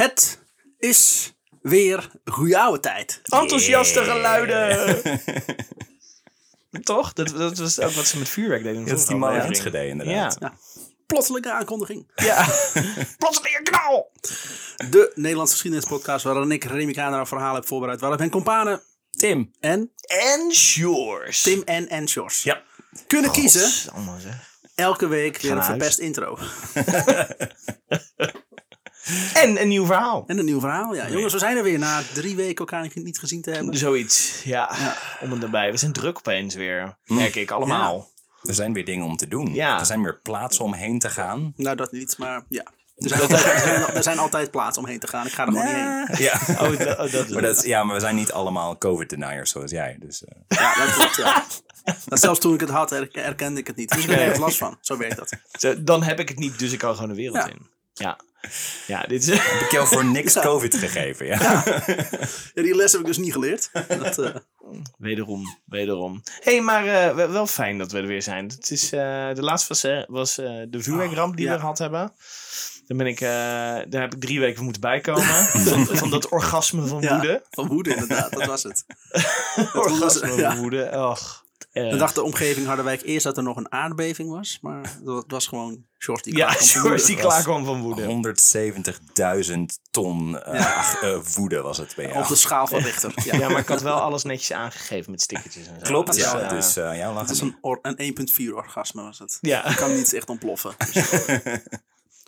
Het 0.00 0.38
is 0.78 1.32
weer 1.62 2.10
goeie 2.24 2.58
oude 2.58 2.80
tijd. 2.80 3.20
Enthousiaste 3.24 4.04
geluiden. 4.04 5.02
Toch? 6.82 7.12
Dat, 7.12 7.28
dat 7.28 7.58
was 7.58 7.80
ook 7.80 7.90
wat 7.90 8.06
ze 8.06 8.18
met 8.18 8.28
vuurwerk 8.28 8.62
deden. 8.62 8.86
Dat 8.86 8.98
is 8.98 9.06
die 9.06 9.16
man 9.16 9.34
in. 9.34 9.40
Enschede 9.40 9.86
inderdaad. 9.86 10.36
Ja. 10.40 10.54
Plotselinge 11.06 11.52
aankondiging. 11.52 12.10
ja. 12.14 12.44
Plotseling 13.18 13.56
een 13.58 13.64
knal. 13.64 14.10
De 14.90 15.12
Nederlandse 15.14 15.52
geschiedenispodcast 15.52 16.24
waarin 16.24 16.50
ik 16.50 16.64
Remy 16.64 16.92
Kaner 16.92 17.18
een 17.20 17.26
verhaal 17.26 17.54
heb 17.54 17.66
voorbereid. 17.66 18.00
Waarin 18.00 18.18
mijn 18.18 18.30
companen 18.30 18.82
Tim. 19.10 19.50
en 19.60 19.90
En 20.00 20.52
Shores. 20.54 21.42
Tim 21.42 21.62
en 21.64 21.88
en 21.88 22.08
Sjors 22.08 22.42
Ja. 22.42 22.62
kunnen 23.06 23.30
kiezen 23.30 23.92
Allemaal 23.92 24.16
elke 24.74 25.06
week 25.06 25.40
weer 25.40 25.52
een 25.52 25.64
verpest 25.64 25.98
intro. 25.98 26.38
En 29.34 29.60
een 29.60 29.68
nieuw 29.68 29.86
verhaal. 29.86 30.24
En 30.26 30.38
een 30.38 30.44
nieuw 30.44 30.60
verhaal. 30.60 30.94
Ja, 30.94 31.08
jongens, 31.08 31.32
we 31.32 31.38
zijn 31.38 31.56
er 31.56 31.62
weer 31.62 31.78
na 31.78 32.02
drie 32.14 32.36
weken 32.36 32.56
elkaar 32.56 32.88
niet 32.94 33.18
gezien 33.18 33.42
te 33.42 33.50
hebben. 33.50 33.76
Zoiets. 33.76 34.42
Ja. 34.44 34.70
Om 35.20 35.32
en 35.32 35.42
erbij. 35.42 35.70
We 35.70 35.76
zijn 35.76 35.92
druk 35.92 36.18
opeens 36.18 36.54
weer. 36.54 36.96
Merk 37.04 37.34
ik 37.34 37.50
allemaal. 37.50 38.08
Er 38.42 38.54
zijn 38.54 38.72
weer 38.72 38.84
dingen 38.84 39.04
om 39.06 39.16
te 39.16 39.28
doen. 39.28 39.54
Ja. 39.54 39.78
Er 39.78 39.86
zijn 39.86 40.02
weer 40.02 40.18
plaatsen 40.22 40.64
om 40.64 40.72
heen 40.74 40.98
te 40.98 41.10
gaan. 41.10 41.52
Nou, 41.56 41.76
dat 41.76 41.92
niet, 41.92 42.18
maar 42.18 42.44
ja. 42.48 42.64
Er 42.96 43.08
zijn, 43.08 43.20
altijd, 43.20 43.44
er, 43.44 43.58
zijn, 43.60 43.86
er 43.94 44.02
zijn 44.02 44.18
altijd 44.18 44.50
plaatsen 44.50 44.82
om 44.82 44.88
heen 44.88 44.98
te 44.98 45.06
gaan. 45.06 45.26
Ik 45.26 45.32
ga 45.32 45.46
er 45.46 45.52
gewoon 45.52 45.64
niet 45.66 45.74
heen. 45.74 46.24
Ja. 46.26 46.40
Oh, 46.48 46.78
da- 46.78 47.04
oh, 47.04 47.12
dat 47.12 47.26
is 47.26 47.28
Maar, 47.28 47.42
dat, 47.42 47.64
ja, 47.64 47.84
maar 47.84 47.94
we 47.94 48.00
zijn 48.00 48.14
niet 48.14 48.32
allemaal 48.32 48.78
COVID-deniers 48.78 49.50
zoals 49.50 49.70
jij. 49.70 49.96
Dus, 50.00 50.24
eh, 50.24 50.34
Ja, 50.48 50.84
dat 50.84 50.94
klopt, 50.94 51.16
ja. 51.16 51.44
Dat 52.08 52.20
zelfs 52.20 52.40
toen 52.40 52.54
ik 52.54 52.60
het 52.60 52.68
had, 52.70 52.90
her- 52.90 53.08
herkende 53.12 53.60
ik 53.60 53.66
het 53.66 53.76
niet. 53.76 53.90
Dus 53.90 54.04
ik 54.04 54.10
heb 54.10 54.34
er 54.34 54.40
last 54.40 54.58
van. 54.58 54.78
Zo 54.80 54.96
werkt 54.96 55.16
dat. 55.16 55.32
Zo, 55.58 55.82
Dan 55.82 56.02
heb 56.02 56.18
ik 56.20 56.28
het 56.28 56.38
niet, 56.38 56.58
dus 56.58 56.72
ik 56.72 56.78
kan 56.78 56.94
gewoon 56.94 57.08
de 57.08 57.14
wereld 57.16 57.36
Ja. 57.36 57.46
in. 57.48 57.68
Ja. 57.92 58.18
Ja, 58.86 59.02
dit 59.02 59.22
is... 59.22 59.38
heb 59.38 59.60
ik 59.60 59.70
jou 59.70 59.86
voor 59.86 60.04
niks 60.04 60.40
COVID 60.48 60.74
gegeven. 60.74 61.26
Ja. 61.26 61.62
Ja, 62.54 62.62
die 62.62 62.76
les 62.76 62.92
heb 62.92 63.00
ik 63.00 63.06
dus 63.06 63.18
niet 63.18 63.32
geleerd. 63.32 63.70
Dat, 63.88 64.18
eh, 64.18 64.34
Wederom, 64.98 65.58
wederom. 65.64 66.22
Hé, 66.40 66.52
hey, 66.52 66.60
maar 66.60 66.86
eh, 66.86 67.14
wel- 67.14 67.46
fijn 67.46 67.78
dat 67.78 67.92
we 67.92 67.98
er 67.98 68.06
weer 68.06 68.22
zijn. 68.22 68.44
Het 68.48 68.70
is, 68.70 68.92
eh, 68.92 69.34
de 69.34 69.42
laatste 69.42 69.68
was, 69.68 70.04
was 70.08 70.38
eh, 70.38 70.62
de 70.68 70.82
vuurwerkramp 70.82 71.36
die 71.36 71.46
ja. 71.46 71.52
we 71.52 71.60
gehad 71.60 71.78
hebben. 71.78 72.12
Daar, 72.86 72.96
ben 72.96 73.06
ik, 73.06 73.20
eh, 73.20 73.28
daar 73.88 74.00
heb 74.00 74.14
ik 74.14 74.20
drie 74.20 74.40
weken 74.40 74.54
voor 74.54 74.64
moeten 74.64 74.82
bijkomen. 74.82 75.24
van, 75.68 75.86
van 75.86 76.10
dat 76.10 76.28
orgasme 76.28 76.86
van 76.86 77.00
ja, 77.00 77.12
woede. 77.14 77.42
van 77.50 77.68
woede 77.68 77.90
inderdaad, 77.90 78.32
dat 78.32 78.46
was 78.46 78.62
het. 78.62 78.84
Orgasme 79.74 80.36
ja. 80.36 80.50
van 80.50 80.60
woede. 80.60 80.90
Och, 80.92 81.44
De 81.72 81.96
dag 81.96 82.12
de 82.12 82.22
omgeving 82.22 82.66
Harderwijk 82.66 83.02
eerst 83.02 83.24
dat 83.24 83.36
er 83.36 83.42
nog 83.42 83.56
een 83.56 83.72
aardbeving 83.72 84.30
was. 84.30 84.58
Maar 84.62 84.98
dat 85.04 85.24
was 85.28 85.46
gewoon 85.46 85.84
short 85.98 86.24
die 86.24 86.36
Ja, 86.36 86.46
klaar 86.46 86.62
George 86.62 86.96
die 86.96 87.06
woede. 87.06 87.20
klaar 87.22 87.42
kwam 87.42 87.64
van 87.64 87.80
woede. 87.80 88.02
170.000 88.04 89.80
ton 89.90 90.38
eh, 90.42 90.78
ach, 90.78 91.02
eh, 91.02 91.18
woede 91.34 91.60
was 91.60 91.76
het 91.78 91.92
bij 91.96 92.06
jou. 92.06 92.18
Op 92.22 92.28
de 92.28 92.34
schaal 92.34 92.66
van 92.66 92.78
Richter. 92.78 93.12
Ja. 93.24 93.36
Ja, 93.36 93.48
maar 93.48 93.60
ik 93.60 93.68
had 93.68 93.82
wel 93.82 94.00
alles 94.00 94.22
netjes 94.22 94.52
aangegeven 94.52 95.10
met 95.10 95.20
stickertjes 95.22 95.66
en 95.66 95.74
zo. 95.78 95.82
Klopt, 95.82 96.12
Dus, 96.14 96.22
ja. 96.22 96.40
eh, 96.40 96.48
dus 96.50 96.76
eh 96.76 97.16
Het 97.18 97.30
is 97.30 97.40
het 97.40 97.48
een, 97.48 97.58
or- 97.60 97.78
een 97.82 97.96
1.4 98.50 98.54
orgasme 98.54 99.02
was 99.02 99.18
het. 99.18 99.38
Ja. 99.40 99.64
Ik 99.70 99.76
kan 99.76 99.94
niet 99.94 100.12
echt 100.12 100.28
ontploffen. 100.28 100.74
Dus, 100.92 101.24
eh, 101.26 101.54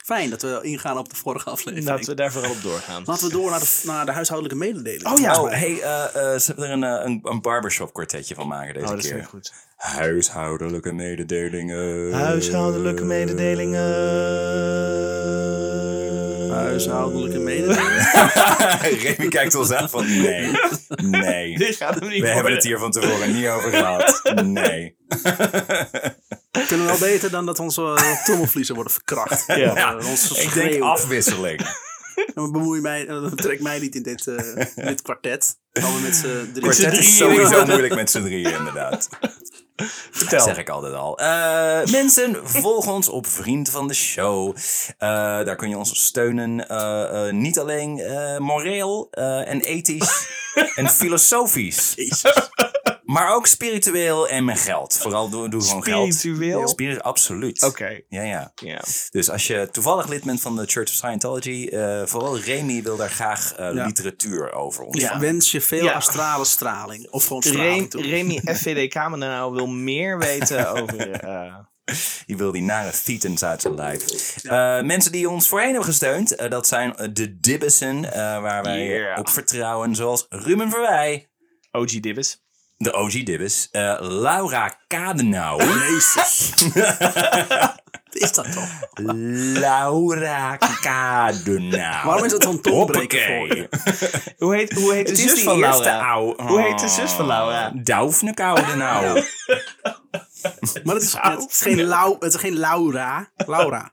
fijn 0.03 0.31
dat 0.31 0.42
we 0.42 0.58
ingaan 0.62 0.98
op 0.98 1.08
de 1.08 1.17
vorige 1.17 1.50
aflevering. 1.50 1.89
Laten 1.89 2.06
we 2.06 2.14
daar 2.14 2.33
vooral 2.33 2.50
op 2.50 2.62
doorgaan. 2.62 3.03
Laten 3.06 3.27
we 3.27 3.33
door 3.33 3.50
naar 3.50 3.61
de, 3.61 3.81
naar 3.84 4.06
de 4.06 4.12
huishoudelijke 4.12 4.58
mededeling. 4.58 5.06
Oh 5.06 5.20
ja. 5.20 5.41
Oh, 5.41 5.50
hey, 5.50 5.81
eh, 5.81 6.05
eh, 6.05 6.39
ze 6.39 6.47
hebben 6.47 6.64
er 6.64 6.70
een, 6.70 6.84
eh, 6.84 7.05
een, 7.05 7.20
een 7.22 7.41
barbershop 7.41 7.92
kwartetje 7.92 8.34
van 8.34 8.48
maken 8.48 8.75
deze 8.75 8.86
Oh, 8.86 8.92
dat 8.92 9.00
keer. 9.00 9.17
ik 9.17 9.25
goed. 9.25 9.53
Huishoudelijke 9.77 10.92
mededelingen. 10.92 12.12
Huishoudelijke 12.12 13.05
mededelingen. 13.05 13.80
Huishoudelijke 16.73 17.39
mededeling. 17.39 17.89
Remy 19.03 19.28
kijkt 19.28 19.55
ons 19.55 19.70
aan 19.70 19.91
van 19.91 20.06
nee, 20.06 20.51
nee. 20.97 21.56
Dit 21.64 21.77
gaat 21.77 21.95
hem 21.95 22.09
niet 22.09 22.20
We 22.20 22.29
hebben 22.29 22.53
het 22.53 22.64
hier 22.64 22.79
van 22.79 22.91
tevoren 22.91 23.33
niet 23.33 23.47
over 23.47 23.70
gehad. 23.70 24.20
Nee. 24.45 24.96
Kunnen 26.69 26.86
we 26.86 26.98
wel 26.98 26.98
beter 26.98 27.30
dan 27.30 27.46
dat 27.46 27.58
onze 27.58 27.83
uh, 27.83 28.24
trommelvliezen 28.24 28.74
worden 28.74 28.92
verkracht. 28.92 29.45
Ja. 29.46 29.96
Uh, 29.98 30.08
ons 30.08 30.30
Ik 30.30 30.55
denk 30.55 30.83
afwisseling. 30.83 31.61
Dan 32.35 32.52
bemoei 32.52 32.80
mij, 32.80 33.08
uh, 33.08 33.33
trek 33.33 33.61
mij 33.61 33.79
niet 33.79 33.95
in 33.95 34.02
dit, 34.02 34.27
eh, 34.27 34.64
dit 34.75 35.02
kwartet. 35.02 35.58
Dan 35.73 36.02
met 36.02 36.17
z'n. 36.17 36.52
Kwartet 36.61 36.98
is 36.98 37.17
sowieso 37.17 37.67
moeilijk 37.67 37.95
met 37.95 38.11
z'n 38.11 38.23
drieën, 38.23 38.52
inderdaad. 38.52 39.08
Vertel. 40.11 40.39
Dat 40.39 40.47
zeg 40.47 40.59
ik 40.59 40.69
altijd 40.69 40.95
al. 40.95 41.19
Eh, 41.19 41.85
mensen, 41.91 42.37
volg 42.43 42.87
ons 42.87 43.09
op 43.09 43.27
Vriend 43.27 43.70
van 43.70 43.89
de 43.89 43.95
Show. 43.95 44.57
Eh, 44.98 45.09
daar 45.45 45.57
kun 45.57 45.69
je 45.69 45.77
ons 45.77 46.05
steunen. 46.05 46.69
eh, 46.69 47.33
niet 47.33 47.59
alleen 47.59 48.03
moreel 48.39 49.09
en 49.45 49.61
ethisch 49.61 50.27
en 50.75 50.89
filosofisch. 50.89 51.95
Maar 53.05 53.35
ook 53.35 53.46
spiritueel 53.46 54.29
en 54.29 54.45
met 54.45 54.58
geld. 54.61 54.98
Vooral 55.01 55.29
doe, 55.29 55.48
doe 55.48 55.63
gewoon 55.63 55.85
geld. 55.85 56.14
Spiritueel? 56.14 56.68
Spiri- 56.68 56.98
absoluut. 56.98 57.63
Oké. 57.63 58.01
Ja, 58.08 58.23
ja. 58.23 58.52
Ja. 58.55 58.80
Dus 59.11 59.30
als 59.30 59.46
je 59.46 59.68
toevallig 59.73 60.08
lid 60.08 60.24
bent 60.24 60.40
van 60.40 60.57
de 60.57 60.67
Church 60.67 60.89
of 60.89 60.95
Scientology, 60.95 61.68
eh, 61.68 62.02
vooral 62.07 62.39
Remy 62.39 62.83
wil 62.83 62.96
daar 62.96 63.11
graag 63.11 63.55
eh, 63.55 63.74
Ja. 63.74 63.85
literatuur 63.86 64.52
over 64.52 64.80
Ik 64.83 64.89
ontvangen. 64.89 65.20
wens 65.20 65.51
je 65.51 65.61
veel 65.61 65.85
Ja. 65.85 65.92
astrale 65.92 66.45
straling. 66.45 67.11
Of 67.11 67.27
gewoon 67.27 67.42
straling 67.42 67.90
toe. 67.90 68.02
Remy 68.02 68.40
FVD 68.45 68.89
Kamenau 68.92 69.55
wil 69.55 69.67
meer 69.67 70.19
weten 70.19 70.69
over... 70.83 71.11
eh, 71.11 71.55
Die 72.27 72.36
wil 72.36 72.52
die 72.52 72.63
nare 72.63 72.90
thetans 73.05 73.42
uit 73.45 73.61
zijn 73.63 73.74
lijf. 73.74 74.36
Eh, 74.42 74.80
mensen 74.83 75.13
die 75.13 75.29
ons 75.30 75.48
voorheen 75.48 75.69
hebben 75.69 75.89
gesteund, 75.89 76.51
dat 76.51 76.67
zijn 76.67 76.95
de 77.13 77.39
Dibbissen, 77.40 78.13
eh, 78.13 78.40
waar 78.42 78.63
wij 78.63 78.86
Yeah. 78.86 79.19
op 79.19 79.29
vertrouwen, 79.29 79.95
zoals 79.95 80.27
Ruben 80.29 80.70
Verwij, 80.70 81.30
OG 81.73 82.01
Dibbes. 82.01 82.42
De 82.83 82.93
OG 82.93 83.23
Dibbes, 83.23 83.69
eh, 83.70 83.97
Laura 84.01 84.77
Kadenau, 84.87 85.63
Jezus. 85.79 86.53
is 88.13 88.33
dat 88.33 88.53
toch? 88.53 88.69
Laura 89.59 90.57
Kadenau. 90.81 92.05
Waarom 92.07 92.25
is 92.25 92.33
het 92.33 92.43
zo'n 92.43 92.61
tongbreker 92.61 93.20
voor 93.20 93.57
je? 93.57 93.69
Hoe 94.39 94.57
heet, 94.57 94.73
hoe 94.73 94.93
heet 94.93 95.07
de 95.07 95.17
zus 95.17 95.43
van 95.43 95.59
Laura? 95.59 95.98
oude. 95.98 96.43
Hoe 96.43 96.61
heet 96.61 96.79
de 96.79 96.89
zus 96.89 97.11
van 97.11 97.27
Laura? 97.27 97.73
Daufne 97.75 98.35
Kadenau. 98.35 99.25
Maar 100.85 100.95
het 100.95 101.03
is, 101.03 101.17
het 101.19 101.51
is, 101.51 101.63
geen, 101.63 101.83
Lau, 101.83 102.17
het 102.19 102.35
is 102.35 102.41
geen 102.41 102.59
Laura. 102.59 103.31
Laura. 103.47 103.93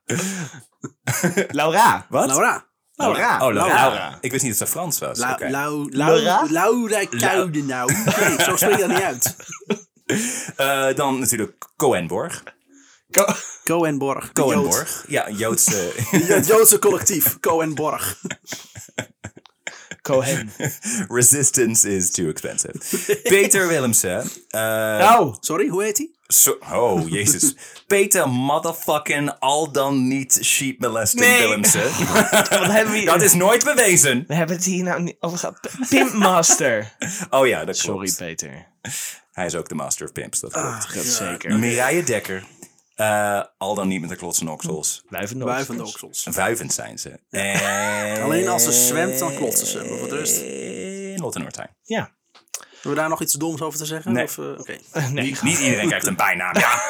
Laura. 1.48 2.06
Wat? 2.10 2.28
Laura. 2.28 2.69
Laura. 3.04 3.34
Oh, 3.48 3.54
Laura. 3.54 3.74
Laura. 3.74 4.18
Ik 4.22 4.32
wist 4.32 4.44
niet 4.44 4.58
dat 4.60 4.68
ze 4.68 4.74
Frans 4.74 5.00
was. 5.00 5.18
La, 5.20 5.32
Oké. 5.34 5.50
Lau, 5.50 5.88
Laura? 5.92 6.46
Lau, 6.50 6.52
Laura 6.52 7.06
Kuidenau. 7.06 7.92
Nee, 7.94 8.42
zo 8.44 8.56
spreek 8.56 8.76
je 8.76 8.80
dat 8.88 8.88
niet 8.90 9.02
uit. 9.02 9.36
Eh, 10.56 10.94
dan 10.96 11.20
natuurlijk 11.20 11.68
Coenborg. 11.78 12.44
de 13.08 13.22
Jood. 14.34 14.34
Coenborg. 14.34 15.04
Ja, 15.08 15.30
Joodse. 15.30 15.92
Het 16.34 16.48
Joodse 16.48 16.80
collectief. 16.80 17.40
Coenborg. 17.40 18.22
Cohen. 20.02 20.52
Resistance 21.08 21.96
is 21.96 22.12
too 22.12 22.30
expensive. 22.30 22.74
Peter 23.24 23.68
Willemsen. 23.68 24.22
eh, 24.50 24.60
Nou. 25.00 25.36
Sorry, 25.40 25.68
hoe 25.68 25.84
heet 25.84 25.98
hij? 25.98 26.10
So- 26.34 26.58
oh, 26.72 27.10
jezus. 27.10 27.56
Peter 27.88 28.30
motherfucking 28.30 29.32
al 29.40 29.72
dan 29.72 30.08
niet 30.08 30.40
sheep 30.44 30.80
molesting 30.80 31.22
Nee. 31.26 31.40
Willemsen. 31.40 31.84
Wat 32.50 32.50
hebben 32.50 32.92
we 32.92 32.98
hier? 32.98 33.06
Dat 33.06 33.22
is 33.22 33.34
nooit 33.34 33.64
bewezen. 33.64 34.24
We 34.28 34.34
hebben 34.36 34.56
het 34.56 34.66
hier 34.66 34.84
nou 34.84 35.02
niet 35.02 35.16
over 35.20 35.38
gehad. 35.38 35.60
Pimpmaster. 35.90 36.96
Oh 37.30 37.48
ja, 37.48 37.66
dat 37.66 37.78
Sorry, 37.78 37.98
klopt. 38.06 38.18
Peter. 38.18 38.68
Hij 39.32 39.46
is 39.46 39.56
ook 39.56 39.70
de 39.70 39.76
master 39.76 40.06
of 40.06 40.12
pimps, 40.12 40.40
dat 40.40 40.52
klopt. 40.52 40.94
Dat 40.94 41.06
zeker. 41.06 41.60
Mireille 41.60 42.04
Dekker. 42.04 42.44
eh, 42.96 43.44
al 43.58 43.76
dan 43.76 43.88
niet 43.88 44.02
met 44.02 44.10
de 44.10 44.16
klotsende 44.16 44.52
oksels. 44.52 45.04
Blijven 45.10 45.38
nog. 45.38 45.48
Wij 45.48 45.64
van 45.66 45.78
de 45.78 45.86
oksels. 45.86 46.26
Vuivend 46.30 46.74
zijn 46.74 46.98
ze. 47.00 47.20
En... 47.30 48.22
Alleen 48.24 48.48
als 48.48 48.64
ze 48.64 48.72
zwemt, 48.72 49.20
dan 49.20 49.36
klotsen 49.36 49.68
ze. 49.68 49.78
Maar 49.78 49.98
voor 49.98 50.10
de 50.10 50.18
rest. 50.18 50.42
In 50.42 51.20
Lotte 51.22 51.40
Noordheim. 51.40 51.70
Ja. 51.84 52.18
Hebben 52.82 52.92
we 52.92 52.98
daar 53.00 53.10
nog 53.10 53.22
iets 53.22 53.34
doms 53.34 53.62
over 53.62 53.80
te 53.80 53.86
zeggen? 53.86 54.14
Nee. 54.14 54.24
Of, 54.24 54.38
eh, 54.38 54.46
Oké. 54.60 54.78
Nee. 55.12 55.24
Niet, 55.24 55.42
niet 55.42 55.60
iedereen 55.60 55.88
krijgt 55.88 56.08
een 56.08 56.16
bijnaam, 56.16 56.56
ja. 56.58 56.82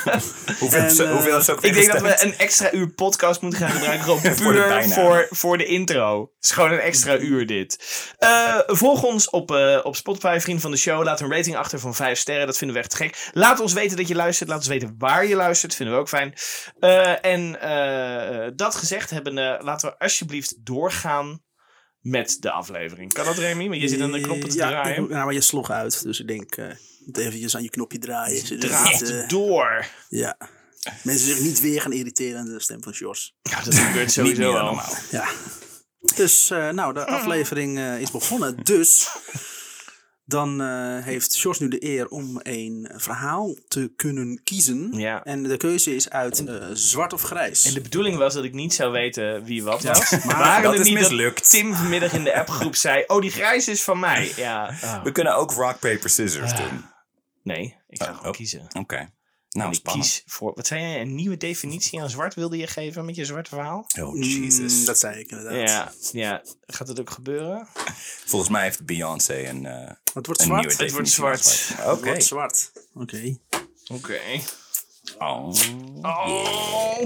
hoeveel, 0.60 0.80
En, 0.80 0.90
zo- 0.90 1.04
eh, 1.04 1.10
hoeveel 1.12 1.38
is 1.38 1.50
ook 1.50 1.60
Ik 1.60 1.74
denk 1.74 1.92
dat 1.92 2.00
we 2.02 2.22
een 2.22 2.38
extra 2.38 2.72
uur 2.72 2.88
podcast 2.88 3.40
moeten 3.40 3.60
gaan 3.60 3.70
gebruiken. 3.70 4.04
Gewoon 4.04 4.20
Voor 4.22 4.52
de 4.52 4.58
puur 4.58 4.68
bijnaam. 4.68 4.90
voor, 4.90 5.26
voor 5.30 5.58
de 5.58 5.64
intro. 5.64 6.20
Het 6.36 6.44
is 6.44 6.50
gewoon 6.50 6.72
een 6.72 6.78
extra 6.78 7.16
uur 7.18 7.46
dit. 7.46 7.84
Eh, 8.18 8.58
volg 8.66 9.02
ons 9.02 9.30
op, 9.30 9.50
eh, 9.50 9.78
op 9.82 9.96
Spotify, 9.96 10.38
vriend 10.40 10.60
van 10.60 10.70
de 10.70 10.76
show. 10.76 11.02
Laat 11.04 11.20
een 11.20 11.30
rating 11.32 11.56
achter 11.56 11.78
van 11.78 11.94
5 11.94 12.18
sterren. 12.18 12.46
Dat 12.46 12.58
vinden 12.58 12.76
we 12.76 12.82
echt 12.82 12.94
gek. 12.94 13.30
Laat 13.32 13.60
ons 13.60 13.72
weten 13.72 13.96
dat 13.96 14.08
je 14.08 14.14
luistert. 14.14 14.48
Laat 14.48 14.58
ons 14.58 14.68
weten 14.68 14.94
waar 14.98 15.26
je 15.26 15.34
luistert. 15.36 15.74
Vinden 15.74 15.94
we 15.94 16.00
ook 16.00 16.08
fijn. 16.08 16.34
Eh, 16.80 17.24
en 17.24 17.60
eh, 17.60 18.50
dat 18.56 18.74
gezegd 18.74 19.10
hebben, 19.10 19.38
eh, 19.38 19.64
laten 19.64 19.88
we 19.88 19.98
alsjeblieft 19.98 20.54
doorgaan 20.66 21.40
met 22.02 22.36
de 22.40 22.50
aflevering. 22.50 23.12
Kan 23.12 23.24
dat, 23.24 23.38
Remy? 23.38 23.68
Want 23.68 23.80
je 23.80 23.88
zit 23.88 24.00
aan 24.00 24.12
de 24.12 24.20
knoppen 24.20 24.48
te 24.48 24.56
ja, 24.56 24.68
draaien. 24.68 25.02
ik- 25.02 25.08
nou, 25.10 25.24
maar 25.24 25.34
je 25.34 25.40
sloeg 25.40 25.70
uit. 25.70 26.02
Dus 26.02 26.20
ik 26.20 26.28
denk, 26.28 26.56
eh, 26.56 26.66
moet 27.04 27.16
eventjes 27.18 27.56
aan 27.56 27.62
je 27.62 27.70
knopje 27.70 27.98
draaien. 27.98 28.46
zodat 28.46 28.68
Draait 28.68 29.00
het, 29.00 29.10
eh, 29.10 29.28
door. 29.28 29.86
ja. 30.08 30.36
Mensen 31.02 31.26
zich 31.26 31.40
niet 31.40 31.60
weer 31.60 31.80
gaan 31.80 31.92
irriteren 31.92 32.38
aan 32.40 32.44
de 32.46 32.60
stem 32.60 32.82
van 32.82 32.92
Jos. 32.92 33.34
Ja, 33.42 33.62
dat 33.62 33.74
gebeurt 33.74 34.12
sowieso 34.18 34.52
wel. 34.52 34.64
normaal. 34.64 34.94
Ja. 35.10 35.28
Dus, 36.14 36.50
eh, 36.50 36.68
nou, 36.68 36.94
de 36.94 37.06
aflevering 37.06 37.78
eh, 37.78 38.00
is 38.00 38.10
begonnen. 38.10 38.56
Dus, 38.62 39.08
dan 40.32 40.60
eh, 40.60 41.04
heeft 41.04 41.38
Jos 41.38 41.58
nu 41.58 41.68
de 41.68 41.84
eer 41.84 42.08
om 42.08 42.40
een 42.42 42.90
verhaal 42.94 43.54
te 43.68 43.92
kunnen 43.96 44.40
kiezen. 44.44 44.92
Ja. 44.92 45.24
En 45.24 45.42
de 45.42 45.56
keuze 45.56 45.94
is 45.94 46.10
uit 46.10 46.44
eh, 46.44 46.66
zwart 46.72 47.12
of 47.12 47.22
grijs. 47.22 47.64
En 47.64 47.74
de 47.74 47.80
bedoeling 47.80 48.16
was 48.16 48.34
dat 48.34 48.44
ik 48.44 48.52
niet 48.52 48.74
zou 48.74 48.92
weten 48.92 49.44
wie 49.44 49.62
wat 49.62 49.82
was. 49.82 50.10
maar 50.10 50.26
Maar 50.26 50.36
Waren 50.38 50.62
dat 50.62 50.72
het 50.72 50.80
is 50.80 50.88
niet 50.88 50.98
mislukt. 50.98 51.36
dat 51.36 51.50
Tim 51.50 51.74
vanmiddag 51.74 52.12
in 52.12 52.24
de 52.24 52.34
appgroep 52.34 52.74
zei... 52.76 53.04
Oh, 53.06 53.20
die 53.20 53.30
grijs 53.30 53.68
is 53.68 53.82
van 53.82 53.98
mij. 53.98 54.32
Ja. 54.36 54.74
oh. 54.82 55.02
We 55.02 55.12
kunnen 55.12 55.36
ook 55.36 55.50
rock, 55.52 55.78
paper, 55.78 56.10
scissors 56.10 56.56
doen. 56.56 56.84
Nee, 57.42 57.76
ik 57.88 58.02
ga 58.02 58.08
Oh, 58.10 58.16
gewoon 58.16 58.30
oh. 58.30 58.36
kiezen. 58.36 58.66
Oké. 58.78 59.08
Nou, 59.52 59.68
ik 59.68 59.74
spannend. 59.74 60.06
kies 60.06 60.22
voor... 60.26 60.52
Wat 60.54 60.66
zei 60.66 60.80
jij? 60.80 61.00
Een 61.00 61.14
nieuwe 61.14 61.36
definitie 61.36 62.00
aan 62.00 62.10
zwart 62.10 62.34
wilde 62.34 62.56
je 62.56 62.66
geven 62.66 63.04
met 63.04 63.16
je 63.16 63.24
zwarte 63.24 63.50
verhaal? 63.50 63.86
Oh, 64.00 64.12
Mm, 64.14 64.22
Jesus. 64.22 64.84
dat 64.84 64.98
zei 64.98 65.18
ik 65.20 65.30
inderdaad. 65.30 65.68
Ja, 65.68 65.92
ja. 66.12 66.42
Gaat 66.66 66.88
het 66.88 67.00
ook 67.00 67.10
gebeuren? 67.10 67.68
Volgens 68.24 68.50
mij 68.50 68.62
heeft 68.62 68.84
Beyoncé 68.86 69.48
een, 69.48 69.66
eh, 69.66 69.90
Het 70.14 70.26
wordt 70.26 70.40
een 70.40 70.46
zwart. 70.46 70.66
nieuwe 70.66 70.82
Het 70.84 70.92
wordt 70.92 71.08
zwart. 71.08 71.70
Oké. 71.78 71.90
Het 71.90 72.04
wordt 72.04 72.24
zwart. 72.24 72.72
Oké. 72.94 73.36
Oké. 73.92 74.18
Oh. 75.18 75.52
Oh. 76.02 76.98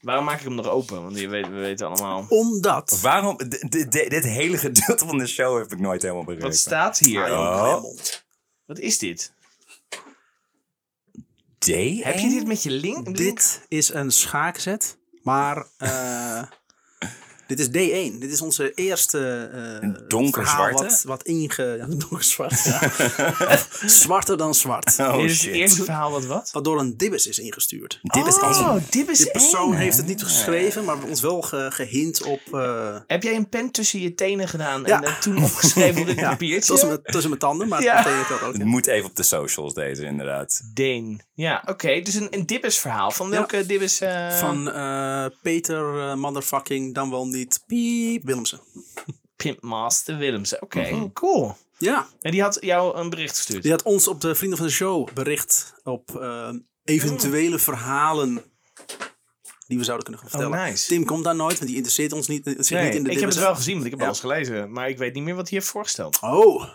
Waarom 0.00 0.24
maak 0.24 0.38
ik 0.38 0.44
hem 0.44 0.54
nog 0.54 0.68
open? 0.68 1.02
Want 1.02 1.18
je 1.18 1.28
weet, 1.28 1.48
we 1.48 1.54
weten 1.54 1.86
allemaal. 1.86 2.26
Omdat... 2.28 2.98
Waarom? 3.00 3.36
dit 3.68 4.24
hele 4.24 4.58
gedeelte 4.58 5.06
van 5.06 5.18
de 5.18 5.26
show 5.26 5.58
heb 5.58 5.72
ik 5.72 5.78
nooit 5.78 6.02
helemaal 6.02 6.24
begrepen. 6.24 6.48
Wat 6.48 6.58
staat 6.58 6.98
hier? 6.98 7.24
Ah, 7.32 7.82
Oh. 7.84 7.96
Wat 8.66 8.78
is 8.78 8.98
dit? 8.98 9.32
D? 11.58 11.66
Heb 12.04 12.18
je 12.18 12.28
dit 12.28 12.46
met 12.46 12.62
je 12.62 12.70
link? 12.70 13.06
link? 13.06 13.16
Dit 13.16 13.64
is 13.68 13.92
een 13.92 14.10
schaakzet, 14.10 14.98
maar 15.22 15.66
eh, 15.76 16.42
dit 17.48 17.58
is 17.58 17.66
D1. 17.68 18.18
Dit 18.18 18.32
is 18.32 18.40
onze 18.40 18.72
eerste 18.74 19.50
eh 19.52 19.60
Een 19.88 19.98
donkerzwarte? 20.08 20.76
verhaal 20.76 20.90
Wat, 20.90 21.02
wat 21.06 21.22
inge... 21.22 21.46
Ja, 21.78 21.86
donkerzwart, 21.88 22.64
ja. 22.64 22.80
Zwarter 23.86 24.36
dan 24.36 24.54
zwart. 24.54 24.96
Oh 24.98 25.16
dit 25.16 25.30
is 25.30 25.42
het 25.44 25.54
eerste 25.54 25.84
verhaal 25.84 26.10
wat 26.10 26.24
wat? 26.26 26.50
Wat 26.52 26.64
door 26.64 26.80
een 26.80 26.96
dibbes 26.96 27.26
is 27.26 27.38
ingestuurd. 27.38 27.98
Dit 28.02 28.26
is 28.26 28.38
oh, 28.40 28.68
één. 28.70 28.84
dit 28.90 29.08
is 29.08 29.18
Die 29.18 29.30
persoon 29.30 29.74
heeft 29.74 29.96
het 29.96 30.06
niet 30.06 30.22
geschreven, 30.22 30.84
maar 30.84 30.96
ons 31.02 31.20
wel 31.20 31.42
ge- 31.42 31.68
gehint 31.72 32.22
op... 32.22 32.40
eh, 32.52 32.96
Heb 33.06 33.22
jij 33.22 33.36
een 33.36 33.48
pen 33.48 33.70
tussen 33.70 34.00
je 34.00 34.14
tenen 34.14 34.48
gedaan 34.48 34.82
Ja. 34.86 34.96
en 34.96 35.00
dat 35.02 35.22
toen 35.22 35.42
opgeschreven 35.44 36.00
op 36.00 36.06
dit 36.06 36.18
ja, 36.18 36.30
papiertje? 36.30 36.70
tussen, 36.70 36.88
mijn, 36.88 37.02
tussen 37.02 37.28
mijn 37.28 37.40
tanden, 37.40 37.68
maar 37.68 37.82
Ja. 37.82 38.02
dat 38.28 38.42
ook. 38.42 38.52
Het 38.52 38.64
moet 38.64 38.86
even 38.86 39.08
op 39.08 39.16
de 39.16 39.22
socials 39.22 39.74
deze 39.74 40.04
inderdaad. 40.04 40.60
Deen. 40.74 41.20
Ja, 41.34 41.62
oké. 41.66 42.00
Dus 42.00 42.14
een, 42.14 42.26
een 42.30 42.46
Dibbes 42.46 42.78
verhaal. 42.78 43.10
Van 43.10 43.30
welke 43.30 43.66
Dibbes? 43.66 44.00
eh, 44.00 44.30
Van 44.30 44.70
eh, 44.70 45.24
Peter, 45.42 45.98
eh, 46.00 46.14
motherfucking, 46.14 46.94
dan 46.94 47.10
wel 47.10 47.26
niet, 47.26 47.36
piep, 47.66 48.24
Willemsen. 48.24 48.60
Pimp 49.36 49.62
Master 49.62 50.16
Willemsen. 50.16 50.62
Oké, 50.62 51.10
cool. 51.12 51.56
Ja, 51.78 52.06
En 52.20 52.30
die 52.30 52.42
had 52.42 52.56
jou 52.60 52.96
een 52.96 53.10
bericht 53.10 53.36
gestuurd. 53.36 53.62
die 53.62 53.70
had 53.70 53.82
ons 53.82 54.08
op 54.08 54.20
de 54.20 54.34
Vrienden 54.34 54.58
van 54.58 54.66
de 54.66 54.72
Show 54.72 55.08
bericht 55.14 55.74
op 55.84 56.16
eh, 56.20 56.50
eventuele 56.84 57.58
verhalen 57.58 58.42
die 59.66 59.78
we 59.78 59.84
zouden 59.84 60.04
kunnen 60.06 60.22
gaan 60.22 60.30
vertellen. 60.30 60.58
Oh, 60.58 60.64
nice. 60.66 60.86
Tim 60.86 61.04
komt 61.04 61.24
daar 61.24 61.36
nooit, 61.36 61.54
want 61.54 61.66
die 61.66 61.74
interesseert 61.76 62.12
ons 62.12 62.26
niet, 62.26 62.44
zit 62.44 62.70
Nee, 62.70 62.84
niet 62.84 62.94
in 62.94 63.04
de 63.04 63.10
ik 63.10 63.20
heb 63.20 63.28
het 63.28 63.38
wel 63.38 63.54
gezien, 63.54 63.72
want 63.74 63.84
ik 63.84 63.90
heb 63.90 64.00
Ja. 64.00 64.06
alles 64.06 64.20
gelezen. 64.20 64.72
Maar 64.72 64.88
ik 64.88 64.98
weet 64.98 65.14
niet 65.14 65.22
meer 65.24 65.34
wat 65.34 65.48
hij 65.48 65.58
heeft 65.58 65.70
voorgesteld. 65.70 66.18
Oh, 66.20 66.68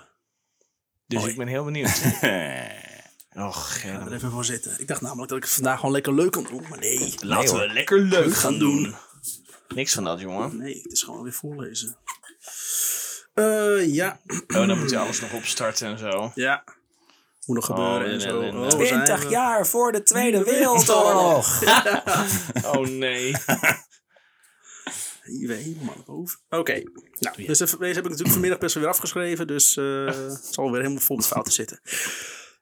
Dus 1.07 1.25
ik 1.25 1.38
ben 1.38 1.48
heel 1.48 1.63
benieuwd. 1.63 2.01
Och, 3.36 3.81
ga 3.81 3.88
ja, 3.88 4.00
er 4.06 4.13
even 4.13 4.31
voor 4.31 4.45
zitten. 4.45 4.75
Ik 4.80 4.88
dacht 4.88 5.01
namelijk 5.01 5.30
dat 5.30 5.38
ik 5.38 5.44
het 5.44 5.54
vandaag 5.54 5.75
gewoon 5.80 5.92
lekker 5.92 6.13
leuk 6.13 6.31
kon 6.31 6.44
doen, 6.50 6.65
maar 6.69 6.80
nee. 6.80 7.13
Laten 7.19 7.60
we 7.60 7.68
lekker 7.68 8.00
leuk 8.00 8.24
gaan 8.24 8.33
gaan 8.33 8.60
doen. 8.60 8.95
Niks 9.68 9.94
van 9.94 10.04
dat, 10.04 10.19
jongen. 10.19 10.57
Nee, 10.57 10.80
het 10.83 10.92
is 10.92 11.04
gewoon 11.04 11.24
weer 11.24 11.33
voorlezen. 11.33 11.98
Eh, 13.33 13.94
ja, 13.94 14.19
Oh, 14.48 14.68
dan 14.68 14.80
moet 14.80 14.89
je 14.89 14.98
alles 14.98 15.19
nog 15.21 15.33
opstarten 15.33 15.88
en 15.88 15.98
zo. 15.98 16.31
ja. 16.36 16.63
Moet 17.45 17.56
nog 17.56 17.65
gebeuren 17.65 18.06
Oh, 18.07 18.13
en 18.13 18.21
zo. 18.21 18.42
en- 18.42 18.48
en- 18.48 18.56
Oh, 18.57 18.62
waar 18.62 18.71
zijn 18.86 19.04
20 19.04 19.24
we? 19.24 19.30
jaar 19.30 19.68
voor 19.68 19.92
de 19.92 20.04
Tweede 20.04 20.44
Wereldoorlog. 20.44 21.62
Oh 22.75 22.88
nee. 22.88 23.36
Hier 25.24 25.48
weer 25.48 25.57
helemaal 25.57 26.04
boven. 26.06 26.39
Oké. 26.50 26.81
Nou, 27.19 27.45
dus 27.45 27.60
even- 27.60 27.80
deze 27.80 27.94
heb 27.94 28.04
ik 28.04 28.10
natuurlijk 28.10 28.31
vanmiddag 28.31 28.60
best 28.60 28.74
wel 28.74 28.83
weer 28.83 28.92
afgeschreven. 28.92 29.48
Dus 29.48 29.77
eh, 29.77 30.06
het 30.06 30.48
zal 30.51 30.71
weer 30.71 30.81
helemaal 30.81 31.01
vol 31.01 31.15
met 31.15 31.27
fouten 31.27 31.54
zitten. 31.54 31.80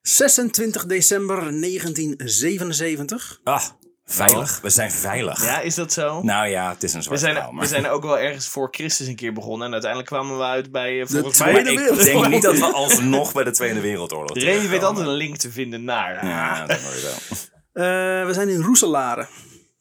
26 0.02 0.86
december 0.86 1.36
1977. 1.62 3.40
Ah, 3.44 3.66
veilig. 4.12 4.60
We 4.62 4.70
zijn 4.70 4.92
veilig. 4.92 5.44
Ja, 5.46 5.60
is 5.60 5.76
dat 5.76 5.94
zo? 5.94 6.22
Nou 6.22 6.48
ja, 6.48 6.70
het 6.70 6.84
is 6.84 6.92
een 6.94 6.98
We 6.98 7.04
zwart 7.04 7.20
zijn, 7.20 7.34
verhaal, 7.34 7.52
maar... 7.52 7.62
we 7.64 7.70
zijn 7.70 7.88
ook 7.88 8.04
wel 8.04 8.20
ergens 8.20 8.48
voor 8.48 8.68
Christus 8.72 9.08
een 9.08 9.16
keer 9.16 9.34
begonnen. 9.34 9.66
En 9.68 9.74
uiteindelijk 9.74 10.12
kwamen 10.12 10.38
we 10.38 10.44
uit 10.44 10.72
bij, 10.72 11.02
eh, 11.02 11.08
volgens 11.08 11.38
Tweede 11.38 11.64
mij... 11.64 11.64
Maar 11.64 11.72
ik 11.72 11.78
Wereldoorlog. 11.78 12.22
denk 12.22 12.34
niet 12.34 12.42
dat 12.42 12.58
we 12.58 12.74
alsnog 12.74 13.34
bij 13.34 13.44
de 13.44 13.52
Tweede 13.52 13.80
Wereldoorlog 13.80 14.38
Remy 14.38 14.68
weet 14.70 14.84
altijd 14.84 15.08
een 15.08 15.14
link 15.14 15.38
te 15.38 15.52
vinden 15.52 15.84
naar. 15.84 16.26
Ja, 16.26 16.66
dat 16.66 16.82
hoor 16.82 16.94
je 16.94 17.02
wel. 17.02 17.38
Eh, 17.74 18.26
we 18.26 18.34
zijn 18.34 18.50
in 18.50 18.62
Roeselare. 18.62 19.28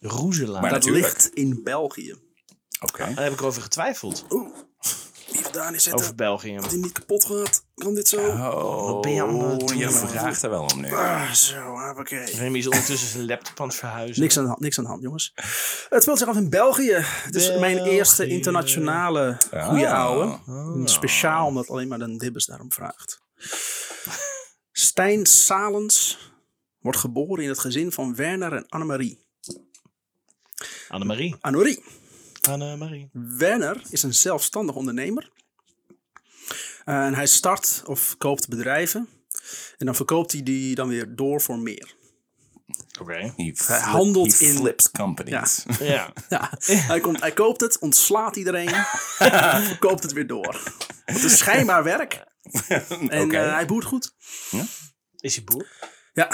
Roezelaar. 0.01 0.61
Maar 0.61 0.71
Dat 0.71 0.79
natuurlijk. 0.79 1.05
ligt 1.05 1.31
in 1.35 1.61
België. 1.65 2.15
Oké. 2.81 3.13
Daar 3.15 3.25
heb 3.25 3.33
ik 3.33 3.43
over 3.43 3.63
getwijfeld. 3.63 4.25
Oeh, 4.31 4.49
even 5.33 5.53
daar 5.53 5.71
neerzetten. 5.71 6.03
Over 6.03 6.15
België. 6.15 6.55
Dat 6.55 6.71
hij 6.71 6.81
niet 6.81 6.93
kapot 6.93 7.25
gaat. 7.25 7.65
Kan 7.81 7.95
dit 7.95 8.09
zo? 8.09 8.17
Oh, 8.29 8.87
Wat 8.87 9.01
ben 9.01 9.13
je 9.13 9.23
aan 9.23 9.51
het 9.51 9.61
doen, 9.69 9.79
je 9.79 9.91
vraagt 9.91 10.43
er 10.43 10.51
wel 10.51 10.63
om 10.63 10.81
nu. 10.81 10.93
Ah, 10.93 11.33
zo, 11.33 11.61
hoppakee. 11.61 12.25
Remy 12.37 12.59
is 12.59 12.67
ondertussen 12.67 13.09
zijn 13.09 13.27
laptop 13.27 13.61
aan 13.61 13.67
het 13.67 13.77
verhuizen. 13.77 14.23
Niks 14.23 14.37
aan, 14.37 14.43
de 14.43 14.49
hand, 14.49 14.61
niks 14.61 14.79
aan 14.79 14.85
de 14.85 14.91
hand, 14.91 15.03
jongens. 15.03 15.33
Het 15.89 16.03
speelt 16.03 16.19
zich 16.19 16.29
af 16.29 16.37
in 16.37 16.51
België. 16.51 16.93
Het 17.03 17.35
is 17.35 17.59
mijn 17.59 17.77
België. 17.77 17.91
eerste 17.91 18.27
internationale 18.27 19.37
goede 19.51 19.89
Ah. 19.89 19.99
ouwe. 20.05 20.39
Speciaal 20.85 21.47
omdat 21.47 21.69
alleen 21.69 21.89
maar 21.89 21.99
de 21.99 22.17
Dibbes 22.17 22.47
daarom 22.47 22.73
vraagt. 22.73 23.21
Stijn 24.73 25.27
Salens 25.27 26.19
wordt 26.81 26.99
geboren 26.99 27.43
in 27.43 27.49
het 27.51 27.59
gezin 27.59 27.93
van 27.93 28.15
Werner 28.15 28.53
en 28.53 28.69
Annemarie. 28.69 29.25
Annemarie. 30.89 31.37
Annemarie. 31.41 31.85
Annemarie. 32.49 33.09
Werner 33.13 33.83
is 33.91 34.03
een 34.03 34.15
zelfstandig 34.15 34.75
ondernemer. 34.75 35.31
Eh, 36.91 37.05
en 37.07 37.15
hij 37.15 37.27
start 37.27 37.83
of 37.87 38.15
koopt 38.19 38.49
bedrijven. 38.49 39.09
En 39.79 39.87
dan 39.87 39.95
verkoopt 39.95 40.33
hij 40.33 40.43
die 40.43 40.75
dan 40.75 40.89
weer 40.89 41.17
door 41.17 41.41
voor 41.41 41.59
meer. 41.59 41.95
Oké. 43.01 43.33
Flip- 43.37 43.79
handelt 43.81 44.39
he 44.39 44.45
in- 44.45 44.57
flips 44.57 44.91
companies. 44.91 45.65
Ja. 45.81 46.13
Ja, 46.29 46.51
hij, 46.67 47.01
komt, 47.01 47.21
hij 47.21 47.33
koopt 47.33 47.61
het, 47.61 47.79
ontslaat 47.79 48.37
iedereen, 48.37 48.69
verkoopt 49.69 50.03
het 50.03 50.13
weer 50.13 50.27
door. 50.27 50.61
Het 51.05 51.23
is 51.25 51.39
schijnbaar 51.39 51.85
werk. 51.85 52.25
En 53.09 53.23
Oké. 53.23 53.37
eh, 53.39 53.53
hij 53.55 53.67
boert 53.67 53.85
goed. 53.85 54.15
Is 55.17 55.35
hij 55.35 55.45
boer? 55.45 55.67
Ja, 56.13 56.29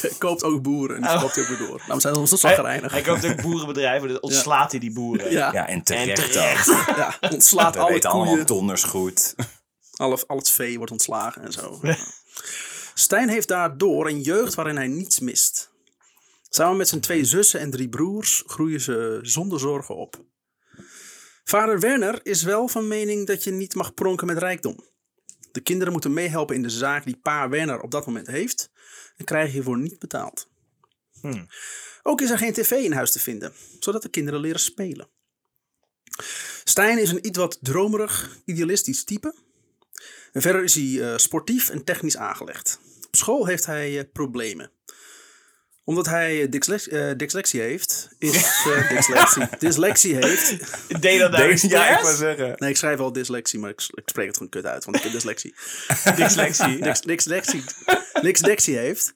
hij 0.00 0.12
koopt 0.18 0.42
ook 0.42 0.62
boeren 0.62 0.96
en 0.96 1.02
die 1.02 1.10
Oh. 1.10 1.16
verkoopt 1.20 1.34
hij 1.34 1.44
ook 1.44 1.58
weer 1.58 1.68
door. 1.68 1.78
Nou, 1.78 1.94
we 1.94 2.00
zijn 2.00 2.16
ons 2.16 2.30
zo 2.30 2.46
Hij, 2.46 2.56
zagrijnig. 2.56 2.92
hij 2.92 3.02
koopt 3.02 3.24
ook 3.26 3.42
boerenbedrijven, 3.42 4.08
dus 4.08 4.20
ontslaat 4.20 4.70
hij 4.70 4.80
die 4.80 4.92
boeren. 4.92 5.30
Ja, 5.30 5.52
Ja, 5.52 5.66
en 5.68 5.82
terecht, 5.82 6.18
En 6.22 6.30
terecht. 6.30 6.70
ook. 6.70 6.96
ja, 6.96 7.16
ontslaat 7.30 7.74
We 7.74 7.80
alle 7.80 7.92
weten 7.92 8.10
allemaal 8.10 8.44
donders 8.44 8.84
goed. 8.84 9.34
Alle, 9.96 10.26
al 10.26 10.36
het 10.36 10.50
vee 10.50 10.76
wordt 10.76 10.92
ontslagen 10.92 11.42
en 11.42 11.52
zo. 11.52 11.80
Stijn 12.94 13.28
heeft 13.28 13.48
daardoor 13.48 14.06
een 14.08 14.20
jeugd 14.20 14.54
waarin 14.54 14.76
hij 14.76 14.86
niets 14.86 15.20
mist. 15.20 15.70
Samen 16.48 16.76
met 16.76 16.88
zijn 16.88 17.00
twee 17.00 17.24
zussen 17.24 17.60
en 17.60 17.70
drie 17.70 17.88
broers 17.88 18.42
groeien 18.46 18.80
ze 18.80 19.18
zonder 19.22 19.60
zorgen 19.60 19.96
op. 19.96 20.24
Vader 21.44 21.80
Werner 21.80 22.20
is 22.22 22.42
wel 22.42 22.68
van 22.68 22.88
mening 22.88 23.26
dat 23.26 23.44
je 23.44 23.50
niet 23.50 23.74
mag 23.74 23.94
pronken 23.94 24.26
met 24.26 24.38
rijkdom. 24.38 24.84
De 25.52 25.60
kinderen 25.60 25.92
moeten 25.92 26.12
meehelpen 26.12 26.54
in 26.54 26.62
de 26.62 26.70
zaak 26.70 27.04
die 27.04 27.16
pa 27.22 27.48
Werner 27.48 27.80
op 27.80 27.90
dat 27.90 28.06
moment 28.06 28.26
heeft 28.26 28.70
en 29.16 29.24
krijgen 29.24 29.52
hiervoor 29.52 29.78
niet 29.78 29.98
betaald. 29.98 30.48
Hmm. 31.20 31.48
Ook 32.02 32.20
is 32.20 32.30
er 32.30 32.38
geen 32.38 32.52
tv 32.52 32.70
in 32.70 32.92
huis 32.92 33.12
te 33.12 33.18
vinden, 33.18 33.52
zodat 33.80 34.02
de 34.02 34.08
kinderen 34.08 34.40
leren 34.40 34.60
spelen. 34.60 35.08
Stijn 36.64 36.98
is 36.98 37.10
een 37.10 37.26
iets 37.26 37.38
wat 37.38 37.58
dromerig, 37.60 38.38
idealistisch 38.44 39.04
type. 39.04 39.34
En 40.36 40.42
verder 40.42 40.64
is 40.64 40.74
hij 40.74 41.00
eh, 41.12 41.16
sportief 41.18 41.68
en 41.70 41.84
technisch 41.84 42.16
aangelegd. 42.16 42.78
Op 43.06 43.16
school 43.16 43.46
heeft 43.46 43.66
hij 43.66 43.98
eh, 43.98 44.04
problemen. 44.12 44.70
Omdat 45.84 46.06
hij 46.06 46.42
eh, 46.42 46.50
dyslex- 46.50 46.88
eh, 46.88 47.10
dyslexie 47.16 47.60
heeft, 47.60 48.08
is 48.18 48.36
eh, 48.66 48.88
dyslexie, 48.96 49.48
dyslexie 49.58 50.14
heeft. 50.14 50.50
Deed 51.00 51.20
dat 51.20 51.30
nou 51.30 51.56
ja, 51.68 51.96
ik 51.96 52.02
wou 52.02 52.16
zeggen. 52.16 52.52
Nee, 52.56 52.70
ik 52.70 52.76
schrijf 52.76 52.98
wel 52.98 53.12
dyslexie, 53.12 53.58
maar 53.58 53.70
ik, 53.70 53.80
ik 53.94 54.02
spreek 54.08 54.26
het 54.26 54.36
gewoon 54.36 54.50
kut 54.50 54.66
uit, 54.66 54.84
want 54.84 54.96
ik 54.96 55.02
heb 55.02 55.12
dyslexie. 55.12 55.54
Dyslexie. 56.16 56.78
Dyx- 56.86 57.00
Dyslexie, 57.00 57.62
dyslexie 58.22 58.76
heeft, 58.76 59.14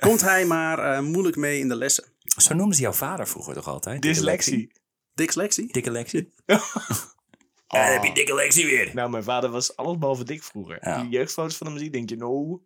komt 0.00 0.20
hij 0.20 0.44
maar 0.46 0.78
eh, 0.78 1.00
moeilijk 1.00 1.36
mee 1.36 1.58
in 1.58 1.68
de 1.68 1.76
lessen. 1.76 2.04
Zo 2.36 2.54
noemde 2.54 2.74
ze 2.74 2.80
jouw 2.80 2.92
vader 2.92 3.28
vroeger 3.28 3.54
toch 3.54 3.68
altijd? 3.68 4.02
Dyslexie. 4.02 4.72
Dyslexie? 5.14 5.72
Dikke 5.72 5.90
Ja, 7.72 7.84
dan 7.84 7.92
heb 7.92 8.04
je 8.04 8.14
dikke 8.14 8.34
Lexie 8.34 8.66
weer. 8.66 8.90
Nou, 8.94 9.10
mijn 9.10 9.22
vader 9.22 9.50
was 9.50 9.76
alles 9.76 9.98
behalve 9.98 10.24
dik 10.24 10.42
vroeger. 10.42 10.78
Ja. 10.80 11.00
Die 11.00 11.10
jeugdfoto's 11.10 11.56
van 11.56 11.66
hem 11.66 11.78
zie, 11.78 11.90
denk 11.90 12.08
je, 12.08 12.16
nou... 12.16 12.60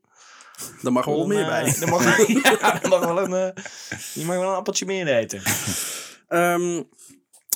Daar 0.82 0.92
mag 0.92 1.04
wel 1.04 1.26
meer 1.26 1.46
bij. 1.46 1.74
Er 1.80 1.88
mag, 1.88 2.26
ja, 2.42 2.80
mag 2.88 3.04
wel 3.04 3.18
een, 3.22 3.54
eh, 3.54 3.64
je 4.14 4.24
mag 4.24 4.36
wel 4.36 4.50
een 4.50 4.56
appeltje 4.56 4.86
meer 4.86 5.06
eten. 5.08 5.42
Ehm, 6.28 6.82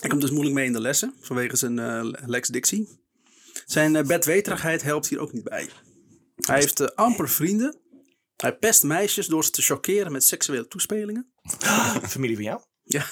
Hij 0.00 0.08
komt 0.08 0.20
dus 0.20 0.30
moeilijk 0.30 0.54
mee 0.54 0.66
in 0.66 0.72
de 0.72 0.80
lessen 0.80 1.14
vanwege 1.20 1.56
zijn 1.56 1.78
eh, 1.78 2.00
Lex 2.26 2.48
Dixie. 2.48 2.88
Zijn 3.66 3.96
eh, 3.96 4.04
bedweterigheid 4.04 4.82
helpt 4.82 5.08
hier 5.08 5.18
ook 5.18 5.32
niet 5.32 5.44
bij. 5.44 5.68
Hij 6.36 6.56
heeft 6.56 6.80
eh, 6.80 6.86
amper 6.94 7.28
vrienden. 7.28 7.78
Hij 8.36 8.56
pest 8.56 8.82
meisjes 8.82 9.26
door 9.26 9.44
ze 9.44 9.50
te 9.50 9.62
chockeren 9.62 10.12
met 10.12 10.24
seksuele 10.24 10.68
toespelingen. 10.68 11.32
Familie 12.08 12.34
van 12.36 12.44
jou? 12.44 12.60
Ja, 12.84 13.04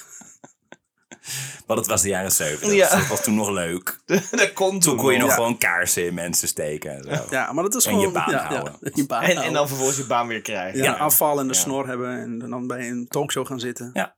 Maar 1.67 1.77
dat 1.77 1.87
was 1.87 2.03
de 2.03 2.09
jaren 2.09 2.33
70. 2.33 2.73
Ja. 2.73 2.97
Dat 2.97 3.07
was 3.07 3.23
toen 3.23 3.35
nog 3.35 3.51
leuk. 3.51 4.01
dat 4.31 4.53
kon 4.53 4.81
Toen 4.81 4.97
kon 4.97 5.13
je 5.13 5.19
nog 5.19 5.29
Ja. 5.29 5.35
gewoon 5.35 5.59
kaarsen 5.59 6.05
in 6.07 6.15
mensen 6.15 6.49
steken 6.49 6.91
en 6.97 7.17
zo. 7.17 7.27
ja 7.31 7.53
maar 7.53 7.65
dat 7.65 7.75
is 7.75 7.85
En 7.85 7.91
gewoon... 7.93 8.07
je 8.07 8.13
baan 8.13 8.31
ja, 8.31 8.47
houden. 8.47 8.77
Ja, 8.81 8.91
je 8.95 9.07
baan 9.07 9.23
En, 9.23 9.29
en 9.29 9.35
houden. 9.35 9.55
dan 9.55 9.69
vervolgens 9.69 9.97
je 9.99 10.07
baan 10.07 10.27
weer 10.27 10.43
krijgen. 10.43 10.83
ja, 10.83 10.93
afval 10.93 11.41
en 11.41 11.49
de 11.49 11.55
Ja. 11.55 11.61
snor 11.61 11.87
hebben 11.87 12.21
en 12.21 12.39
dan 12.51 12.67
bij 12.67 12.89
een 12.89 13.07
talkshow 13.09 13.47
gaan 13.47 13.61
zitten. 13.61 13.91
Ja. 13.93 14.17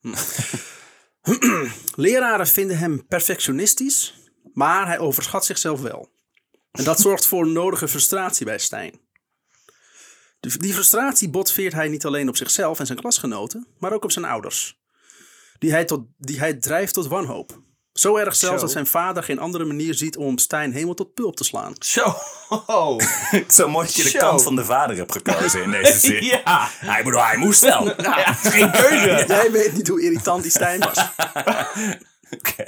Leraren 1.94 2.46
vinden 2.46 2.78
hem 2.78 3.06
perfectionistisch, 3.06 4.14
maar 4.54 4.86
hij 4.86 4.98
overschat 4.98 5.44
zichzelf 5.44 5.80
wel. 5.80 6.08
En 6.72 6.84
dat 6.84 7.00
zorgt 7.00 7.26
voor 7.26 7.46
nodige 7.48 7.88
frustratie 7.88 8.46
bij 8.46 8.58
Stijn. 8.58 9.00
Die 10.40 10.58
die 10.58 10.72
frustratie 10.72 11.28
botveert 11.30 11.72
hij 11.72 11.88
niet 11.88 12.04
alleen 12.06 12.28
op 12.28 12.36
zichzelf 12.36 12.78
en 12.80 12.86
zijn 12.86 12.98
klasgenoten, 13.00 13.66
maar 13.78 13.92
ook 13.92 14.04
op 14.04 14.12
zijn 14.12 14.24
ouders. 14.24 14.78
Die 15.58 15.70
hij, 15.70 15.84
tot, 15.84 16.04
die 16.18 16.38
hij 16.38 16.54
drijft 16.54 16.94
tot 16.94 17.06
wanhoop. 17.06 17.58
Zo 17.92 18.16
erg 18.16 18.36
zelfs 18.36 18.54
Zo. 18.54 18.60
dat 18.60 18.70
zijn 18.72 18.86
vader 18.86 19.22
geen 19.22 19.38
andere 19.38 19.64
manier 19.64 19.94
ziet 19.94 20.16
om 20.16 20.38
Stijn 20.38 20.72
helemaal 20.72 20.94
tot 20.94 21.14
pulp 21.14 21.36
te 21.36 21.44
slaan. 21.44 21.74
Zo. 21.78 22.14
Oh. 22.66 23.00
Zo 23.48 23.68
mooi 23.68 23.86
dat 23.86 23.96
je 23.96 24.02
de 24.02 24.08
Zo. 24.08 24.18
kant 24.18 24.42
van 24.42 24.56
de 24.56 24.64
vader 24.64 24.96
hebt 24.96 25.12
gekozen 25.12 25.62
in 25.62 25.70
deze 25.70 25.98
zin. 25.98 26.24
ja. 26.44 26.68
Hij 26.78 27.04
bedoel, 27.04 27.24
hij 27.24 27.36
moest 27.36 27.60
wel. 27.60 27.86
ja. 28.02 28.32
Geen 28.32 28.70
keuze. 28.70 29.24
Jij 29.26 29.50
weet 29.50 29.72
niet 29.72 29.88
hoe 29.88 30.02
irritant 30.02 30.42
die 30.42 30.50
Stijn 30.50 30.80
was. 30.80 30.98
Oké. 32.30 32.64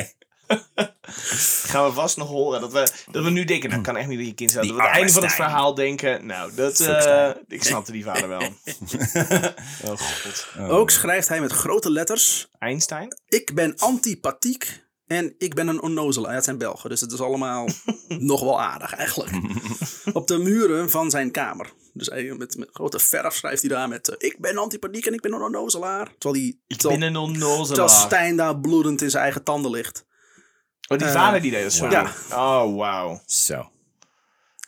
Gaan 1.69 1.85
we 1.85 1.93
vast 1.93 2.17
nog 2.17 2.29
horen 2.29 2.61
dat 2.61 2.73
we, 2.73 2.91
dat 3.11 3.25
we 3.25 3.31
nu 3.31 3.45
denken, 3.45 3.71
nou 3.71 3.83
kan 3.83 3.97
echt 3.97 4.09
niet 4.09 4.19
dat 4.19 4.27
je 4.27 4.35
kind 4.35 4.51
staat. 4.51 4.63
Die 4.63 4.73
Dat 4.73 4.81
we 4.81 4.87
het 4.87 4.97
einde 4.97 5.13
van 5.13 5.23
het 5.23 5.33
verhaal 5.33 5.75
denken, 5.75 6.27
nou, 6.27 6.55
dat, 6.55 6.81
eh, 6.81 7.31
ik 7.49 7.63
snapte 7.65 7.93
die 7.93 8.05
vader 8.05 8.29
wel. 8.29 8.41
oh 9.85 9.99
god. 9.99 10.47
Ook 10.79 10.91
schrijft 10.91 11.29
hij 11.29 11.41
met 11.41 11.53
grote 11.53 11.91
letters 11.91 12.49
Einstein? 12.59 13.17
Ik 13.29 13.55
ben 13.55 13.75
antipathiek 13.77 14.83
en 15.07 15.35
ik 15.39 15.55
ben 15.55 15.69
een 15.69 15.83
onnozelaar. 15.83 16.31
Ja, 16.31 16.35
het 16.37 16.45
zijn 16.45 16.59
Belgen, 16.59 16.91
dus 16.91 17.01
het 17.01 17.13
is 17.13 17.21
allemaal 17.21 17.69
nog 18.33 18.41
wel 18.41 18.61
aardig 18.61 18.95
eigenlijk. 18.95 19.31
Op 20.13 20.27
de 20.27 20.39
muren 20.39 20.91
van 20.91 21.11
zijn 21.11 21.31
kamer. 21.31 21.73
Dus 21.93 22.07
hij, 22.07 22.35
met, 22.37 22.57
met 22.57 22.69
grote 22.73 22.99
verf 22.99 23.35
schrijft 23.35 23.61
hij 23.61 23.71
daar 23.71 23.89
met... 23.89 24.09
eh, 24.09 24.29
ik 24.29 24.41
ben 24.41 24.57
antipathiek 24.57 25.07
en 25.07 25.15
ik 25.15 25.21
ben 25.21 25.33
een 25.33 25.43
onnozelaar. 25.43 26.13
Terwijl, 26.19 26.45
die, 26.45 26.63
Ik 26.67 26.77
terwijl, 26.77 27.01
ben 27.01 27.15
een 27.15 27.33
terwijl 27.33 27.53
onnozelaar. 27.53 27.89
Stijn 27.89 28.37
daar 28.37 28.59
bloedend 28.61 29.03
in 29.03 29.11
zijn 29.11 29.23
eigen 29.23 29.43
tanden 29.43 29.71
ligt. 29.71 30.07
Oh, 30.88 30.99
die 30.99 31.07
Eh, 31.07 31.12
vader 31.12 31.40
die 31.40 31.50
deed 31.50 31.62
dat, 31.62 31.73
sorry. 31.73 31.92
ja. 31.92 32.12
Oh, 32.30 32.76
wauw. 32.76 33.21
Zo. 33.26 33.71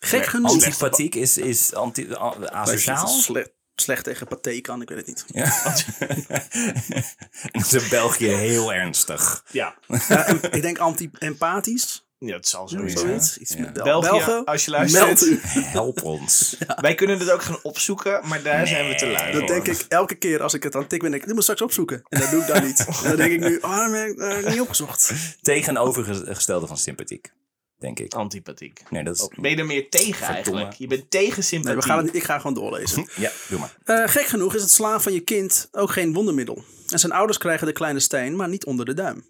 Gek 0.00 0.26
genoeg. 0.26 0.50
Antipathiek 0.50 1.14
is, 1.14 1.38
is 1.38 1.74
anti, 1.74 2.14
asociaal. 2.14 3.06
Slecht, 3.06 3.50
slecht 3.74 4.04
tegen 4.04 4.26
paté 4.26 4.60
kan, 4.60 4.82
ik 4.82 4.88
weet 4.88 4.98
het 4.98 5.06
niet. 5.06 5.24
Ja. 5.28 5.74
en 5.98 7.50
dat 7.60 7.72
is 7.72 7.72
in 7.72 7.88
België 7.88 8.28
heel 8.28 8.72
ernstig. 8.72 9.44
Ja. 9.50 9.74
Ja, 10.08 10.26
en 10.26 10.42
ik 10.52 10.62
denk 10.62 10.78
anti-empathisch. 10.78 12.08
Ja, 12.28 12.36
het 12.36 12.48
zal. 12.48 12.68
Zoiets. 12.68 13.38
Iets 13.38 13.52
Ja. 13.54 13.60
met 13.60 13.72
Bel- 13.72 13.84
België, 13.84 14.08
Belgen. 14.08 14.44
als 14.44 14.64
je 14.64 14.70
luistert. 14.70 15.04
Meld 15.04 15.26
u. 15.26 15.40
Help 15.78 16.02
ons. 16.02 16.56
Wij 16.80 16.94
kunnen 16.94 17.18
het 17.18 17.30
ook 17.30 17.42
gaan 17.42 17.58
opzoeken, 17.62 18.20
maar 18.28 18.42
daar 18.42 18.66
zijn 18.66 18.88
we 18.88 18.94
te 18.94 19.06
lui 19.06 19.32
Dat 19.32 19.46
denk 19.48 19.66
ik 19.66 19.84
elke 19.88 20.14
keer 20.14 20.42
als 20.42 20.54
ik 20.54 20.62
het 20.62 20.74
aan 20.74 20.80
tikken 20.86 20.98
ben. 21.00 21.10
Denk 21.10 21.22
ik, 21.22 21.28
dit 21.28 21.36
moet 21.36 21.48
ik 21.48 21.56
straks 21.56 21.62
opzoeken. 21.62 22.02
En 22.08 22.20
dat 22.20 22.30
doe 22.30 22.40
ik 22.40 22.46
dan 22.46 22.62
niet. 22.64 22.86
Dan 23.02 23.16
denk 23.16 23.32
ik 23.32 23.40
nu, 23.40 23.56
oh, 23.60 23.78
dan 23.78 23.94
ik 24.38 24.48
niet 24.48 24.60
opgezocht. 24.60 25.12
Tegenovergestelde 25.42 26.66
van 26.66 26.76
sympathiek, 26.76 27.32
denk 27.78 27.98
ik. 27.98 28.14
Antipathiek. 28.14 28.82
Nee, 28.90 29.04
dat 29.04 29.16
is... 29.16 29.28
Ben 29.40 29.50
je 29.50 29.56
er 29.56 29.66
meer 29.66 29.88
tegen 29.90 30.14
Verdomme. 30.14 30.32
eigenlijk? 30.34 30.72
Je 30.72 30.86
bent 30.86 31.10
tegen 31.10 31.44
sympathie. 31.44 31.74
Nee, 31.76 31.82
we 31.86 31.88
gaan 31.88 32.04
het, 32.06 32.14
ik 32.14 32.22
ga 32.22 32.36
gewoon 32.36 32.54
doorlezen. 32.54 33.08
Ja, 33.16 33.30
doe 33.48 33.58
maar. 33.58 33.76
Eh, 33.84 34.08
gek 34.08 34.26
genoeg 34.26 34.54
is 34.54 34.62
het 34.62 34.70
slaan 34.70 35.02
van 35.02 35.12
je 35.12 35.20
kind 35.20 35.68
ook 35.72 35.90
geen 35.90 36.12
wondermiddel. 36.12 36.64
En 36.88 36.98
zijn 36.98 37.12
ouders 37.12 37.38
krijgen 37.38 37.66
de 37.66 37.72
kleine 37.72 38.00
steen, 38.00 38.36
maar 38.36 38.48
niet 38.48 38.64
onder 38.64 38.84
de 38.86 38.94
duim. 38.94 39.24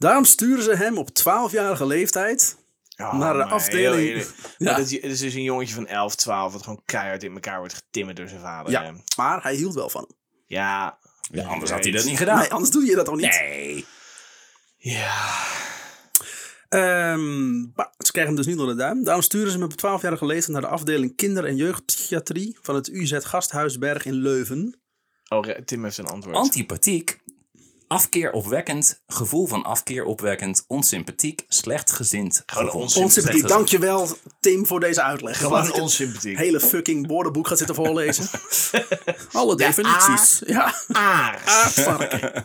Daarom 0.00 0.24
sturen 0.24 0.64
ze 0.64 0.76
hem 0.76 0.98
op 0.98 1.08
12-jarige 1.08 1.86
leeftijd. 1.86 2.56
Oh, 2.96 3.14
naar 3.14 3.32
de 3.32 3.38
maar 3.38 3.48
afdeling. 3.48 4.12
heel. 4.12 4.26
Ja. 4.58 4.76
Dat 4.76 4.78
is, 4.78 4.92
het 4.92 5.10
is 5.10 5.18
dus 5.18 5.34
een 5.34 5.42
jongetje 5.42 5.74
van 5.74 5.86
11, 5.86 6.14
12 6.14 6.52
wat 6.52 6.62
gewoon 6.62 6.82
keihard 6.84 7.22
in 7.22 7.32
elkaar 7.32 7.58
wordt 7.58 7.74
getimmerd 7.74 8.16
door 8.16 8.28
zijn 8.28 8.40
vader. 8.40 8.72
Ja, 8.72 8.84
hè. 8.84 8.92
maar 9.16 9.42
hij 9.42 9.54
hield 9.54 9.74
wel 9.74 9.90
van 9.90 10.04
hem. 10.08 10.16
Ja. 10.46 10.98
Ja, 11.32 11.46
anders 11.46 11.70
had 11.70 11.84
hij 11.84 11.92
dat 11.92 12.04
niet 12.04 12.16
gedaan. 12.16 12.38
Nee, 12.38 12.52
anders 12.52 12.70
doe 12.70 12.84
je 12.84 12.94
dat 12.94 13.04
toch 13.04 13.16
niet? 13.16 13.40
Nee. 13.40 13.86
Ja. 14.76 15.28
Ehm, 16.68 17.60
maar 17.60 17.92
ze 17.98 18.12
krijgen 18.12 18.34
hem 18.34 18.36
dus 18.36 18.46
niet 18.46 18.58
onder 18.58 18.76
de 18.76 18.80
duim. 18.82 19.04
Daarom 19.04 19.22
sturen 19.22 19.50
ze 19.52 19.58
hem 19.58 19.66
op 19.66 20.00
12-jarige 20.00 20.26
leeftijd 20.26 20.52
naar 20.52 20.70
de 20.70 20.76
afdeling 20.76 21.16
kinder- 21.16 21.44
en 21.44 21.56
jeugdpsychiatrie 21.56 22.58
van 22.62 22.74
het 22.74 22.88
UZ 22.88 23.18
Gasthuisberg 23.20 24.04
in 24.04 24.14
Leuven. 24.14 24.80
Oh, 25.28 25.48
Tim 25.48 25.84
heeft 25.84 25.98
een 25.98 26.06
antwoord. 26.06 26.36
Antipathiek. 26.36 27.19
Afkeer 27.90 28.32
opwekkend, 28.32 29.02
gevoel 29.06 29.46
van 29.46 29.64
afkeer 29.64 30.04
opwekkend, 30.04 30.64
onsympathiek, 30.66 31.44
slechtgezind. 31.48 32.42
Gewoon 32.46 32.64
gevoel. 32.64 32.82
onsympathiek. 32.82 33.14
Onsympathiek. 33.14 33.48
Dankjewel 33.48 34.16
Tim 34.40 34.66
voor 34.66 34.80
deze 34.80 35.02
uitleg. 35.02 35.38
Gewoon 35.38 35.72
onsympathiek. 35.72 36.38
hele 36.38 36.60
fucking 36.60 37.06
woordenboek 37.06 37.46
gaat 37.46 37.58
zitten 37.58 37.76
voorlezen. 37.76 38.28
Alle 39.32 39.56
definities. 39.56 40.42
Ja, 40.46 40.74
Aars. 40.88 41.44
aardvarken. 41.44 42.44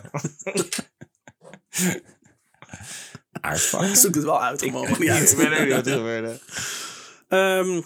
Aardvarken. 3.40 3.96
Zoek 3.96 4.14
het 4.14 4.24
wel 4.24 4.42
uit. 4.42 4.62
Ik, 4.62 4.72
niet 4.72 4.88
ik 4.90 4.98
niet 4.98 5.72
wat 5.72 5.86
er 5.86 5.92
gebeurde. 5.92 6.40
Ehm, 7.28 7.82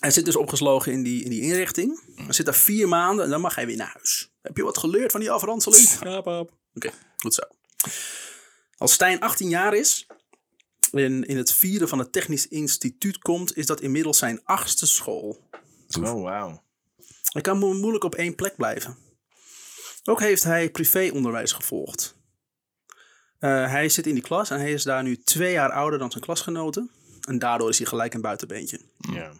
hij 0.00 0.10
zit 0.10 0.24
dus 0.24 0.36
opgeslogen 0.36 0.92
in 0.92 1.02
die, 1.02 1.24
in 1.24 1.30
die 1.30 1.40
inrichting. 1.40 2.02
Hij 2.14 2.32
zit 2.32 2.46
daar 2.46 2.54
vier 2.54 2.88
maanden 2.88 3.24
en 3.24 3.30
dan 3.30 3.40
mag 3.40 3.54
hij 3.54 3.66
weer 3.66 3.76
naar 3.76 3.92
huis. 3.94 4.33
Heb 4.44 4.56
je 4.56 4.62
wat 4.62 4.78
geleerd 4.78 5.10
van 5.10 5.20
die 5.20 5.30
afranseling? 5.30 5.88
Ja, 6.12 6.20
pap. 6.20 6.52
Oké, 6.74 6.90
goed 7.16 7.34
zo. 7.34 7.42
Als 8.76 8.92
Stijn 8.92 9.20
18 9.20 9.48
jaar 9.48 9.74
is 9.74 10.06
en 10.92 11.24
in 11.24 11.36
het 11.36 11.52
vierde 11.52 11.88
van 11.88 11.98
het 11.98 12.12
Technisch 12.12 12.48
Instituut 12.48 13.18
komt, 13.18 13.56
is 13.56 13.66
dat 13.66 13.80
inmiddels 13.80 14.18
zijn 14.18 14.40
achtste 14.44 14.86
school. 14.86 15.48
Oh, 16.00 16.22
wauw. 16.22 16.62
Hij 17.24 17.42
kan 17.42 17.58
mo- 17.58 17.72
moeilijk 17.74 18.04
op 18.04 18.14
één 18.14 18.34
plek 18.34 18.56
blijven. 18.56 18.96
Ook 20.04 20.20
heeft 20.20 20.42
hij 20.42 20.70
privéonderwijs 20.70 21.52
gevolgd. 21.52 22.16
Eh, 23.38 23.70
hij 23.70 23.88
zit 23.88 24.06
in 24.06 24.14
die 24.14 24.22
klas 24.22 24.50
en 24.50 24.58
hij 24.58 24.72
is 24.72 24.82
daar 24.82 25.02
nu 25.02 25.16
twee 25.18 25.52
jaar 25.52 25.70
ouder 25.72 25.98
dan 25.98 26.10
zijn 26.10 26.24
klasgenoten. 26.24 26.90
En 27.28 27.38
daardoor 27.38 27.68
is 27.68 27.78
hij 27.78 27.86
gelijk 27.86 28.14
een 28.14 28.20
buitenbeentje. 28.20 28.80
Ja. 29.12 29.32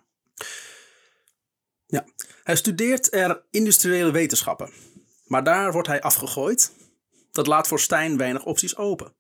Ja. 1.87 2.05
Hij 2.45 2.57
studeert 2.57 3.13
er 3.15 3.43
industriële 3.51 4.11
wetenschappen. 4.11 4.71
Maar 5.25 5.45
daar 5.45 5.73
wordt 5.73 5.89
hij 5.89 6.01
afgegooid. 6.01 6.73
Dat 7.33 7.47
laat 7.47 7.69
voor 7.69 7.81
Stijn 7.81 8.17
weinig 8.17 8.45
opties 8.45 8.77
open. 8.77 9.15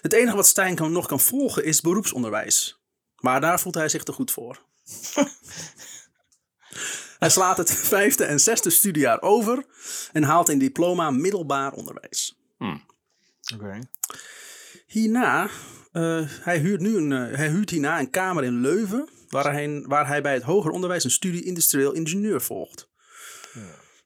Het 0.00 0.12
enige 0.12 0.36
wat 0.36 0.46
Stijn 0.46 0.74
kan, 0.74 0.92
nog 0.92 1.06
kan 1.06 1.20
volgen 1.20 1.64
is 1.64 1.80
beroepsonderwijs. 1.80 2.80
Maar 3.16 3.40
daar 3.40 3.60
voelt 3.60 3.74
hij 3.74 3.88
zich 3.88 4.02
te 4.02 4.12
goed 4.12 4.30
voor. 4.30 4.62
hij 7.18 7.30
slaat 7.30 7.56
het 7.56 7.72
vijfde 7.72 8.24
en 8.24 8.40
zesde 8.40 8.70
studiejaar 8.70 9.22
over 9.22 9.64
en 10.12 10.22
haalt 10.22 10.48
een 10.48 10.58
diploma 10.58 11.10
middelbaar 11.10 11.72
onderwijs. 11.72 12.38
Oké. 13.54 13.78
Hierna, 14.86 15.48
eh, 15.92 16.22
hij, 16.26 16.58
huurt 16.58 16.80
nu 16.80 16.96
een, 16.96 17.12
eh, 17.12 17.36
hij 17.36 17.48
huurt 17.48 17.70
hierna 17.70 17.98
een 17.98 18.10
kamer 18.10 18.44
in 18.44 18.60
Leuven, 18.60 19.08
waar 19.28 19.52
hij, 19.52 19.84
waar 19.86 20.06
hij 20.06 20.22
bij 20.22 20.34
het 20.34 20.42
hoger 20.42 20.70
onderwijs 20.70 21.04
een 21.04 21.10
studie 21.10 21.44
industrieel 21.44 21.92
ingenieur 21.92 22.40
volgt. 22.40 22.88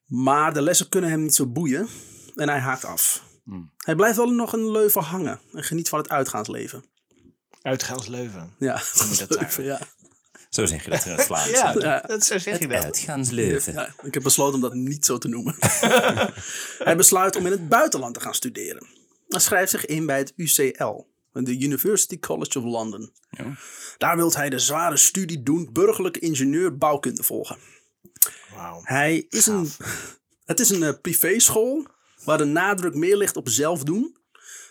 Maar 0.06 0.54
de 0.54 0.62
lessen 0.62 0.88
kunnen 0.88 1.10
hem 1.10 1.22
niet 1.22 1.34
zo 1.34 1.46
boeien 1.46 1.88
en 2.36 2.48
hij 2.48 2.58
haakt 2.58 2.84
af. 2.84 3.22
Hij 3.76 3.94
blijft 3.94 4.16
wel 4.16 4.30
nog 4.30 4.54
in 4.54 4.70
Leuven 4.70 5.02
hangen 5.02 5.40
en 5.52 5.64
geniet 5.64 5.88
van 5.88 5.98
het 5.98 6.08
uitgaansleven. 6.08 6.84
Uitgaansleuven. 7.62 8.54
Ja, 8.58 8.82
Leuven, 9.28 9.64
ja. 9.64 9.80
Zo 10.48 10.66
zeg 10.66 10.84
je 10.84 10.90
dat 10.90 11.04
in 11.04 11.12
het 11.12 11.22
Vlaams. 11.22 11.50
Ja, 11.50 11.74
Ja. 11.78 12.00
Dat, 12.00 12.24
zo 12.24 12.38
zeg 12.38 12.58
je 12.58 12.68
dat. 12.68 12.84
Uitgaansleven. 12.84 13.72
Ja, 13.72 13.94
ik 14.02 14.14
heb 14.14 14.22
besloten 14.22 14.54
om 14.54 14.60
dat 14.60 14.74
niet 14.74 15.06
zo 15.06 15.18
te 15.18 15.28
noemen. 15.28 15.54
hij 16.88 16.96
besluit 16.96 17.36
om 17.36 17.46
in 17.46 17.52
het 17.52 17.68
buitenland 17.68 18.14
te 18.14 18.20
gaan 18.20 18.34
studeren. 18.34 18.86
Hij 19.28 19.40
schrijft 19.40 19.70
zich 19.70 19.86
in 19.86 20.06
bij 20.06 20.18
het 20.18 20.32
UCL, 20.36 21.06
de 21.32 21.58
University 21.58 22.18
College 22.18 22.58
of 22.58 22.64
London. 22.64 23.12
Ja. 23.30 23.56
Daar 23.98 24.16
wil 24.16 24.32
hij 24.32 24.50
de 24.50 24.58
zware 24.58 24.96
studie 24.96 25.42
doen 25.42 25.68
burgerlijke 25.72 26.18
ingenieur 26.18 26.76
bouwkunde 26.76 27.22
volgen. 27.22 27.58
Hij 28.82 29.26
is 29.28 29.46
een, 29.46 29.70
het 30.44 30.60
is 30.60 30.70
een 30.70 30.82
eh, 30.82 30.92
privéschool 31.02 31.86
waar 32.24 32.38
de 32.38 32.44
nadruk 32.44 32.94
meer 32.94 33.16
ligt 33.16 33.36
op 33.36 33.48
zelf 33.48 33.82
doen. 33.84 34.20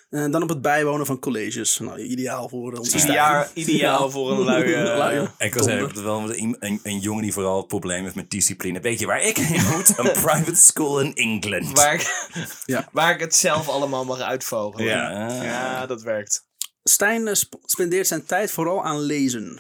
En 0.10 0.32
dan 0.32 0.44
op 0.44 0.50
het 0.50 0.62
bijwonen 0.62 1.06
van 1.06 1.20
colleges. 1.20 1.80
Nou, 1.80 2.00
ideaal 2.00 2.50
voor 2.50 2.74
ons. 2.78 2.94
Ideaal, 2.96 3.46
ideaal 3.54 4.10
voor 4.12 4.32
een 4.32 4.40
lui... 4.50 4.74
eh, 4.74 4.98
Luie. 5.12 5.28
Ik 5.38 5.54
was 5.54 5.66
even 5.66 6.04
wel 6.04 6.36
een, 6.36 6.56
een, 6.60 6.80
een 6.84 7.00
jongen 7.00 7.22
die 7.24 7.34
vooral 7.34 7.58
het 7.58 7.68
probleem 7.68 8.04
heeft 8.04 8.16
met 8.16 8.30
discipline. 8.30 8.80
Weet 8.80 9.00
je 9.00 9.06
waar 9.06 9.22
ik 9.22 9.38
heen 9.38 9.68
moet? 9.76 9.94
Een 9.98 10.12
private 10.12 10.56
school 10.56 11.00
in 11.02 11.14
England. 11.16 11.72
waar, 11.78 11.94
ik, 11.94 12.30
Ja. 12.66 12.90
waar 12.92 13.14
ik 13.14 13.20
het 13.20 13.36
zelf 13.36 13.68
allemaal 13.70 14.06
mag 14.06 14.20
uitvogelen. 14.20 14.86
Ja. 14.86 15.44
ja 15.44 15.86
dat 15.86 16.02
werkt. 16.02 16.46
Stijn 16.84 17.28
eh, 17.28 17.34
sp- 17.34 17.56
spendeert 17.66 18.08
zijn 18.08 18.26
tijd 18.26 18.52
vooral 18.52 18.84
aan 18.84 19.00
lezen. 19.00 19.60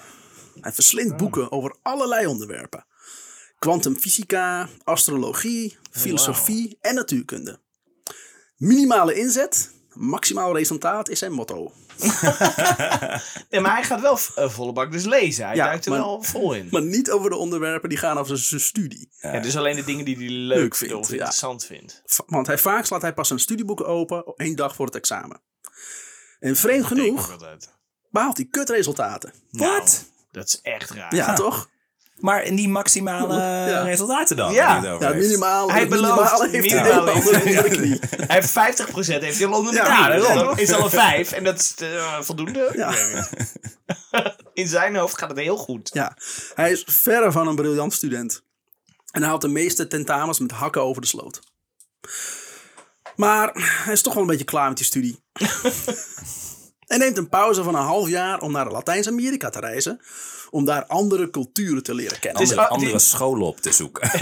Hij 0.62 0.72
verslindt 0.72 1.18
boeken 1.18 1.52
over 1.52 1.76
allerlei 1.82 2.26
onderwerpen. 2.28 2.86
Kwantumfysica, 3.66 4.70
astrologie, 4.84 5.78
filosofie 5.92 6.78
en 6.82 6.96
natuurkunde. 6.96 7.60
Minimale 8.58 9.14
inzet, 9.14 9.72
maximaal 9.94 10.56
resultaat 10.58 11.10
is 11.10 11.20
zijn 11.20 11.32
motto. 11.32 11.72
Nee, 13.50 13.62
maar 13.62 13.74
hij 13.74 13.84
gaat 13.84 14.02
wel 14.02 14.18
eh, 14.36 14.50
volle 14.50 14.74
bak 14.74 14.92
dus 14.92 15.06
lezen. 15.06 15.46
Hij 15.46 15.56
Ja, 15.56 15.66
duikt 15.66 15.86
er 15.86 15.92
maar- 15.92 16.00
wel 16.00 16.22
vol 16.24 16.54
in. 16.54 16.68
Maar 16.72 16.82
niet 16.82 17.12
over 17.12 17.30
de 17.30 17.36
onderwerpen 17.36 17.90
die 17.90 17.98
gaan 17.98 18.18
over 18.18 18.38
zijn 18.38 18.62
studie. 18.62 19.10
Ja, 19.22 19.40
dus 19.40 19.58
alleen 19.58 19.76
de 19.76 19.84
dingen 19.84 20.06
die 20.06 20.16
hij 20.18 20.28
leuk, 20.30 20.58
Leuk 20.58 20.76
vindt 20.76 20.94
of 20.94 21.08
ja. 21.08 21.14
interessant 21.14 21.66
vindt. 21.66 22.02
Want 22.26 22.48
hij, 22.48 22.58
vaak 22.58 22.86
slaat 22.86 23.02
hij 23.02 23.14
pas 23.14 23.28
zijn 23.28 23.40
studieboeken 23.40 23.86
open 23.88 24.34
één 24.36 24.56
dag 24.56 24.76
voor 24.76 24.86
het 24.86 24.96
examen. 24.96 25.42
En 26.40 26.56
vreemd 26.56 26.86
genoeg 26.86 27.38
behaalt 28.10 28.38
hij 28.38 28.46
kutresultaten. 28.46 29.34
Nou, 29.50 29.72
Wat? 29.72 30.06
dat 30.32 30.48
is 30.48 30.62
echt 30.62 30.90
raar. 30.90 31.16
Ja, 31.16 31.34
toch? 31.34 31.70
Maar 32.18 32.44
in 32.44 32.56
die 32.56 32.70
maximale 32.70 33.36
Ja. 33.36 33.82
resultaten 33.82 34.36
dan? 34.36 34.54
Ja. 34.54 34.82
Ja, 34.84 34.98
heeft? 34.98 35.28
minimaal. 35.28 35.72
Hij 35.72 35.88
belooft 35.88 36.42
minimale 36.42 36.50
heeft 36.50 36.72
hij 36.72 38.00
heeft 38.36 38.50
50% 38.50 39.20
heeft 39.20 39.38
hij 39.38 39.48
al 39.48 39.58
onder 39.58 39.72
de 39.74 39.78
Ja, 39.78 40.14
ja, 40.14 40.16
Dus 40.54 40.60
is 40.60 40.74
al 40.74 40.84
een 40.84 40.90
5 40.90 41.32
en 41.32 41.44
dat 41.44 41.60
is 41.60 41.76
eh, 41.78 42.22
voldoende. 42.22 42.72
Ja. 42.76 42.94
In 44.54 44.68
zijn 44.68 44.96
hoofd 44.96 45.18
gaat 45.18 45.30
het 45.30 45.40
heel 45.40 45.58
goed. 45.58 45.90
Ja, 45.94 46.18
hij 46.54 46.72
is 46.72 46.84
verre 46.88 47.32
van 47.32 47.48
een 47.48 47.56
briljant 47.56 47.94
student. 47.94 48.44
En 49.12 49.20
hij 49.22 49.30
haalt 49.30 49.42
de 49.42 49.48
meeste 49.48 49.88
tentamens 49.88 50.40
met 50.40 50.52
hakken 50.52 50.82
over 50.82 51.02
de 51.02 51.08
sloot. 51.08 51.40
Maar 53.16 53.52
hij 53.84 53.94
is 53.94 54.02
toch 54.02 54.14
wel 54.14 54.22
een 54.24 54.30
beetje 54.30 54.44
klaar 54.46 54.68
met 54.68 54.78
die 54.78 54.86
studie. 54.86 55.24
hij 56.92 57.00
neemt 57.00 57.18
een 57.18 57.30
pauze 57.30 57.64
van 57.64 57.76
een 57.76 57.82
half 57.82 58.10
jaar 58.10 58.42
om 58.42 58.52
naar 58.52 58.72
Latijns-Amerika 58.72 59.50
te 59.50 59.60
reizen. 59.60 60.00
Om 60.50 60.66
daar 60.66 60.86
andere 60.86 61.30
culturen 61.30 61.84
te 61.84 61.94
leren 61.94 62.20
kennen. 62.20 62.42
Andere, 62.42 62.60
die- 62.60 62.70
andere 62.70 63.00
scholen 63.00 63.48
op 63.48 63.60
te 63.60 63.72
zoeken. 63.72 64.10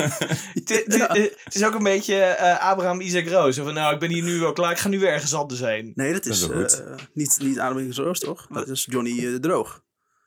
Het, 0.63 1.55
is 1.55 1.63
ook 1.63 1.73
een 1.73 1.83
beetje 1.83 2.15
eh, 2.15 2.69
Abraham 2.69 3.01
Isaac 3.01 3.27
Roos. 3.27 3.55
Van, 3.57 3.73
nou, 3.73 3.93
ik 3.93 3.99
ben 3.99 4.09
hier 4.09 4.23
nu 4.23 4.39
wel 4.39 4.53
klaar. 4.53 4.71
Ik 4.71 4.77
ga 4.77 4.87
nu 4.89 4.99
weer 4.99 5.09
ergens 5.09 5.33
anders 5.33 5.59
heen. 5.59 5.91
Nee, 5.95 6.13
dat 6.13 6.25
is, 6.25 6.49
eh, 6.49 6.65
niet, 7.13 7.37
niet 7.41 7.59
Adem 7.59 7.91
Roos, 7.91 8.19
toch? 8.19 8.47
Dat 8.49 8.67
is 8.67 8.87
Johnny 8.89 9.17
eh, 9.17 9.31
de 9.31 9.39
Droog. 9.39 9.81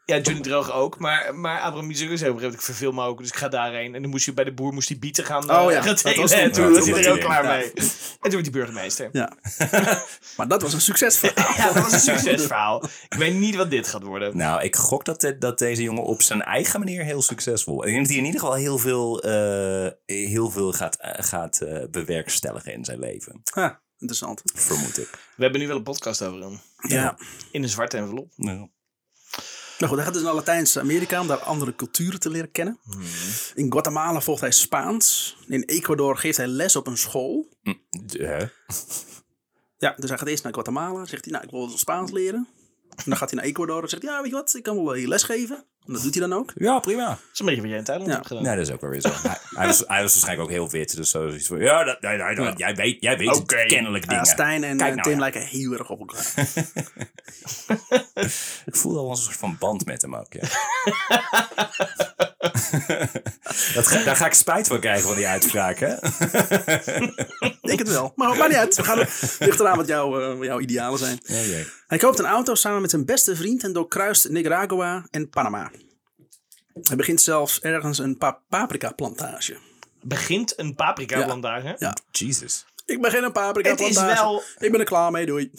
Ja, 0.05 0.19
Johnny 0.19 0.43
Droog 0.43 0.73
ook. 0.73 0.99
Maar, 0.99 1.35
maar 1.35 1.61
Abraham 1.61 1.91
Isaac 1.91 2.09
Roos 2.09 2.21
heeft 2.21 2.55
ik 2.55 2.61
verfilm 2.61 2.95
me 2.95 3.05
ook. 3.05 3.19
Dus 3.19 3.29
ik 3.29 3.35
ga 3.35 3.49
daarheen. 3.49 3.95
En 3.95 4.03
dan 4.03 4.11
moest 4.11 4.25
hij 4.25 4.35
bij 4.35 4.45
de 4.45 4.53
boer 4.53 4.73
moest 4.73 4.89
hij 4.89 4.99
bieten 4.99 5.25
gaan, 5.25 5.51
eh, 5.51 5.65
Oh 5.65 5.71
ja, 5.71 5.77
gaan 5.79 5.87
dat 5.87 6.03
telen. 6.03 6.21
was 6.21 6.31
En 6.31 6.53
toen- 6.53 6.65
toen 6.65 6.73
ja, 6.73 6.79
was 6.79 6.89
hij 6.89 7.05
er 7.05 7.13
ook 7.13 7.21
klaar 7.21 7.45
mee. 7.45 7.73
En 7.73 7.85
toen 8.21 8.31
werd 8.31 8.43
hij 8.43 8.51
burgemeester. 8.51 9.09
Ja. 9.13 9.33
maar 10.37 10.49
dat 10.49 10.63
was 10.63 10.73
een 10.73 10.81
succesverhaal. 10.81 11.55
Ja, 11.67 11.73
dat 11.73 11.83
was 11.83 11.93
een 11.93 12.01
succesverhaal. 12.01 12.85
Ik 13.09 13.15
weet 13.19 13.35
niet 13.35 13.55
wat 13.55 13.71
dit 13.71 13.89
gaat 13.89 14.03
worden. 14.03 14.37
Nou, 14.37 14.63
ik 14.63 14.77
gok 14.77 15.05
dat, 15.05 15.35
dat 15.39 15.59
deze 15.59 15.83
jongen 15.83 16.03
op 16.05 16.23
zijn 16.23 16.43
eigen 16.43 16.79
manier 16.81 17.05
heel 17.05 17.23
succesvol. 17.23 17.79
Ik 17.87 17.87
denk 17.93 17.99
dat 17.99 18.09
hij 18.09 18.17
in 18.19 18.25
ieder 18.25 18.41
geval 18.41 18.55
heel 18.57 18.79
veel, 18.79 19.23
eh, 19.23 19.91
heel 20.07 20.51
veel 20.51 20.73
gaat, 20.73 20.97
eh, 20.97 21.25
gaat 21.25 21.61
eh, 21.61 21.83
bewerkstelligen 21.91 22.73
in 22.73 22.85
zijn 22.85 22.99
leven. 22.99 23.41
Ha, 23.55 23.81
interessant. 23.99 24.43
Vermoed 24.55 24.99
ik. 24.99 25.09
We 25.37 25.43
hebben 25.43 25.61
nu 25.61 25.67
wel 25.67 25.77
een 25.77 25.83
podcast 25.83 26.23
over 26.23 26.41
hem. 26.41 26.61
Ja. 26.89 27.17
In 27.51 27.63
een 27.63 27.69
zwarte 27.69 27.97
envelop. 27.97 28.33
Nou, 28.37 28.69
Nou 29.79 29.95
goed, 29.95 29.97
hij 29.97 30.05
gaat 30.05 30.15
dus 30.15 30.23
naar 30.23 30.35
Latijns-Amerika 30.35 31.21
om 31.21 31.27
daar 31.27 31.39
andere 31.39 31.75
culturen 31.77 32.21
te 32.21 32.31
leren 32.31 32.51
kennen. 32.51 32.79
In 33.55 33.73
Guatemala 33.73 34.21
volgt 34.21 34.41
hij 34.41 34.51
Spaans. 34.53 35.37
In 35.49 35.63
Ecuador 35.63 36.17
geeft 36.17 36.37
hij 36.37 36.47
les 36.47 36.77
op 36.77 36.87
een 36.87 36.99
school. 36.99 37.49
hè? 38.07 38.45
Ja, 39.79 39.95
dus 39.97 40.09
hij 40.09 40.19
gaat 40.19 40.29
eerst 40.29 40.43
naar 40.43 40.53
Guatemala. 40.53 41.05
Zegt 41.05 41.25
hij, 41.25 41.33
nou, 41.33 41.45
ik 41.45 41.51
wil 41.51 41.69
Spaans 41.79 42.11
leren. 42.11 42.49
En 42.97 43.05
dan 43.05 43.17
gaat 43.17 43.31
hij 43.31 43.39
naar 43.39 43.49
Ecuador 43.49 43.83
en 43.83 43.89
zegt 43.89 44.03
ja, 44.03 44.21
weet 44.21 44.31
je 44.31 44.37
wat, 44.37 44.55
ik 44.55 44.63
kan 44.63 44.85
wel 44.85 44.95
hier 44.95 45.09
les 45.09 45.23
geven. 45.23 45.65
En 45.87 45.93
dat 45.93 46.03
doet 46.03 46.15
hij 46.15 46.29
dan 46.29 46.39
ook. 46.39 46.53
Ja, 46.55 46.79
prima. 46.79 47.09
Dat 47.09 47.19
is 47.33 47.39
een 47.39 47.47
beetje 47.47 47.61
wat 47.61 47.71
jij 47.71 47.79
in 47.79 47.85
Thailand 47.85 48.11
Ja. 48.11 48.17
hebt 48.17 48.27
gedaan. 48.27 48.43
Nee, 48.43 48.57
dat 48.57 48.67
is 48.67 48.73
ook 48.73 48.81
wel 48.81 48.91
weer 48.91 49.01
zo. 49.01 49.09
Hij, 49.23 49.39
hij, 49.51 49.67
was, 49.67 49.79
hij 49.87 50.03
was 50.03 50.13
waarschijnlijk 50.13 50.49
ook 50.49 50.55
heel 50.55 50.71
wit. 50.71 50.97
Dus 50.97 51.11
zo 51.11 51.27
is 51.27 51.35
iets 51.35 51.47
van, 51.47 51.59
ja, 51.59 51.85
dat, 51.85 52.01
nee, 52.01 52.17
nee, 52.17 52.35
nee, 52.35 52.53
jij 52.57 52.75
weet, 52.75 53.03
jij 53.03 53.17
weet 53.19 53.45
kennelijk 53.67 54.09
dingen. 54.09 54.27
Stijn 54.27 54.65
en 54.65 54.77
Kijk 54.77 54.91
nou, 54.91 55.03
Tim 55.03 55.13
ja. 55.13 55.19
lijken 55.19 55.41
heel 55.41 55.73
erg 55.73 55.91
op 55.91 55.99
elkaar. 55.99 56.33
Ik 58.67 58.77
voel 58.77 58.99
al 58.99 59.11
een 59.11 59.17
soort 59.17 59.37
van 59.37 59.57
band 59.59 59.87
met 59.87 60.03
hem 60.03 60.15
ook, 60.15 60.33
ja. 60.33 60.41
dat 63.75 63.87
ga, 63.87 64.05
daar 64.05 64.17
ga 64.17 64.27
ik 64.27 64.33
spijt 64.35 64.67
van 64.67 64.81
krijgen 64.81 65.07
van 65.07 65.17
die 65.17 65.27
uitspraak, 65.27 65.79
hè? 65.79 65.93
Ik 67.41 67.59
denk 67.63 67.79
het 67.79 67.89
wel. 67.89 68.13
Maar 68.17 68.37
maakt 68.37 68.49
niet 68.49 68.59
uit. 68.59 68.77
We 68.77 68.85
gaan 68.85 68.99
er 68.99 69.09
ligt 69.39 69.61
eraan 69.61 69.77
wat, 69.77 69.87
jou, 69.87 70.23
eh, 70.23 70.37
wat 70.37 70.47
jouw 70.47 70.61
idealen 70.61 70.99
zijn. 70.99 71.21
Oh, 71.31 71.47
jee. 71.47 71.67
Hij 71.87 71.99
koopt 71.99 72.19
een 72.19 72.25
auto 72.27 72.55
samen 72.55 72.81
met 72.81 72.91
zijn 72.91 73.05
beste 73.05 73.37
vriend 73.37 73.65
en 73.65 73.73
doorkruist 73.73 74.29
Nicaragua 74.29 75.07
en 75.11 75.29
Panama. 75.29 75.71
Hij 76.83 76.97
begint 76.97 77.21
zelfs 77.21 77.61
ergens 77.61 77.99
een 77.99 78.19
pa 78.19 78.41
paprika 78.49 78.93
plantage. 78.93 79.57
Begint 80.03 80.59
een 80.59 80.75
paprika 80.75 81.25
plantage. 81.25 81.77
Ja. 81.79 81.97
Jesus. 82.11 82.65
Ik 82.87 83.01
begin 83.01 83.23
een 83.23 83.33
paprika 83.33 83.71
Het 83.71 83.81
is 83.81 84.01
wel- 84.01 84.43
Ik 84.59 84.71
ben 84.71 84.81
er 84.81 84.87
klaar 84.87 85.11
mee, 85.11 85.27
doei. 85.27 85.51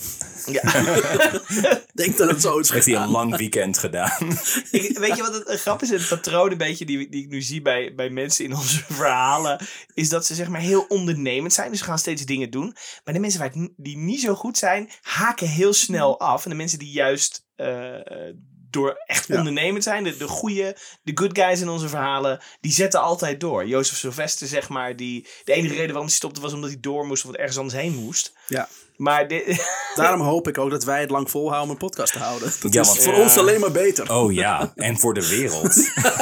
Ja. 0.46 0.62
Denk 1.94 2.18
dat 2.18 2.30
het 2.30 2.42
zo 2.42 2.60
is 2.60 2.70
Heeft 2.70 2.86
hij 2.86 2.96
een 2.96 3.10
lang 3.10 3.38
weekend 3.38 3.78
gedaan? 3.78 4.22
Ik- 4.72 4.98
weet 4.98 5.16
je 5.16 5.22
wat 5.22 5.34
het 5.34 5.50
een 5.50 5.58
grap 5.58 5.82
is? 5.82 5.90
Het 5.90 6.08
patroon 6.08 6.52
een 6.52 6.58
beetje 6.58 6.86
die, 6.86 7.10
die 7.10 7.24
ik 7.24 7.30
nu 7.30 7.42
zie 7.42 7.62
bij, 7.62 7.94
bij 7.96 8.10
mensen 8.10 8.46
in 8.46 8.54
onze 8.56 8.84
verhalen. 8.94 9.60
Is 9.94 10.10
dat 10.10 10.26
ze 10.26 10.36
zeg 10.36 10.48
maar 10.48 10.62
heel 10.62 10.86
ondernemend 10.88 11.54
zijn. 11.54 11.70
Dus 11.70 11.80
ze 11.80 11.86
gaan 11.86 12.00
steeds 12.00 12.26
dingen 12.26 12.52
doen. 12.52 12.76
Maar 13.04 13.14
de 13.14 13.20
mensen 13.20 13.40
waar 13.40 13.54
die 13.78 13.98
niet 13.98 14.22
zo 14.22 14.36
goed 14.36 14.58
zijn, 14.58 14.90
haken 15.02 15.48
heel 15.48 15.74
snel 15.74 16.20
af. 16.20 16.44
En 16.44 16.50
de 16.50 16.56
mensen 16.56 16.80
die 16.80 16.92
juist 16.92 17.46
eh, 17.56 17.96
eh, 17.96 18.36
door 18.74 19.02
echt 19.06 19.28
Ja. 19.28 19.38
ondernemend 19.38 19.84
zijn, 19.84 20.04
de, 20.04 20.18
de 20.18 20.28
goede, 20.28 20.78
de 21.04 21.12
good 21.16 21.38
guys 21.40 21.62
in 21.62 21.70
onze 21.70 21.90
verhalen, 21.90 22.40
die 22.62 22.72
zetten 22.72 23.02
altijd 23.02 23.40
door. 23.40 23.68
Jozef 23.68 23.98
Sylvester 23.98 24.48
zeg 24.48 24.70
maar, 24.70 24.96
die, 24.96 25.28
de 25.44 25.54
enige 25.54 25.74
reden 25.74 25.88
waarom 25.88 26.06
hij 26.06 26.16
stopte 26.16 26.42
was 26.42 26.54
omdat 26.54 26.70
hij 26.70 26.80
door 26.82 27.06
moest 27.08 27.26
of 27.26 27.32
ergens 27.34 27.58
anders 27.58 27.76
heen 27.82 27.96
moest. 27.96 28.34
Ja. 28.48 28.68
Maar 28.98 29.28
dit, 29.28 29.66
Daarom 29.96 30.22
hoop 30.22 30.48
ik 30.48 30.58
ook 30.58 30.70
dat 30.70 30.84
wij 30.84 31.02
het 31.02 31.10
lang 31.10 31.30
volhouden 31.30 31.64
om 31.64 31.70
een 31.72 31.88
podcast 31.90 32.14
te 32.14 32.20
houden. 32.20 32.54
Dat 32.62 32.74
Ja, 32.74 32.82
is 32.82 32.88
want- 32.88 33.04
voor 33.04 33.14
Ja. 33.14 33.22
ons 33.22 33.38
alleen 33.38 33.60
maar 33.60 33.72
beter. 33.72 34.14
Oh 34.14 34.34
ja, 34.34 34.72
en 34.76 35.00
voor 35.00 35.14
de 35.14 35.28
wereld. 35.28 35.76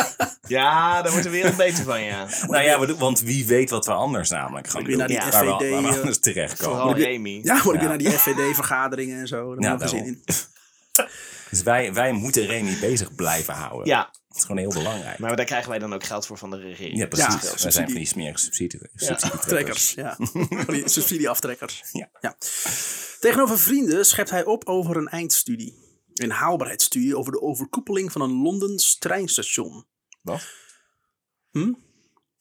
ja, 0.48 1.02
daar 1.02 1.12
wordt 1.12 1.26
de 1.26 1.32
wereld 1.32 1.58
beter 1.58 1.84
van, 1.84 2.02
ja. 2.04 2.28
nou 2.48 2.64
ja, 2.64 2.96
want- 2.96 3.22
wie 3.22 3.46
weet 3.46 3.70
wat 3.70 3.86
we 3.86 3.92
anders 3.92 4.30
namelijk 4.30 4.68
gaan 4.70 4.82
Ik 4.82 4.88
doen. 4.88 4.98
naar 4.98 5.08
die 5.08 5.18
waar, 5.18 5.28
we, 5.32 5.36
FVD, 5.36 5.70
waar 5.72 5.82
we 5.82 5.88
eh, 5.88 5.96
anders 5.98 6.20
terechtkomen. 6.20 6.74
Vooral. 6.76 6.98
Ja, 6.98 7.18
moet 7.20 7.28
ik 7.28 7.46
Ja. 7.46 7.80
weer 7.80 7.88
naar 7.90 7.98
die 7.98 8.10
FVD-vergaderingen 8.12 9.20
en 9.20 9.28
zo. 9.28 9.56
Daar 9.56 9.64
Ja, 9.64 9.72
heb 9.72 9.82
ik 9.82 9.88
zin 9.88 10.06
in. 10.06 10.24
Dus 11.52 11.64
wij, 11.64 11.94
wij 11.94 12.12
moeten 12.12 12.46
Remy 12.46 12.80
bezig 12.80 13.16
blijven 13.16 13.54
houden. 13.54 13.88
Ja, 13.88 14.12
Dat 14.28 14.38
is 14.38 14.42
gewoon 14.44 14.58
heel 14.58 14.70
belangrijk. 14.74 15.20
maar 15.20 15.36
daar 15.36 15.46
krijgen 15.46 15.70
wij 15.70 15.80
dan 15.80 15.94
ook 15.94 16.04
geld 16.04 16.26
voor 16.26 16.38
van 16.38 16.50
de 16.50 16.58
regering. 16.58 16.98
ja, 16.98 17.08
precies. 17.08 17.42
Ja, 17.42 17.56
wij 17.62 17.72
zijn 17.72 17.86
van 17.90 17.98
die 17.98 18.06
smerige 18.06 18.38
subsidie, 18.38 18.80
subsidietrekkers. 18.96 19.46
Trekkers, 19.48 19.94
ja. 19.94 20.16
Van 20.66 20.74
die 20.74 20.90
subsidieaftrekkers. 20.90 21.84
Ja. 21.92 22.36
Tegenover 23.20 23.60
vrienden 23.60 24.06
schept 24.06 24.30
hij 24.30 24.46
op 24.46 24.66
over 24.66 24.98
een 24.98 25.08
eindstudie. 25.08 25.90
Een 26.14 26.32
haalbaarheidsstudie 26.32 27.16
over 27.18 27.32
de 27.32 27.42
overkoepeling 27.42 28.12
van 28.12 28.22
een 28.22 28.42
Londens 28.42 28.98
treinstation. 28.98 29.86
Wat? 30.22 30.42
Hm? 31.52 31.74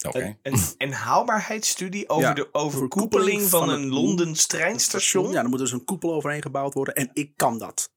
Oké. 0.06 0.18
Een, 0.18 0.38
een, 0.42 0.60
een 0.78 0.92
haalbaarheidsstudie 0.92 2.08
over 2.08 2.28
Ja, 2.28 2.34
de 2.34 2.54
overkoepeling 2.54 3.42
van, 3.42 3.68
een 3.68 3.88
Londens 3.88 4.46
treinstation. 4.46 5.32
Ja, 5.32 5.42
er 5.42 5.48
moet 5.48 5.58
dus 5.58 5.72
een 5.72 5.84
koepel 5.84 6.12
overheen 6.14 6.42
gebouwd 6.42 6.74
worden. 6.74 6.94
En 6.94 7.10
ik 7.12 7.32
kan 7.36 7.58
dat. 7.58 7.92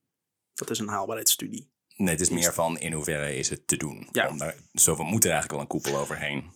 Dat 0.53 0.69
is 0.69 0.79
een 0.79 0.87
haalbaarheidsstudie. 0.87 1.71
Nee, 1.95 2.09
het 2.09 2.21
is 2.21 2.29
meer 2.29 2.53
van 2.53 2.79
in 2.79 2.93
hoeverre 2.93 3.35
is 3.35 3.49
het 3.49 3.67
te 3.67 3.77
doen. 3.77 4.07
Ja. 4.11 4.27
Om 4.27 4.37
daar, 4.37 4.55
zoveel 4.71 5.05
moet 5.05 5.23
er 5.23 5.31
eigenlijk 5.31 5.53
al 5.59 5.59
een 5.61 5.81
koepel 5.81 5.99
overheen. 5.99 6.51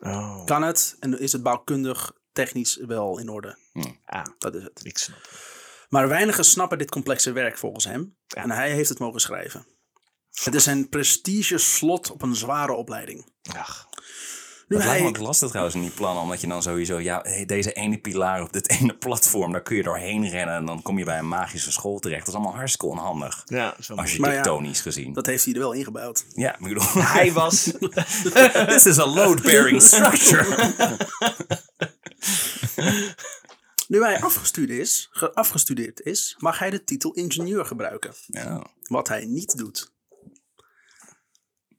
Oh. 0.00 0.44
Kan 0.44 0.62
het? 0.62 0.96
En 1.00 1.18
is 1.20 1.32
het 1.32 1.42
bouwkundig 1.42 2.12
technisch 2.32 2.76
wel 2.76 3.18
in 3.18 3.28
orde? 3.28 3.58
Ah, 4.04 4.24
Dat 4.38 4.54
is 4.54 4.62
het. 4.62 4.80
ik 4.84 4.98
snap. 4.98 5.30
Maar 5.88 6.08
weinigen 6.08 6.44
snappen 6.44 6.78
dit 6.78 6.90
complexe 6.90 7.32
werk 7.32 7.58
volgens 7.58 7.84
hem. 7.84 8.16
En 8.26 8.50
hij 8.50 8.72
heeft 8.72 8.88
het 8.88 8.98
mogen 8.98 9.20
schrijven. 9.20 9.66
Het 10.44 10.54
is 10.54 10.66
een 10.66 10.88
prestige 10.88 11.58
slot 11.58 12.10
op 12.10 12.22
een 12.22 12.34
zware 12.36 12.72
opleiding. 12.72 13.32
Ach, 13.56 13.85
Dat 14.68 14.78
lijkt 14.78 14.92
me 14.94 14.98
hij, 14.98 15.08
ook 15.08 15.18
lastig 15.26 15.48
trouwens 15.48 15.76
in 15.76 15.82
die 15.82 15.90
plannen, 15.90 16.22
omdat 16.22 16.40
je 16.40 16.46
dan 16.46 16.62
sowieso, 16.62 16.98
ja, 17.00 17.24
deze 17.46 17.72
ene 17.72 17.98
pilaar 17.98 18.42
op 18.42 18.52
dit 18.52 18.68
ene 18.80 18.94
platform, 18.96 19.52
daar 19.52 19.62
kun 19.62 19.76
je 19.76 19.82
doorheen 19.82 20.28
rennen 20.28 20.54
en 20.54 20.66
dan 20.66 20.82
kom 20.82 20.98
je 20.98 21.04
bij 21.04 21.18
een 21.18 21.28
magische 21.28 21.72
school 21.72 21.98
terecht. 21.98 22.18
Dat 22.20 22.28
is 22.28 22.34
allemaal 22.34 22.54
hartstikke 22.54 22.86
onhandig, 22.86 23.42
ja, 23.44 23.74
zo 23.80 23.94
architectonisch 23.94 24.80
gezien. 24.80 25.12
dat 25.12 25.26
heeft 25.26 25.44
hij 25.44 25.54
er 25.54 25.60
wel 25.60 25.72
ingebouwd. 25.72 26.24
Ja, 26.34 26.54
ik 26.54 26.62
bedoel, 26.62 26.82
Hij 27.18 27.32
was... 27.32 27.62
this 28.66 28.86
is 28.86 28.98
a 28.98 29.06
load-bearing 29.06 29.82
structure. 29.82 30.74
Nu 33.88 34.02
hij 34.02 34.20
afgestudeerd 34.20 34.80
is, 34.80 35.08
ge- 35.10 35.34
afgestudeerd 35.34 36.00
is, 36.00 36.34
mag 36.38 36.58
hij 36.58 36.70
de 36.70 36.84
titel 36.84 37.12
ingenieur 37.12 37.64
gebruiken. 37.64 38.14
Ja. 38.26 38.66
Wat 38.82 39.08
hij 39.08 39.24
niet 39.24 39.56
doet. 39.56 39.94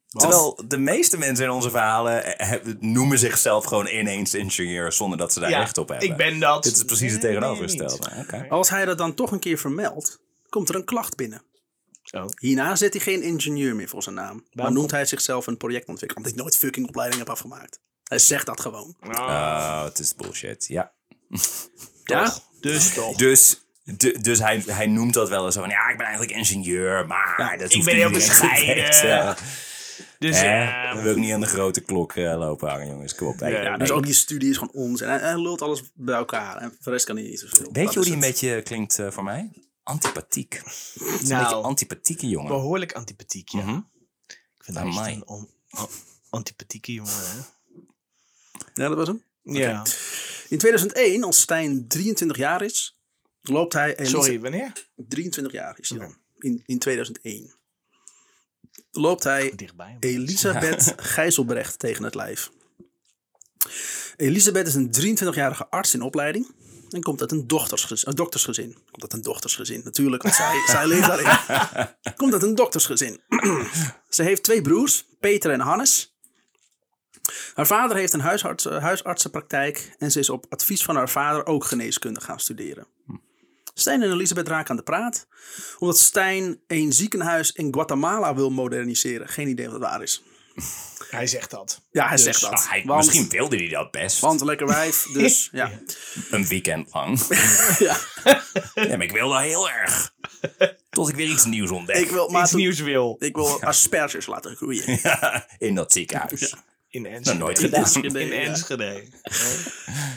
Terwijl 0.08 0.62
de 0.68 0.78
meeste 0.78 1.18
mensen 1.18 1.46
in 1.46 1.52
onze 1.52 1.70
verhalen 1.70 2.38
eh, 2.38 2.54
eh, 2.54 2.62
noemen 2.80 3.20
zichzelf 3.20 3.66
gewoon 3.66 3.88
ineens 3.88 4.34
ingenieur 4.34 4.92
zonder 4.92 5.18
dat 5.18 5.34
ze 5.34 5.40
daar 5.40 5.50
Ja, 5.50 5.60
recht 5.60 5.78
op 5.78 5.90
hebben. 5.90 6.08
ik 6.10 6.16
ben 6.16 6.40
dat. 6.40 6.64
Dit 6.64 6.76
is 6.76 6.84
precies 6.84 7.12
het 7.12 7.22
Nee, 7.22 7.32
nee, 7.32 7.40
tegenovergestelde. 7.40 8.46
Als 8.50 8.70
hij 8.70 8.86
dat 8.86 8.98
dan 8.98 9.14
toch 9.14 9.32
een 9.32 9.40
keer 9.40 9.58
vermeldt, 9.58 10.20
komt 10.50 10.70
er 10.70 10.76
een 10.76 10.86
klacht 10.86 11.16
binnen. 11.16 11.42
Zo. 12.04 12.26
Hierna 12.40 12.76
zet 12.76 12.94
hij 12.94 13.02
geen 13.02 13.22
ingenieur 13.22 13.76
meer 13.76 13.88
voor 13.90 14.04
zijn 14.04 14.16
naam. 14.16 14.36
Maar 14.36 14.44
Waarom? 14.52 14.74
noemt 14.74 14.92
hij 14.92 15.06
zichzelf 15.06 15.48
een 15.48 15.58
projectontwikkelaar. 15.58 16.24
Omdat 16.26 16.32
ik 16.40 16.44
nooit 16.44 16.58
fucking 16.58 16.88
opleiding 16.88 17.20
heb 17.20 17.30
afgemaakt. 17.30 17.80
Hij 18.04 18.20
zegt 18.20 18.46
dat 18.46 18.62
gewoon. 18.62 18.96
Ah, 19.00 19.10
Oh, 19.20 19.84
het 19.84 20.00
is 20.00 20.16
bullshit. 20.16 20.66
Ja. 20.68 20.92
Ja? 22.04 22.34
dus 22.62 22.94
toch. 22.94 23.16
Dus, 23.18 23.62
du- 23.84 24.22
dus 24.22 24.40
hij, 24.40 24.64
hij 24.66 24.86
noemt 24.88 25.14
dat 25.14 25.30
wel 25.30 25.46
eens 25.46 25.54
zo 25.54 25.60
van... 25.62 25.70
Ja, 25.70 25.90
ik 25.90 25.98
ben 25.98 26.06
eigenlijk 26.06 26.38
ingenieur, 26.38 27.08
maar 27.08 27.56
dat 27.60 27.74
ik 27.74 27.84
ben 27.84 27.94
niet 27.96 28.04
heel 28.04 28.12
bescheiden. 28.12 28.76
weten. 28.76 29.36
Dus. 30.20 30.42
Dan 30.94 31.04
wil 31.04 31.12
ik 31.12 31.18
niet 31.18 31.34
aan 31.34 31.40
de 31.40 31.46
grote 31.46 31.82
klok 31.82 32.14
eh, 32.14 32.38
lopen 32.38 32.70
hangen, 32.70 32.88
jongens. 32.88 33.16
Kom 33.16 33.28
op. 33.28 33.40
Hey, 33.40 33.52
Ja, 33.52 33.78
dus 33.78 33.92
ook 33.92 34.04
die 34.04 34.14
studie 34.14 34.50
is 34.50 34.58
gewoon 34.58 34.74
onzin. 34.74 35.08
Hij, 35.08 35.20
hij 35.20 35.42
lult 35.42 35.62
alles 35.62 35.82
bij 35.94 36.16
elkaar. 36.16 36.58
En 36.58 36.70
voor 36.70 36.78
de 36.84 36.92
rest 36.92 37.06
kan 37.06 37.16
hij 37.16 37.26
niet 37.26 37.40
zoveel. 37.40 37.58
Weet 37.72 37.74
Dat 37.84 37.94
je 37.94 38.00
hoe 38.00 38.04
die 38.08 38.14
een 38.14 38.20
beetje 38.20 38.62
klinkt 38.62 39.00
eh, 39.00 39.12
voor 39.12 39.24
mij? 39.24 39.52
Antipathiek. 39.84 40.54
Is 40.66 40.94
een 41.00 41.08
beetje 41.12 41.28
nou, 41.28 41.64
antipathieke 41.64 42.28
jongen. 42.30 42.48
behoorlijk 42.52 42.92
antipathiek, 42.92 43.50
ja. 43.50 43.62
Mhm. 43.66 43.78
Ik 44.28 44.64
vind 44.64 44.78
echt 44.78 44.86
Amai. 44.86 45.16
een 45.16 45.28
on- 45.28 45.50
antipathieke 46.30 46.94
jongen, 46.94 47.12
hè. 47.14 47.40
Ja, 48.74 48.88
dat 48.88 48.98
was 48.98 49.08
hem. 49.08 49.24
Ja. 49.44 49.84
In 50.50 50.58
2001, 50.58 51.24
als 51.24 51.42
Stijn 51.42 51.88
23 51.88 52.38
jaar 52.38 52.62
is, 52.62 53.00
loopt 53.42 53.74
hij... 53.74 53.96
Elisa- 53.96 54.18
Sorry, 54.22 54.40
wanneer? 54.40 54.88
23 54.96 55.54
jaar 55.54 55.78
is 55.80 55.90
hij 55.90 56.00
dan. 56.00 56.16
In, 56.38 56.64
in 56.66 56.80
2001. 56.80 57.54
Loopt 58.98 59.24
hij 59.24 59.54
Dichtbij. 59.56 59.98
Elisabeth 60.00 60.94
Gijzelbrecht 61.16 61.80
tegen 61.80 62.04
het 62.04 62.16
lijf. 62.16 62.52
Elisabeth 64.16 64.68
is 64.68 64.76
een 64.76 65.18
23-jarige 65.18 65.70
arts 65.70 65.94
in 65.94 66.02
opleiding. 66.02 66.52
En 66.90 67.02
komt 67.02 67.22
uit 67.22 67.32
een, 67.32 67.48
dochtersgezin, 67.48 68.10
een 68.10 68.16
doktersgezin. 68.16 68.74
Komt 68.74 69.02
uit 69.02 69.14
een 69.14 69.22
doktersgezin, 69.22 69.82
natuurlijk, 69.84 70.24
want 70.24 70.36
zij, 70.36 70.62
zij 70.68 70.88
leeft 70.88 71.08
daarin. 71.08 71.28
Komt 72.16 72.34
uit 72.34 72.44
een 72.44 72.56
doktersgezin. 72.56 73.22
Ze 74.10 74.24
heeft 74.24 74.44
twee 74.44 74.62
broers, 74.62 75.06
Peter 75.20 75.52
en 75.52 75.60
Hannes. 75.60 76.16
Haar 77.54 77.68
vader 77.68 77.98
heeft 77.98 78.14
een 78.14 78.20
huisarts, 78.20 78.66
huisartsenpraktijk. 78.66 79.96
En 79.98 80.12
ze 80.12 80.20
is 80.20 80.30
op 80.30 80.46
advies 80.50 80.84
van 80.84 80.96
haar 80.96 81.10
vader 81.10 81.46
ook 81.46 81.66
geneeskunde 81.66 82.22
gaan 82.22 82.40
studeren. 82.40 82.88
Stijn 83.80 84.02
en 84.04 84.12
Elisabeth 84.12 84.48
raken 84.48 84.70
aan 84.70 84.76
de 84.76 84.84
praat. 84.84 85.28
Omdat 85.78 85.98
Stijn 85.98 86.60
een 86.68 86.94
ziekenhuis 86.94 87.52
in 87.52 87.74
Guatemala 87.74 88.36
wil 88.36 88.50
moderniseren. 88.50 89.28
Geen 89.28 89.48
idee 89.48 89.70
wat 89.70 89.80
waar 89.80 90.02
is. 90.04 90.24
Hij 91.10 91.28
zegt 91.28 91.52
dat. 91.52 91.82
Ja, 91.92 92.08
hij 92.08 92.16
Dus, 92.16 92.24
zegt 92.26 92.42
dat. 92.42 92.52
Ah, 92.52 92.70
hij- 92.70 92.84
want, 92.86 93.06
Misschien 93.06 93.30
wilde 93.30 93.56
hij 93.58 93.68
dat 93.70 93.92
best. 93.92 94.20
want 94.20 94.42
lekker 94.42 94.68
wijf, 94.68 95.06
dus 95.14 95.50
ja. 95.52 95.72
Een 96.32 96.48
weekend 96.48 96.94
lang. 96.94 97.20
ja. 97.80 97.98
ja, 98.74 98.88
maar 98.98 99.02
ik 99.04 99.12
wil 99.12 99.30
dat 99.30 99.42
heel 99.42 99.70
erg. 99.70 100.14
Tot 100.90 101.10
ik 101.10 101.16
weer 101.16 101.28
iets 101.30 101.46
nieuws 101.46 101.70
ontdek. 101.70 101.96
Ik 101.96 102.10
wil, 102.10 102.30
maar 102.30 102.42
Iets 102.42 102.52
toen- 102.52 102.60
nieuws 102.60 102.80
wil. 102.80 103.16
ik 103.20 103.36
wil 103.36 103.64
asperges 103.64 104.26
laten 104.26 104.56
groeien. 104.56 105.00
In 105.68 105.76
dat 105.76 105.92
ziekenhuis. 105.92 106.54
In 106.90 107.06
Enschede. 107.06 107.38
nooit 107.40 107.60
gedaan. 107.60 107.84
Enschede, 107.84 108.20
In 108.22 108.28
ja. 108.28 108.34
Enschede. 108.42 109.04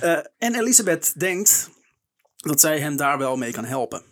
Eh, 0.00 0.18
en 0.38 0.54
Elisabeth 0.54 1.12
denkt 1.20 1.70
dat 2.40 2.60
zij 2.60 2.80
hem 2.80 2.96
daar 2.96 3.18
wel 3.18 3.36
mee 3.36 3.52
kan 3.52 3.64
helpen. 3.64 4.02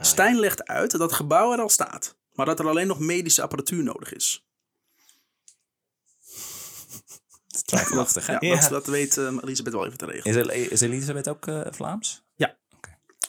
Stijn 0.00 0.38
legt 0.38 0.64
uit 0.66 0.90
dat 0.90 1.00
het 1.00 1.12
gebouw 1.12 1.52
er 1.52 1.60
al 1.60 1.68
staat. 1.68 2.16
Maar 2.32 2.46
dat 2.46 2.58
er 2.58 2.68
alleen 2.68 2.86
nog 2.86 2.98
medische 2.98 3.42
apparatuur 3.42 3.82
nodig 3.82 4.12
is. 4.12 4.46
Twijfelachtig, 7.64 8.26
hè? 8.26 8.32
Ja, 8.32 8.38
Ja. 8.40 8.60
Dat, 8.60 8.70
dat 8.70 8.86
weet 8.86 9.16
eh, 9.16 9.36
Elisabeth 9.42 9.72
wel 9.72 9.86
even 9.86 9.98
te 9.98 10.06
regelen. 10.06 10.36
Is, 10.36 10.46
El- 10.48 10.70
is 10.70 10.80
Elisabeth 10.80 11.28
ook 11.28 11.46
eh, 11.46 11.60
Vlaams? 11.70 12.22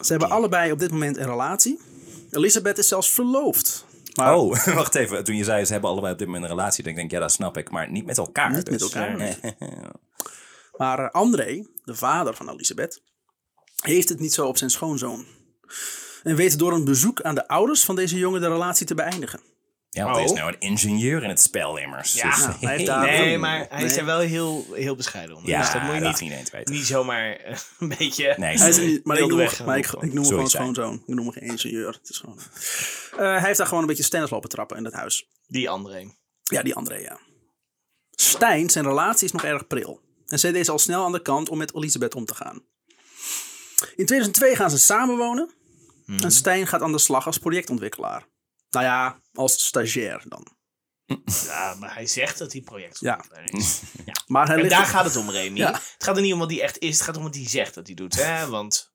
Ze 0.01 0.11
hebben 0.11 0.29
allebei 0.29 0.71
op 0.71 0.79
dit 0.79 0.91
moment 0.91 1.17
een 1.17 1.25
relatie. 1.25 1.79
Elisabeth 2.31 2.77
is 2.77 2.87
zelfs 2.87 3.09
verloofd. 3.09 3.85
Maar 4.15 4.35
Oh, 4.35 4.65
wacht 4.75 4.95
even. 4.95 5.23
Toen 5.23 5.35
je 5.35 5.43
zei 5.43 5.65
ze 5.65 5.71
hebben 5.71 5.89
allebei 5.89 6.13
op 6.13 6.17
dit 6.19 6.27
moment 6.27 6.45
een 6.45 6.49
relatie, 6.57 6.83
dan 6.83 6.93
denk 6.93 7.05
ik, 7.05 7.11
ja, 7.11 7.19
dat 7.19 7.31
snap 7.31 7.57
ik. 7.57 7.69
Maar 7.71 7.91
niet 7.91 8.05
met 8.05 8.17
elkaar. 8.17 8.51
Niet 8.51 8.69
met 8.69 8.79
dus. 8.79 8.93
elkaar, 8.93 9.15
Nee. 9.17 9.37
Maar 10.77 10.99
eh, 10.99 11.09
André, 11.09 11.65
de 11.83 11.95
vader 11.95 12.33
van 12.35 12.49
Elisabeth, 12.49 13.01
heeft 13.85 14.09
het 14.09 14.19
niet 14.19 14.33
zo 14.33 14.45
op 14.47 14.57
zijn 14.57 14.69
schoonzoon. 14.69 15.25
En 16.23 16.35
weet 16.35 16.59
door 16.59 16.73
een 16.73 16.85
bezoek 16.85 17.21
aan 17.21 17.35
de 17.35 17.47
ouders 17.47 17.83
van 17.85 17.95
deze 17.95 18.17
jongen 18.17 18.41
de 18.41 18.47
relatie 18.47 18.85
te 18.85 18.95
beëindigen. 18.95 19.39
Ja, 19.89 20.03
want 20.03 20.17
er 20.17 20.23
is 20.23 20.29
Oh. 20.31 20.37
nou 20.37 20.49
een 20.53 20.59
ingenieur 20.59 21.23
in 21.23 21.29
het 21.29 21.41
spel 21.41 21.77
immers. 21.77 22.13
Ja, 22.13 22.29
Dus- 22.35 22.47
hij 22.59 22.83
daar- 22.85 23.01
Nee, 23.05 23.37
maar 23.37 23.65
hij 23.69 23.83
is 23.83 23.97
er 23.97 24.05
wel 24.05 24.19
heel, 24.19 24.65
heel 24.73 24.95
bescheiden 24.95 25.35
onder. 25.35 25.49
Ja, 25.51 25.61
dus 25.61 25.71
dat 25.71 25.81
moet 25.81 25.93
je 25.93 25.99
dat 26.01 26.11
niet, 26.11 26.29
niet 26.29 26.39
eens 26.39 26.51
weten. 26.51 26.73
niet 26.73 26.85
zomaar 26.85 27.35
eh, 27.35 27.57
een 27.79 27.87
beetje... 27.97 28.33
Nee, 28.37 28.57
Hij 28.57 28.69
is 28.69 28.77
niet, 28.77 29.05
maar 29.05 29.17
ik 29.17 29.27
noem, 29.27 29.37
weg 29.37 29.65
maar 29.65 29.77
ik, 29.77 29.91
noem 30.01 30.11
hem 30.15 30.25
gewoon 30.25 30.49
schoonzoon. 30.49 30.93
Ik 31.07 31.15
noem 31.15 31.25
hem 31.25 31.31
geen 31.31 31.43
ingenieur. 31.49 31.87
Het 31.87 32.09
is 32.09 32.17
gewoon, 32.17 32.39
Eh, 33.11 33.17
hij 33.17 33.39
heeft 33.41 33.57
daar 33.57 33.67
gewoon 33.67 33.81
een 33.81 33.89
beetje 33.89 34.03
stennis 34.03 34.29
lopen 34.29 34.49
trappen 34.49 34.77
in 34.77 34.83
dat 34.83 34.93
huis. 34.93 35.27
Die 35.47 35.69
andere. 35.69 36.13
Ja, 36.43 36.61
die 36.63 36.75
André, 36.75 36.95
ja. 36.97 37.19
Stijn, 38.11 38.69
zijn 38.69 38.85
relatie 38.85 39.25
is 39.25 39.31
nog 39.31 39.43
erg 39.43 39.67
pril. 39.67 40.01
En 40.27 40.39
zet 40.39 40.53
deze 40.53 40.71
al 40.71 40.79
snel 40.79 41.05
aan 41.05 41.11
de 41.11 41.21
kant 41.21 41.49
om 41.49 41.57
met 41.57 41.75
Elisabeth 41.75 42.15
om 42.15 42.25
te 42.25 42.35
gaan. 42.35 42.61
In 43.95 44.05
2002 44.05 44.55
gaan 44.55 44.69
ze 44.69 44.77
samenwonen. 44.79 45.49
En 46.05 46.31
Stijn 46.31 46.67
gaat 46.67 46.81
aan 46.81 46.91
de 46.91 46.97
slag 46.97 47.25
als 47.25 47.37
projectontwikkelaar. 47.37 48.27
Nou 48.69 48.85
ja, 48.85 49.19
als 49.33 49.65
stagiair 49.65 50.23
dan. 50.27 50.47
Ja, 51.45 51.75
maar 51.79 51.93
hij 51.93 52.05
zegt 52.07 52.37
dat 52.37 52.51
hij 52.51 52.61
project 52.61 52.99
Ja. 52.99 53.25
is. 53.45 53.81
Maar 54.27 54.45
hij 54.45 54.55
En 54.55 54.61
ligt 54.61 54.73
daar 54.75 54.85
gaat 54.85 55.05
het 55.05 55.15
om, 55.15 55.29
Remy. 55.29 55.57
Ja. 55.57 55.71
Het 55.71 55.95
gaat 55.97 56.15
er 56.15 56.21
niet 56.21 56.33
om 56.33 56.39
wat 56.39 56.51
hij 56.51 56.61
echt 56.61 56.77
is. 56.77 56.93
Het 56.97 57.01
gaat 57.05 57.17
om 57.17 57.23
wat 57.23 57.35
hij 57.35 57.47
zegt 57.47 57.73
dat 57.73 57.85
hij 57.87 57.95
doet. 57.95 58.15
Hè? 58.15 58.47
Want 58.47 58.93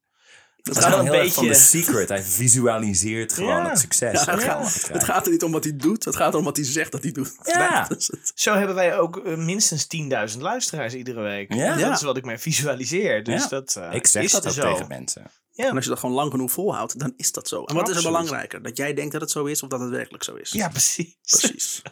Dat 0.63 0.77
is 0.77 0.85
gaat, 0.85 0.99
een 0.99 1.05
heel 1.05 1.15
erg 1.15 1.33
van 1.35 1.47
beetje- 1.47 1.61
The 1.61 1.69
Secret. 1.79 2.09
Hij 2.09 2.23
visualiseert 2.23 3.33
gewoon 3.33 3.57
Ja. 3.57 3.69
het 3.69 3.79
succes. 3.79 4.25
Ja, 4.25 4.33
het, 4.33 4.43
Ja. 4.43 4.47
gaat, 4.65 4.89
het 4.93 5.05
gaat 5.05 5.25
er 5.27 5.33
niet 5.33 5.43
om 5.43 5.53
wat 5.53 5.65
hij 5.65 5.77
doet. 5.77 6.05
Het 6.05 6.17
gaat 6.17 6.33
erom 6.33 6.45
wat 6.45 6.57
hij 6.57 6.65
zegt 6.65 6.93
dat 6.93 7.03
hij 7.03 7.13
doet. 7.13 7.35
Ja. 7.43 7.85
Dat 7.89 7.99
is 7.99 8.07
het. 8.07 8.33
zo 8.35 8.55
hebben 8.55 8.75
wij 8.75 8.99
ook 8.99 9.17
eh, 9.17 9.37
minstens 9.37 9.87
10.000 10.33 10.39
luisteraars 10.43 10.95
iedere 10.95 11.21
week. 11.21 11.55
Ja. 11.55 11.71
Dat 11.71 11.79
Ja. 11.81 11.93
is 11.93 12.03
wat 12.03 12.17
ik 12.17 12.25
mij 12.25 12.39
visualiseer. 12.39 13.25
Dus 13.25 13.43
Ja. 13.43 13.49
dat 13.49 13.77
eh, 13.77 13.95
Ik 13.95 14.07
zeg 14.07 14.23
is 14.23 14.33
dat 14.33 14.47
ook 14.47 14.53
zo. 14.53 14.73
tegen 14.73 14.89
mensen. 14.89 15.31
En 15.55 15.75
als 15.75 15.85
je 15.85 15.91
dat 15.91 15.99
gewoon 15.99 16.15
lang 16.15 16.31
genoeg 16.31 16.51
volhoudt, 16.53 16.99
dan 16.99 17.13
is 17.17 17.33
dat 17.33 17.49
zo. 17.49 17.65
En 17.65 17.75
wat 17.75 17.89
is 17.89 17.97
er 17.97 18.03
belangrijker? 18.03 18.63
Dat 18.63 18.77
jij 18.77 18.95
denkt 18.95 19.13
dat 19.13 19.21
het 19.21 19.31
zo 19.31 19.45
is 19.45 19.63
of 19.63 19.69
dat 19.69 19.81
het 19.81 19.91
werkelijk 19.91 20.25
zo 20.25 20.35
is? 20.35 20.53
Ja, 20.53 20.69
precies. 20.69 21.17
Precies. 21.31 21.83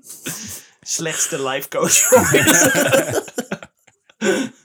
Slechtste 0.80 1.42
life 1.48 1.68
coach. 1.68 2.08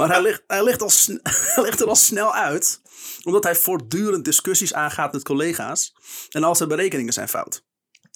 Maar 0.00 0.08
hij 0.16 0.22
ligt, 0.22 0.42
hij, 0.46 0.64
ligt 0.64 0.82
al 0.82 0.90
sn- 0.90 1.20
hij 1.54 1.64
ligt 1.64 1.80
er 1.80 1.86
al 1.88 1.96
snel 1.96 2.34
uit, 2.34 2.80
omdat 3.22 3.44
hij 3.44 3.54
voortdurend 3.56 4.24
discussies 4.24 4.74
aangaat 4.74 5.12
met 5.12 5.22
collega's. 5.22 5.94
En 6.30 6.44
al 6.44 6.54
zijn 6.56 6.68
berekeningen 6.68 7.12
zijn 7.12 7.28
fout. 7.28 7.64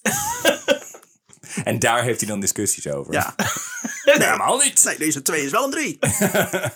En 1.65 1.79
daar 1.79 2.03
heeft 2.03 2.21
hij 2.21 2.29
dan 2.29 2.41
discussies 2.41 2.87
over. 2.89 3.13
Ja. 3.13 3.35
Nee, 4.05 4.15
helemaal 4.23 4.59
niet. 4.59 4.85
Nee, 4.85 4.99
deze 4.99 5.23
2 5.23 5.45
is 5.45 5.51
wel 5.51 5.65
een 5.65 5.71
3. 5.71 5.99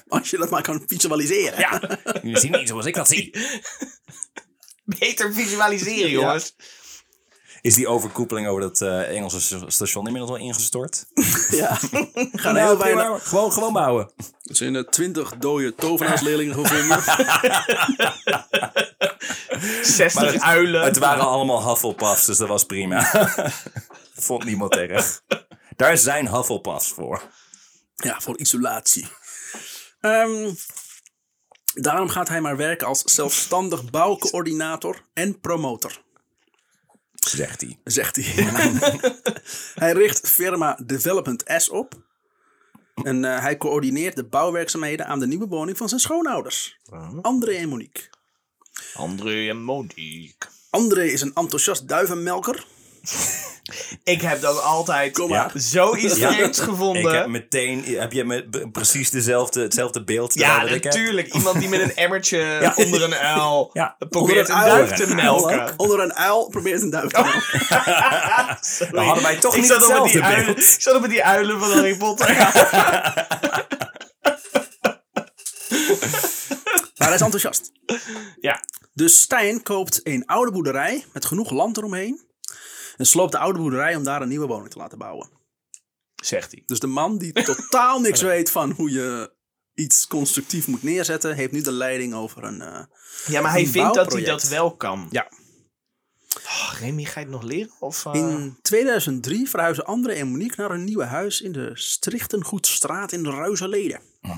Als 0.08 0.30
je 0.30 0.36
dat 0.36 0.50
maar 0.50 0.62
kan 0.62 0.82
visualiseren. 0.86 1.58
Ja, 1.58 1.98
jullie 2.22 2.38
zien 2.38 2.50
niet 2.50 2.68
zoals 2.68 2.86
ik 2.86 2.94
dat 2.94 3.08
zie. 3.08 3.38
Beter 4.84 5.34
visualiseren, 5.34 6.10
jongens. 6.10 6.54
Is 7.68 7.74
die 7.74 7.88
overkoepeling 7.88 8.46
over 8.48 8.60
dat 8.60 8.80
eh, 8.80 9.16
Engelse 9.16 9.40
st- 9.40 9.72
station 9.72 10.06
inmiddels 10.06 10.32
al 10.32 10.38
ingestort? 10.46 11.06
Ja. 11.50 11.74
Gaan 12.42 12.54
Nou, 12.54 12.58
heel 12.58 12.78
weinig. 12.78 13.28
Gewoon, 13.28 13.52
gewoon 13.52 13.72
bouwen. 13.72 14.10
Er 14.42 14.56
zijn 14.56 14.74
er 14.74 14.86
20 14.90 15.36
dode 15.38 15.74
tovenaarsleerlingen 15.74 16.54
gevonden. 16.54 17.02
60 19.82 20.14
Maar 20.14 20.32
het- 20.32 20.42
uilen. 20.42 20.82
Het 20.84 20.98
waren 20.98 21.24
allemaal 21.24 21.68
Hufflepuffs, 21.68 22.26
dus 22.26 22.38
dat 22.38 22.48
was 22.48 22.64
prima. 22.64 23.10
Vond 24.14 24.44
niemand 24.44 24.76
erg. 24.76 25.22
Daar 25.76 25.98
zijn 25.98 26.28
Hufflepuffs 26.34 26.88
voor. 26.88 27.22
Ja, 27.94 28.20
voor 28.20 28.38
isolatie. 28.38 29.08
Ehm, 30.00 30.50
daarom 31.74 32.08
gaat 32.08 32.28
hij 32.28 32.40
maar 32.40 32.56
werken 32.56 32.86
als 32.86 33.02
zelfstandig 33.02 33.90
bouwcoördinator 33.90 35.00
en 35.14 35.40
promotor. 35.40 36.06
Zegt 37.28 37.60
hij. 37.60 37.78
zegt 37.84 38.16
hij. 38.16 38.24
hij 39.84 39.92
richt 39.92 40.28
firma 40.28 40.78
Development 40.86 41.44
S 41.56 41.68
op. 41.68 41.94
En 43.02 43.24
eh, 43.24 43.40
hij 43.40 43.56
coördineert 43.56 44.16
de 44.16 44.24
bouwwerkzaamheden 44.24 45.06
aan 45.06 45.20
de 45.20 45.26
nieuwe 45.26 45.46
woning 45.46 45.76
van 45.76 45.88
zijn 45.88 46.00
schoonouders. 46.00 46.78
André 47.22 47.52
en 47.52 47.68
Monique. 47.68 48.02
André 48.94 49.48
en 49.48 49.62
Monique. 49.62 50.48
André 50.70 51.04
is 51.04 51.20
een 51.20 51.34
enthousiast 51.34 51.88
duivenmelker. 51.88 52.66
Ik 54.04 54.20
heb 54.20 54.40
dat 54.40 54.62
altijd 54.62 55.22
zoiets 55.54 56.16
Ja. 56.16 56.32
vreemds 56.32 56.60
gevonden. 56.60 57.02
Ik 57.02 57.10
heb 57.10 57.26
meteen, 57.26 57.84
heb 57.84 58.12
je 58.12 58.24
me 58.24 58.68
precies 58.72 59.10
dezelfde, 59.10 59.60
hetzelfde 59.62 60.04
beeld 60.04 60.34
ja, 60.34 60.64
natuurlijk. 60.64 61.34
Iemand 61.34 61.58
die 61.58 61.68
met 61.68 61.80
een 61.80 61.96
emmertje 61.96 62.60
onder 62.84 63.02
een 63.02 63.14
uil 63.14 63.70
Ja. 63.72 63.96
probeert 64.10 64.48
Onder 64.48 64.66
een 64.66 64.70
een 64.70 64.76
duif 64.86 64.90
te 64.90 65.14
melken. 65.14 65.74
Onder 65.76 66.00
een 66.00 66.14
uil 66.14 66.48
probeert 66.48 66.82
een 66.82 66.90
duif 66.90 67.10
te 67.10 67.20
melken. 67.22 68.92
Dan 68.94 69.04
hadden 69.04 69.22
wij 69.22 69.36
toch 69.36 69.54
ik 69.54 69.60
niet 69.60 69.70
zat 69.70 69.82
op 69.82 69.88
met 69.88 70.12
die 70.12 70.22
hetzelfde 70.22 70.22
uilen, 70.22 70.54
beeld. 70.54 70.58
Ik 70.74 70.80
zat 70.80 70.94
op 70.94 71.00
met 71.00 71.10
die 71.10 71.24
uilen 71.24 71.58
van 71.60 71.70
Harry 71.72 71.96
Potter. 71.96 72.36
Maar 76.96 77.06
hij 77.08 77.14
is 77.14 77.20
enthousiast. 77.20 77.72
ja. 78.40 78.60
Dus 78.94 79.20
Stijn 79.20 79.62
koopt 79.62 80.00
een 80.02 80.26
oude 80.26 80.52
boerderij 80.52 81.04
met 81.12 81.24
genoeg 81.24 81.50
land 81.50 81.76
eromheen. 81.76 82.26
En 82.98 83.06
sloopt 83.06 83.32
de 83.32 83.38
oude 83.38 83.58
boerderij 83.58 83.94
om 83.96 84.04
daar 84.04 84.22
een 84.22 84.28
nieuwe 84.28 84.46
woning 84.46 84.70
te 84.70 84.78
laten 84.78 84.98
bouwen. 84.98 85.28
Zegt 86.22 86.52
hij. 86.52 86.62
Dus 86.66 86.78
de 86.80 86.86
man 86.86 87.18
die 87.18 87.32
totaal 87.32 88.00
niks 88.06 88.20
weet 88.22 88.50
van 88.50 88.70
hoe 88.70 88.90
je 88.90 89.32
iets 89.74 90.06
constructief 90.06 90.66
moet 90.66 90.82
neerzetten, 90.82 91.34
heeft 91.34 91.52
nu 91.52 91.60
de 91.60 91.72
leiding 91.72 92.14
over 92.14 92.44
een. 92.44 92.60
eh, 92.60 92.82
Ja, 93.26 93.40
maar 93.40 93.50
hij 93.50 93.66
vindt 93.66 93.94
dat 93.94 94.12
hij 94.12 94.22
dat 94.24 94.48
wel 94.48 94.76
kan. 94.76 95.06
Ja. 95.10 95.30
Oh, 96.44 96.72
Remy, 96.80 97.04
ga 97.04 97.20
je 97.20 97.26
het 97.26 97.34
nog 97.34 97.42
leren? 97.42 97.72
Of, 97.80 98.06
eh? 98.06 98.12
In 98.14 98.58
2003 98.62 99.48
verhuizen 99.48 99.84
André 99.84 100.12
en 100.12 100.28
Monique 100.28 100.60
naar 100.60 100.70
een 100.70 100.84
nieuwe 100.84 101.04
huis 101.04 101.40
in 101.40 101.52
de 101.52 101.70
Strichtengoedstraat 101.74 103.12
in 103.12 103.22
de 103.22 103.30
Ruizeleden. 103.30 104.00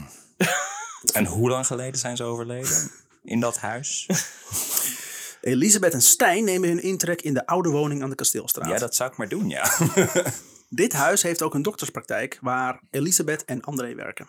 En 1.12 1.27
hoe 1.27 1.49
lang 1.51 1.66
geleden 1.66 2.01
zijn 2.01 2.16
ze 2.16 2.23
overleden? 2.25 2.90
In 3.25 3.40
dat 3.40 3.59
huis? 3.59 4.07
Elisabeth 5.40 5.92
en 5.92 6.03
Stijn 6.03 6.44
nemen 6.44 6.68
hun 6.68 6.83
intrek 6.83 7.22
in 7.22 7.35
de 7.35 7.46
oude 7.46 7.68
woning 7.68 8.03
aan 8.03 8.11
de 8.11 8.16
Kasteelstraat. 8.16 8.68
Ja, 8.68 8.79
dat 8.79 8.94
zou 8.94 9.11
ik 9.11 9.16
maar 9.16 9.29
doen, 9.29 9.48
ja. 9.48 9.72
Dit 10.68 10.92
huis 10.92 11.22
heeft 11.22 11.42
ook 11.42 11.55
een 11.55 11.62
dokterspraktijk 11.62 12.38
waar 12.40 12.83
Elisabeth 12.90 13.44
en 13.44 13.61
André 13.62 13.94
werken. 13.94 14.26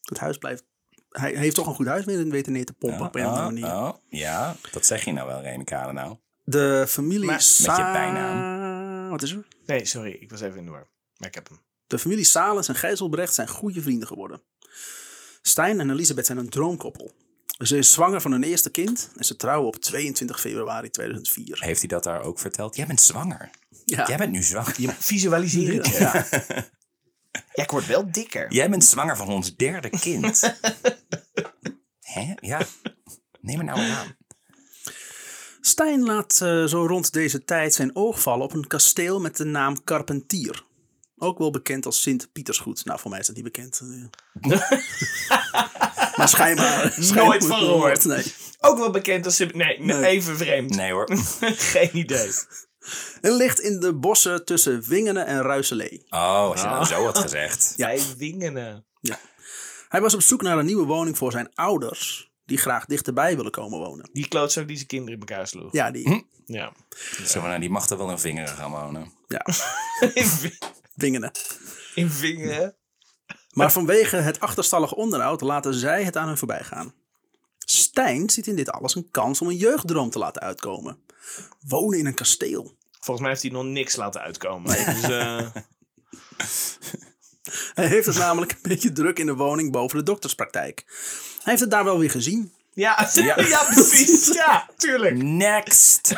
Het 0.00 0.18
huis 0.18 0.38
blijft. 0.38 0.64
Hij 1.10 1.34
heeft 1.34 1.54
toch 1.54 1.66
een 1.66 1.74
goed 1.74 1.86
huis 1.86 2.04
weten 2.04 2.52
neer 2.52 2.64
te 2.64 2.72
pompen 2.72 3.06
op 3.06 3.14
een 3.14 3.26
of 3.26 3.36
andere 3.38 3.66
Oh, 3.66 3.72
manier. 3.72 3.88
oh, 3.88 3.94
ja, 4.08 4.56
dat 4.72 4.86
zeg 4.86 5.04
je 5.04 5.12
nou 5.12 5.26
wel, 5.28 5.40
Remy 5.40 5.64
Kade 5.64 5.92
nou. 5.92 6.16
De 6.44 6.84
familie 6.88 7.26
Maar- 7.26 7.34
Met 7.34 7.76
je 7.76 7.90
bijnaam. 7.92 9.10
Wat 9.10 9.22
is 9.22 9.32
er? 9.32 9.46
Nee, 9.66 9.84
sorry. 9.86 10.10
Ik 10.20 10.30
was 10.30 10.40
even 10.40 10.58
in 10.58 10.64
de 10.64 10.70
war. 10.70 10.88
Maar 11.16 11.28
ik 11.28 11.34
heb 11.34 11.48
hem. 11.48 11.58
De 11.86 11.98
familie 11.98 12.24
Salens 12.24 12.68
en 12.68 12.74
Gijzelbrecht 12.74 13.34
zijn 13.34 13.48
goede 13.48 13.82
vrienden 13.82 14.08
geworden. 14.08 14.42
Stijn 15.42 15.80
en 15.80 15.90
Elisabeth 15.90 16.26
zijn 16.26 16.38
een 16.38 16.48
droomkoppel. 16.48 17.12
Ze 17.58 17.78
is 17.78 17.92
zwanger 17.92 18.20
van 18.20 18.32
hun 18.32 18.42
eerste 18.42 18.70
kind 18.70 19.10
en 19.16 19.24
ze 19.24 19.36
trouwen 19.36 19.68
op 19.68 19.76
22 19.76 20.40
februari 20.40 20.90
2004. 20.90 21.60
Heeft 21.60 21.80
hij 21.80 21.88
dat 21.88 22.04
daar 22.04 22.22
ook 22.22 22.38
verteld? 22.38 22.76
Jij 22.76 22.86
bent 22.86 23.00
zwanger. 23.00 23.50
Ja, 23.84 24.06
Jij 24.06 24.16
bent 24.16 24.32
nu 24.32 24.42
zwanger. 24.42 24.74
Visualiseer 24.98 25.74
het. 25.74 25.86
Ja. 25.86 26.12
ja, 27.54 27.62
ik 27.62 27.70
word 27.70 27.86
wel 27.86 28.12
dikker. 28.12 28.52
Jij 28.52 28.70
bent 28.70 28.84
zwanger 28.84 29.16
van 29.16 29.28
ons 29.28 29.56
derde 29.56 29.90
kind. 29.90 30.40
Hè? 32.00 32.32
Ja. 32.40 32.60
Neem 33.40 33.58
er 33.58 33.64
nou 33.64 33.80
aan. 33.80 34.16
Stijn 35.60 36.02
laat 36.02 36.40
eh, 36.40 36.64
zo 36.64 36.86
rond 36.86 37.12
deze 37.12 37.44
tijd 37.44 37.74
zijn 37.74 37.96
oog 37.96 38.20
vallen 38.22 38.44
op 38.44 38.52
een 38.52 38.66
kasteel 38.66 39.20
met 39.20 39.36
de 39.36 39.44
naam 39.44 39.84
Carpentier. 39.84 40.64
Ook 41.16 41.38
wel 41.38 41.50
bekend 41.50 41.86
als 41.86 42.02
Sint-Pietersgoed. 42.02 42.84
Nou, 42.84 43.00
voor 43.00 43.10
mij 43.10 43.20
is 43.20 43.26
dat 43.26 43.34
niet 43.36 43.44
bekend. 43.44 43.80
Maar 46.20 46.28
schijnbaar. 46.28 46.92
schijnbaar 47.00 47.42
van 47.42 47.58
gehoord. 47.58 48.04
Nee. 48.04 48.24
Ook 48.60 48.78
wel 48.78 48.90
bekend 48.90 49.24
als... 49.24 49.38
Nee, 49.38 49.52
nee, 49.54 49.78
Nee. 49.78 50.04
even 50.06 50.36
vreemd. 50.36 50.74
Nee 50.76 50.92
hoor. 50.92 51.08
Geen 51.72 51.96
idee. 51.96 52.30
En 53.20 53.32
ligt 53.32 53.60
in 53.60 53.80
de 53.80 53.94
bossen 53.94 54.44
tussen 54.44 54.82
Wingenen 54.88 55.26
en 55.26 55.42
Ruiselee. 55.42 56.06
Oh, 56.10 56.20
als 56.50 56.60
je 56.60 56.66
nou 56.66 56.84
zo 56.84 57.04
had 57.04 57.18
gezegd. 57.18 57.72
Ja. 57.76 57.86
Bij 57.86 58.00
Wingenen. 58.18 58.84
Hij 59.88 60.00
was 60.00 60.14
op 60.14 60.22
zoek 60.22 60.42
naar 60.42 60.58
een 60.58 60.64
nieuwe 60.66 60.86
woning 60.86 61.18
voor 61.18 61.32
zijn 61.32 61.50
ouders, 61.54 62.30
die 62.44 62.58
graag 62.58 62.84
dichterbij 62.84 63.36
willen 63.36 63.50
komen 63.50 63.78
wonen. 63.78 64.08
Die 64.12 64.28
klootzak 64.28 64.66
die 64.66 64.76
zijn 64.76 64.88
kinderen 64.88 65.20
in 65.20 65.26
elkaar 65.26 65.46
sloeg. 65.46 65.72
Ja, 65.72 65.90
die. 65.90 66.26
Ja. 66.44 66.72
Zo, 67.26 67.40
nou, 67.40 67.60
die 67.60 67.70
mag 67.70 67.88
er 67.88 67.98
wel 67.98 68.10
in 68.10 68.18
vingeren 68.18 68.48
gaan 68.56 68.70
wonen. 68.70 69.12
Ja, 69.28 69.46
In, 70.14 70.26
Wingenen. 70.94 71.30
in 71.94 72.10
Wingenen. 72.20 72.76
Maar 73.50 73.72
vanwege 73.72 74.16
het 74.16 74.40
achterstallige 74.40 74.96
onderhoud 74.96 75.40
laten 75.40 75.74
zij 75.74 76.04
het 76.04 76.16
aan 76.16 76.26
hun 76.26 76.38
voorbij 76.38 76.64
gaan. 76.64 76.94
Stijn 77.58 78.30
ziet 78.30 78.46
in 78.46 78.56
dit 78.56 78.70
alles 78.70 78.94
een 78.94 79.10
kans 79.10 79.40
om 79.40 79.48
een 79.48 79.56
jeugddroom 79.56 80.10
te 80.10 80.18
laten 80.18 80.42
uitkomen. 80.42 80.98
Wonen 81.60 81.98
in 81.98 82.06
een 82.06 82.14
kasteel. 82.14 82.76
Volgens 82.90 83.20
mij 83.20 83.28
heeft 83.28 83.42
hij 83.42 83.50
nog 83.50 83.64
niks 83.64 83.96
laten 83.96 84.20
uitkomen. 84.20 84.84
Dus, 84.84 85.02
eh, 85.02 85.46
Hij 87.74 87.86
heeft 87.86 88.06
het 88.06 88.16
namelijk 88.16 88.52
een 88.52 88.58
beetje 88.62 88.92
druk 88.92 89.18
in 89.18 89.26
de 89.26 89.34
woning 89.34 89.72
boven 89.72 89.98
de 89.98 90.04
dokterspraktijk. 90.04 90.84
Hij 90.86 91.52
heeft 91.52 91.60
het 91.60 91.70
daar 91.70 91.84
wel 91.84 91.98
weer 91.98 92.10
gezien. 92.10 92.52
Ja, 92.72 93.08
ja. 93.12 93.40
Ja. 93.48 93.64
precies. 93.64 94.26
Ja, 94.34 94.68
tuurlijk. 94.76 95.22
Next! 95.22 96.10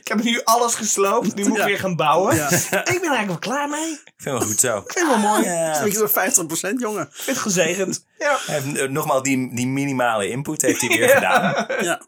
Ik 0.00 0.08
heb 0.08 0.22
nu 0.22 0.40
alles 0.44 0.74
gesloopt. 0.74 1.34
Nu 1.34 1.44
moet 1.48 1.56
Ja. 1.56 1.62
ik 1.62 1.68
weer 1.68 1.78
gaan 1.78 1.96
bouwen. 1.96 2.36
Ja. 2.36 2.48
Ik 2.94 3.00
ben 3.00 3.10
eigenlijk 3.10 3.26
wel 3.26 3.38
klaar 3.38 3.68
mee. 3.68 3.90
Ik 3.92 3.98
Ik 4.04 4.12
vind 4.16 4.38
wel 4.38 4.46
goed 4.48 4.60
zo. 4.60 4.84
Vind 4.86 5.06
wel 5.06 5.18
mooi? 5.18 5.44
Ja. 5.44 5.78
Dat 5.78 5.86
is 5.86 5.94
zo'n 5.94 6.76
50% 6.76 6.78
jongen. 6.78 7.08
vind 7.12 7.26
het 7.26 7.38
gezegend. 7.38 8.04
Ja. 8.18 8.38
Hij 8.46 8.60
heeft 8.60 8.90
nogmaals 8.90 9.22
die, 9.22 9.54
die 9.54 9.66
minimale 9.66 10.28
input 10.28 10.62
heeft 10.62 10.80
hij 10.80 10.88
weer 10.98 11.08
gedaan. 11.08 11.66
Ja. 11.80 12.00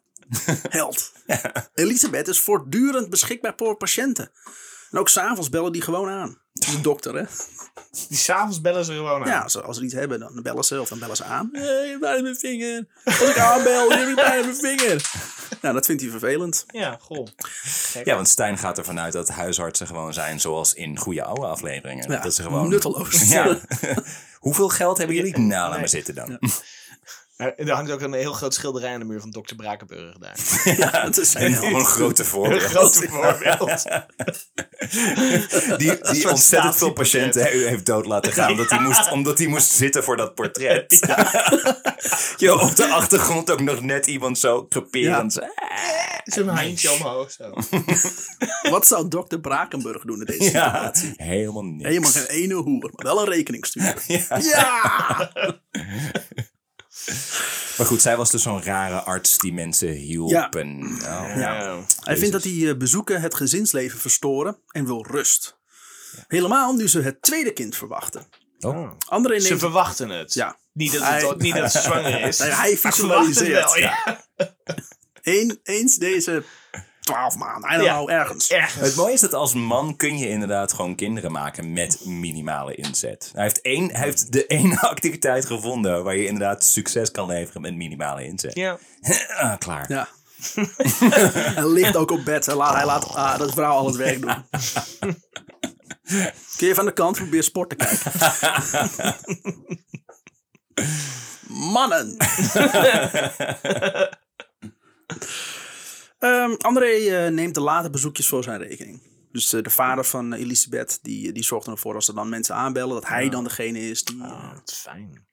Held. 0.69 1.13
Elisabeth 1.75 2.29
is 2.29 2.41
voortdurend 2.41 3.11
beschikbaar 3.11 3.53
voor 3.57 3.77
patiënten. 3.77 4.31
En 4.91 4.99
ook 4.99 5.09
s'avonds 5.09 5.49
bellen 5.49 5.73
die 5.73 5.83
gewoon 5.83 6.09
aan. 6.09 6.39
Het 6.53 6.67
is 6.69 6.75
een 6.75 6.83
dokter, 6.83 7.15
hè? 7.15 7.25
Die 8.09 8.17
s'avonds 8.19 8.61
bellen 8.61 8.85
ze 8.85 8.93
gewoon 8.93 9.23
aan. 9.23 9.29
Ja, 9.29 9.41
als 9.41 9.53
ze, 9.53 9.63
als 9.63 9.77
ze 9.77 9.83
iets 9.85 9.95
hebben, 9.95 10.19
dan 10.21 10.43
bellen 10.43 10.65
ze 10.65 10.81
of 10.81 10.89
dan 10.89 10.99
bellen 10.99 11.17
ze 11.17 11.25
aan. 11.25 11.49
Hé, 11.53 11.99
waar 11.99 12.17
is 12.17 12.23
mijn 12.23 12.37
vinger? 12.37 12.87
Als 13.05 13.21
ik 13.21 13.39
aanbel, 13.39 13.91
heb 13.91 14.09
ik 14.09 14.15
bijna 14.15 14.41
mijn 14.43 14.57
vinger. 14.57 15.11
Nou, 15.63 15.75
dat 15.75 15.87
vindt 15.87 16.03
hij 16.03 16.11
vervelend. 16.11 16.65
Ja, 16.67 16.97
goh. 17.01 17.27
Ja, 18.05 18.15
want 18.15 18.29
Stijn 18.29 18.59
gaat 18.59 18.79
ervan 18.79 19.01
uit 19.01 19.13
dat 19.13 19.29
huisartsen 19.29 19.87
gewoon 19.87 20.13
zijn 20.15 20.41
zoals 20.41 20.75
in 20.75 20.99
goede 20.99 21.25
oude 21.25 21.47
afleveringen. 21.47 22.11
Ja, 22.13 22.21
dat 22.21 22.35
ze 22.35 22.43
gewoon... 22.43 22.69
nutteloos. 22.69 23.29
Ja. 23.29 23.59
Hoeveel 24.39 24.69
geld 24.69 24.99
hebben 24.99 25.17
jullie? 25.17 25.39
Nou, 25.39 25.49
laat 25.51 25.71
Nee. 25.71 25.79
maar 25.79 25.89
zitten 25.89 26.15
dan. 26.15 26.39
Er 27.37 27.71
hangt 27.71 27.91
ook 27.91 28.01
een 28.01 28.13
heel 28.13 28.33
groot 28.33 28.55
schilderij 28.55 28.93
aan 28.93 28.99
de 28.99 29.05
muur 29.07 29.21
van 29.21 29.31
Dr. 29.31 29.55
Brakenburg 29.55 30.17
daar. 30.19 30.37
Ja, 30.79 31.03
het 31.05 31.17
is 31.19 31.31
zijn 31.31 31.55
Gewoon 31.55 31.75
een 31.75 31.85
grote 31.85 32.23
Een 32.23 32.29
voorbeeld. 32.29 32.63
grote 32.73 33.09
voorbeeld. 33.09 33.85
Die, 35.79 36.01
die 36.13 36.31
ontzettend 36.31 36.77
veel 36.77 36.93
patiënten 36.93 37.43
he- 37.43 37.49
heeft 37.69 37.87
dood 37.87 38.07
laten 38.07 38.33
gaan. 38.33 38.57
Dat 38.57 38.71
hij 38.71 38.79
moest, 38.81 39.11
omdat 39.11 39.39
hij 39.39 39.47
moest 39.47 39.71
zitten 39.71 40.05
voor 40.05 40.17
dat 40.17 40.35
portret. 40.35 40.99
Jo, 42.37 42.57
op 42.57 42.77
de 42.77 42.87
achtergrond 42.87 43.51
ook 43.51 43.61
nog 43.61 43.81
net 43.81 44.07
iemand 44.07 44.39
zo 44.39 44.67
creperend. 44.69 45.33
zo, 45.33 45.41
Zo'n 46.25 46.49
handje 46.49 46.91
omhoog 46.93 47.31
zo. 47.33 47.55
Wat 48.71 48.87
zou 48.87 49.09
dokter 49.09 49.41
Brakenburg 49.41 50.03
doen 50.05 50.19
in 50.19 50.25
deze 50.25 50.43
Ja, 50.43 50.51
situatie? 50.93 51.13
helemaal 51.17 51.63
niks. 51.65 51.89
Helemaal 51.89 52.11
geen 52.11 52.27
ene 52.27 52.55
hoer, 52.55 52.91
maar 52.93 53.05
wel 53.05 53.21
een 53.21 53.29
rekening 53.33 53.67
sturen. 53.67 53.95
Ja. 54.07 55.33
Maar 57.77 57.87
goed, 57.87 58.03
zij 58.03 58.17
was 58.17 58.31
dus 58.31 58.43
zo'n 58.43 58.63
rare 58.63 59.01
arts 59.03 59.39
die 59.39 59.53
mensen 59.53 59.89
hielpen. 59.89 60.99
Oh. 61.03 61.33
Ja. 61.37 61.79
Hij 62.01 62.17
vindt 62.17 62.33
dat 62.33 62.43
die 62.43 62.69
eh, 62.71 62.77
bezoeken 62.77 63.21
het 63.21 63.35
gezinsleven 63.35 63.99
verstoren 63.99 64.59
en 64.71 64.87
wil 64.87 65.07
rust. 65.07 65.59
Helemaal 66.29 66.73
nu 66.75 66.89
ze 66.89 67.01
het 67.01 67.23
tweede 67.23 67.53
kind 67.53 67.77
verwachten. 67.77 68.27
Oh. 68.61 68.91
André 69.09 69.39
Ze 69.41 69.59
verwachten 69.59 70.09
het. 70.09 70.35
Ja. 70.35 70.57
Niet 70.73 70.93
dat, 70.93 71.03
Hij- 71.03 71.27
het, 71.27 71.39
niet 71.39 71.55
dat 71.55 71.73
ze 71.73 71.81
zwanger 71.81 72.21
is. 72.21 72.39
Hij 72.39 72.77
visualiseert. 72.77 73.73
wel, 73.73 73.79
ja. 73.79 74.25
Eens 75.63 75.97
deze 75.97 76.43
twaalf 77.07 77.37
maanden, 77.37 77.71
I 77.71 77.73
don't 77.75 77.87
Ja. 77.87 77.95
know, 77.97 78.11
ergens. 78.11 78.49
Ergens. 78.51 78.87
Het 78.89 78.97
mooie 78.97 79.13
is 79.13 79.21
dat 79.21 79.35
als 79.35 79.55
man 79.55 79.97
kun 79.97 80.19
je 80.19 80.29
inderdaad 80.29 80.73
gewoon 80.73 80.95
kinderen 80.95 81.33
maken 81.33 81.73
met 81.73 82.05
minimale 82.05 82.75
inzet. 82.75 83.31
Hij 83.35 83.43
heeft, 83.43 83.61
één, 83.61 83.91
hij 83.91 84.05
heeft 84.05 84.33
de 84.33 84.47
ene 84.57 84.81
activiteit 84.81 85.47
gevonden 85.47 86.05
waar 86.05 86.17
je 86.17 86.27
inderdaad 86.27 86.65
succes 86.65 87.11
kan 87.11 87.27
leveren 87.27 87.61
met 87.61 87.75
minimale 87.75 88.25
inzet. 88.25 88.55
Ja. 88.55 88.79
Ah, 89.37 89.59
klaar. 89.59 89.85
Ja. 89.89 90.09
hij 91.55 91.67
ligt 91.67 91.97
ook 91.97 92.11
op 92.11 92.25
bed. 92.25 92.47
Hij 92.47 92.55
laat, 92.55 92.75
hij 92.75 92.85
laat 92.87 93.15
ah, 93.15 93.39
dat 93.39 93.53
vrouw 93.53 93.73
al 93.73 93.87
het 93.87 93.97
werk 93.97 94.21
doen. 94.21 94.45
Kun 96.57 96.67
je 96.69 96.75
van 96.75 96.85
de 96.85 96.93
kant 96.93 97.17
probeer 97.17 97.43
sport 97.43 97.69
te 97.69 97.77
kijken. 97.77 98.13
Mannen. 101.49 102.17
Ehm, 106.19 106.55
André 106.59 106.87
eh, 106.87 107.31
neemt 107.33 107.55
de 107.55 107.61
late 107.61 107.91
bezoekjes 107.91 108.29
voor 108.29 108.43
zijn 108.43 108.63
rekening. 108.63 109.03
Dus 109.33 109.53
eh, 109.53 109.63
de 109.63 109.71
vader 109.71 110.05
van 110.05 110.33
eh, 110.33 110.41
Elisabeth, 110.41 110.99
die, 111.03 111.33
die 111.33 111.45
zorgt 111.45 111.67
ervoor 111.67 111.95
als 111.95 112.09
er 112.09 112.15
dan 112.15 112.29
mensen 112.29 112.55
aanbellen, 112.55 112.95
dat 112.95 113.09
hij 113.09 113.29
dan 113.29 113.45
degene 113.45 113.81
is 113.81 114.05
die... 114.05 114.19
wat 114.19 114.75
fijn. 114.75 115.27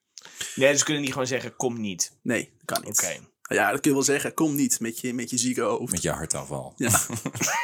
Nee, 0.55 0.77
ze 0.77 0.83
kunnen 0.83 1.03
niet 1.03 1.11
gewoon 1.11 1.27
zeggen, 1.27 1.55
kom 1.55 1.81
niet. 1.81 2.17
nee, 2.21 2.53
dat 2.57 2.77
kan 2.77 2.85
niet. 2.85 3.03
Oké. 3.03 3.31
Ja, 3.55 3.71
dat 3.71 3.79
kun 3.79 3.89
je 3.89 3.95
wel 3.95 4.05
zeggen. 4.05 4.33
Kom 4.33 4.55
niet 4.55 4.79
met 4.79 4.99
je, 4.99 5.13
met 5.13 5.29
je 5.29 5.37
zieke 5.37 5.61
hoofd. 5.61 5.91
Met 5.91 6.01
je 6.01 6.09
hartaanval. 6.09 6.73
Ja. 6.77 6.89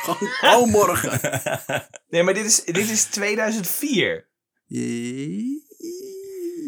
Gewoon, 0.05 0.61
oh, 0.61 0.71
morgen. 0.71 1.19
Nee, 2.09 2.23
maar 2.23 2.33
dit 2.33 2.45
is, 2.45 2.63
dit 2.63 2.89
is 2.89 3.03
2004. 3.03 4.27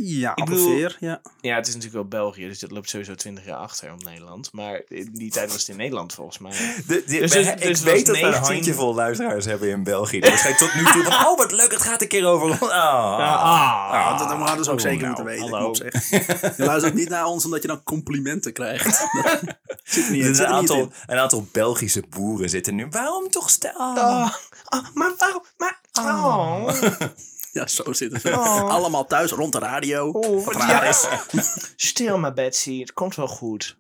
Ja, 0.04 0.36
Ik 0.36 0.46
bedoel- 0.46 0.66
ongeveer. 0.66 0.98
Ja. 1.00 1.22
Ja, 1.42 1.56
het 1.56 1.68
is 1.68 1.74
natuurlijk 1.76 2.02
wel 2.10 2.22
België, 2.22 2.48
dus 2.48 2.60
dat 2.60 2.72
loopt 2.72 2.90
sowieso 2.90 3.16
20 3.16 3.46
jaar 3.46 3.58
achter 3.58 3.92
op 3.92 4.04
Nederland. 4.04 4.50
Maar 4.54 4.82
in 4.88 5.10
die 5.14 5.32
tijd 5.32 5.52
was 5.52 5.60
het 5.60 5.68
in 5.70 5.78
Nederland 5.78 6.14
volgens 6.14 6.38
mij. 6.38 6.52
De, 6.88 7.04
Dus 7.06 7.32
dus 7.32 7.48
ik 7.48 7.60
het 7.64 7.84
weet 7.84 8.06
dat 8.06 8.16
we 8.16 8.22
een 8.22 8.30
19 8.32 8.54
handjevol 8.54 8.94
luisteraars 8.96 9.46
hebben 9.46 9.70
in 9.70 9.84
België. 9.84 10.20
Waarschijnlijk 10.20 10.58
tot 10.72 10.74
nu 10.82 10.92
toe 10.92 11.04
van, 11.04 11.14
oh 11.28 11.38
wat 11.38 11.52
leuk, 11.52 11.72
het 11.72 11.82
gaat 11.82 12.02
een 12.02 12.08
keer 12.08 12.26
over. 12.26 12.58
Ah, 12.60 13.92
ah, 13.92 14.20
dat, 14.20 14.30
dat 14.30 14.38
hadden 14.38 14.66
ze 14.66 14.72
ook 14.72 14.78
oh, 14.78 14.84
zeker 14.84 15.08
moeten 15.08 15.26
weten. 15.26 15.50
hallo. 15.50 15.74
Je 16.58 16.64
luistert 16.66 16.94
niet 16.94 17.10
naar 17.10 17.26
ons 17.26 17.46
omdat 17.46 17.62
je 17.62 17.68
dan 17.68 17.84
complimenten 17.84 18.54
krijgt. 18.54 19.08
zit 19.84 20.06
er 20.06 20.12
niet, 20.12 20.24
zit 20.26 20.40
een 20.40 20.46
aantal, 20.46 20.92
een 21.08 21.18
aantal 21.18 21.48
Belgische 21.52 22.04
boeren 22.10 22.50
zitten 22.50 22.76
nu. 22.76 22.88
Waarom 22.90 23.30
toch 23.30 23.50
stel? 23.50 23.74
Oh, 23.78 24.30
oh, 24.70 24.86
maar 24.94 25.12
waarom? 25.18 25.44
Maar, 25.58 25.80
oh. 26.02 26.70
Ja, 27.58 27.68
zo 27.68 27.94
zitten 27.94 28.20
ze. 28.20 28.36
Allemaal 28.36 29.06
thuis 29.06 29.32
rond 29.32 29.52
de 29.52 29.60
radio. 29.60 30.10
Oh, 30.10 30.54
ja. 30.54 30.94
Stil 31.76 32.18
maar 32.18 32.34
Betsy, 32.34 32.80
het 32.80 32.94
komt 32.94 33.16
wel 33.16 33.28
goed. 33.28 33.78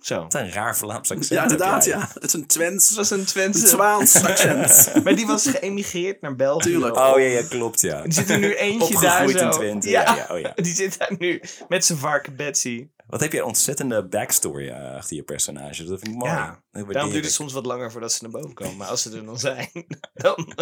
Zo. 0.00 0.22
Wat 0.22 0.34
een 0.34 0.52
raar 0.52 0.76
Vlaams 0.76 1.10
accent. 1.10 1.28
Ja, 1.28 1.42
inderdaad, 1.42 1.84
ja. 1.84 2.08
Het 2.14 2.24
is 2.24 2.32
een 2.32 2.46
Twents, 2.46 2.88
Het 2.88 2.96
was 2.96 3.10
een 3.10 3.18
een 3.18 3.24
Twentse... 3.24 3.66
Zwaans 3.66 4.22
accent. 4.22 4.92
Maar 5.04 5.14
die 5.14 5.26
was 5.26 5.48
geëmigreerd 5.48 6.20
naar 6.20 6.36
België. 6.36 6.70
Tuurlijk. 6.70 6.96
Oh 6.96 7.18
ja, 7.18 7.26
ja, 7.26 7.42
klopt 7.48 7.80
ja. 7.80 8.02
Die 8.02 8.12
zit 8.12 8.30
er 8.30 8.38
nu 8.38 8.54
eentje 8.54 9.00
daar 9.00 9.28
zo. 9.28 9.38
in 9.38 9.50
Twente, 9.50 9.88
ja, 9.88 10.14
ja, 10.16 10.26
oh 10.30 10.40
ja. 10.40 10.52
Die 10.66 10.74
zit 10.74 10.98
daar 10.98 11.14
nu 11.18 11.42
met 11.68 11.84
zijn 11.84 11.98
varken 11.98 12.36
Betsy. 12.36 12.88
Wat 13.06 13.20
heb 13.20 13.32
je 13.32 13.38
een 13.38 13.44
ontzettende 13.44 14.06
backstory 14.06 14.68
eh, 14.68 14.94
achter 14.94 15.16
je 15.16 15.22
personage. 15.22 15.84
Dat 15.84 16.00
vind 16.00 16.12
ik 16.12 16.18
mooi. 16.18 16.30
Ja, 16.30 16.62
Daarom 16.72 17.10
duurt 17.10 17.24
het 17.24 17.34
soms 17.34 17.52
wat 17.52 17.66
langer 17.66 17.92
voordat 17.92 18.12
ze 18.12 18.22
naar 18.22 18.32
boven 18.32 18.54
komen. 18.54 18.76
Maar 18.76 18.88
als 18.88 19.02
ze 19.02 19.16
er 19.16 19.24
dan 19.24 19.38
zijn, 19.38 19.70
dan... 20.14 20.54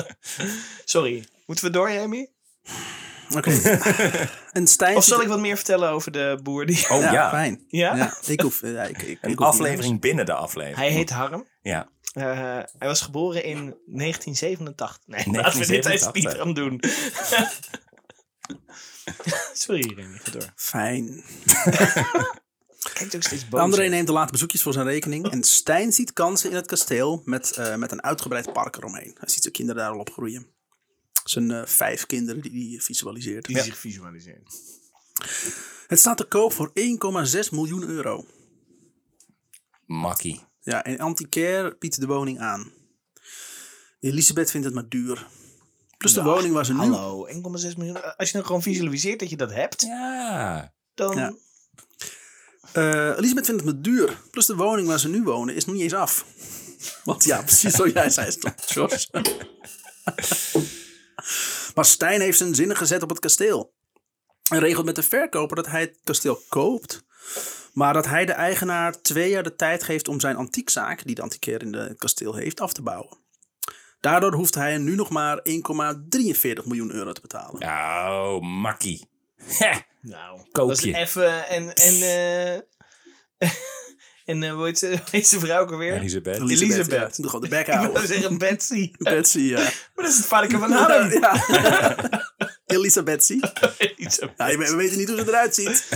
Sorry. 0.85 1.25
Moeten 1.47 1.65
we 1.65 1.71
door, 1.71 1.93
Jamie? 1.93 2.33
Oké. 3.31 3.51
En 4.53 4.67
Stijn... 4.67 4.97
Of 4.97 5.05
zal 5.05 5.23
ik 5.23 5.29
wat 5.29 5.41
meer 5.41 5.57
vertellen 5.57 5.91
over 5.91 6.13
de 6.13 6.39
boer 6.43 6.67
die... 6.67 6.91
Oh 6.91 7.01
ja, 7.01 7.13
ja, 7.13 7.31
fijn. 7.31 7.65
Ja? 7.69 7.97
Ja, 7.97 8.17
ik 8.27 8.41
hoef... 8.41 8.61
Ja, 8.63 8.83
ik, 8.83 9.03
ik, 9.03 9.09
ik 9.09 9.19
een 9.21 9.37
hoef 9.37 9.47
aflevering 9.47 10.01
binnen 10.01 10.27
de 10.27 10.33
aflevering. 10.33 10.77
Hij 10.79 10.91
heet 10.91 11.11
Harm. 11.11 11.47
Ja. 11.63 11.89
Eh, 12.13 12.59
hij 12.79 12.89
was 12.89 13.01
geboren 13.01 13.45
in 13.45 13.57
1987. 13.87 14.99
Nee, 15.07 15.27
laten 15.31 15.61
we 15.61 15.67
dit 15.67 15.83
tijdens 15.83 16.13
1987. 16.13 16.15
niet 16.15 16.35
gaan 16.37 16.55
doen. 16.55 16.81
Sorry, 19.63 19.93
Remy, 19.97 20.19
ga 20.23 20.31
door. 20.31 20.53
Fijn. 20.57 21.25
Kijkt 22.95 23.15
ook 23.15 23.23
steeds 23.23 23.49
boos. 23.49 23.61
André 23.61 23.89
neemt 23.89 24.07
de 24.07 24.13
late 24.13 24.33
bezoekjes 24.33 24.63
voor 24.63 24.73
zijn 24.73 24.87
rekening. 24.87 25.31
En 25.31 25.43
Stijn 25.43 25.93
ziet 25.93 26.13
kansen 26.13 26.51
in 26.51 26.57
het 26.57 26.67
kasteel 26.67 27.23
met, 27.25 27.57
eh, 27.57 27.75
met 27.75 27.93
een 27.93 28.03
uitgebreid 28.03 28.53
park 28.53 28.77
eromheen. 28.77 29.17
Hij 29.19 29.29
ziet 29.29 29.43
zijn 29.43 29.55
kinderen 29.55 29.83
daar 29.83 29.93
al 29.93 29.99
opgroeien. 29.99 30.47
Zijn 31.25 31.51
eh, 31.51 31.67
vijf 31.67 32.07
kinderen 32.07 32.43
die 32.43 32.71
hij 32.71 32.81
visualiseert. 32.81 33.45
Die 33.47 33.63
zich 33.63 33.79
visualiseert. 33.79 34.61
Het 35.87 35.99
staat 35.99 36.17
te 36.17 36.25
koop 36.25 36.53
voor 36.53 36.73
1,6 37.45 37.51
miljoen 37.51 37.83
euro. 37.83 38.27
Makkie. 39.87 40.41
Ja, 40.61 40.85
en 40.85 40.99
Antiquaire 40.99 41.77
biedt 41.79 42.01
de 42.01 42.07
woning 42.07 42.39
aan. 42.41 42.73
Elisabeth 44.01 44.51
vindt 44.51 44.67
het 44.67 44.75
maar 44.75 44.89
duur. 44.89 45.27
Plus 45.97 46.13
de 46.13 46.23
woning 46.23 46.55
waar 46.55 46.65
ze 46.65 46.73
nu... 46.73 46.79
Hallo, 46.79 47.29
1,6 47.29 47.35
miljoen. 47.77 48.17
Als 48.17 48.29
je 48.29 48.35
nou 48.35 48.47
gewoon 48.47 48.63
visualiseert 48.63 49.21
dat 49.21 49.31
je 49.31 49.37
dat 49.37 49.53
hebt, 49.53 49.83
Ja. 49.83 50.73
dan... 50.95 51.17
Ja. 51.17 51.35
Eh, 52.73 53.17
Elisabeth 53.19 53.47
vindt 53.47 53.65
het 53.65 53.73
maar 53.73 53.83
duur. 53.83 54.21
Plus 54.31 54.47
de 54.47 54.55
woning 54.57 54.89
waar 54.89 55.01
ze 55.01 55.09
nu 55.09 55.23
wonen 55.23 55.55
is 55.55 55.65
nog 55.65 55.75
niet 55.75 55.85
eens 55.85 55.95
af. 55.95 56.27
Want 57.05 57.25
ja, 57.25 57.43
precies 57.43 57.75
zo 57.75 57.89
jij 57.89 58.11
zei, 58.11 58.37
toch, 58.37 58.55
Jos? 58.67 59.11
maar 61.75 61.85
Stijn 61.85 62.21
heeft 62.21 62.39
zijn 62.39 62.55
zinnen 62.55 62.77
gezet 62.77 63.03
op 63.03 63.09
het 63.09 63.19
kasteel. 63.19 63.73
En 64.51 64.59
regelt 64.61 64.85
met 64.85 64.95
de 64.97 65.03
verkoper 65.03 65.57
dat 65.57 65.67
hij 65.67 65.81
het 65.81 65.99
kasteel 66.05 66.43
koopt. 66.49 67.03
Maar 67.73 67.93
dat 67.93 68.07
hij 68.07 68.25
de 68.25 68.33
eigenaar 68.33 69.01
twee 69.03 69.31
jaar 69.31 69.43
de 69.43 69.57
tijd 69.57 69.83
geeft 69.83 70.09
om 70.09 70.21
zijn 70.21 70.37
antiekzaak, 70.37 71.05
die 71.05 71.15
de 71.15 71.23
antiquaire 71.23 71.65
in 71.65 71.73
de- 71.73 71.79
het 71.79 71.99
kasteel 71.99 72.35
heeft, 72.35 72.61
af 72.61 72.73
te 72.73 72.83
bouwen. 72.83 73.19
Daardoor 74.01 74.33
hoeft 74.35 74.55
hij 74.55 74.79
nu 74.79 74.95
nog 74.95 75.11
maar 75.11 75.41
1,43 75.43 76.65
miljoen 76.65 76.93
euro 76.93 77.13
te 77.13 77.21
betalen. 77.21 77.63
Oh, 77.63 78.41
makkie. 78.41 79.09
Nou, 80.01 80.41
Koop 80.53 80.69
dat 80.69 80.79
is 80.79 80.85
je. 80.85 80.95
even... 80.97 81.49
En, 81.49 81.73
en, 81.75 81.95
eh 82.03 82.61
en 84.25 84.43
eh, 84.43 84.53
hoe 84.53 84.65
heet 84.65 84.79
ze, 84.79 84.87
hoe 84.91 84.99
heet 85.11 85.27
ze 85.27 85.39
vrouw 85.39 85.61
ook 85.61 85.71
alweer? 85.71 85.95
Elisabeth. 85.95 86.37
Elisabeth. 86.41 87.17
Doe 87.17 87.27
gewoon 87.27 87.41
de 87.41 87.49
bek 87.49 87.61
Ik 87.61 87.67
wil 87.67 87.77
houden. 87.77 88.07
zeggen 88.07 88.39
Betsy. 88.39 88.91
Betsy, 88.99 89.39
ja. 89.39 89.59
Maar 89.61 89.73
dat 89.95 90.09
is 90.09 90.17
het 90.17 90.27
varken 90.27 90.59
van 90.59 90.73
Harm. 90.73 91.11
ja. 91.11 91.45
Elisabeth. 92.67 93.31
Elisabeth. 93.79 94.35
Ja, 94.37 94.57
we 94.59 94.75
weten 94.77 94.99
niet 94.99 95.09
hoe 95.09 95.19
ze 95.19 95.25
eruit 95.29 95.55
ziet. 95.55 95.87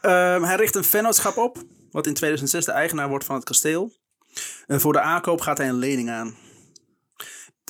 Ehm, 0.00 0.42
hij 0.42 0.56
richt 0.56 0.74
een 0.74 0.84
vennootschap 0.84 1.36
op, 1.36 1.58
wat 1.90 2.06
in 2.06 2.14
2006 2.14 2.64
de 2.64 2.72
eigenaar 2.72 3.08
wordt 3.08 3.24
van 3.24 3.34
het 3.34 3.44
kasteel. 3.44 3.92
En 4.66 4.80
voor 4.80 4.92
de 4.92 5.00
aankoop 5.00 5.40
gaat 5.40 5.58
hij 5.58 5.68
een 5.68 5.78
lening 5.78 6.10
aan. 6.10 6.34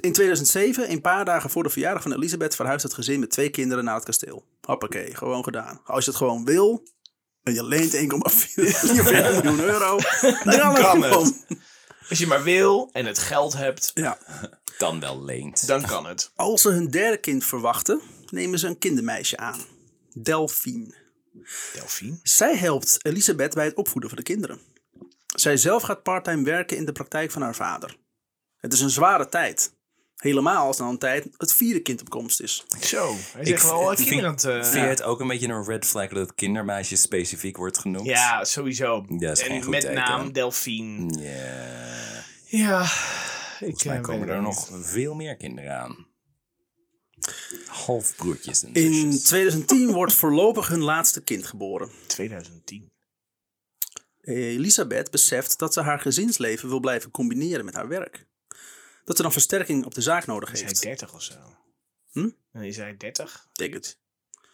In 0.00 0.12
2007, 0.12 0.90
een 0.90 1.00
paar 1.00 1.24
dagen 1.24 1.50
voor 1.50 1.62
de 1.62 1.70
verjaardag 1.70 2.02
van 2.02 2.12
Elisabeth, 2.12 2.54
verhuist 2.56 2.82
het 2.82 2.94
gezin 2.94 3.20
met 3.20 3.30
twee 3.30 3.50
kinderen 3.50 3.84
naar 3.84 3.94
het 3.94 4.04
kasteel. 4.04 4.44
Hoppakee, 4.70 5.14
gewoon 5.14 5.44
gedaan. 5.44 5.80
Als 5.84 6.04
je 6.04 6.10
het 6.10 6.18
gewoon 6.18 6.44
wil 6.44 6.82
en 7.42 7.54
je 7.54 7.64
leent 7.64 7.96
1,44 7.96 8.00
miljoen 8.54 9.60
euro, 9.60 9.98
dan 10.44 10.74
kan 10.74 11.02
het. 11.02 11.46
Als 12.08 12.18
je 12.18 12.26
maar 12.26 12.42
wil 12.42 12.88
en 12.92 13.06
het 13.06 13.18
geld 13.18 13.52
hebt, 13.52 13.90
Ja. 13.94 14.18
Dan 14.78 15.00
wel 15.00 15.24
leent. 15.24 15.66
dan 15.66 15.82
kan 15.82 16.06
het. 16.06 16.32
Als 16.36 16.62
ze 16.62 16.68
hun 16.68 16.90
derde 16.90 17.16
kind 17.16 17.44
verwachten, 17.44 18.00
nemen 18.30 18.58
ze 18.58 18.66
een 18.66 18.78
kindermeisje 18.78 19.36
aan. 19.36 19.60
Delphine. 20.12 20.94
Delphine? 21.72 22.18
Zij 22.22 22.56
helpt 22.56 22.98
Elisabeth 23.02 23.54
bij 23.54 23.64
het 23.64 23.74
opvoeden 23.74 24.10
van 24.10 24.18
de 24.18 24.24
kinderen. 24.24 24.60
Zij 25.36 25.56
zelf 25.56 25.82
gaat 25.82 26.02
parttime 26.02 26.44
werken 26.44 26.76
in 26.76 26.84
de 26.84 26.92
praktijk 26.92 27.30
van 27.30 27.42
haar 27.42 27.54
vader. 27.54 27.96
Het 28.56 28.72
is 28.72 28.80
een 28.80 28.90
zware 28.90 29.28
tijd. 29.28 29.72
Helemaal 30.20 30.66
als 30.66 30.76
dan 30.76 30.88
een 30.88 30.98
tijd 30.98 31.28
het 31.36 31.54
vierde 31.54 31.80
kind 31.80 32.00
op 32.00 32.08
komst 32.08 32.40
is. 32.40 32.64
Zo, 32.80 33.14
hij 33.32 33.44
zegt 33.46 33.62
wel 33.62 33.94
kinderen 33.94 34.34
eh, 34.36 34.64
Vind 34.64 34.72
je 34.72 34.80
het 34.80 35.02
ook 35.02 35.20
een 35.20 35.26
beetje 35.28 35.48
een 35.48 35.64
red 35.64 35.86
flag 35.86 36.08
dat 36.08 36.18
het 36.18 36.34
kindermeisje 36.34 36.96
specifiek 36.96 37.56
wordt 37.56 37.78
genoemd? 37.78 38.06
Ja, 38.06 38.44
sowieso. 38.44 39.04
Ja, 39.18 39.30
is 39.30 39.42
geen 39.42 39.50
en 39.50 39.62
goed 39.62 39.70
met 39.70 39.80
teken. 39.80 39.94
naam 39.94 40.32
Delphine. 40.32 41.22
Ja. 41.22 42.24
Ja. 42.44 42.82
Ik 42.82 43.58
Volgens 43.58 43.84
mij 43.84 43.96
eh, 43.96 44.02
komen 44.02 44.28
er 44.28 44.42
nog 44.42 44.68
veel 44.72 45.14
meer 45.14 45.36
kinderen 45.36 45.78
aan. 45.78 46.06
Halfbroertjes 47.66 48.62
en 48.64 48.72
In 48.72 48.92
zusjes. 48.92 49.22
2010 49.24 49.92
wordt 49.98 50.12
voorlopig 50.14 50.68
hun 50.68 50.82
laatste 50.82 51.22
kind 51.22 51.46
geboren. 51.46 51.88
niet. 51.88 52.08
2010. 52.08 52.88
Elisabeth 54.20 55.10
beseft 55.10 55.58
dat 55.58 55.72
ze 55.72 55.80
haar 55.80 56.00
gezinsleven 56.00 56.68
wil 56.68 56.80
blijven 56.80 57.10
combineren 57.10 57.64
met 57.64 57.74
haar 57.74 57.88
werk. 57.88 58.28
Dat 59.10 59.18
ze 59.18 59.24
dan 59.24 59.34
versterking 59.34 59.84
op 59.84 59.94
de 59.94 60.00
zaak 60.00 60.26
nodig 60.26 60.52
Is 60.52 60.58
hij 60.58 60.68
heeft. 60.68 60.82
30 60.82 61.14
of 61.14 61.22
zo? 61.22 61.34
Hm? 62.10 62.30
Is 62.52 62.76
hij 62.76 62.96
30? 62.96 63.48
Denk 63.52 63.74
het. 63.74 63.98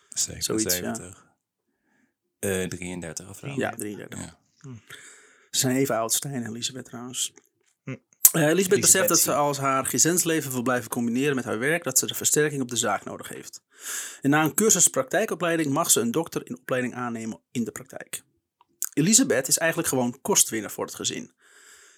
77. 0.09 1.27
Eh 2.39 2.65
33 2.65 3.29
of 3.29 3.39
zo. 3.39 3.47
Ja, 3.47 3.71
33. 3.71 4.21
Ja. 4.21 4.39
Ze 5.51 5.59
zijn 5.59 5.77
even 5.77 5.97
oud, 5.97 6.13
Stijn 6.13 6.35
en 6.35 6.47
Elisabeth 6.47 6.85
trouwens. 6.85 7.33
Hm. 7.85 7.97
Eh, 8.33 8.47
Elisabeth 8.47 8.81
beseft 8.81 9.09
dat 9.09 9.19
ze 9.19 9.35
als 9.35 9.59
haar 9.59 9.87
gezinsleven 9.87 10.53
wil 10.53 10.63
blijven 10.63 10.91
combineren 10.91 11.35
met 11.35 11.45
haar 11.45 11.59
werk, 11.59 11.85
dat 11.85 11.99
ze 11.99 12.07
de 12.07 12.15
versterking 12.15 12.63
op 12.63 12.69
de 12.69 12.77
zaak 12.77 13.05
nodig 13.05 13.29
heeft. 13.29 13.63
En 14.23 14.31
na 14.31 14.45
een 14.45 14.55
cursus 14.55 14.89
praktijkopleiding 14.89 15.71
mag 15.71 15.91
ze 15.91 16.01
een 16.01 16.11
dokter 16.11 16.47
in 16.47 16.59
opleiding 16.59 16.95
aannemen 16.95 17.41
in 17.51 17.65
de 17.65 17.73
praktijk. 17.73 18.23
Elisabeth 18.93 19.49
is 19.49 19.59
eigenlijk 19.59 19.89
gewoon 19.89 20.21
kostwinner 20.21 20.71
voor 20.71 20.85
het 20.85 20.95
gezin. 20.95 21.35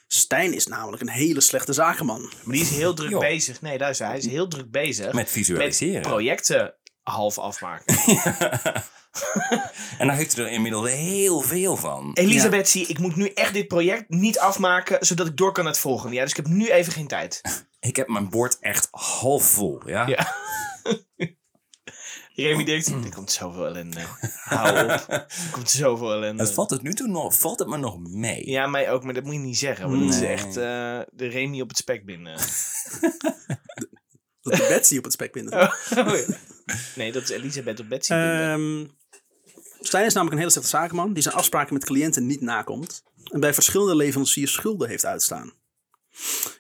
Stijn 0.09 0.55
is 0.55 0.67
namelijk 0.67 1.03
een 1.03 1.09
hele 1.09 1.41
slechte 1.41 1.73
zakenman. 1.73 2.21
Maar 2.43 2.55
die 2.55 2.63
is 2.63 2.71
heel 2.71 2.95
druk 2.95 3.19
bezig. 3.19 3.61
Nee, 3.61 3.79
daar 3.79 3.91
is 3.91 3.99
hij. 3.99 4.09
Hij 4.09 4.19
is 4.19 4.27
heel 4.27 4.49
druk 4.49 4.71
bezig 4.71 5.13
Met 5.13 5.31
visualiseren. 5.31 6.03
projecten 6.03 6.75
half 7.03 7.39
afmaken. 7.39 7.97
En 9.99 10.07
daar 10.07 10.17
heeft 10.17 10.37
hij 10.37 10.45
er 10.45 10.51
inmiddels 10.51 10.91
heel 10.91 11.41
veel 11.41 11.77
van. 11.77 12.11
Elisabeth, 12.15 12.69
zie, 12.69 12.87
ik 12.87 12.99
moet 12.99 13.17
nu 13.17 13.29
echt 13.29 13.53
dit 13.53 13.69
project 13.69 14.09
niet 14.09 14.39
afmaken, 14.39 15.07
zodat 15.07 15.27
ik 15.27 15.37
door 15.37 15.53
kan 15.53 15.65
naar 15.65 15.73
het 15.73 15.83
volgende. 15.83 16.15
Ja, 16.15 16.23
dus 16.23 16.31
ik 16.31 16.37
heb 16.37 16.47
nu 16.47 16.71
even 16.71 16.93
geen 16.93 17.07
tijd. 17.07 17.41
Ik 17.81 17.97
heb 17.97 18.09
mijn 18.09 18.29
bord 18.31 18.59
echt 18.61 18.89
half 18.91 19.45
vol. 19.45 19.83
Ja? 19.87 20.07
Ja. 20.07 20.35
Remy 22.43 22.65
denkt, 22.65 22.87
er 22.89 23.15
komt 23.15 23.33
zoveel 23.33 23.67
ellende. 23.67 24.01
Hou 24.45 24.85
op. 24.85 24.89
Er 25.09 25.27
komt 25.53 25.71
zoveel 25.71 26.13
ellende. 26.13 26.43
Het 26.43 26.53
valt 26.53 26.71
het 26.71 26.83
nu 26.83 26.95
toe 26.95 27.09
nog, 27.09 27.39
valt 27.39 27.59
het 27.59 27.69
me 27.69 27.77
nog 27.77 27.99
mee. 28.01 28.51
Ja, 28.51 28.67
mij 28.67 28.91
ook, 28.91 29.05
maar 29.05 29.15
dat 29.15 29.25
moet 29.25 29.33
je 29.33 29.39
niet 29.39 29.59
zeggen. 29.59 29.89
Want 29.91 30.01
dat 30.05 30.15
is 30.15 30.21
Nee. 30.21 30.29
echt 30.29 30.47
eh, 30.47 31.01
de 31.13 31.27
Remy 31.27 31.61
op 31.61 31.69
het 31.69 31.77
spek 31.79 32.05
binnen. 32.05 32.37
Dat 34.41 34.57
de 34.59 34.67
Betsy 34.69 34.99
op 34.99 35.05
het 35.05 35.13
spek 35.13 35.33
binnen. 35.33 35.53
Oh, 35.63 35.73
ja. 35.91 36.25
Nee, 36.95 37.13
dat 37.13 37.23
is 37.23 37.29
Elisabeth 37.29 37.81
of 37.81 37.87
Betsy. 37.87 38.13
Ehm 38.13 38.85
Stijn 39.81 40.05
is 40.07 40.13
namelijk 40.13 40.33
een 40.33 40.39
hele 40.39 40.51
slechte 40.51 40.69
zakenman 40.71 41.13
die 41.13 41.23
zijn 41.23 41.35
afspraken 41.35 41.75
met 41.75 41.85
cliënten 41.85 42.27
niet 42.27 42.41
nakomt. 42.41 43.03
En 43.25 43.41
bij 43.41 43.55
verschillende 43.55 43.97
leveranciers 43.97 44.53
schulden 44.53 44.89
heeft 44.89 45.05
uitstaan. 45.05 45.53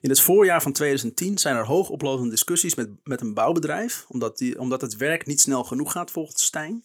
In 0.01 0.09
het 0.09 0.21
voorjaar 0.21 0.63
van 0.63 0.73
2010 0.73 1.39
zijn 1.39 1.57
er 1.57 1.67
hoogoplopende 1.67 2.31
discussies 2.31 2.75
met, 2.75 2.89
met 3.03 3.21
een 3.21 3.35
bouwbedrijf, 3.35 4.05
omdat, 4.09 4.39
die, 4.39 4.59
omdat 4.59 4.81
het 4.81 4.97
werk 4.97 5.27
niet 5.27 5.41
snel 5.41 5.65
genoeg 5.65 5.93
gaat 5.93 6.11
volgens 6.11 6.45
Stijn. 6.45 6.85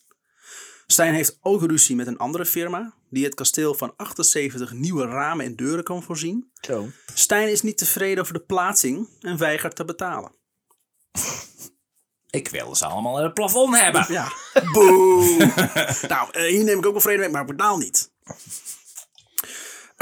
Stijn 0.88 1.14
heeft 1.14 1.38
ook 1.42 1.62
ruzie 1.62 1.96
met 1.96 2.08
een 2.08 2.18
andere 2.18 2.46
firma, 2.46 2.94
die 3.10 3.24
het 3.24 3.34
kasteel 3.34 3.74
van 3.74 3.94
78 3.96 4.72
nieuwe 4.74 5.06
ramen 5.06 5.46
en 5.46 5.56
deuren 5.56 5.84
kan 5.84 6.04
voorzien. 6.04 6.52
Zo. 6.62 6.90
Stijn 7.14 7.52
is 7.52 7.62
niet 7.62 7.78
tevreden 7.78 8.22
over 8.22 8.34
de 8.34 8.44
plaatsing 8.44 9.10
en 9.20 9.38
weigert 9.38 9.76
te 9.76 9.86
betalen. 9.86 10.32
Ik 12.30 12.48
wil 12.48 12.76
ze 12.76 12.86
allemaal 12.86 13.18
in 13.18 13.24
het 13.24 13.34
plafond 13.34 13.80
hebben. 13.80 14.06
Ja. 14.10 14.32
Boe. 14.74 15.52
nou, 16.08 16.30
eh, 16.32 16.44
hier 16.44 16.64
neem 16.64 16.78
ik 16.78 16.86
ook 16.86 16.92
wel 16.92 17.02
vrede 17.02 17.20
mee, 17.20 17.30
maar 17.30 17.42
ik 17.42 17.48
betaal 17.48 17.78
niet. 17.78 18.12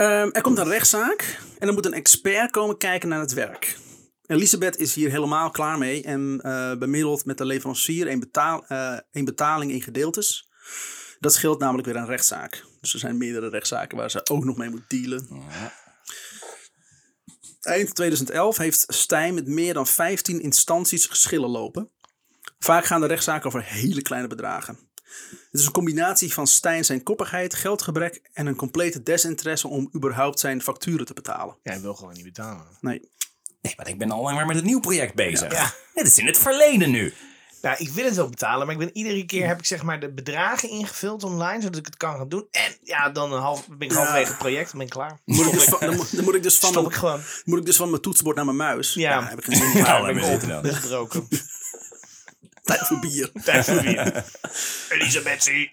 Ehm, 0.02 0.30
er 0.32 0.42
komt 0.42 0.58
een 0.58 0.70
rechtszaak 0.70 1.40
en 1.60 1.68
er 1.68 1.74
moet 1.74 1.86
een 1.86 1.94
expert 1.94 2.52
komen 2.52 2.78
kijken 2.78 3.10
naar 3.10 3.20
het 3.20 3.34
werk. 3.34 3.78
Elisabeth 4.26 4.78
is 4.78 4.96
hier 4.96 5.10
helemaal 5.10 5.52
klaar 5.52 5.78
mee 5.78 6.04
en 6.04 6.40
eh, 6.42 6.76
bemiddelt 6.76 7.26
met 7.26 7.38
de 7.38 7.46
leverancier 7.46 8.08
een, 8.08 8.20
betaal, 8.20 8.66
eh, 8.68 8.98
een 9.12 9.26
betaling 9.26 9.72
in 9.72 9.82
gedeeltes. 9.82 10.50
Dat 11.20 11.34
scheelt 11.34 11.60
namelijk 11.60 11.88
weer 11.88 11.96
een 11.96 12.06
rechtszaak. 12.06 12.66
Dus 12.80 12.94
er 12.94 13.00
zijn 13.00 13.18
meerdere 13.18 13.50
rechtszaken 13.50 13.98
waar 13.98 14.12
ze 14.12 14.30
ook 14.30 14.44
nog 14.44 14.58
mee 14.58 14.70
moet 14.70 14.90
dealen. 14.90 15.28
Eind 17.62 17.96
2011 17.96 18.58
heeft 18.58 18.86
Stijn 18.88 19.34
met 19.34 19.48
meer 19.48 19.74
dan 19.74 19.88
15 19.88 20.42
instanties 20.42 21.06
geschillen 21.06 21.50
lopen. 21.50 21.92
Vaak 22.60 22.86
gaan 22.86 23.02
de 23.02 23.08
rechtszaken 23.08 23.48
over 23.48 23.64
hele 23.64 24.02
kleine 24.02 24.28
bedragen. 24.28 24.91
Het 25.52 25.60
is 25.60 25.66
een 25.66 25.72
combinatie 25.72 26.34
van 26.34 26.48
Stijn 26.48 26.86
zijn 26.86 27.04
koppigheid, 27.04 27.54
geldgebrek 27.56 28.22
en 28.34 28.46
een 28.46 28.56
complete 28.56 29.04
desinteresse 29.04 29.68
om 29.68 29.90
überhaupt 29.96 30.40
zijn 30.40 30.62
facturen 30.62 31.06
te 31.06 31.14
betalen. 31.14 31.58
Jij 31.64 31.82
wil 31.82 31.94
gewoon 31.94 32.14
niet 32.14 32.24
betalen. 32.24 32.66
Nee. 32.82 33.10
Nee, 33.62 33.74
maar 33.78 33.88
ik 33.88 33.98
ben 33.98 34.12
al 34.12 34.22
lang 34.22 34.36
maar 34.36 34.46
met 34.46 34.58
een 34.58 34.66
nieuw 34.66 34.80
project 34.80 35.16
bezig. 35.16 35.52
Ja. 35.54 35.74
Dit 35.94 36.08
is 36.08 36.18
in 36.18 36.26
het 36.26 36.38
verleden 36.38 36.92
nu. 36.92 37.14
Nou, 37.62 37.76
ik 37.80 37.90
wil 37.90 38.06
het 38.06 38.16
wel 38.16 38.30
betalen, 38.30 38.66
maar 38.66 38.76
ik 38.76 38.82
ben 38.82 38.98
iedere 38.98 39.26
keer 39.26 39.48
heb 39.48 39.60
ik 39.60 39.66
zeg 39.66 39.84
maar 39.84 40.00
de 40.00 40.14
bedragen 40.14 40.70
ingevuld 40.70 41.24
online, 41.24 41.62
zodat 41.62 41.78
ik 41.80 41.86
het 41.86 41.98
kan 41.98 42.18
gaan 42.18 42.30
doen. 42.30 42.48
En 42.52 42.78
ja, 42.84 43.10
dan 43.10 43.34
een 43.34 43.40
half, 43.42 43.68
ben 43.68 43.80
ik 43.80 43.92
halverwege 43.94 44.28
het 44.30 44.38
project, 44.38 44.70
dan 44.70 44.78
ben 44.78 44.88
ik 44.88 44.94
klaar. 44.94 45.20
Moet 45.26 45.46
ik 45.46 45.52
dus 45.52 45.64
van, 45.74 45.80
dan, 45.80 45.96
moet- 45.96 46.16
dan 46.16 46.24
moet 46.24 46.36
ik 46.36 46.44
dus 46.44 46.58
van 46.58 46.70
Stop 46.70 46.84
ik 46.84 46.90
mijn, 46.90 47.00
gewoon. 47.00 47.22
moet 47.44 47.60
ik 47.60 47.66
dus 47.66 47.78
van 47.78 47.90
mijn 47.90 48.02
toetsenbord 48.02 48.36
naar 48.36 48.46
mijn 48.46 48.58
muis. 48.58 48.94
Ja. 48.94 49.20
daar 49.20 49.30
heb 49.30 49.38
ik 49.40 49.46
geen 49.46 49.56
zin 49.56 49.66
in. 49.72 49.78
Ja, 49.78 49.84
dan 49.84 50.02
laat 50.02 50.14
ben 50.14 50.24
ik 50.24 50.78
zitten 50.78 51.02
op. 51.02 51.18
Tijd 52.62 52.88
voor 52.88 53.00
bier. 53.00 53.32
Tijd 53.44 53.66
voor 53.66 53.82
weer. 53.82 54.26
Elisabeth. 54.90 55.70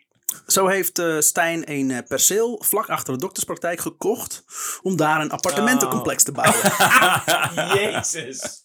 Zo 0.46 0.66
heeft 0.66 0.98
eh, 0.98 1.20
Stijn 1.20 1.70
een 1.70 1.90
eh, 1.90 1.98
perceel 2.08 2.62
vlak 2.64 2.88
achter 2.88 3.12
de 3.12 3.20
dokterspraktijk 3.20 3.80
gekocht 3.80 4.44
om 4.82 4.96
daar 4.96 5.20
een 5.20 5.30
appartementencomplex 5.30 6.22
te 6.22 6.32
bouwen. 6.32 6.72
Jezus. 7.80 8.64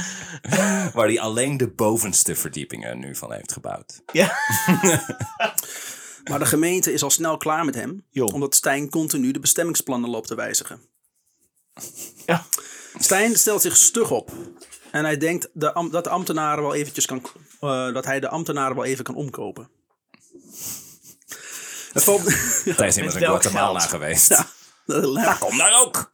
Waar 0.94 1.06
hij 1.06 1.20
alleen 1.20 1.56
de 1.56 1.68
bovenste 1.68 2.34
verdiepingen 2.34 2.98
nu 2.98 3.16
van 3.16 3.32
heeft 3.32 3.52
gebouwd. 3.52 4.02
Ja. 4.12 4.36
Maar 6.24 6.38
de 6.38 6.46
gemeente 6.46 6.92
is 6.92 7.02
al 7.02 7.10
snel 7.10 7.36
klaar 7.36 7.64
met 7.64 7.74
hem, 7.74 8.06
omdat 8.12 8.54
Stijn 8.54 8.90
continu 8.90 9.30
de 9.30 9.40
bestemmingsplannen 9.40 10.10
loopt 10.10 10.28
te 10.28 10.34
wijzigen. 10.34 10.80
ja. 12.26 12.46
Stijn 12.98 13.38
stelt 13.38 13.62
zich 13.62 13.76
stug 13.76 14.10
op. 14.10 14.32
En 14.94 15.04
hij 15.04 15.16
denkt 15.16 15.48
de 15.52 15.72
am- 15.72 15.90
dat, 15.90 16.04
de 16.04 16.10
ambtenaren 16.10 16.62
wel 16.62 16.74
eventjes 16.74 17.06
kan, 17.06 17.22
eh, 17.60 17.92
dat 17.92 18.04
hij 18.04 18.20
de 18.20 18.28
ambtenaren 18.28 18.76
wel 18.76 18.84
even 18.84 19.04
kan 19.04 19.14
omkopen. 19.14 19.68
Het 21.92 22.04
valt, 22.04 22.22
Hij 22.76 22.86
is 22.88 22.96
immers 22.96 23.14
in 23.14 23.24
Guatemala 23.26 23.78
geld? 23.78 23.90
geweest. 23.90 24.28
ja, 24.28 24.46
Ja, 25.14 25.34
kom 25.34 25.56
daar 25.58 25.80
ook. 25.84 26.10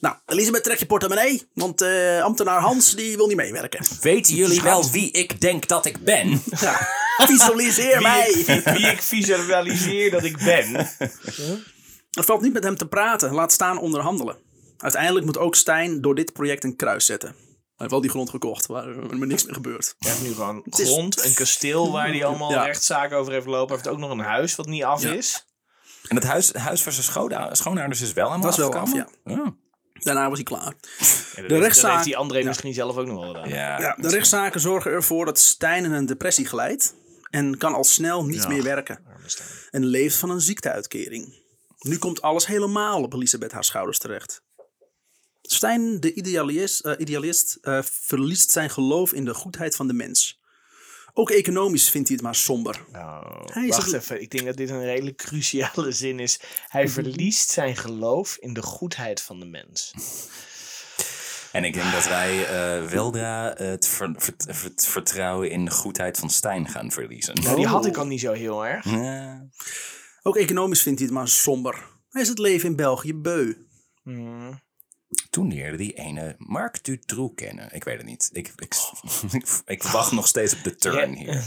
Nou, 0.00 0.16
Elisabeth, 0.26 0.62
trek 0.64 0.78
je 0.78 0.86
portemonnee, 0.86 1.48
want 1.54 1.80
eh, 1.80 2.22
ambtenaar 2.22 2.60
Hans 2.60 2.94
die 2.94 3.16
wil 3.16 3.26
niet 3.26 3.36
meewerken. 3.36 3.84
Weten 4.00 4.34
jullie 4.34 4.62
wel 4.62 4.90
wie 4.90 5.10
ik 5.10 5.40
denk 5.40 5.68
dat 5.68 5.86
ik 5.86 6.04
ben? 6.04 6.42
Ja, 6.60 6.88
visualiseer 7.16 8.00
mij. 8.02 8.42
Wie, 8.46 8.62
wie 8.74 8.86
ik 8.86 9.02
visualiseer 9.02 10.10
dat 10.10 10.24
ik 10.24 10.38
ben. 10.38 10.74
Het 12.10 12.24
valt 12.24 12.40
niet 12.40 12.52
met 12.52 12.64
hem 12.64 12.76
te 12.76 12.86
praten, 12.86 13.32
laat 13.34 13.52
staan 13.52 13.78
onderhandelen. 13.78 14.36
Uiteindelijk 14.78 15.26
moet 15.26 15.38
ook 15.38 15.54
Stijn 15.54 16.00
door 16.00 16.14
dit 16.14 16.32
project 16.32 16.64
een 16.64 16.76
kruis 16.76 17.06
zetten. 17.06 17.34
Hij 17.80 17.88
heeft 17.88 17.90
wel 17.90 18.00
die 18.00 18.10
grond 18.10 18.30
gekocht, 18.30 18.66
waar 18.66 18.88
er 18.88 19.16
maar 19.18 19.26
niks 19.26 19.44
meer 19.44 19.54
gebeurt. 19.54 19.94
Hij 19.98 20.10
heeft 20.10 20.22
nu 20.22 20.32
gewoon 20.34 20.64
grond, 20.70 21.24
een 21.24 21.34
kasteel 21.34 21.92
waar 21.92 22.08
hij 22.08 22.24
allemaal 22.24 22.50
Ja. 22.50 22.64
rechtszaken 22.64 23.16
over 23.16 23.32
heeft 23.32 23.46
lopen. 23.46 23.66
Hij 23.66 23.76
heeft 23.76 23.88
ook 23.88 23.98
nog 23.98 24.10
een 24.10 24.18
huis 24.24 24.54
wat 24.56 24.66
niet 24.66 24.82
af 24.84 25.02
Ja. 25.02 25.12
is. 25.12 25.46
En 26.08 26.16
het 26.16 26.24
huis, 26.24 26.52
huis 26.52 26.82
van 26.82 26.92
zijn 26.92 27.06
schoonouders 27.56 28.00
is 28.00 28.12
wel 28.12 28.24
helemaal 28.26 28.46
Was 28.46 28.56
wel 28.56 28.74
af, 28.74 28.92
Oh. 29.24 29.46
Daarna 29.92 30.28
was 30.28 30.34
hij 30.38 30.44
klaar. 30.46 30.62
Ja, 30.64 30.70
dat 30.70 31.34
De 31.34 31.40
heeft- 31.46 31.50
rechtszaak- 31.62 31.82
Dat 31.84 31.92
heeft 31.92 32.04
die 32.04 32.16
André 32.16 32.38
Ja. 32.38 32.44
misschien 32.46 32.74
zelf 32.74 32.96
ook 32.96 33.06
nog 33.06 33.16
wel 33.20 33.26
gedaan. 33.26 33.48
Ja. 33.48 33.80
Ja, 33.80 33.96
de 34.00 34.08
rechtszaken 34.08 34.60
zorgen 34.60 34.90
ervoor 34.90 35.24
dat 35.24 35.38
Stijn 35.38 35.84
in 35.84 35.92
een 35.92 36.06
depressie 36.06 36.46
glijdt 36.46 36.94
en 37.30 37.58
kan 37.58 37.74
al 37.74 37.84
snel 37.84 38.24
niet 38.24 38.42
Ja. 38.42 38.48
meer 38.48 38.62
werken. 38.62 39.00
En 39.70 39.84
leeft 39.84 40.16
van 40.16 40.30
een 40.30 40.40
ziekteuitkering. 40.40 41.38
Nu 41.78 41.98
komt 41.98 42.22
alles 42.22 42.46
helemaal 42.46 43.02
op 43.02 43.12
Elisabeth 43.14 43.52
haar 43.52 43.64
schouders 43.64 43.98
terecht. 43.98 44.42
Stijn, 45.52 46.00
de 46.00 46.14
idealist, 46.14 46.80
eh, 46.80 46.92
idealist 46.98 47.58
eh, 47.62 47.82
verliest 47.82 48.50
zijn 48.50 48.70
geloof 48.70 49.12
in 49.12 49.24
de 49.24 49.34
goedheid 49.34 49.76
van 49.76 49.86
de 49.86 49.92
mens. 49.92 50.38
Ook 51.12 51.30
economisch 51.30 51.90
vindt 51.90 52.08
hij 52.08 52.16
het 52.16 52.26
maar 52.26 52.34
somber. 52.34 52.84
Nou, 52.92 53.42
Hij 53.52 53.68
wacht 53.68 53.86
het- 53.86 53.94
even. 54.02 54.20
Ik 54.22 54.30
denk 54.30 54.44
dat 54.46 54.56
dit 54.56 54.70
een 54.70 54.84
redelijk 54.84 55.16
cruciale 55.16 55.92
zin 55.92 56.20
is. 56.20 56.40
Hij 56.68 56.88
verliest 56.88 57.50
zijn 57.50 57.76
geloof 57.76 58.36
in 58.40 58.52
de 58.54 58.62
goedheid 58.62 59.22
van 59.22 59.40
de 59.40 59.46
mens. 59.46 59.92
En 61.52 61.64
ik 61.64 61.74
denk 61.74 61.92
dat 61.92 62.04
wij 62.08 62.46
eh 62.46 62.86
weldra 62.90 63.54
het, 63.56 63.86
ver- 63.86 64.14
vert- 64.16 64.44
het 64.46 64.86
vertrouwen 64.86 65.50
in 65.50 65.64
de 65.64 65.70
goedheid 65.70 66.18
van 66.18 66.30
Stijn 66.30 66.68
gaan 66.68 66.90
verliezen. 66.90 67.34
Nou, 67.42 67.56
die 67.56 67.66
had 67.66 67.86
ik 67.86 67.96
al 67.96 68.06
niet 68.06 68.20
zo 68.20 68.32
heel 68.32 68.66
erg. 68.66 68.84
Ja. 68.84 69.46
Ook 70.22 70.36
economisch 70.36 70.82
vindt 70.82 70.98
hij 70.98 71.08
het 71.08 71.16
maar 71.16 71.28
somber. 71.28 71.84
Hij 72.10 72.22
is 72.22 72.28
het 72.28 72.38
leven 72.38 72.68
in 72.68 72.76
België 72.76 73.14
beu. 73.14 73.54
Hmm. 74.02 74.60
Toen 75.30 75.52
leerde 75.52 75.76
die 75.76 75.92
ene 75.92 76.34
Marc 76.38 76.84
Dutroux 76.84 77.34
kennen. 77.34 77.74
Ik 77.74 77.84
weet 77.84 77.96
het 77.96 78.06
niet. 78.06 78.30
Ik, 78.32 78.52
ik, 78.56 78.74
ik, 79.66 79.82
wacht 79.82 80.12
nog 80.12 80.26
steeds 80.26 80.54
op 80.54 80.64
de 80.64 80.76
turn 80.76 81.14
hier. 81.14 81.42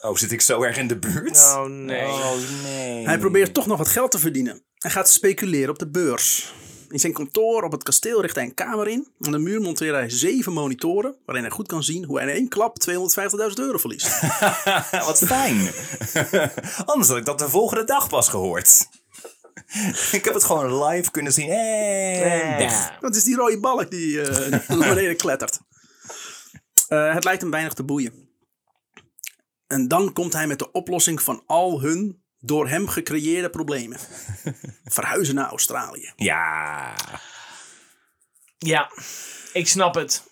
Oh, 0.00 0.16
zit 0.16 0.32
ik 0.32 0.40
zo 0.40 0.62
erg 0.62 0.76
in 0.76 0.88
de 0.88 0.98
buurt? 0.98 1.36
Oh 1.36 1.64
nee. 1.64 2.06
Oh, 2.06 2.34
nee. 2.62 3.06
Hij 3.06 3.18
probeert 3.18 3.54
toch 3.54 3.66
nog 3.66 3.78
wat 3.78 3.88
geld 3.88 4.10
te 4.10 4.18
verdienen. 4.18 4.62
Hij 4.74 4.90
gaat 4.90 5.10
speculeren 5.10 5.70
op 5.70 5.78
de 5.78 5.88
beurs. 5.88 6.54
In 6.88 6.98
zijn 6.98 7.12
kantoor 7.12 7.62
op 7.62 7.72
het 7.72 7.82
kasteel 7.82 8.20
richt 8.20 8.34
hij 8.34 8.44
een 8.44 8.54
kamer 8.54 8.88
in. 8.88 9.08
Aan 9.20 9.32
de 9.32 9.38
muur 9.38 9.60
monteert 9.60 9.94
hij 9.94 10.10
zeven 10.10 10.52
monitoren, 10.52 11.16
waarin 11.24 11.44
hij 11.44 11.52
goed 11.54 11.66
kan 11.66 11.82
zien 11.82 12.04
hoe 12.04 12.18
hij 12.18 12.28
in 12.28 12.34
één 12.34 12.48
klap 12.48 12.76
250.000 12.90 12.94
euro 13.54 13.78
verliest. 13.78 14.20
Wat 15.06 15.18
fijn. 15.18 15.70
Anders 16.84 17.08
had 17.08 17.16
ik 17.16 17.24
dat 17.24 17.38
de 17.38 17.48
volgende 17.48 17.84
dag 17.84 18.08
pas 18.08 18.28
gehoord. 18.28 18.88
ik 20.12 20.24
heb 20.24 20.34
het 20.34 20.44
gewoon 20.44 20.84
live 20.84 21.10
kunnen 21.10 21.32
zien. 21.32 21.50
En 21.50 22.56
weg. 22.56 22.98
Wat 23.00 23.16
is 23.16 23.24
die 23.24 23.36
rode 23.36 23.60
balk 23.60 23.90
die 23.90 24.22
eh, 24.22 24.50
naar 24.68 24.88
beneden 24.88 25.16
klettert? 25.16 25.60
Eh, 26.88 27.14
het 27.14 27.24
lijkt 27.24 27.40
hem 27.40 27.50
weinig 27.50 27.72
te 27.72 27.84
boeien. 27.84 28.28
En 29.66 29.88
dan 29.88 30.12
komt 30.12 30.32
hij 30.32 30.46
met 30.46 30.58
de 30.58 30.72
oplossing 30.72 31.22
van 31.22 31.42
al 31.46 31.80
hun 31.80 32.24
door 32.38 32.68
hem 32.68 32.88
gecreëerde 32.88 33.50
problemen. 33.50 33.98
Verhuizen 34.84 35.34
naar 35.34 35.48
Australië. 35.48 36.12
Ja. 36.16 36.94
ja, 38.58 38.90
ik 39.52 39.68
snap 39.68 39.94
het. 39.94 40.22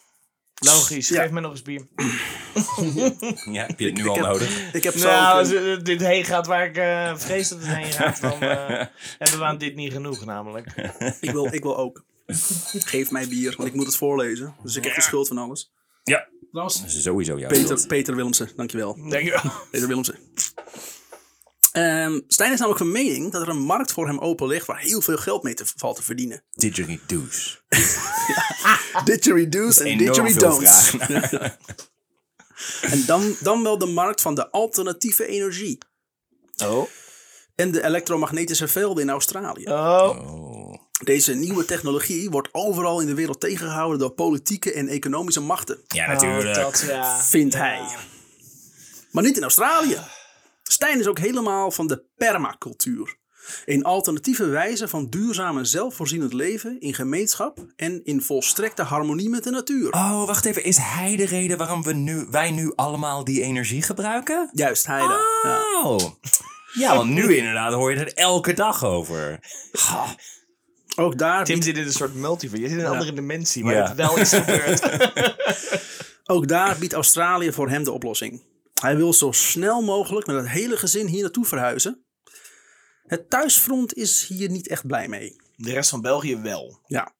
Logisch. 0.54 1.08
Ja. 1.08 1.22
Geef 1.22 1.30
me 1.30 1.40
nog 1.40 1.50
eens 1.50 1.62
bier. 1.62 1.86
ja. 3.52 3.66
Heb 3.66 3.78
je 3.80 3.86
het 3.86 3.94
nu 3.94 4.06
al 4.08 4.16
nodig? 4.16 4.72
Ik 4.74 4.82
heb 4.82 4.94
zo... 4.94 5.06
Nou, 5.08 5.38
als 5.38 5.50
een- 5.50 5.80
dit 5.84 6.00
heen 6.00 6.24
gaat 6.24 6.46
waar 6.46 6.66
ik 6.66 6.76
eh, 6.76 7.16
vrees 7.16 7.48
dat 7.48 7.58
het 7.58 7.68
heen 7.68 7.92
gaat, 7.92 8.20
dan 8.20 8.40
eh, 8.40 8.66
hebben 9.18 9.38
we 9.38 9.44
aan 9.44 9.58
dit 9.58 9.74
niet 9.74 9.92
genoeg 9.92 10.24
namelijk. 10.24 10.66
ik, 11.20 11.30
wil, 11.30 11.46
ik 11.54 11.62
wil 11.62 11.76
ook. 11.76 12.04
Geef 12.72 13.10
mij 13.10 13.28
bier, 13.28 13.54
want 13.56 13.68
ik 13.68 13.74
moet 13.74 13.86
het 13.86 13.96
voorlezen. 13.96 14.54
Dus 14.62 14.76
ik 14.76 14.84
heb 14.84 14.94
de 14.94 15.00
schuld 15.00 15.28
van 15.28 15.38
alles. 15.38 15.72
Ja. 16.04 16.28
Dat 16.52 16.82
is 16.86 17.02
sowieso 17.02 17.38
jouw 17.38 17.48
Peter, 17.48 17.64
schuld. 17.66 17.86
Peter 17.86 18.14
Willemsen, 18.16 18.48
dankjewel. 18.56 18.96
Dankjewel. 19.08 19.40
Peter 19.70 19.88
Willemsen. 19.88 20.18
Ehm 21.74 22.20
Stijn 22.28 22.52
is 22.52 22.58
namelijk 22.58 22.78
van 22.84 22.92
mening 22.92 23.32
dat 23.32 23.42
er 23.42 23.48
een 23.48 23.62
markt 23.62 23.92
voor 23.92 24.06
hem 24.06 24.18
open 24.18 24.46
ligt 24.46 24.66
waar 24.66 24.78
heel 24.78 25.00
veel 25.00 25.16
geld 25.16 25.42
mee 25.42 25.54
te, 25.54 25.64
valt 25.76 25.96
te 25.96 26.02
verdienen. 26.02 26.44
Didgeridoos. 26.60 27.62
Didgeridoos 29.04 29.78
en 29.78 29.98
didgeridon'ts. 29.98 30.92
En 32.80 33.04
dan, 33.06 33.36
dan 33.40 33.62
wel 33.62 33.78
de 33.78 33.86
markt 33.86 34.20
van 34.20 34.34
de 34.34 34.50
alternatieve 34.50 35.26
energie. 35.26 35.78
Oh. 36.64 36.88
En 37.54 37.70
de 37.70 37.84
elektromagnetische 37.84 38.68
velden 38.68 39.02
in 39.02 39.10
Australië. 39.10 39.64
Oh. 39.66 40.18
Oh. 40.18 40.74
Deze 41.04 41.34
nieuwe 41.34 41.64
technologie 41.64 42.30
wordt 42.30 42.48
overal 42.52 43.00
in 43.00 43.06
de 43.06 43.14
wereld 43.14 43.40
tegengehouden 43.40 43.98
door 43.98 44.10
politieke 44.10 44.72
en 44.72 44.88
economische 44.88 45.40
machten. 45.40 45.80
Ja, 45.86 46.06
natuurlijk. 46.06 46.56
Oh, 46.56 46.62
dat, 46.62 46.84
ja. 46.86 47.22
Vindt 47.22 47.54
Ja. 47.54 47.60
hij. 47.60 47.96
Maar 49.10 49.22
niet 49.24 49.36
in 49.36 49.42
Australië. 49.42 49.98
Stijn 50.70 50.98
is 51.00 51.06
ook 51.06 51.18
helemaal 51.18 51.70
van 51.70 51.86
de 51.86 52.02
permacultuur. 52.16 53.16
Een 53.64 53.84
alternatieve 53.84 54.46
wijze 54.46 54.88
van 54.88 55.06
duurzaam 55.08 55.58
en 55.58 55.66
zelfvoorzienend 55.66 56.32
leven 56.32 56.80
in 56.80 56.94
gemeenschap 56.94 57.58
en 57.76 58.00
in 58.04 58.22
volstrekte 58.22 58.82
harmonie 58.82 59.28
met 59.28 59.44
de 59.44 59.50
natuur. 59.50 59.92
Oh, 59.92 60.26
wacht 60.26 60.44
even. 60.44 60.64
Is 60.64 60.76
hij 60.76 61.16
de 61.16 61.26
reden 61.26 61.58
waarom 61.58 61.82
we 61.82 61.92
nu, 61.92 62.26
wij 62.30 62.50
nu 62.50 62.72
allemaal 62.74 63.24
die 63.24 63.42
energie 63.42 63.82
gebruiken? 63.82 64.50
Juist, 64.52 64.86
Heide. 64.86 65.14
Ja. 65.42 65.82
Oh. 65.82 65.98
Ja, 66.74 66.96
want 66.96 67.10
nu 67.10 67.36
inderdaad 67.36 67.72
hoor 67.72 67.90
je 67.92 67.98
er 67.98 68.12
elke 68.14 68.52
dag 68.52 68.84
over. 68.84 69.38
Ook 70.96 71.18
daar 71.18 71.44
Tim 71.44 71.62
zit 71.62 71.76
in 71.76 71.84
een 71.86 71.92
soort 71.92 72.14
multiverse. 72.14 72.62
Je 72.62 72.68
zit 72.68 72.78
in 72.78 72.84
een 72.84 72.90
andere 72.90 73.12
dimensie, 73.12 73.64
maar 73.64 73.74
Ja. 73.74 73.88
het 73.88 73.96
wel 73.96 74.18
is 74.18 74.32
gebeurd. 74.32 74.82
Ook 76.34 76.48
daar 76.48 76.76
biedt 76.78 76.92
Australië 76.92 77.52
voor 77.52 77.68
hem 77.68 77.84
de 77.84 77.92
oplossing. 77.92 78.42
Hij 78.84 78.96
wil 78.96 79.12
zo 79.12 79.32
snel 79.32 79.82
mogelijk 79.82 80.26
met 80.26 80.36
het 80.36 80.48
hele 80.48 80.76
gezin 80.76 81.06
hier 81.06 81.22
naartoe 81.22 81.44
verhuizen. 81.44 82.04
Het 83.02 83.30
thuisfront 83.30 83.94
is 83.94 84.26
hier 84.26 84.50
niet 84.50 84.68
echt 84.68 84.86
blij 84.86 85.08
mee. 85.08 85.36
De 85.56 85.72
rest 85.72 85.90
van 85.90 86.00
België 86.00 86.36
wel. 86.36 86.78
Ja. 86.86 87.14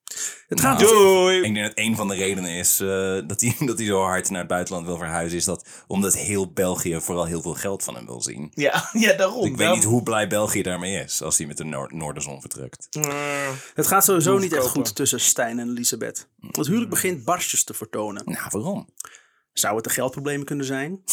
Het 0.47 0.61
gaat 0.61 0.79
Nou, 0.79 0.93
Doei! 0.93 1.35
Ik 1.37 1.53
denk 1.53 1.67
dat 1.67 1.71
een 1.75 1.95
van 1.95 2.07
de 2.07 2.15
redenen 2.15 2.51
is 2.51 2.79
eh, 2.79 2.87
dat, 3.27 3.41
hij, 3.41 3.55
dat 3.67 3.77
hij 3.77 3.87
zo 3.87 4.01
hard 4.01 4.29
naar 4.29 4.39
het 4.39 4.47
buitenland 4.47 4.85
wil 4.85 4.97
verhuizen. 4.97 5.37
Is 5.37 5.45
dat 5.45 5.67
omdat 5.87 6.15
heel 6.15 6.51
België 6.51 7.01
vooral 7.01 7.25
heel 7.25 7.41
veel 7.41 7.53
geld 7.53 7.83
van 7.83 7.95
hem 7.95 8.05
wil 8.05 8.21
zien. 8.21 8.51
Ja, 8.53 8.89
ja 9.05 9.13
daarom. 9.13 9.45
Ik 9.45 9.57
weet 9.57 9.73
niet 9.73 9.83
hoe 9.83 10.03
blij 10.03 10.27
België 10.27 10.61
daarmee 10.61 11.03
is 11.03 11.21
als 11.21 11.37
hij 11.37 11.47
met 11.47 11.57
de 11.57 11.63
Noor- 11.63 11.95
Noorderzon 11.95 12.41
vertrekt. 12.41 12.87
Het 13.73 13.87
gaat 13.87 14.03
sowieso 14.03 14.37
niet 14.37 14.53
echt 14.53 14.67
goed 14.67 14.95
tussen 14.95 15.19
Stijn 15.19 15.59
en 15.59 15.69
Elisabeth. 15.69 16.27
Het 16.51 16.67
huwelijk 16.67 16.89
begint 16.89 17.23
barstjes 17.23 17.63
te 17.63 17.73
vertonen. 17.73 18.21
Nou, 18.25 18.47
waarom? 18.49 18.89
Zou 19.53 19.75
het 19.75 19.83
de 19.83 19.89
geldproblemen 19.89 20.45
kunnen 20.45 20.65
zijn? 20.65 21.03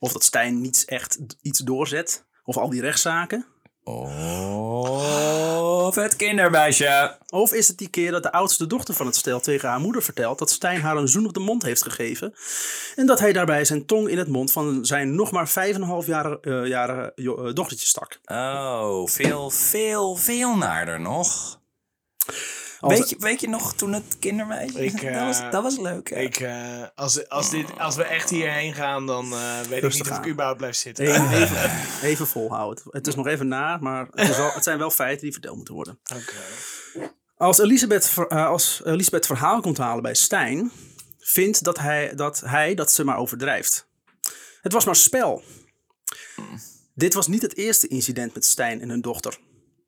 Of 0.00 0.12
dat 0.12 0.24
Stijn 0.24 0.60
niet 0.60 0.82
echt 0.86 1.18
iets 1.42 1.58
doorzet? 1.58 2.24
Of 2.44 2.56
al 2.56 2.70
die 2.70 2.80
rechtszaken? 2.80 3.46
Oh, 3.84 5.86
of 5.86 5.94
het 5.94 6.16
kindermeisje. 6.16 7.18
Of 7.28 7.52
is 7.52 7.68
het 7.68 7.78
die 7.78 7.88
keer 7.88 8.10
dat 8.10 8.22
de 8.22 8.32
oudste 8.32 8.66
dochter 8.66 8.94
van 8.94 9.06
het 9.06 9.16
stel 9.16 9.40
tegen 9.40 9.68
haar 9.68 9.80
moeder 9.80 10.02
vertelt 10.02 10.38
dat 10.38 10.50
Stijn 10.50 10.80
haar 10.80 10.96
een 10.96 11.08
zoen 11.08 11.26
op 11.26 11.34
de 11.34 11.40
mond 11.40 11.62
heeft 11.62 11.82
gegeven 11.82 12.34
en 12.96 13.06
dat 13.06 13.20
hij 13.20 13.32
daarbij 13.32 13.64
zijn 13.64 13.86
tong 13.86 14.08
in 14.08 14.18
het 14.18 14.28
mond 14.28 14.52
van 14.52 14.84
zijn 14.84 15.14
nog 15.14 15.30
maar 15.30 15.48
5,5-jarige 15.48 16.38
eh, 16.40 16.66
jarige, 16.66 17.12
jo- 17.14 17.46
eh, 17.46 17.54
dochtertje 17.54 17.86
stak? 17.86 18.20
Oh, 18.24 19.06
veel, 19.06 19.50
veel, 19.50 20.16
veel 20.16 20.56
naarder 20.56 21.00
nog. 21.00 21.58
Als- 22.80 22.98
Weet 22.98 23.10
je, 23.10 23.16
weet 23.18 23.40
je 23.40 23.48
nog 23.48 23.74
toen 23.74 23.92
het 23.92 24.18
kindermeisje... 24.18 24.84
Ik, 24.84 25.02
dat, 25.12 25.24
was, 25.24 25.38
eh, 25.38 25.50
dat 25.50 25.62
was 25.62 25.78
leuk, 25.78 26.10
hè? 26.10 26.16
Ik, 26.16 26.36
eh, 26.40 26.82
als, 26.94 27.28
als, 27.28 27.50
dit, 27.50 27.78
als 27.78 27.96
we 27.96 28.04
echt 28.04 28.30
hierheen 28.30 28.74
gaan, 28.74 29.06
dan 29.06 29.32
eh, 29.32 29.60
weet 29.60 29.82
ik 29.82 29.92
niet 29.92 30.10
of 30.10 30.16
ik 30.18 30.26
überhaupt 30.26 30.58
blijf 30.58 30.74
zitten. 30.74 31.06
Even, 31.06 31.30
even, 31.42 31.70
even 32.02 32.26
volhouden. 32.26 32.84
Het 32.90 33.06
is 33.06 33.14
nog 33.14 33.26
even 33.26 33.48
na, 33.48 33.76
maar 33.76 34.06
het, 34.10 34.28
is 34.28 34.36
wel, 34.36 34.52
het 34.52 34.64
zijn 34.64 34.78
wel 34.78 34.90
feiten 34.90 35.22
die 35.22 35.32
verteld 35.32 35.56
moeten 35.56 35.74
worden. 35.74 35.98
Oké. 36.14 36.34
Als 37.36 37.58
Elisabeth, 37.58 38.14
als 38.28 38.80
Elisabeth 38.84 39.26
verhaal 39.26 39.60
komt 39.60 39.78
halen 39.78 40.02
bij 40.02 40.14
Stijn, 40.14 40.70
vindt 41.18 41.64
dat 41.64 41.78
hij, 41.78 42.14
dat 42.14 42.40
hij 42.46 42.74
dat 42.74 42.92
ze 42.92 43.04
maar 43.04 43.16
overdrijft. 43.16 43.88
Het 44.60 44.72
was 44.72 44.84
maar 44.84 44.96
spel. 44.96 45.42
Dit 46.94 47.14
was 47.14 47.26
niet 47.26 47.42
het 47.42 47.56
eerste 47.56 47.88
incident 47.88 48.34
met 48.34 48.44
Stijn 48.44 48.80
en 48.80 48.88
hun 48.88 49.00
dochter. 49.00 49.38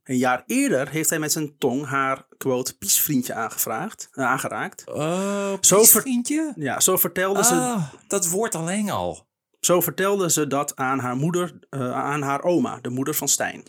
Een 0.05 0.17
jaar 0.17 0.43
eerder 0.47 0.89
heeft 0.89 1.11
hij 1.11 1.19
met 1.19 1.33
zijn 1.33 1.59
tong 1.59 1.87
haar, 1.87 2.27
quote, 2.37 2.79
piesvriendje 2.79 3.35
aangevraagd, 3.35 4.09
eh, 4.13 4.25
aangeraakt. 4.25 4.85
Oh, 4.91 5.53
Zo 5.61 5.83
ver- 5.85 6.01
vriendje. 6.01 6.53
Ja, 6.57 6.81
zo 6.81 6.97
vertelde, 6.97 7.45
ze, 7.45 7.55
Ah, 7.55 7.83
dat 8.07 8.29
woord 8.29 8.55
alleen 8.55 8.91
al. 8.91 9.27
zo 9.61 9.81
vertelde 9.81 10.31
ze 10.31 10.47
dat 10.47 10.77
aan 10.77 10.99
haar 10.99 11.17
moeder, 11.17 11.59
eh, 11.71 11.93
aan 11.93 12.23
haar 12.23 12.43
oma, 12.43 12.79
de 12.81 12.89
moeder 12.91 13.15
van 13.15 13.29
Stijn. 13.29 13.63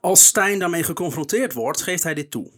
Als 0.00 0.26
Stijn 0.26 0.58
daarmee 0.58 0.82
geconfronteerd 0.82 1.52
wordt, 1.52 1.82
geeft 1.82 2.02
hij 2.02 2.14
dit 2.14 2.30
toe. 2.30 2.50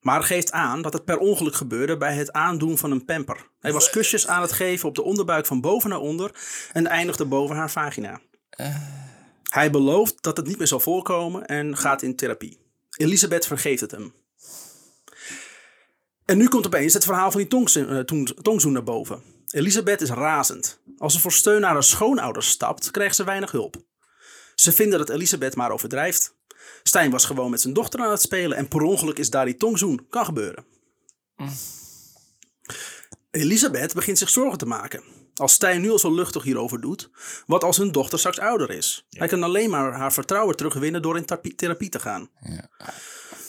Maar 0.00 0.22
geeft 0.22 0.52
aan 0.52 0.82
dat 0.82 0.92
het 0.92 1.04
per 1.04 1.18
ongeluk 1.18 1.54
gebeurde 1.54 1.96
bij 1.96 2.14
het 2.14 2.32
aandoen 2.32 2.78
van 2.78 2.90
een 2.90 3.04
pamper. 3.04 3.48
Hij 3.60 3.72
was 3.72 3.90
kusjes 3.90 4.26
aan 4.26 4.42
het 4.42 4.52
geven 4.52 4.88
op 4.88 4.94
de 4.94 5.02
onderbuik 5.02 5.46
van 5.46 5.60
boven 5.60 5.90
naar 5.90 5.98
onder 5.98 6.30
en 6.72 6.86
eindigde 6.86 7.24
boven 7.24 7.56
haar 7.56 7.70
vagina. 7.70 8.20
Hij 9.54 9.70
belooft 9.70 10.22
dat 10.22 10.36
het 10.36 10.46
niet 10.46 10.58
meer 10.58 10.66
zal 10.66 10.80
voorkomen 10.80 11.46
en 11.46 11.76
gaat 11.76 12.02
in 12.02 12.16
therapie. 12.16 12.58
Elisabeth 12.96 13.46
vergeeft 13.46 13.80
het 13.80 13.90
hem. 13.90 14.12
En 16.24 16.38
nu 16.38 16.48
komt 16.48 16.66
opeens 16.66 16.94
het 16.94 17.04
verhaal 17.04 17.30
van 17.30 17.40
die 17.40 17.48
tongzoen, 17.48 17.88
eh, 17.88 17.98
tong- 17.98 18.42
tongzoen 18.42 18.72
naar 18.72 18.82
boven. 18.82 19.22
Elisabeth 19.50 20.00
is 20.00 20.10
razend. 20.10 20.78
Als 20.98 21.12
ze 21.12 21.20
voor 21.20 21.32
steun 21.32 21.60
naar 21.60 21.72
haar 21.72 21.82
schoonouders 21.82 22.48
stapt, 22.48 22.90
krijgt 22.90 23.16
ze 23.16 23.24
weinig 23.24 23.50
hulp. 23.50 23.76
Ze 24.54 24.72
vinden 24.72 24.98
dat 24.98 25.08
Elisabeth 25.08 25.54
maar 25.56 25.70
overdrijft. 25.70 26.34
Stijn 26.82 27.10
was 27.10 27.24
gewoon 27.24 27.50
met 27.50 27.60
zijn 27.60 27.74
dochter 27.74 28.00
aan 28.00 28.10
het 28.10 28.22
spelen 28.22 28.56
en 28.56 28.68
per 28.68 28.82
ongeluk 28.82 29.18
is 29.18 29.30
daar 29.30 29.44
die 29.44 29.56
tongzoen. 29.56 30.06
Kan 30.10 30.24
gebeuren. 30.24 30.64
Elisabeth 33.30 33.94
begint 33.94 34.18
zich 34.18 34.28
zorgen 34.30 34.58
te 34.58 34.66
maken. 34.66 35.13
Als 35.36 35.52
Stijn 35.52 35.80
nu 35.80 35.90
al 35.90 35.98
zo 35.98 36.14
luchtig 36.14 36.42
hierover 36.42 36.80
doet, 36.80 37.10
wat 37.46 37.64
als 37.64 37.76
hun 37.76 37.92
dochter 37.92 38.18
straks 38.18 38.38
ouder 38.38 38.70
is? 38.70 39.06
Hij 39.10 39.28
kan 39.28 39.42
alleen 39.42 39.70
maar 39.70 39.92
haar 39.92 40.12
vertrouwen 40.12 40.56
terugwinnen 40.56 41.02
door 41.02 41.16
in 41.16 41.24
therapie, 41.56 41.88
te 41.88 42.00
gaan. 42.00 42.30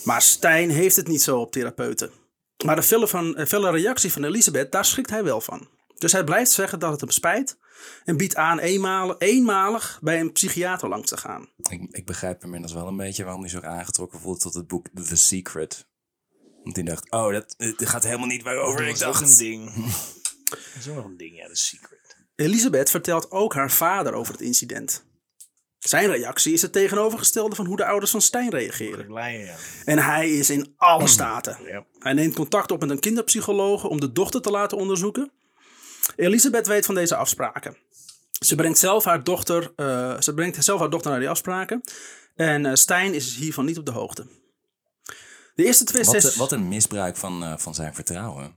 Maar 0.03 0.21
Stijn 0.21 0.69
heeft 0.69 0.95
het 0.95 1.07
niet 1.07 1.21
zo 1.21 1.39
op 1.39 1.51
therapeuten. 1.51 2.11
Maar 2.65 2.75
de 2.75 2.83
felle, 2.83 3.07
van, 3.07 3.35
eh, 3.35 3.45
felle 3.45 3.71
reactie 3.71 4.11
van 4.11 4.23
Elisabeth, 4.23 4.71
daar 4.71 4.85
schrikt 4.85 5.09
hij 5.09 5.23
wel 5.23 5.41
van. 5.41 5.67
Dus 5.95 6.11
hij 6.11 6.23
blijft 6.23 6.51
zeggen 6.51 6.79
dat 6.79 6.91
het 6.91 7.01
hem 7.01 7.09
spijt 7.09 7.57
en 8.03 8.17
biedt 8.17 8.35
aan 8.35 8.59
eenmalig, 8.59 9.15
eenmalig 9.17 9.99
bij 10.01 10.19
een 10.19 10.31
psychiater 10.31 10.89
langs 10.89 11.09
te 11.09 11.17
gaan. 11.17 11.49
Ik, 11.57 11.87
ik 11.91 12.05
begrijp 12.05 12.43
inmiddels 12.43 12.73
wel 12.73 12.87
een 12.87 12.97
beetje 12.97 13.23
waarom 13.23 13.41
hij 13.41 13.49
zich 13.49 13.63
aangetrokken 13.63 14.19
voelt 14.19 14.39
tot 14.39 14.53
het 14.53 14.67
boek 14.67 14.87
The 15.05 15.15
Secret. 15.15 15.87
Want 16.63 16.75
hij 16.75 16.85
dacht, 16.85 17.11
oh, 17.11 17.31
dat, 17.31 17.55
gaat 17.77 18.03
helemaal 18.03 18.27
niet 18.27 18.43
waarover 18.43 18.85
Dat 18.85 18.89
ik 18.89 18.99
dacht. 18.99 19.21
een 19.31 19.37
ding. 19.37 19.71
Dat 20.49 20.59
is 20.79 20.87
ook 20.87 20.95
nog 20.95 21.05
een 21.05 21.17
ding, 21.17 21.35
ja, 21.37 21.47
de 21.47 21.57
secret. 21.57 22.15
Elisabeth 22.35 22.89
vertelt 22.89 23.31
ook 23.31 23.53
haar 23.53 23.71
vader 23.71 24.13
over 24.13 24.33
het 24.33 24.41
incident. 24.41 25.03
Zijn 25.79 26.09
reactie 26.09 26.53
is 26.53 26.61
het 26.61 26.71
tegenovergestelde 26.71 27.55
van 27.55 27.65
hoe 27.65 27.75
de 27.77 27.85
ouders 27.85 28.11
van 28.11 28.21
Stijn 28.21 28.49
reageren. 28.49 29.13
Ja. 29.13 29.55
En 29.85 29.97
hij 29.97 30.29
is 30.31 30.49
in 30.49 30.73
alle 30.77 31.07
staten. 31.07 31.57
Ja. 31.65 31.85
Hij 31.99 32.13
neemt 32.13 32.35
contact 32.35 32.71
op 32.71 32.79
met 32.79 32.89
een 32.89 32.99
kinderpsycholoog 32.99 33.83
om 33.83 33.99
de 33.99 34.11
dochter 34.11 34.41
te 34.41 34.51
laten 34.51 34.77
onderzoeken. 34.77 35.31
Elisabeth 36.15 36.67
weet 36.67 36.85
van 36.85 36.95
deze 36.95 37.15
afspraken. 37.15 37.77
Ze 38.45 38.55
brengt 38.55 38.77
zelf 38.77 39.03
haar 39.03 39.23
dochter, 39.23 39.73
eh, 39.75 40.21
ze 40.21 40.33
brengt 40.33 40.63
zelf 40.63 40.79
haar 40.79 40.89
dochter 40.89 41.11
naar 41.11 41.19
die 41.19 41.29
afspraken. 41.29 41.81
En 42.35 42.65
eh, 42.65 42.73
Stijn 42.73 43.13
is 43.13 43.35
hiervan 43.35 43.65
niet 43.65 43.77
op 43.77 43.85
de 43.85 43.91
hoogte. 43.91 44.27
De 45.55 45.65
eerste 45.65 45.83
twee 45.83 46.03
Wat, 46.03 46.23
een- 46.23 46.37
wat 46.37 46.51
een 46.51 46.67
misbruik 46.67 47.17
van, 47.17 47.43
eh, 47.43 47.57
van 47.57 47.75
zijn 47.75 47.95
vertrouwen. 47.95 48.55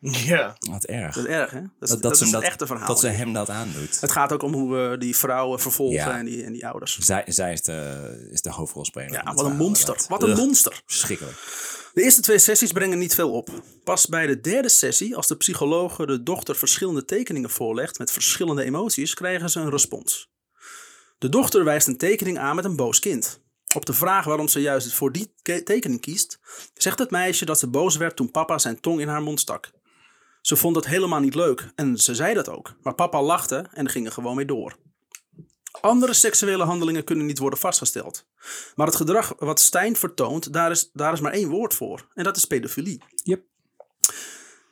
Ja. 0.00 0.56
Wat 0.70 0.84
erg. 0.84 1.14
Dat 1.14 1.24
is 1.24 1.30
erg, 1.30 1.50
hè? 1.50 1.60
Dat 1.78 1.88
is, 1.88 1.96
Dat, 2.00 2.12
is 2.12 2.20
hem 2.20 2.34
het 2.34 2.42
echte 2.42 2.66
verhaal. 2.66 2.86
Dat 2.86 3.00
ze 3.00 3.08
hem 3.08 3.32
dat 3.32 3.48
aandoet. 3.48 4.00
Het 4.00 4.12
gaat 4.12 4.32
ook 4.32 4.42
om 4.42 4.52
hoe 4.52 4.74
we 4.76 4.98
die 4.98 5.16
vrouwen 5.16 5.60
vervolgen 5.60 5.96
Ja. 5.96 6.18
en, 6.18 6.24
die, 6.24 6.44
en 6.44 6.52
die 6.52 6.66
ouders. 6.66 6.98
Zij, 6.98 7.22
zij 7.26 7.52
is, 7.52 7.62
de, 7.62 8.28
is 8.30 8.42
de 8.42 8.50
hoofdrolspeler. 8.50 9.12
Ja, 9.12 9.34
wat 9.34 9.44
een 9.44 9.56
monster. 9.56 10.04
Wat 10.08 10.22
een 10.22 10.28
Ugh, 10.28 10.38
monster. 10.38 10.82
Verschrikkelijk. 10.86 11.36
De 11.94 12.02
eerste 12.02 12.20
twee 12.20 12.38
sessies 12.38 12.72
brengen 12.72 12.98
niet 12.98 13.14
veel 13.14 13.30
op. 13.32 13.48
Pas 13.84 14.06
bij 14.06 14.26
de 14.26 14.40
derde 14.40 14.68
sessie, 14.68 15.16
als 15.16 15.26
de 15.26 15.36
psycholoog 15.36 15.96
de 15.96 16.22
dochter 16.22 16.56
verschillende 16.56 17.04
tekeningen 17.04 17.50
voorlegt 17.50 17.98
met 17.98 18.12
verschillende 18.12 18.64
emoties, 18.64 19.14
krijgen 19.14 19.50
ze 19.50 19.60
een 19.60 19.70
respons. 19.70 20.30
De 21.18 21.28
dochter 21.28 21.64
wijst 21.64 21.86
een 21.86 21.96
tekening 21.96 22.38
aan 22.38 22.56
met 22.56 22.64
een 22.64 22.76
boos 22.76 22.98
kind. 22.98 23.40
Op 23.74 23.86
de 23.86 23.92
vraag 23.92 24.24
waarom 24.24 24.48
ze 24.48 24.60
juist 24.60 24.94
voor 24.94 25.12
die 25.12 25.32
ke- 25.42 25.62
tekening 25.62 26.00
kiest, 26.00 26.38
zegt 26.74 26.98
het 26.98 27.10
meisje 27.10 27.44
dat 27.44 27.58
ze 27.58 27.66
boos 27.66 27.96
werd 27.96 28.16
toen 28.16 28.30
papa 28.30 28.58
zijn 28.58 28.80
tong 28.80 29.00
in 29.00 29.08
haar 29.08 29.22
mond 29.22 29.40
stak. 29.40 29.70
Ze 30.40 30.56
vond 30.56 30.76
het 30.76 30.86
helemaal 30.86 31.20
niet 31.20 31.34
leuk 31.34 31.70
en 31.74 31.98
ze 31.98 32.14
zei 32.14 32.34
dat 32.34 32.48
ook, 32.48 32.74
maar 32.82 32.94
papa 32.94 33.22
lachte 33.22 33.66
en 33.72 33.88
ging 33.88 34.06
er 34.06 34.12
gewoon 34.12 34.36
mee 34.36 34.44
door. 34.44 34.76
Andere 35.80 36.12
seksuele 36.12 36.64
handelingen 36.64 37.04
kunnen 37.04 37.26
niet 37.26 37.38
worden 37.38 37.58
vastgesteld. 37.58 38.26
Maar 38.74 38.86
het 38.86 38.96
gedrag 38.96 39.34
wat 39.38 39.60
Stijn 39.60 39.96
vertoont, 39.96 40.52
daar 40.52 40.70
is, 40.70 40.90
daar 40.92 41.12
is 41.12 41.20
maar 41.20 41.32
één 41.32 41.48
woord 41.48 41.74
voor. 41.74 42.06
En 42.14 42.24
dat 42.24 42.36
is 42.36 42.44
pedofilie. 42.44 43.02
Yep. 43.24 43.42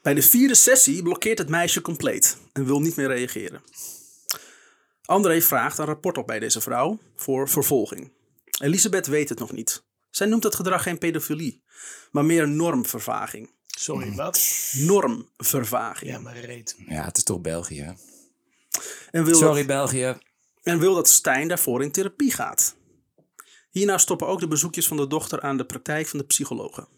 Bij 0.03 0.15
de 0.15 0.23
vierde 0.23 0.55
sessie 0.55 1.03
blokkeert 1.03 1.39
het 1.39 1.49
meisje 1.49 1.81
compleet 1.81 2.37
en 2.53 2.65
wil 2.65 2.81
niet 2.81 2.97
meer 2.97 3.09
reageren. 3.09 3.63
André 5.05 5.41
vraagt 5.41 5.79
een 5.79 5.85
rapport 5.85 6.19
op 6.19 6.27
bij 6.27 6.39
deze 6.39 6.61
vrouw 6.61 6.99
voor 7.17 7.49
vervolging. 7.49 8.13
Elisabeth 8.61 9.07
weet 9.07 9.29
het 9.29 9.39
nog 9.39 9.53
niet. 9.53 9.83
Zij 10.11 10.27
noemt 10.27 10.43
het 10.43 10.55
gedrag 10.55 10.83
geen 10.83 10.99
pedofilie, 10.99 11.63
maar 12.11 12.25
meer 12.25 12.49
normvervaging. 12.49 13.51
Sorry, 13.67 14.13
wat? 14.15 14.41
Normvervaging. 14.77 16.11
Ja, 16.11 16.19
maar 16.19 16.39
reet. 16.39 16.77
Ja, 16.89 17.05
het 17.05 17.17
is 17.17 17.23
toch 17.23 17.41
België. 17.41 17.95
En 19.11 19.25
wil 19.25 19.35
Sorry, 19.35 19.57
dat, 19.59 19.67
België. 19.67 20.19
en 20.63 20.79
wil 20.79 20.95
dat 20.95 21.09
Stijn 21.09 21.49
daarvoor 21.49 21.83
in 21.83 21.91
therapie 21.93 22.33
gaat. 22.33 22.75
Hierna 23.71 23.99
stoppen 23.99 24.27
ook 24.27 24.41
de 24.41 24.49
bezoekjes 24.49 24.87
van 24.89 24.97
de 24.97 25.07
dochter 25.07 25.41
aan 25.41 25.57
de 25.57 25.65
praktijk 25.65 26.07
van 26.09 26.19
de 26.19 26.25
psychologen. 26.25 26.89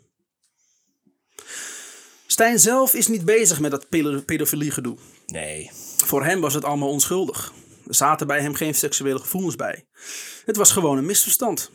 Stijn 2.26 2.58
zelf 2.58 2.94
is 2.94 3.06
niet 3.06 3.24
bezig 3.24 3.60
met 3.60 3.70
dat 3.70 3.88
pedo- 3.88 4.20
pedofilie 4.20 4.70
gedoe. 4.70 4.96
Nee. 5.26 5.70
Voor 5.96 6.24
hem 6.24 6.40
was 6.40 6.54
het 6.54 6.64
allemaal 6.64 6.88
onschuldig. 6.88 7.52
Er 7.86 7.94
zaten 7.94 8.26
bij 8.26 8.40
hem 8.40 8.54
geen 8.54 8.74
seksuele 8.74 9.18
gevoelens 9.18 9.56
bij. 9.56 9.86
Het 10.44 10.56
was 10.56 10.72
gewoon 10.72 10.98
een 10.98 11.06
misverstand. 11.06 11.70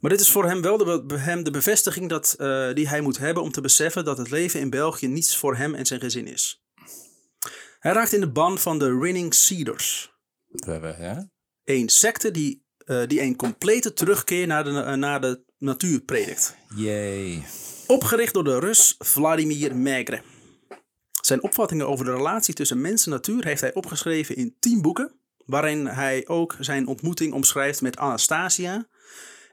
Maar 0.00 0.10
dit 0.10 0.20
is 0.20 0.30
voor 0.30 0.44
hem 0.44 0.62
wel 0.62 0.76
de, 0.76 1.04
be- 1.06 1.18
hem 1.18 1.42
de 1.44 1.50
bevestiging 1.50 2.08
dat, 2.08 2.34
eh, 2.38 2.72
die 2.74 2.88
hij 2.88 3.00
moet 3.00 3.18
hebben 3.18 3.42
om 3.42 3.52
te 3.52 3.60
beseffen 3.60 4.04
dat 4.04 4.18
het 4.18 4.30
leven 4.30 4.60
in 4.60 4.70
België 4.70 5.06
niets 5.06 5.36
voor 5.36 5.56
hem 5.56 5.74
en 5.74 5.86
zijn 5.86 6.00
gezin 6.00 6.26
is. 6.26 6.62
Hij 7.78 7.92
raakt 7.92 8.12
in 8.12 8.20
de 8.20 8.30
ban 8.30 8.58
van 8.58 8.78
de 8.78 8.98
Rinning 8.98 9.34
Cedars. 9.34 10.12
We 10.48 10.70
hebben, 10.70 11.02
ja? 11.02 11.30
Een 11.64 11.88
secte 11.88 12.30
die, 12.30 12.64
eh, 12.78 13.06
die 13.06 13.20
een 13.20 13.36
complete 13.36 13.92
terugkeer 13.92 14.46
naar 14.46 14.64
de, 14.64 14.70
eh, 14.80 14.92
naar 14.94 15.20
de 15.20 15.44
natuur 15.58 16.00
predikt. 16.00 16.56
Yay. 16.76 17.42
Opgericht 17.86 18.34
door 18.34 18.44
de 18.44 18.58
Rus 18.58 18.94
Vladimir 18.98 19.76
Maigre. 19.76 20.22
Zijn 21.28 21.42
opvattingen 21.42 21.88
over 21.88 22.04
de 22.04 22.12
relatie 22.14 22.54
tussen 22.54 22.80
mens 22.80 23.04
en 23.04 23.10
natuur 23.10 23.44
heeft 23.44 23.60
hij 23.60 23.74
opgeschreven 23.74 24.36
in 24.36 24.56
tien 24.60 24.82
boeken, 24.82 25.12
waarin 25.46 25.86
hij 25.86 26.24
ook 26.26 26.56
zijn 26.60 26.86
ontmoeting 26.86 27.32
omschrijft 27.32 27.80
met 27.80 27.96
Anastasia, 27.96 28.86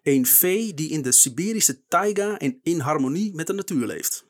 een 0.04 0.26
vee 0.26 0.74
die 0.74 0.90
in 0.90 1.02
de 1.02 1.12
Siberische 1.12 1.86
taiga 1.88 2.40
in, 2.40 2.60
in 2.64 2.80
harmonie 2.80 3.34
met 3.34 3.48
de 3.48 3.54
natuur 3.54 3.86
leeft. 3.86 4.26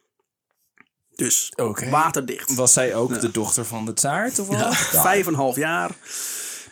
Dus 1.15 1.53
waterdicht. 1.89 2.55
Was 2.55 2.73
zij 2.73 2.95
ook 2.95 3.19
de 3.21 3.31
dochter 3.31 3.65
van 3.65 3.85
de 3.85 3.93
tsaar 3.93 4.33
toevallig? 4.33 4.91
Ja. 4.91 5.01
Vijf 5.01 5.25
en 5.25 5.33
een 5.33 5.39
half 5.39 5.55
jaar. 5.55 5.95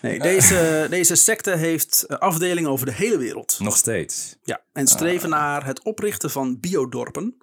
Nee, 0.02 0.20
deze, 0.20 0.88
deze 0.90 1.16
secte 1.16 1.56
heeft 1.56 2.04
eh, 2.04 2.18
afdelingen 2.18 2.70
over 2.70 2.86
de 2.86 2.94
hele 2.94 3.18
wereld. 3.18 3.56
Nog 3.60 3.78
steeds. 3.78 4.36
Ja, 4.44 4.62
en 4.72 4.88
streven 4.88 5.30
naar 5.30 5.66
het 5.66 5.82
oprichten 5.82 6.32
van 6.32 6.60
biodorpen. 6.60 7.38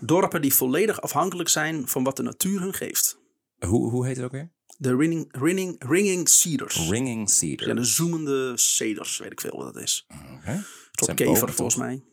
Dorpen 0.00 0.42
die 0.42 0.54
volledig 0.54 1.00
afhankelijk 1.00 1.48
zijn 1.48 1.88
van 1.88 2.04
wat 2.04 2.16
de 2.16 2.22
natuur 2.22 2.60
hun 2.60 2.74
geeft. 2.74 3.18
Hoe, 3.66 3.90
hoe 3.90 4.06
heet 4.06 4.16
het 4.16 4.24
ook 4.24 4.32
weer? 4.32 4.52
De 4.78 4.96
ringing, 4.96 5.26
ringing, 5.38 5.84
ringing 5.88 6.28
cedars. 6.28 6.88
Ringing 6.88 7.30
Cedar. 7.30 7.68
Ja, 7.68 7.74
de 7.74 7.84
zoemende 7.84 8.52
cedars, 8.56 9.18
weet 9.18 9.32
ik 9.32 9.40
veel 9.40 9.56
wat 9.56 9.74
dat 9.74 9.82
is. 9.82 10.06
Oké. 10.38 10.64
Zijn 10.92 11.16
kever 11.16 11.52
volgens 11.52 11.76
mij. 11.76 12.04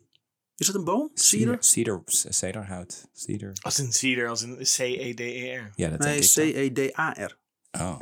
Is 0.56 0.68
het 0.68 0.76
een 0.76 0.84
boom? 0.84 1.12
Cedar? 1.14 1.58
Cedar. 1.60 2.02
Cedar. 2.06 2.34
Cedarhout. 2.34 3.08
Cedar. 3.14 3.52
Als 3.62 3.78
een 3.78 3.92
cedar, 3.92 4.28
als 4.30 4.42
een 4.42 4.58
C-E-D-E-R. 4.58 5.72
Ja, 5.76 5.90
dat 5.90 6.00
Nee, 6.00 6.10
denk 6.10 6.24
ik. 6.24 6.30
zo. 6.30 6.42
C-E-D-A-R. 6.42 7.40
Oh. 7.72 8.00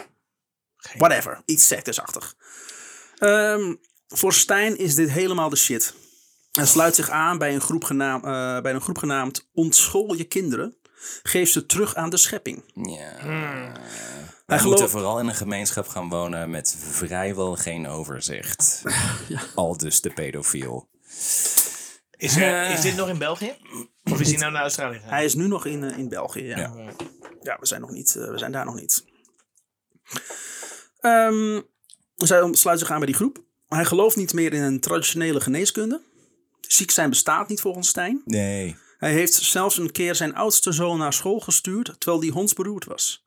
Whatever, 0.97 1.41
iets 1.45 1.67
sectusachtig. 1.67 2.35
Ehm 3.17 3.75
voor 4.07 4.33
Stijn 4.33 4.77
is 4.77 4.95
dit 4.95 5.09
helemaal 5.11 5.49
de 5.49 5.55
shit. 5.55 5.93
Hij 6.57 6.65
sluit 6.65 6.95
zich 6.95 7.09
aan 7.09 7.37
bij 7.37 7.53
een 7.53 7.61
groep, 7.61 7.83
genaam, 7.83 8.23
eh, 8.23 8.61
bij 8.61 8.73
een 8.73 8.81
groep 8.81 8.97
genaamd 8.97 9.47
Ontschool 9.53 10.13
je 10.13 10.23
kinderen. 10.23 10.77
Geef 11.23 11.49
ze 11.49 11.65
terug 11.65 11.95
aan 11.95 12.09
de 12.09 12.17
schepping. 12.17 12.63
Ja. 12.73 12.93
Hij 12.95 13.71
Wij 14.45 14.63
moeten 14.63 14.89
vooral 14.89 15.19
in 15.19 15.27
een 15.27 15.35
gemeenschap 15.35 15.87
gaan 15.87 16.09
wonen 16.09 16.49
met 16.49 16.77
vrijwel 16.79 17.55
geen 17.55 17.87
overzicht. 17.87 18.81
Al 19.55 19.77
dus 19.77 20.01
de 20.01 20.09
pedofiel. 20.09 20.89
Is, 22.11 22.35
er, 22.35 22.71
is 22.71 22.81
dit 22.81 22.95
nog 22.95 23.09
in 23.09 23.17
België? 23.17 23.55
Of 24.03 24.19
is 24.19 24.29
hij 24.29 24.39
nou 24.39 24.51
naar 24.51 24.61
Australië 24.61 24.95
gegaan? 24.95 25.09
Hij 25.09 25.25
is 25.25 25.35
nu 25.35 25.47
nog 25.47 25.65
in, 25.65 25.83
eh, 25.83 25.97
in 25.97 26.09
België. 26.09 26.45
Ja. 26.45 26.57
Ja. 26.57 26.73
Ja, 27.41 27.57
we, 27.59 27.65
zijn 27.65 27.81
nog 27.81 27.91
niet, 27.91 28.15
eh, 28.15 28.29
we 28.29 28.37
zijn 28.37 28.51
daar 28.51 28.65
nog 28.65 28.75
niet. 28.75 29.05
Ehm 30.99 31.61
zij 32.15 32.47
sluit 32.51 32.79
zich 32.79 32.91
aan 32.91 32.97
bij 32.97 33.05
die 33.05 33.15
groep. 33.15 33.43
Hij 33.67 33.85
gelooft 33.85 34.15
niet 34.15 34.33
meer 34.33 34.53
in 34.53 34.61
een 34.61 34.79
traditionele 34.79 35.41
geneeskunde. 35.41 36.01
Ziek 36.67 36.91
zijn 36.91 37.09
bestaat 37.09 37.49
niet 37.49 37.61
volgens 37.61 37.87
Stijn. 37.87 38.21
Nee. 38.25 38.75
Hij 38.97 39.11
heeft 39.11 39.33
zelfs 39.33 39.77
een 39.77 39.91
keer 39.91 40.15
zijn 40.15 40.35
oudste 40.35 40.71
zoon 40.71 40.97
naar 40.97 41.13
school 41.13 41.39
gestuurd, 41.39 41.85
terwijl 41.99 42.21
die 42.21 42.31
hondsberoerd 42.31 42.85
was. 42.85 43.25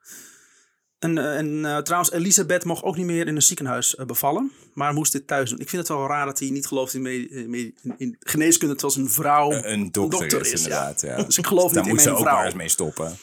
En, 0.99 1.19
eh, 1.19 1.37
en 1.37 1.65
eh, 1.65 1.79
trouwens, 1.79 2.13
Elisabeth 2.13 2.65
mocht 2.65 2.83
ook 2.83 2.97
niet 2.97 3.07
meer 3.07 3.27
in 3.27 3.37
een 3.37 3.43
ziekenhuis 3.43 3.95
eh, 3.95 4.07
bevallen, 4.07 4.53
maar 4.75 4.93
moest 4.95 5.13
dit 5.13 5.27
thuis 5.27 5.51
doen. 5.51 5.59
Ik 5.59 5.69
vind 5.69 5.89
het 5.89 5.97
wel 5.97 6.07
raar 6.07 6.27
dat 6.27 6.39
hij 6.39 6.51
niet 6.51 6.67
gelooft 6.67 6.95
in, 6.95 7.03
me- 7.03 7.45
me- 7.47 7.73
in- 7.83 7.95
in 7.99 8.17
geneeskunde, 8.19 8.75
terwijl 8.75 8.95
zijn 8.95 9.11
vrouw 9.15 9.53
Een 9.53 9.91
dokter, 9.91 10.19
dokter 10.21 10.41
is, 10.41 10.53
inderdaad. 10.53 11.01
Ja. 11.01 11.23
Dus 11.23 11.39
ik 11.39 11.47
geloof 11.47 11.73
Daar 11.73 11.75
niet 11.83 11.85
in 11.87 11.91
moet 11.95 12.03
ze 12.03 12.11
ook 12.11 12.19
vrouw. 12.19 12.35
maar 12.35 12.45
eens 12.45 12.55
mee 12.55 12.69
stoppen. 12.69 13.19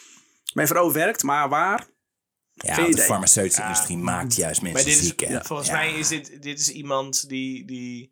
Mijn 0.54 0.68
vrouw 0.68 0.92
werkt, 0.92 1.24
maar 1.24 1.50
waar? 1.50 1.88
Ja, 2.54 2.74
Geen 2.74 2.86
de 2.86 2.92
idee. 2.92 3.06
farmaceutische 3.06 3.62
industrie 3.62 3.98
maakt 3.98 4.36
juist 4.36 4.62
Maar 4.62 4.72
mensen 4.72 4.92
dit 4.92 5.00
is, 5.02 5.08
ziek. 5.08 5.20
hè? 5.20 5.44
volgens 5.44 5.68
Ja. 5.68 5.74
mij 5.76 5.94
is 5.94 6.08
dit, 6.08 6.42
dit 6.42 6.60
is 6.60 6.70
iemand 6.70 7.30
die, 7.30 7.66
die 7.66 8.12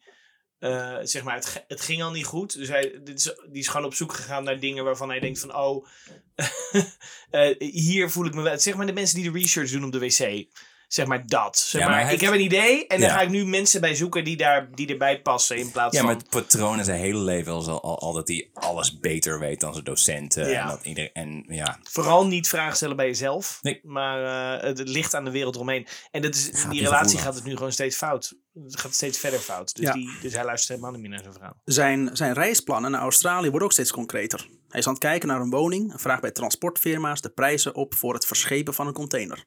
eh, 0.60 0.98
zeg 1.02 1.24
maar, 1.24 1.36
het, 1.36 1.66
het 1.68 1.82
ging 1.82 2.04
al 2.04 2.12
niet 2.12 2.26
goed. 2.26 2.58
Dus 2.58 2.68
hij, 2.68 3.00
dit 3.04 3.20
is, 3.20 3.24
die 3.24 3.62
is 3.62 3.68
gewoon 3.68 3.86
op 3.86 3.94
zoek 3.94 4.14
gegaan 4.14 4.44
naar 4.44 4.60
dingen 4.60 4.84
waarvan 4.84 5.10
hij 5.10 5.20
denkt 5.20 5.40
van, 5.40 5.56
oh, 5.56 5.88
eh, 7.32 7.60
hier 7.60 8.10
voel 8.10 8.26
ik 8.26 8.34
me 8.34 8.42
wel. 8.42 8.60
Zeg 8.60 8.76
maar 8.76 8.86
de 8.86 8.94
mensen 8.94 9.22
die 9.22 9.32
de 9.32 9.40
research 9.40 9.72
doen 9.72 9.84
op 9.84 9.92
de 9.92 10.00
wc. 10.00 10.48
Zeg 10.96 11.06
maar 11.06 11.28
dat. 11.28 11.58
Zeg 11.58 11.82
Ja, 11.82 11.88
maar, 11.88 11.96
maar 11.96 12.04
ik 12.06 12.10
heeft- 12.10 12.22
heb 12.22 12.34
een 12.34 12.46
idee 12.46 12.88
en 12.88 13.00
dan 13.00 13.10
Ja. 13.10 13.16
ga 13.16 13.22
ik 13.22 13.30
nu 13.30 13.46
mensen 13.46 13.82
bij 13.82 13.96
zoeken 13.96 14.24
die, 14.24 14.38
daar, 14.38 14.68
die 14.76 14.88
erbij 14.88 15.22
passen 15.22 15.58
in 15.58 15.72
plaats 15.72 15.94
Ja, 15.94 16.02
van... 16.02 16.08
maar 16.10 16.18
het 16.20 16.30
patroon 16.30 16.80
is 16.80 16.86
zijn 16.86 17.00
hele 17.00 17.20
leven 17.20 17.54
al, 17.54 18.00
al, 18.00 18.14
dat 18.14 18.28
hij 18.28 18.50
alles 18.54 19.00
beter 19.00 19.40
weet 19.40 19.60
dan 19.60 19.74
zijn 19.74 19.86
docenten. 19.86 20.50
Ja. 20.50 20.62
En, 20.62 20.68
dat 20.68 20.86
iedereen, 20.86 21.10
en 21.14 21.46
ja, 21.48 21.80
Vooral 21.84 22.28
niet 22.28 22.48
vragen 22.48 22.76
stellen 22.76 22.96
bij 22.96 23.06
jezelf. 23.06 23.60
Nee. 23.62 23.80
Maar 23.84 24.24
eh, 24.58 24.64
het, 24.68 24.88
ligt 24.90 25.14
aan 25.14 25.26
de 25.26 25.32
wereld 25.32 25.56
eromheen. 25.56 25.88
En 26.12 26.22
dat 26.22 26.36
is, 26.36 26.50
in 26.50 26.70
die 26.70 26.82
relatie 26.84 27.20
gaat 27.20 27.36
het 27.36 27.44
nu 27.44 27.56
gewoon 27.56 27.72
steeds 27.72 27.96
fout. 27.96 28.34
Het 28.64 28.80
gaat 28.80 28.94
steeds 28.94 29.18
verder 29.18 29.40
fout. 29.40 29.76
Dus, 29.76 29.86
Ja. 29.86 29.94
die, 29.94 30.10
dus 30.22 30.34
hij 30.34 30.46
luistert 30.46 30.70
helemaal 30.70 30.92
niet 30.92 31.02
meer 31.02 31.10
naar 31.10 31.22
zijn 31.24 31.34
vrouw. 31.34 31.54
Zijn, 31.66 32.10
zijn 32.14 32.34
reisplannen 32.34 32.92
naar 32.92 33.02
Australië 33.02 33.50
worden 33.50 33.68
ook 33.68 33.74
steeds 33.74 33.92
concreter. 33.92 34.48
Hij 34.70 34.80
is 34.80 34.86
aan 34.88 34.94
het 34.94 35.02
kijken 35.02 35.28
naar 35.28 35.42
een 35.42 35.50
woning 35.50 35.94
en 35.94 36.00
vraagt 36.00 36.22
bij 36.22 36.32
transportfirma's 36.32 37.22
de 37.22 37.30
prijzen 37.30 37.76
op 37.76 37.96
voor 37.96 38.14
het 38.14 38.26
verschepen 38.26 38.74
van 38.74 38.88
een 38.88 38.94
container. 38.94 39.46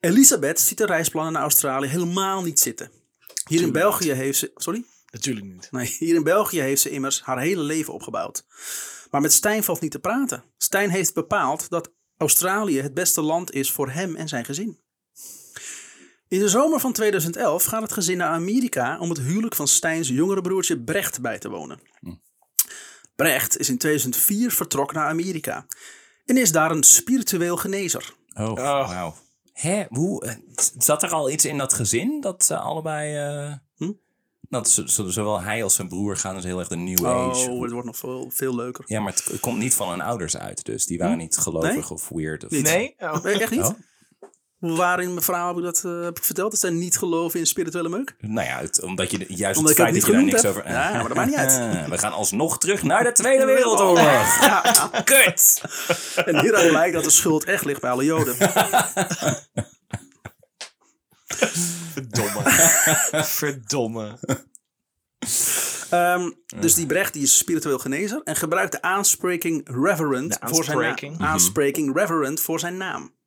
Elisabeth 0.00 0.60
ziet 0.60 0.78
de 0.78 0.86
reisplannen 0.86 1.32
naar 1.32 1.42
Australië 1.42 1.88
helemaal 1.88 2.42
niet 2.42 2.60
zitten. 2.60 2.90
Hier 3.48 3.60
in 3.60 3.72
België 3.72 4.12
heeft 4.12 4.38
ze. 4.38 4.50
Sorry? 4.54 4.84
Natuurlijk 5.10 5.46
niet. 5.46 5.68
Nee, 5.70 5.96
hier 5.98 6.14
in 6.14 6.22
België 6.22 6.60
heeft 6.60 6.82
ze 6.82 6.90
immers 6.90 7.22
haar 7.22 7.40
hele 7.40 7.62
leven 7.62 7.92
opgebouwd. 7.92 8.44
Maar 9.10 9.20
met 9.20 9.32
Stijn 9.32 9.64
valt 9.64 9.80
niet 9.80 9.90
te 9.90 9.98
praten. 9.98 10.44
Stijn 10.56 10.90
heeft 10.90 11.14
bepaald 11.14 11.68
dat 11.68 11.92
Australië 12.16 12.80
het 12.80 12.94
beste 12.94 13.20
land 13.20 13.52
is 13.52 13.70
voor 13.70 13.90
hem 13.90 14.16
en 14.16 14.28
zijn 14.28 14.44
gezin. 14.44 14.78
In 16.28 16.38
de 16.38 16.48
zomer 16.48 16.80
van 16.80 16.92
2011 16.92 17.64
gaat 17.64 17.82
het 17.82 17.92
gezin 17.92 18.16
naar 18.16 18.30
Amerika 18.30 18.98
om 18.98 19.08
het 19.08 19.18
huwelijk 19.18 19.54
van 19.54 19.68
Stijns 19.68 20.08
jongere 20.08 20.40
broertje 20.40 20.80
Brecht 20.80 21.20
bij 21.20 21.38
te 21.38 21.48
wonen. 21.48 21.80
Brecht 23.16 23.58
is 23.58 23.68
in 23.68 23.78
2004 23.78 24.50
vertrokken 24.50 24.96
naar 24.96 25.08
Amerika 25.08 25.66
en 26.24 26.36
is 26.36 26.52
daar 26.52 26.70
een 26.70 26.82
spiritueel 26.82 27.56
genezer. 27.56 28.14
Oh, 28.34 28.54
wauw. 28.54 29.16
Hè, 29.52 29.84
hoe, 29.88 30.24
eh, 30.24 30.34
zat 30.78 31.02
er 31.02 31.10
al 31.10 31.30
iets 31.30 31.44
in 31.44 31.58
dat 31.58 31.72
gezin 31.72 32.20
dat 32.20 32.44
ze 32.44 32.56
allebei... 32.58 33.16
eh, 33.16 33.54
Hm? 33.76 33.92
Dat 34.48 34.70
zo- 34.70 34.86
zo- 34.86 35.08
zowel 35.08 35.40
hij 35.40 35.62
als 35.62 35.74
zijn 35.74 35.88
broer 35.88 36.16
gaan 36.16 36.34
dus 36.34 36.44
heel 36.44 36.58
erg 36.58 36.68
de 36.68 36.76
new 36.76 37.06
age. 37.06 37.50
Oh, 37.50 37.62
het 37.62 37.70
wordt 37.72 37.86
nog 37.86 37.96
veel, 37.96 38.30
veel 38.30 38.54
leuker. 38.54 38.84
Ja, 38.86 39.00
maar 39.00 39.12
het, 39.12 39.40
komt 39.40 39.58
niet 39.58 39.74
van 39.74 39.90
hun 39.90 40.00
ouders 40.00 40.36
uit. 40.36 40.64
Dus 40.64 40.86
die 40.86 40.98
waren 40.98 41.18
niet 41.18 41.36
gelovig 41.36 41.72
Nee? 41.74 41.90
of 41.90 42.08
weird. 42.08 42.44
Of, 42.44 42.50
Niet. 42.50 42.62
Nee? 42.62 42.94
Oh. 42.98 43.22
Nee, 43.24 43.38
Echt 43.40 43.50
niet? 43.50 43.60
Oh. 43.60 43.70
Waarin 44.60 45.08
mijn 45.10 45.22
vrouw 45.24 45.48
heb 45.48 45.56
ik 45.56 45.62
dat 45.62 45.84
eh, 45.84 46.02
heb 46.02 46.18
ik 46.18 46.24
verteld? 46.24 46.50
Dat 46.50 46.60
zij 46.60 46.70
niet 46.70 46.98
geloven 46.98 47.40
in 47.40 47.46
spirituele 47.46 47.88
meuk? 47.88 48.14
Nou 48.18 48.46
ja, 48.46 48.58
het- 48.60 48.82
omdat 48.82 49.10
je 49.10 49.24
juist 49.28 49.58
Omdat 49.58 49.72
het 49.76 49.82
feit 49.82 49.94
dat 49.94 50.06
je 50.06 50.12
daar 50.12 50.22
niks 50.24 50.44
over... 50.44 50.68
Ja, 50.68 50.92
maar 50.92 51.08
dat 51.08 51.16
maakt 51.16 51.28
niet 51.28 51.38
uit. 51.38 51.88
We 51.90 51.98
gaan 51.98 52.12
alsnog 52.12 52.58
terug 52.58 52.82
naar 52.82 53.04
de 53.04 53.12
Tweede 53.12 53.44
Wereldoorlog. 53.54 54.38
Kut! 55.04 55.62
En 56.24 56.40
hieruit 56.40 56.68
blijkt 56.68 56.94
dat 56.94 57.04
de 57.04 57.10
schuld 57.10 57.44
echt 57.44 57.64
ligt 57.64 57.80
bij 57.80 57.90
alle 57.90 58.04
Joden. 58.04 58.34
Verdomme. 61.92 62.42
Verdomme. 63.24 64.18
Ehm, 65.90 66.30
dus 66.60 66.74
die 66.74 66.86
Brecht 66.86 67.12
die 67.12 67.22
is 67.22 67.38
spiritueel 67.38 67.78
genezer 67.78 68.20
en 68.24 68.36
gebruikt 68.36 68.72
de 68.72 68.82
aanspreking 68.82 69.68
reverend 69.82 70.40
De 70.40 70.48
voor 70.48 70.64
zijn 70.64 70.78
aanspreking. 70.78 71.20
Aanspreking 71.20 71.96
reverend 71.96 72.40
voor 72.40 72.60
zijn 72.60 72.76
naam. 72.76 73.18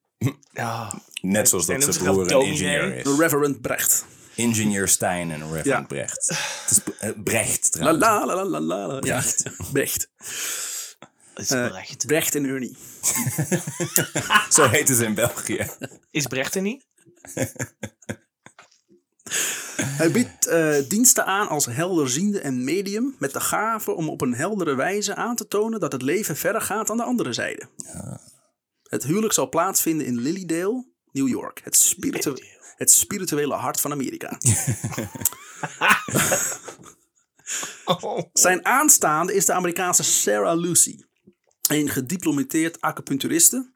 Ja. 0.53 0.93
Net 1.21 1.49
zoals 1.49 1.65
dat 1.65 1.83
zijn 1.83 1.97
broer 2.13 2.31
een 2.31 2.45
ingenieur 2.45 2.95
is. 2.95 3.03
De 3.03 3.15
Reverend 3.19 3.61
Brecht. 3.61 4.05
Ingenieur 4.35 4.87
Stijn 4.87 5.31
en 5.31 5.39
Reverend 5.39 5.65
Ja. 5.65 5.81
Brecht. 5.81 6.27
Het 6.65 6.71
is 6.71 6.79
eh, 6.99 7.09
Brecht 7.23 7.75
La 7.79 7.97
trouwens. 7.97 8.05
la 8.35 8.35
la 8.35 8.45
la 8.45 8.59
la 8.59 8.87
la. 8.87 8.93
Ja, 8.93 8.99
Brecht. 8.99 9.43
Brecht. 9.71 10.09
Is 11.35 11.49
Eh, 11.49 11.67
Brecht. 11.67 12.05
Brecht 12.07 12.35
en 12.35 12.45
Ernie. 12.45 12.77
Zo 14.49 14.67
heten 14.67 14.95
ze 14.95 15.05
in 15.05 15.13
België. 15.13 15.67
Is 16.11 16.27
Brecht 16.27 16.55
er 16.55 16.61
niet? 16.61 16.85
Hij 19.75 20.11
biedt 20.11 20.47
eh, 20.47 20.75
diensten 20.87 21.25
aan 21.25 21.47
als 21.47 21.65
helderziende 21.65 22.39
en 22.39 22.63
medium 22.63 23.15
met 23.19 23.33
de 23.33 23.39
gave 23.39 23.91
om 23.91 24.09
op 24.09 24.21
een 24.21 24.33
heldere 24.33 24.75
wijze 24.75 25.15
aan 25.15 25.35
te 25.35 25.47
tonen 25.47 25.79
dat 25.79 25.91
het 25.91 26.01
leven 26.01 26.35
verder 26.37 26.61
gaat 26.61 26.89
aan 26.89 26.97
de 26.97 27.03
andere 27.03 27.33
zijde. 27.33 27.63
Het 28.93 29.03
huwelijk 29.03 29.33
zal 29.33 29.49
plaatsvinden 29.49 30.05
in 30.05 30.19
Lilydale, 30.19 30.85
New 31.11 31.27
York. 31.27 31.61
Het, 31.63 31.75
spiritu- 31.75 32.33
het 32.75 32.91
spirituele 32.91 33.53
hart 33.53 33.79
van 33.81 33.91
Amerika. 33.91 34.37
Zijn 38.33 38.65
aanstaande 38.65 39.33
is 39.33 39.45
de 39.45 39.53
Amerikaanse 39.53 40.03
Sarah 40.03 40.59
Lucy. 40.59 40.97
Een 41.69 41.89
gediplomeerd 41.89 42.81
acupuncturiste. 42.81 43.71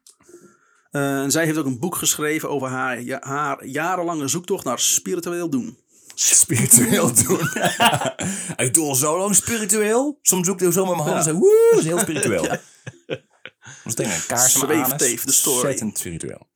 Eh, 0.92 1.22
en 1.22 1.32
zij 1.32 1.46
heeft 1.46 1.58
ook 1.58 1.66
een 1.66 1.80
boek 1.80 1.96
geschreven 1.96 2.50
over 2.50 2.68
haar, 2.68 3.02
ja- 3.02 3.22
haar 3.24 3.66
jarenlange 3.66 4.28
zoektocht 4.28 4.66
naar 4.66 4.80
spiritueel 4.80 5.50
doen. 5.50 5.78
Spiritueel 6.16 7.14
doen. 7.24 7.40
ik 8.56 8.74
doe 8.74 8.86
al 8.88 8.96
zo 8.96 9.18
lang 9.18 9.36
spiritueel. 9.36 10.20
Soms 10.22 10.48
doe 10.48 10.56
ik 10.56 10.74
zo 10.74 10.86
met 10.86 10.96
mijn 10.96 11.08
handen. 11.08 11.24
Zo, 11.24 11.34
woe, 11.34 11.76
is 11.78 11.84
heel 11.84 12.00
spiritueel. 12.00 12.44
Soms 12.44 12.60
denk 13.96 14.10
ik 14.10 14.16
een 14.18 14.26
kaars 14.28 14.56
in 14.56 14.68
mijn 14.68 14.74
Zweeft 14.86 14.92
anus. 14.92 15.08
even 15.08 15.26
de 15.28 15.34
story. 15.34 15.56
Ontzettend 15.56 15.98
spiritueel. 15.98 16.48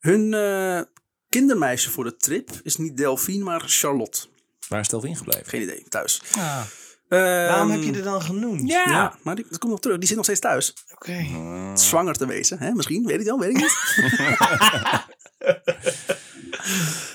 Hun 0.00 0.34
eh, 0.34 0.80
kindermeisje 1.28 1.90
voor 1.90 2.04
de 2.04 2.16
trip 2.16 2.50
is 2.62 2.76
niet 2.76 2.96
Delphine, 2.96 3.44
maar 3.44 3.62
Charlotte. 3.66 4.20
Waar 4.68 4.80
is 4.80 4.88
Delphine 4.88 5.16
gebleven? 5.16 5.46
Geen 5.46 5.62
idee, 5.62 5.84
thuis. 5.88 6.22
Ah. 6.36 6.62
Waarom 7.08 7.70
Ehm, 7.70 7.80
heb 7.80 7.94
je 7.94 7.98
er 7.98 8.04
dan 8.04 8.22
genoemd? 8.22 8.68
Ja. 8.68 8.84
Ja, 8.90 9.16
maar 9.22 9.34
die, 9.34 9.46
dat 9.48 9.58
komt 9.58 9.72
nog 9.72 9.80
terug. 9.80 9.98
Die 9.98 10.06
zit 10.06 10.16
nog 10.16 10.24
steeds 10.24 10.40
thuis. 10.40 10.74
Oké. 10.94 11.26
Zwanger 11.74 12.14
te 12.14 12.26
wezen, 12.26 12.58
hè? 12.58 12.70
misschien. 12.72 13.06
Weet 13.06 13.20
ik 13.20 13.26
wel, 13.26 13.38
weet 13.38 13.50
ik 13.50 13.56
niet. 13.56 13.76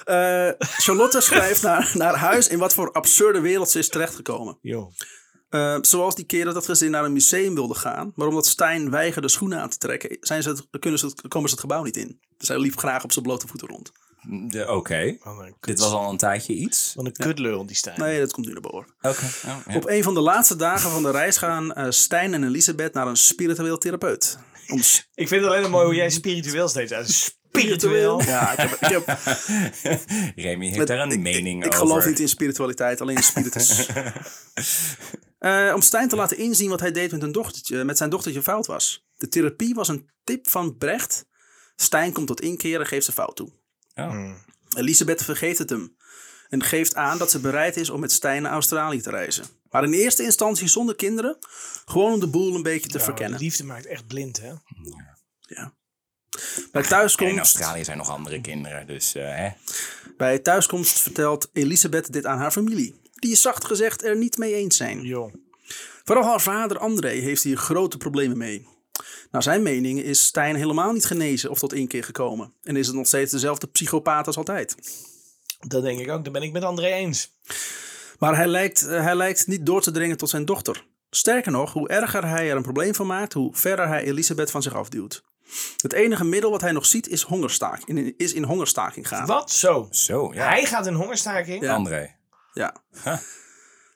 Eh, 0.05 0.49
Charlotte 0.59 1.22
schrijft 1.22 1.61
naar, 1.61 1.91
naar 1.93 2.15
huis 2.15 2.47
in 2.47 2.57
wat 2.59 2.74
voor 2.74 2.91
absurde 2.91 3.39
wereld 3.39 3.70
ze 3.70 3.80
is 3.80 3.89
terechtgekomen. 3.89 4.57
Yo. 4.61 4.91
Eh, 5.49 5.77
zoals 5.81 6.15
die 6.15 6.25
keer 6.25 6.45
dat 6.45 6.55
het 6.55 6.65
gezin 6.65 6.91
naar 6.91 7.03
een 7.05 7.13
museum 7.13 7.53
wilde 7.55 7.75
gaan. 7.75 8.11
Maar 8.15 8.27
omdat 8.27 8.45
Stijn 8.47 8.89
weigerde 8.89 9.27
schoenen 9.29 9.59
aan 9.61 9.69
te 9.69 9.77
trekken, 9.77 10.17
zijn 10.19 10.43
ze 10.43 10.49
het, 10.49 10.67
kunnen 10.79 10.99
ze 10.99 11.05
het, 11.05 11.27
komen 11.27 11.49
ze 11.49 11.55
het 11.55 11.63
gebouw 11.63 11.83
niet 11.83 11.97
in. 11.97 12.19
Dus 12.37 12.47
hij 12.47 12.59
liep 12.59 12.77
graag 12.77 13.03
op 13.03 13.11
zijn 13.11 13.25
blote 13.25 13.47
voeten 13.47 13.67
rond. 13.67 13.91
De- 14.51 14.71
Oké. 14.71 14.97
Een, 15.23 15.55
Dit 15.59 15.79
was 15.79 15.91
al 15.91 16.09
een 16.09 16.17
tijdje 16.17 16.53
iets. 16.53 16.91
wat 16.95 17.05
een 17.05 17.11
kutlul 17.11 17.65
die 17.65 17.75
Stijn. 17.75 17.99
Nee, 17.99 18.19
dat 18.19 18.31
komt 18.31 18.45
nu 18.45 18.51
naar 18.51 18.61
boven. 18.61 18.93
Oké. 19.01 19.09
Oh, 19.45 19.57
ja. 19.67 19.75
Op 19.75 19.87
een 19.87 20.03
van 20.03 20.13
de 20.13 20.19
laatste 20.21 20.55
dagen 20.55 20.91
van 20.91 21.03
de 21.03 21.11
reis 21.11 21.37
gaan 21.37 21.73
eh, 21.73 21.85
Stijn 21.89 22.33
en 22.33 22.43
Elisabeth 22.43 22.93
naar 22.93 23.07
een 23.07 23.17
spiritueel 23.17 23.77
therapeut. 23.77 24.37
Om 24.67 24.77
Ik 25.15 25.27
vind 25.27 25.41
het 25.41 25.43
alleen 25.45 25.61
maar 25.61 25.69
mooi 25.69 25.85
hoe 25.85 25.95
jij 25.95 26.09
spiritueel 26.09 26.67
steeds 26.67 26.91
uit. 26.91 27.09
Spiritueel. 27.09 28.21
Ja, 28.33 28.51
ik 28.51 28.57
heb, 28.57 28.71
ik, 28.71 28.87
heb, 28.87 29.19
Remy 30.45 30.69
heeft 30.71 30.87
daar 30.87 30.99
een 30.99 31.21
mening 31.21 31.65
ik 31.65 31.73
over. 31.73 31.87
geloof 31.87 32.05
niet 32.05 32.19
in 32.19 32.29
spiritualiteit, 32.29 33.01
alleen 33.01 33.15
in 33.15 33.23
spiritus. 33.23 33.87
Eh, 35.47 35.73
om 35.73 35.81
Stijn 35.81 36.07
te 36.09 36.15
laten 36.15 36.37
inzien 36.37 36.69
wat 36.69 36.79
hij 36.79 36.91
deed 36.91 37.11
met, 37.11 37.21
een 37.21 37.31
dochtertje, 37.31 37.83
met 37.83 37.97
zijn 37.97 38.09
dochtertje 38.09 38.41
fout 38.41 38.65
was. 38.65 39.05
De 39.17 39.27
therapie 39.27 39.73
was 39.73 39.87
een 39.87 40.09
tip 40.23 40.49
van 40.49 40.77
Brecht. 40.77 41.25
Stijn 41.75 42.13
komt 42.13 42.27
tot 42.27 42.41
inkeer 42.41 42.79
en 42.79 42.85
geeft 42.85 43.05
ze 43.05 43.11
fout 43.11 43.35
toe. 43.35 43.49
Oh. 43.95 44.31
Elisabeth 44.77 45.23
vergeet 45.23 45.57
het 45.57 45.69
hem. 45.69 45.95
En 46.49 46.63
geeft 46.63 46.95
aan 46.95 47.17
dat 47.17 47.31
ze 47.31 47.39
bereid 47.39 47.77
is 47.77 47.89
om 47.89 47.99
met 47.99 48.11
Stijn 48.11 48.41
naar 48.41 48.51
Australië 48.51 49.01
te 49.01 49.09
reizen. 49.09 49.45
Maar 49.69 49.83
in 49.83 49.93
eerste 49.93 50.23
instantie 50.23 50.67
zonder 50.67 50.95
kinderen. 50.95 51.37
Gewoon 51.85 52.13
om 52.13 52.19
de 52.19 52.27
boel 52.27 52.55
een 52.55 52.63
beetje 52.63 52.89
te 52.89 52.97
Ja, 52.97 53.03
verkennen. 53.03 53.39
liefde 53.39 53.63
maakt 53.63 53.85
echt 53.85 54.07
blind, 54.07 54.41
hè? 54.41 54.51
Ja. 55.39 55.73
Bij 56.55 56.67
En 56.71 56.81
in 56.81 56.87
thuiskomst, 56.87 57.37
Australië 57.37 57.83
zijn 57.83 57.97
nog 57.97 58.09
andere 58.09 58.41
kinderen, 58.41 58.87
dus 58.87 59.15
eh, 59.15 59.35
hè. 59.35 59.49
bij 60.17 60.39
thuiskomst 60.39 60.99
vertelt 60.99 61.49
Elisabeth 61.53 62.13
dit 62.13 62.25
aan 62.25 62.37
haar 62.37 62.51
familie. 62.51 63.01
Die 63.20 63.36
zacht 63.36 63.65
gezegd 63.65 64.03
er 64.03 64.18
niet 64.18 64.38
mee 64.38 64.53
eens 64.53 64.78
zijn. 64.78 65.01
Yo. 65.01 65.32
Vooral 66.03 66.26
haar 66.26 66.41
vader 66.41 66.78
André 66.78 67.09
heeft 67.09 67.43
hier 67.43 67.57
grote 67.57 67.97
problemen 67.97 68.38
mee. 68.38 68.68
Naar 69.32 69.43
zijn 69.43 69.63
mening 69.63 69.99
is 70.01 70.26
Stijn 70.26 70.55
helemaal 70.55 70.91
niet 70.91 71.05
genezen 71.05 71.49
of 71.49 71.59
tot 71.59 71.74
inkeer 71.74 72.03
gekomen. 72.03 72.53
En 72.63 72.76
is 72.76 72.88
het 72.88 72.95
nog 72.95 73.07
steeds 73.07 73.32
dezelfde 73.32 73.68
psychopaat 73.68 74.28
als 74.28 74.38
altijd. 74.38 74.76
Dat 75.59 75.84
denk 75.84 75.99
ik 75.99 76.09
ook. 76.09 76.24
Dat 76.24 76.34
ben 76.34 76.41
ik 76.41 76.51
met 76.51 76.63
André 76.63 76.88
eens. 76.88 77.36
Maar 78.20 78.36
hij 78.36 78.47
lijkt, 78.47 78.88
eh, 78.88 79.03
hij 79.03 79.15
lijkt 79.15 79.47
niet 79.47 79.65
door 79.65 79.82
te 79.82 79.91
dringen 79.91 80.18
tot 80.18 80.30
zijn 80.30 80.45
dochter. 80.45 80.86
Sterker 81.09 81.51
nog, 81.51 81.74
hoe 81.74 81.89
erger 81.89 82.28
hij 82.28 82.49
er 82.49 82.55
een 82.55 82.61
probleem 82.61 82.95
van 82.95 83.07
maakt, 83.07 83.34
hoe 83.34 83.55
verder 83.55 83.88
hij 83.88 84.03
Elisabeth 84.03 84.51
van 84.51 84.61
zich 84.61 84.76
afduwt. 84.76 85.24
Het 85.78 85.93
enige 85.93 86.24
middel 86.24 86.51
wat 86.51 86.61
hij 86.61 86.72
nog 86.72 86.86
ziet 86.86 87.07
is, 87.07 87.22
hongerstaak, 87.22 87.82
in, 87.86 88.13
is 88.18 88.34
in 88.34 88.43
hongerstaking 88.43 89.07
gaan. 89.07 89.26
Wat? 89.26 89.51
Zo. 89.51 89.88
Zo, 89.89 90.34
ja. 90.34 90.47
Hij 90.47 90.65
gaat 90.65 90.88
in 90.88 90.93
hongerstaking? 90.93 91.63
Ja. 91.63 91.74
André. 91.74 92.15
Ja. 92.57 92.75
Huh. 93.03 93.17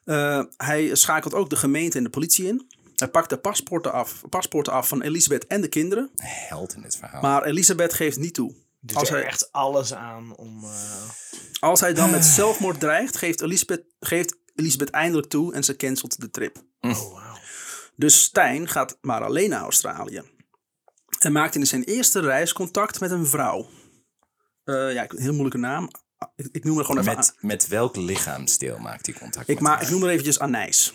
Eh, 0.04 0.44
hij 0.58 0.96
schakelt 0.96 1.34
ook 1.34 1.50
de 1.50 1.56
gemeente 1.56 1.98
en 1.98 2.04
de 2.04 2.10
politie 2.10 2.48
in. 2.48 2.68
Hij 2.96 3.08
pakt 3.08 3.30
de 3.30 3.38
paspoorten 3.38 3.92
af, 3.92 4.22
paspoorten 4.30 4.74
af 4.74 4.88
van 4.88 5.02
Elisabeth 5.02 5.48
en 5.48 5.62
de 5.62 5.68
kinderen. 5.68 6.10
Held 6.16 6.74
in 6.76 6.82
dit 6.82 6.96
verhaal. 6.98 7.22
Maar 7.22 7.44
Elisabeth 7.44 7.94
geeft 7.94 8.18
niet 8.18 8.34
toe. 8.34 8.56
Doet 8.80 8.98
Als 8.98 9.10
er 9.10 9.16
hij, 9.16 9.26
echt 9.26 9.52
alles 9.52 9.94
aan 9.94 10.36
om... 10.36 10.64
eh, 10.64 11.10
als 11.60 11.80
hij 11.80 11.94
dan 11.94 12.12
met 12.12 12.26
zelfmoord 12.26 12.80
dreigt, 12.80 13.18
geeft 13.18 13.42
Elisabeth, 13.42 13.84
geeft 14.00 14.36
Elisabeth 14.56 14.90
eindelijk 14.90 15.28
toe 15.30 15.54
en 15.54 15.64
ze 15.64 15.76
cancelt 15.76 16.22
de 16.22 16.30
trip. 16.30 16.58
Oh, 16.80 17.14
wauw. 17.14 17.38
Dus 17.96 18.22
Stijn 18.24 18.68
gaat 18.68 18.98
maar 19.02 19.24
alleen 19.24 19.50
naar 19.50 19.62
Australië. 19.62 20.22
En 21.20 21.32
maakt 21.32 21.56
in 21.56 21.68
zijn 21.68 21.84
eerste 21.84 22.20
reis 22.20 22.54
contact 22.54 23.00
met 23.00 23.12
een 23.12 23.26
vrouw. 23.28 23.70
Eh, 24.64 24.94
ja, 24.94 25.04
ik- 25.04 25.12
een 25.14 25.22
heel 25.22 25.32
moeilijke 25.32 25.58
naam. 25.58 25.90
Ik, 26.36 26.48
ik 26.52 26.64
noem 26.64 26.78
er 26.78 26.86
gewoon 26.86 27.02
even 27.02 27.16
met, 27.16 27.34
met 27.40 27.68
welk 27.68 27.96
lichaamsdeel 27.96 28.78
maakt 28.78 29.06
hij 29.06 29.16
contact 29.16 29.48
Ik, 29.50 29.54
met 29.56 29.64
ma 29.64 29.70
haar? 29.74 29.82
ik 29.84 29.90
noem 29.90 30.04
er 30.04 30.10
eventjes 30.10 30.40
Anijs. 30.40 30.94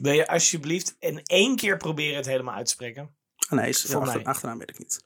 Wil 0.00 0.12
je 0.12 0.28
alsjeblieft 0.28 0.96
in 0.98 1.20
één 1.22 1.56
keer 1.56 1.76
proberen 1.76 2.16
het 2.16 2.26
helemaal 2.26 2.54
uit 2.54 2.66
te 2.66 2.72
spreken? 2.72 3.14
Anijs, 3.48 3.82
ja, 3.82 3.88
Voor 3.88 4.00
achter, 4.00 4.16
mij. 4.16 4.24
achternaam 4.26 4.58
weet 4.58 4.70
ik 4.70 4.78
niet. 4.78 5.04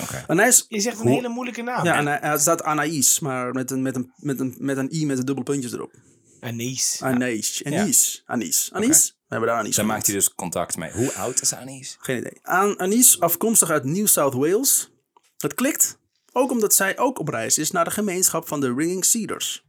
Oké. 0.00 0.24
Anijs, 0.26 0.64
Je 0.68 0.80
zegt 0.80 0.96
een 0.96 1.02
Hoe- 1.06 1.14
hele 1.14 1.28
moeilijke 1.28 1.62
naam. 1.62 1.84
ja, 1.84 2.20
eh, 2.20 2.30
het 2.30 2.40
staat 2.40 2.62
Anaïs, 2.62 3.18
maar 3.18 3.52
met 3.52 3.70
een, 3.70 3.82
met, 3.82 3.96
een, 3.96 4.12
met, 4.16 4.40
een, 4.40 4.54
met 4.58 4.76
een 4.76 4.88
i 4.94 5.06
met 5.06 5.16
de 5.16 5.24
dubbele 5.24 5.46
puntjes 5.46 5.72
erop. 5.72 5.92
Anise. 6.40 7.04
Anijs, 7.04 7.62
Anijs, 7.64 8.22
Anijs, 8.26 8.70
Anijs. 8.72 9.06
We 9.06 9.34
hebben 9.34 9.48
daar 9.48 9.58
Anijs 9.58 9.74
Dan 9.76 9.84
genoemd. 9.84 9.92
maakt 9.92 10.06
hij 10.06 10.14
dus 10.14 10.34
contact 10.34 10.76
mee. 10.76 10.90
Hoe 10.92 11.12
oud 11.14 11.40
is 11.40 11.54
Anis? 11.54 11.96
Geen 12.00 12.18
idee. 12.18 12.38
Aan 12.42 12.78
Anise, 12.80 13.20
afkomstig 13.20 13.70
uit 13.70 13.84
New 13.84 14.06
South 14.06 14.34
Wales. 14.34 14.90
Het 15.36 15.54
klikt, 15.54 15.98
ook 16.38 16.50
omdat 16.50 16.74
zij 16.74 16.98
ook 16.98 17.18
op 17.18 17.28
reis 17.28 17.58
is 17.58 17.70
naar 17.70 17.84
de 17.84 17.90
gemeenschap 17.90 18.48
van 18.48 18.60
de 18.60 18.74
Ringing 18.74 19.04
Cedars. 19.04 19.64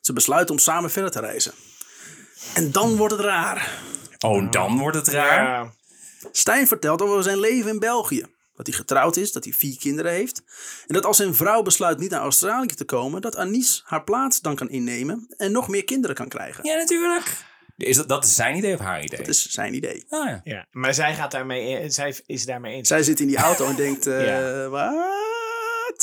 Ze 0.00 0.12
besluiten 0.12 0.54
om 0.54 0.60
samen 0.60 0.90
verder 0.90 1.10
te 1.10 1.20
reizen. 1.20 1.52
En 2.54 2.72
dan 2.72 2.96
wordt 2.96 3.12
het 3.14 3.22
raar. 3.22 3.80
Oh, 4.18 4.50
dan 4.50 4.78
wordt 4.78 4.96
het 4.96 5.08
raar. 5.08 5.44
Ja. 5.44 5.72
Stijn 6.32 6.66
vertelt 6.66 7.02
over 7.02 7.22
zijn 7.22 7.40
leven 7.40 7.70
in 7.70 7.78
België. 7.78 8.24
Dat 8.54 8.66
hij 8.66 8.76
getrouwd 8.76 9.16
is, 9.16 9.32
dat 9.32 9.44
hij 9.44 9.52
vier 9.52 9.78
kinderen 9.78 10.12
heeft. 10.12 10.42
En 10.86 10.94
dat 10.94 11.06
als 11.06 11.16
zijn 11.16 11.34
vrouw 11.34 11.62
besluit 11.62 11.98
niet 11.98 12.10
naar 12.10 12.20
Australië 12.20 12.66
te 12.66 12.84
komen, 12.84 13.20
dat 13.20 13.36
Anise 13.36 13.80
haar 13.84 14.04
plaats 14.04 14.40
dan 14.40 14.54
kan 14.54 14.68
innemen 14.70 15.26
en 15.36 15.52
nog 15.52 15.68
meer 15.68 15.84
kinderen 15.84 16.16
kan 16.16 16.28
krijgen. 16.28 16.64
Ja, 16.64 16.76
natuurlijk. 16.76 17.36
Is 17.76 17.96
dat, 17.96 18.08
dat 18.08 18.24
is 18.24 18.34
zijn 18.34 18.56
idee 18.56 18.74
of 18.74 18.80
haar 18.80 19.02
idee? 19.02 19.18
Dat 19.18 19.28
is 19.28 19.46
zijn 19.50 19.74
idee. 19.74 20.04
Ah, 20.08 20.26
ja. 20.28 20.40
Ja. 20.44 20.66
Maar 20.70 20.94
zij, 20.94 21.14
gaat 21.14 21.30
daarmee, 21.30 21.90
zij 21.90 22.14
is 22.26 22.44
daarmee 22.44 22.74
eens. 22.74 22.88
Zij 22.88 23.02
zit 23.02 23.20
in 23.20 23.26
die 23.26 23.36
auto 23.36 23.66
en 23.66 23.76
denkt, 23.76 24.06
eh, 24.16 24.26
Ja. 24.26 24.68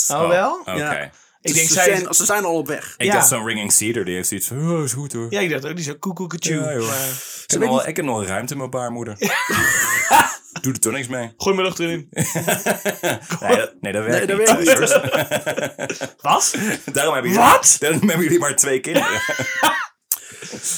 Wat? 0.07 0.21
Oh, 0.21 0.27
wel? 0.27 0.59
Oké. 0.59 0.71
Ja. 0.75 1.01
Ik 1.01 1.11
Dus 1.41 1.53
denk 1.53 1.67
ze, 1.67 1.73
zij... 1.73 1.83
zijn, 1.97 2.13
ze 2.13 2.25
zijn 2.25 2.45
al 2.45 2.55
op 2.55 2.67
weg. 2.67 2.93
Ik 2.97 3.05
Ja. 3.05 3.13
dacht 3.13 3.27
zo'n 3.27 3.45
ringing 3.45 3.71
cedar, 3.71 4.03
die 4.05 4.15
heeft 4.15 4.27
zoiets 4.27 4.47
van, 4.47 4.71
oh, 4.71 4.83
is 4.83 4.93
goed 4.93 5.13
hoor. 5.13 5.27
Ja, 5.29 5.39
ik 5.39 5.49
dacht 5.49 5.65
ook, 5.65 5.75
die 5.75 5.91
ook 5.91 5.99
koekoekatjoe. 5.99 6.63
Ja, 6.63 6.73
joh. 6.73 6.93
ik, 7.47 7.61
heb 7.61 7.87
ik 7.87 7.95
heb 7.95 8.05
nog 8.05 8.25
ruimte 8.25 8.51
in 8.53 8.57
mijn 8.59 8.69
baarmoeder. 8.69 9.15
Doe 10.61 10.73
er 10.73 10.79
toch 10.79 10.93
niks 10.93 11.07
mee. 11.07 11.33
Gooi 11.37 11.55
me 11.55 11.61
lucht 11.61 11.79
erin. 11.79 12.07
Nee, 13.39 13.57
dat, 13.57 13.73
nee, 13.81 13.93
dat 13.93 14.03
werkt 14.03 14.27
Nee, 14.27 14.37
dat 14.37 14.37
niet. 14.57 14.67
werkt 14.67 15.89
niet. 15.99 16.15
Wat? 16.21 16.55
Daarom 16.93 17.13
hebben, 17.13 17.31
jullie, 17.31 17.45
Wat? 17.47 17.75
daarom 17.79 17.99
hebben 18.07 18.23
jullie 18.23 18.39
maar 18.39 18.55
twee 18.55 18.79
kinderen. 18.79 19.21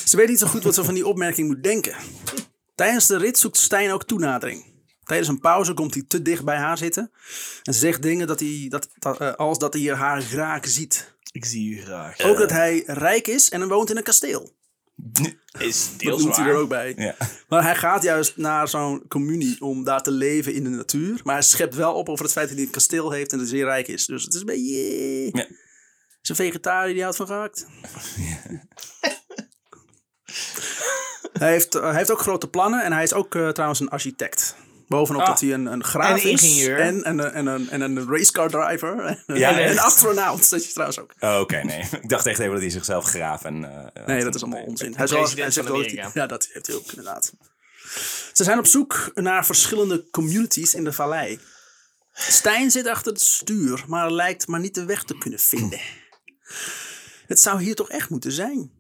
Ze 0.06 0.18
weet 0.18 0.28
niet 0.28 0.40
zo 0.40 0.48
goed 0.48 0.64
wat 0.64 0.74
ze 0.74 0.84
van 0.84 0.94
die 0.94 1.08
opmerking 1.08 1.48
moet 1.48 1.64
denken. 1.64 1.96
Tijdens 2.76 3.08
de 3.08 3.18
rit 3.18 3.38
zoekt 3.40 3.58
Stijn 3.58 3.92
ook 3.92 4.04
toenadering. 4.04 4.71
Tijdens 5.04 5.30
een 5.30 5.40
pauze 5.40 5.74
komt 5.74 5.94
hij 5.94 6.04
te 6.08 6.22
dicht 6.22 6.44
bij 6.44 6.58
haar 6.58 6.78
zitten. 6.78 7.12
En 7.64 7.74
ze 7.74 7.80
zegt 7.80 8.02
dingen 8.02 8.28
dat 8.28 8.40
hij, 8.40 8.66
dat, 8.70 8.88
dat, 9.00 9.20
eh, 9.20 9.34
als 9.34 9.60
dat 9.60 9.74
hij 9.74 9.96
haar 9.96 10.22
graag 10.22 10.68
ziet. 10.68 11.16
Ik 11.32 11.46
zie 11.46 11.76
u 11.76 11.82
graag. 11.82 12.20
Ook 12.20 12.38
dat 12.38 12.50
hij 12.50 12.84
rijk 12.86 13.28
is 13.28 13.50
en 13.50 13.68
woont 13.68 13.90
in 13.90 13.98
een 13.98 14.04
kasteel. 14.04 14.54
Is 15.60 15.90
Dat 15.90 16.00
deels 16.00 16.24
noemt 16.24 16.36
hij 16.36 16.48
er 16.48 16.56
ook 16.56 16.70
bij. 16.70 16.94
Ja. 16.96 17.16
Maar 17.48 17.64
hij 17.64 17.76
gaat 17.76 18.04
juist 18.04 18.38
naar 18.38 18.68
zo'n 18.68 19.04
communie 19.08 19.62
om 19.62 19.84
daar 19.84 20.02
te 20.02 20.12
leven 20.12 20.54
in 20.54 20.64
de 20.64 20.70
natuur. 20.70 21.22
Maar 21.24 21.34
hij 21.34 21.44
schept 21.44 21.76
wel 21.76 21.94
op 21.94 22.10
over 22.10 22.24
het 22.24 22.34
feit 22.34 22.48
dat 22.48 22.58
hij 22.58 22.66
een 22.66 22.72
kasteel 22.72 23.12
heeft 23.12 23.32
en 23.32 23.38
dat 23.38 23.48
hij 23.48 23.58
zeer 23.58 23.66
rijk 23.66 23.88
is. 23.88 24.06
Dus 24.06 24.24
het 24.24 24.34
is 24.34 24.40
een 24.40 24.46
beetje... 24.46 25.30
Ja. 25.32 25.48
Is 26.22 26.30
een 26.30 26.36
vegetariër 26.36 26.94
die 26.94 27.02
houdt 27.02 27.18
van 27.18 27.28
gehakt. 27.28 27.66
hij, 31.40 31.52
heeft, 31.52 31.74
hij 31.74 31.96
heeft 31.96 32.12
ook 32.12 32.20
grote 32.20 32.48
plannen 32.48 32.84
en 32.84 32.92
hij 32.94 33.04
is 33.04 33.14
ook 33.14 33.36
eh, 33.36 33.50
trouwens 33.50 33.80
een 33.80 33.90
architect. 33.90 34.56
Bovenop 34.92 35.22
Ah. 35.22 35.28
dat 35.28 35.40
hij 35.40 35.54
een, 35.54 35.66
een 35.66 35.84
graaf 35.84 36.10
En 36.24 36.30
is. 36.30 36.44
ingenieur. 36.44 36.80
En, 36.80 37.04
en, 37.04 37.20
en, 37.20 37.34
en, 37.34 37.46
een, 37.48 37.70
en 37.70 37.82
een 37.82 38.08
racecar 38.10 38.50
driver. 38.50 39.00
En, 39.06 39.24
Ja, 39.38 39.50
en 39.52 39.58
echt? 39.60 39.72
een 39.72 39.80
astronaut. 39.80 40.50
Dat 40.50 40.60
is 40.62 40.72
trouwens 40.74 41.00
ook. 41.00 41.14
Oh, 41.20 41.40
Oké, 41.40 41.64
nee. 41.64 41.84
Ik 42.02 42.10
dacht 42.10 42.26
echt 42.26 42.40
even 42.40 42.52
dat 42.52 42.62
hij 42.62 42.70
zichzelf 42.70 43.06
graaf 43.06 43.44
en... 43.44 43.64
eh, 43.94 44.06
Nee, 44.06 44.24
dat 44.24 44.36
is 44.36 44.42
allemaal 44.44 44.64
onzin. 44.64 44.94
Hij, 44.96 45.08
zal, 45.08 45.30
hij 45.36 45.52
zegt 45.52 45.68
wel 45.68 45.82
ja, 46.14 46.28
dat 46.28 46.50
heeft 46.54 46.68
hij 46.68 46.76
ook 46.76 46.88
inderdaad. 46.90 47.34
Ze 48.34 48.44
zijn 48.44 48.58
op 48.60 48.66
zoek 48.66 49.12
naar 49.14 49.46
verschillende 49.46 50.10
communities 50.12 50.74
in 50.76 50.84
de 50.84 50.94
vallei. 50.94 51.40
Stijn 52.14 52.72
zit 52.72 52.88
achter 52.88 53.12
het 53.12 53.22
stuur, 53.22 53.84
maar 53.88 54.12
lijkt 54.12 54.48
maar 54.48 54.60
niet 54.60 54.76
de 54.76 54.86
weg 54.86 55.04
te 55.04 55.18
kunnen 55.18 55.40
vinden. 55.40 55.80
Het 57.28 57.40
zou 57.40 57.62
hier 57.64 57.76
toch 57.76 57.90
echt 57.90 58.10
moeten 58.10 58.32
zijn. 58.32 58.72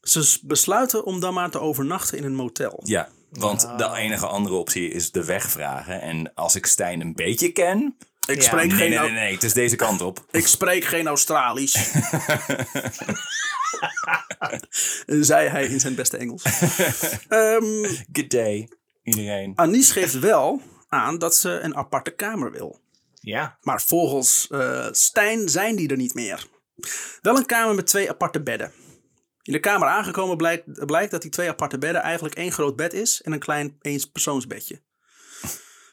Ze 0.00 0.38
besluiten 0.42 1.04
om 1.04 1.20
dan 1.20 1.34
maar 1.34 1.50
te 1.50 1.60
overnachten 1.60 2.18
in 2.18 2.24
een 2.24 2.34
motel. 2.34 2.80
Ja, 2.84 3.08
want 3.30 3.68
de 3.78 3.90
enige 3.96 4.26
andere 4.26 4.54
optie 4.54 4.88
is 4.90 5.10
de 5.10 5.24
weg 5.24 5.50
vragen. 5.50 6.00
En 6.00 6.34
als 6.34 6.54
ik 6.54 6.66
Stijn 6.66 7.00
een 7.00 7.14
beetje 7.14 7.52
ken, 7.52 7.96
Ik, 8.26 8.36
Ja. 8.36 8.42
spreek 8.42 8.68
Nee, 8.68 8.76
geen, 8.76 8.90
nee, 8.90 8.98
nee, 8.98 9.10
nee, 9.10 9.32
het 9.34 9.42
is 9.42 9.52
deze 9.52 9.76
kant 9.76 10.00
op. 10.00 10.24
ik 10.30 10.46
spreek 10.46 10.84
geen 10.84 11.06
Australisch. 11.06 11.72
zei 15.06 15.48
hij 15.48 15.66
in 15.66 15.80
zijn 15.80 15.94
beste 15.94 16.16
Engels. 16.16 16.42
Ehm 17.28 17.84
Good 18.12 18.30
day, 18.30 18.68
iedereen. 19.02 19.52
Anies 19.54 19.90
geeft 19.90 20.18
wel 20.18 20.60
aan 20.88 21.18
dat 21.18 21.36
ze 21.36 21.50
een 21.50 21.76
aparte 21.76 22.10
kamer 22.10 22.52
wil. 22.52 22.80
Ja. 23.20 23.58
Maar 23.60 23.82
volgens 23.82 24.46
eh, 24.50 24.86
Stijn 24.90 25.48
zijn 25.48 25.76
die 25.76 25.88
er 25.88 25.96
niet 25.96 26.14
meer. 26.14 26.46
Wel 27.22 27.36
een 27.36 27.46
kamer 27.46 27.74
met 27.74 27.86
twee 27.86 28.10
aparte 28.10 28.42
bedden. 28.42 28.72
In 29.46 29.52
de 29.52 29.60
kamer 29.60 29.88
aangekomen 29.88 30.36
blijkt, 30.36 30.86
blijkt 30.86 31.10
dat 31.10 31.22
die 31.22 31.30
twee 31.30 31.48
aparte 31.48 31.78
bedden 31.78 32.02
eigenlijk 32.02 32.34
één 32.34 32.52
groot 32.52 32.76
bed 32.76 32.92
is 32.92 33.22
en 33.22 33.32
een 33.32 33.38
klein 33.38 33.76
eenpersoonsbedje. 33.80 34.80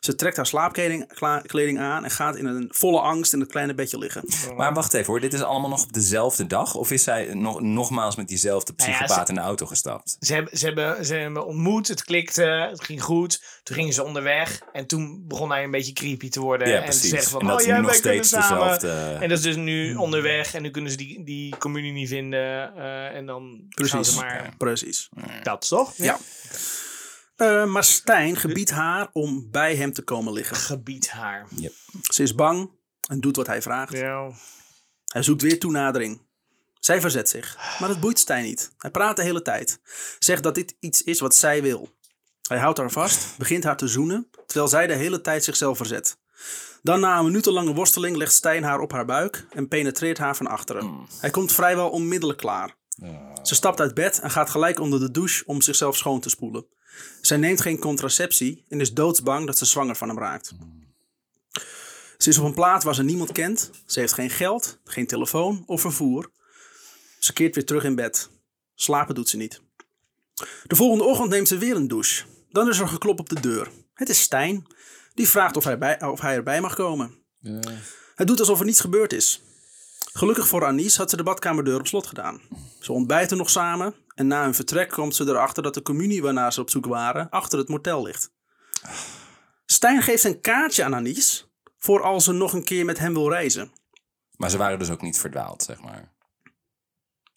Ze 0.03 0.15
trekt 0.15 0.35
haar 0.35 0.45
slaapkleding 0.45 1.07
kleding 1.45 1.79
aan 1.79 2.03
en 2.03 2.11
gaat 2.11 2.35
in 2.35 2.45
een 2.45 2.67
volle 2.71 2.99
angst 2.99 3.33
in 3.33 3.39
het 3.39 3.49
kleine 3.49 3.73
bedje 3.73 3.97
liggen. 3.97 4.23
Maar 4.55 4.73
wacht 4.73 4.93
even 4.93 5.07
hoor, 5.07 5.19
dit 5.19 5.33
is 5.33 5.41
allemaal 5.41 5.69
nog 5.69 5.83
op 5.83 5.93
dezelfde 5.93 6.47
dag? 6.47 6.75
Of 6.75 6.91
is 6.91 7.03
zij 7.03 7.33
nog, 7.33 7.61
nogmaals 7.61 8.15
met 8.15 8.27
diezelfde 8.27 8.73
Nou 8.75 8.89
ja, 8.89 8.95
psychopaat 8.97 9.27
ze- 9.27 9.33
in 9.33 9.39
de 9.39 9.45
auto 9.45 9.65
gestapt? 9.65 10.17
Ze 10.19 10.33
hebben, 10.33 10.57
ze, 10.57 10.65
hebben, 10.65 11.05
ze 11.05 11.15
hebben 11.15 11.45
ontmoet, 11.45 11.87
het 11.87 12.03
klikte, 12.03 12.43
het 12.71 12.83
ging 12.83 13.01
goed. 13.03 13.43
Toen 13.63 13.75
gingen 13.75 13.93
ze 13.93 14.03
onderweg 14.03 14.61
en 14.73 14.87
toen 14.87 15.23
begon 15.27 15.51
hij 15.51 15.63
een 15.63 15.71
beetje 15.71 15.93
creepy 15.93 16.29
te 16.29 16.39
worden. 16.39 16.67
Ja, 16.69 16.75
en 16.77 16.83
precies. 16.83 17.01
te 17.01 17.07
zeggen 17.07 17.31
van, 17.31 17.41
En 17.41 17.47
dat 17.47 17.55
oh 17.55 17.61
ze 17.61 17.67
ja, 17.67 17.75
nu 17.75 17.81
nog 17.81 17.93
steeds 17.93 18.29
dezelfde- 18.29 19.17
En 19.21 19.29
dat 19.29 19.37
is 19.37 19.43
dus 19.43 19.55
nu 19.55 19.95
onderweg 19.95 20.53
en 20.53 20.61
nu 20.61 20.71
kunnen 20.71 20.91
ze 20.91 20.97
die, 20.97 21.23
die 21.23 21.57
communie 21.57 21.91
niet 21.91 22.09
vinden. 22.09 22.75
eh, 22.75 23.15
en 23.15 23.25
dan 23.25 23.41
gaan 23.43 23.67
Precies. 23.69 24.13
ze 24.13 24.19
maar... 24.19 24.53
Precies. 24.57 25.09
Dat 25.43 25.67
toch? 25.67 25.93
Ja. 25.97 26.17
Eh, 27.35 27.65
maar 27.65 27.83
Stijn 27.83 28.35
gebiedt 28.35 28.71
haar 28.71 29.09
om 29.13 29.51
bij 29.51 29.75
hem 29.75 29.93
te 29.93 30.01
komen 30.01 30.33
liggen. 30.33 30.55
Gebied 30.55 31.09
haar. 31.09 31.47
Ze 32.01 32.23
is 32.23 32.35
bang 32.35 32.69
en 33.09 33.19
doet 33.19 33.35
wat 33.35 33.47
hij 33.47 33.61
vraagt. 33.61 33.93
Ja. 33.93 34.31
Hij 35.05 35.23
zoekt 35.23 35.41
weer 35.41 35.59
toenadering. 35.59 36.21
Zij 36.79 37.01
verzet 37.01 37.29
zich, 37.29 37.77
maar 37.79 37.89
dat 37.89 37.99
boeit 37.99 38.19
Stijn 38.19 38.43
niet. 38.43 38.71
Hij 38.77 38.91
praat 38.91 39.15
de 39.15 39.21
hele 39.21 39.41
tijd. 39.41 39.79
Zegt 40.19 40.43
dat 40.43 40.55
dit 40.55 40.75
iets 40.79 41.03
is 41.03 41.19
wat 41.19 41.35
zij 41.35 41.61
wil. 41.61 41.89
Hij 42.47 42.57
houdt 42.57 42.77
haar 42.77 42.91
vast, 42.91 43.37
begint 43.37 43.63
haar 43.63 43.77
te 43.77 43.87
zoenen, 43.87 44.27
terwijl 44.45 44.67
zij 44.67 44.87
de 44.87 44.93
hele 44.93 45.21
tijd 45.21 45.43
zichzelf 45.43 45.77
verzet. 45.77 46.17
Dan 46.81 46.99
na 46.99 47.17
een 47.17 47.25
minutenlange 47.25 47.73
worsteling 47.73 48.15
legt 48.15 48.33
Stijn 48.33 48.63
haar 48.63 48.79
op 48.79 48.91
haar 48.91 49.05
buik 49.05 49.45
en 49.49 49.67
penetreert 49.67 50.17
haar 50.17 50.35
van 50.35 50.47
achteren. 50.47 51.07
Hij 51.19 51.29
komt 51.29 51.51
vrijwel 51.51 51.89
onmiddellijk 51.89 52.39
klaar. 52.39 52.75
Ze 53.41 53.55
stapt 53.55 53.79
uit 53.79 53.93
bed 53.93 54.19
en 54.19 54.31
gaat 54.31 54.49
gelijk 54.49 54.79
onder 54.79 54.99
de 54.99 55.11
douche 55.11 55.43
om 55.45 55.61
zichzelf 55.61 55.97
schoon 55.97 56.19
te 56.19 56.29
spoelen. 56.29 56.65
Zij 57.21 57.37
neemt 57.37 57.61
geen 57.61 57.79
contraceptie 57.79 58.65
en 58.69 58.79
is 58.79 58.93
doodsbang 58.93 59.45
dat 59.45 59.57
ze 59.57 59.65
zwanger 59.65 59.95
van 59.95 60.07
hem 60.07 60.17
raakt. 60.17 60.53
Ze 62.17 62.29
is 62.29 62.37
op 62.37 62.45
een 62.45 62.53
plaats 62.53 62.85
waar 62.85 62.95
ze 62.95 63.03
niemand 63.03 63.31
kent. 63.31 63.71
Ze 63.85 63.99
heeft 63.99 64.13
geen 64.13 64.29
geld, 64.29 64.79
geen 64.83 65.07
telefoon 65.07 65.63
of 65.65 65.81
vervoer. 65.81 66.31
Ze 67.19 67.33
keert 67.33 67.55
weer 67.55 67.65
terug 67.65 67.83
in 67.83 67.95
bed. 67.95 68.29
Slapen 68.75 69.15
doet 69.15 69.29
ze 69.29 69.37
niet. 69.37 69.61
De 70.63 70.75
volgende 70.75 71.03
ochtend 71.03 71.29
neemt 71.29 71.47
ze 71.47 71.57
weer 71.57 71.75
een 71.75 71.87
douche. 71.87 72.25
Dan 72.49 72.69
is 72.69 72.79
er 72.79 72.87
geklop 72.87 73.19
op 73.19 73.29
de 73.29 73.39
deur. 73.39 73.69
Het 73.93 74.09
is 74.09 74.21
Stijn. 74.21 74.65
Die 75.13 75.29
vraagt 75.29 75.57
of 75.57 75.63
hij, 75.63 75.77
bij, 75.77 76.01
of 76.01 76.21
hij 76.21 76.35
erbij 76.35 76.61
mag 76.61 76.75
komen. 76.75 77.15
Hij 78.15 78.25
doet 78.25 78.39
alsof 78.39 78.59
er 78.59 78.65
niets 78.65 78.79
gebeurd 78.79 79.13
is. 79.13 79.41
Gelukkig 80.13 80.47
voor 80.47 80.65
Anies 80.65 80.97
had 80.97 81.09
ze 81.09 81.15
de 81.17 81.23
badkamerdeur 81.23 81.79
op 81.79 81.87
slot 81.87 82.07
gedaan. 82.07 82.41
Ze 82.79 82.91
ontbijten 82.93 83.37
nog 83.37 83.49
samen 83.49 83.95
en 84.15 84.27
na 84.27 84.43
hun 84.43 84.53
vertrek 84.55 84.89
komt 84.89 85.15
ze 85.15 85.23
erachter 85.23 85.63
dat 85.63 85.73
de 85.73 85.81
communie 85.81 86.21
waarnaar 86.21 86.53
ze 86.53 86.61
op 86.61 86.69
zoek 86.69 86.85
waren 86.85 87.29
achter 87.29 87.59
het 87.59 87.69
motel 87.69 88.03
ligt. 88.03 88.31
Stijn 89.65 90.01
geeft 90.01 90.23
een 90.23 90.41
kaartje 90.41 90.83
aan 90.83 90.95
Anies 90.95 91.47
voor 91.79 92.01
als 92.03 92.23
ze 92.23 92.31
nog 92.31 92.53
een 92.53 92.63
keer 92.63 92.85
met 92.85 92.99
hem 92.99 93.13
wil 93.13 93.29
reizen. 93.29 93.71
Maar 94.35 94.49
ze 94.49 94.57
waren 94.57 94.79
dus 94.79 94.89
ook 94.89 95.01
niet 95.01 95.19
verdwaald, 95.19 95.63
zeg 95.63 95.81
maar. 95.81 96.11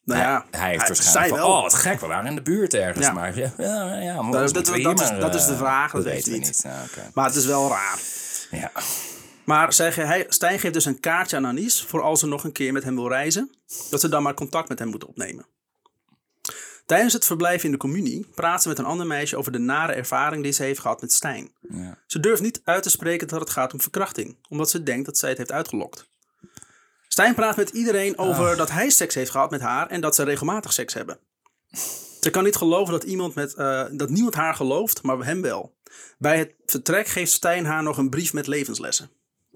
Nou 0.05 0.20
ja, 0.20 0.47
hij 0.51 0.70
heeft 0.70 0.81
zij 0.87 0.95
waarschijnlijk 0.95 1.29
van, 1.29 1.49
wel. 1.49 1.57
oh 1.57 1.62
wat 1.62 1.74
gek, 1.74 2.01
we 2.01 2.07
waren 2.07 2.27
in 2.27 2.35
de 2.35 2.43
buurt 2.43 2.74
ergens. 2.74 3.07
Ja. 3.07 3.12
Maar 3.12 3.39
ja, 3.39 3.53
ja, 3.59 3.95
ja 4.01 4.22
maar 4.22 4.33
Dat- 4.33 4.55
dat, 4.55 4.68
is- 4.68 4.83
maar, 4.85 5.20
dat 5.20 5.35
is 5.35 5.47
de 5.47 5.53
eh, 5.53 5.59
vraag, 5.59 5.93
dat 5.93 6.05
weet 6.05 6.12
weten 6.27 6.33
we 6.33 6.39
niet. 6.39 6.64
Maar 7.14 7.27
het 7.27 7.35
is 7.35 7.45
wel 7.47 7.68
raar. 7.68 7.99
ja. 8.51 8.70
Maar 9.47 9.73
zij, 9.73 9.91
hij, 9.91 10.27
Stijn 10.29 10.59
geeft 10.59 10.75
dus 10.75 10.85
een 10.85 11.01
kaartje 11.01 11.37
aan 11.37 11.47
Anies 11.47 11.83
voor 11.83 12.03
als 12.03 12.21
ze 12.21 12.27
nog 12.27 12.45
een 12.45 12.53
keer 12.53 12.73
met 12.73 12.85
hem 12.85 12.95
wil 12.95 13.09
reizen. 13.09 13.51
Dat 13.91 14.01
ze 14.01 14.09
dan 14.09 14.23
maar 14.23 14.35
contact 14.35 14.69
met 14.69 14.79
hem 14.79 14.89
moet 14.89 15.05
opnemen. 15.05 15.47
Tijdens 16.87 17.13
het 17.13 17.25
verblijf 17.25 17.65
in 17.65 17.71
de 17.71 17.77
communie 17.77 18.27
praat 18.35 18.63
ze 18.63 18.69
met 18.69 18.79
een 18.79 18.85
ander 18.85 19.07
meisje 19.07 19.37
over 19.37 19.53
de 19.53 19.59
nare 19.59 19.93
ervaring 19.93 20.43
die 20.43 20.53
ze 20.53 20.63
heeft 20.63 20.81
gehad 20.81 21.01
met 21.01 21.13
Stijn. 21.13 21.53
Ja. 21.69 21.99
Ze 22.07 22.21
durft 22.21 22.43
niet 22.43 22.61
uit 22.65 22.83
te 22.83 22.91
spreken 22.91 23.29
dat 23.29 23.41
het 23.41 23.51
gaat 23.51 23.73
om 23.73 23.81
verkrachting, 23.81 24.37
omdat 24.49 24.71
ze 24.71 24.83
denkt 24.83 25.07
dat 25.07 25.19
zij 25.19 25.29
het 25.29 25.39
heeft 25.39 25.53
uitgelokt. 25.53 26.09
Stijn 27.09 27.35
praat 27.35 27.57
met 27.57 27.71
iedereen 27.71 28.19
over 28.19 28.57
dat 28.57 28.71
hij 28.71 28.91
seks 28.91 29.15
heeft 29.15 29.31
gehad 29.31 29.51
met 29.51 29.61
haar 29.61 29.87
en 29.87 30.01
dat 30.01 30.15
ze 30.15 30.23
regelmatig 30.23 30.73
seks 30.73 30.95
hebben. 30.95 31.19
Ze 32.21 32.31
kan 32.31 32.45
niet 32.45 32.57
geloven 32.57 32.93
dat, 32.93 33.05
iemand 33.05 33.35
met, 33.35 33.55
eh, 33.55 33.85
dat 33.91 34.11
niemand 34.11 34.35
haar 34.35 34.55
gelooft, 34.55 35.03
maar 35.03 35.25
hem 35.25 35.43
wel. 35.43 35.75
Bij 36.19 36.39
het 36.39 36.53
vertrek 36.67 37.07
geeft 37.07 37.33
Stijn 37.33 37.65
haar 37.65 37.83
nog 37.83 37.99
een 37.99 38.11
brief 38.11 38.33
met 38.33 38.47
levenslessen. 38.47 39.11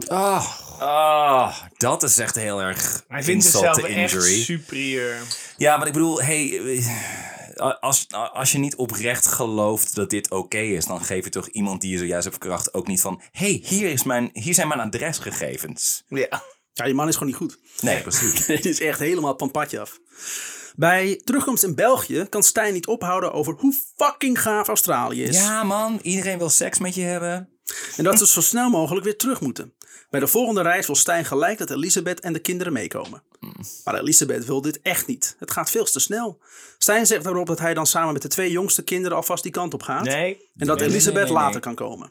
Ah, 0.09 1.57
dat 1.77 2.03
is 2.03 2.19
echt 2.19 2.35
heel 2.35 2.61
erg 2.61 3.05
Hij 3.09 3.23
vindt 3.23 3.45
insult 3.45 3.65
zichzelf 3.65 3.89
echt 3.89 4.13
injury. 4.13 4.43
superieur. 4.43 5.19
Ja, 5.57 5.77
maar 5.77 5.87
ik 5.87 5.93
bedoel, 5.93 6.23
hey, 6.23 6.61
eh, 7.55 7.75
als, 7.81 8.07
als 8.33 8.53
je 8.53 8.59
niet 8.59 8.77
oprecht 8.77 9.27
gelooft 9.27 9.95
dat 9.95 10.11
dit 10.11 10.31
oké 10.31 10.59
is, 10.59 10.87
dan 10.87 11.05
geef 11.05 11.25
je 11.25 11.31
toch 11.31 11.49
iemand 11.49 11.81
die 11.81 11.91
je 11.91 11.99
zojuist 11.99 12.25
hebt 12.25 12.37
verkracht 12.37 12.75
ook 12.75 12.87
niet 12.87 13.01
van, 13.01 13.23
hey, 13.33 13.61
hier, 13.65 13.91
is 13.91 14.03
mijn, 14.03 14.31
hier 14.33 14.55
zijn 14.55 14.69
mijn 14.69 14.81
adresgegevens. 14.81 16.03
Ja. 16.09 16.43
Ja, 16.73 16.85
die 16.85 16.95
man 16.95 17.09
is 17.09 17.15
gewoon 17.15 17.29
niet 17.29 17.37
goed. 17.37 17.59
Nee, 17.81 18.03
precies. 18.03 18.47
Het 18.47 18.67
is 18.67 18.81
echt 18.81 18.99
helemaal 18.99 19.35
van 19.37 19.51
padje 19.51 19.81
af. 19.81 19.99
Bij 20.77 21.21
terugkomst 21.25 21.63
in 21.63 21.75
België 21.75 22.27
kan 22.29 22.43
Stijn 22.43 22.73
niet 22.73 22.87
ophouden 22.87 23.33
over 23.33 23.55
hoe 23.59 23.75
fucking 23.97 24.41
gaaf 24.41 24.69
Australië 24.69 25.23
is. 25.23 25.37
Ja, 25.37 25.63
man, 25.63 25.99
iedereen 26.03 26.39
wil 26.39 26.51
seks 26.51 26.79
met 26.79 26.95
je 26.95 27.03
hebben. 27.03 27.49
En 27.97 28.05
dat 28.05 28.19
ze 28.19 28.27
zo 28.27 28.41
snel 28.41 28.71
mogelijk 28.71 29.05
weer 29.05 29.17
terug 29.17 29.41
moeten. 29.41 29.75
Bij 30.11 30.21
de 30.21 30.27
volgende 30.27 30.63
reis 30.63 30.87
wil 30.87 30.97
Stijn 30.97 31.25
gelijk 31.25 31.59
dat 31.59 31.71
Elisabeth 31.71 32.21
en 32.21 32.33
de 32.33 32.39
kinderen 32.39 32.73
meekomen. 32.73 33.23
Maar 33.85 33.99
Elisabeth 34.01 34.45
wil 34.45 34.61
dit 34.61 34.81
echt 34.83 35.07
niet. 35.07 35.37
Het 35.39 35.51
gaat 35.51 35.71
veel 35.71 35.85
te 35.85 36.01
snel. 36.01 36.39
Stijn 36.79 37.07
zegt 37.07 37.25
daarop 37.25 37.47
dat 37.47 37.59
hij 37.59 37.75
dan 37.75 37.87
samen 37.87 38.13
met 38.13 38.23
de 38.23 38.29
twee 38.29 38.51
jongste 38.51 38.83
kinderen 38.83 39.17
alvast 39.17 39.43
die 39.43 39.53
kant 39.53 39.75
op 39.75 39.83
gaat. 39.83 40.05
Nee. 40.05 40.51
en 40.57 40.67
dat 40.67 40.79
Nee, 40.79 40.89
Elisabeth 40.89 41.25
nee, 41.25 41.33
later 41.33 41.61
kan 41.61 41.75
komen. 41.75 42.11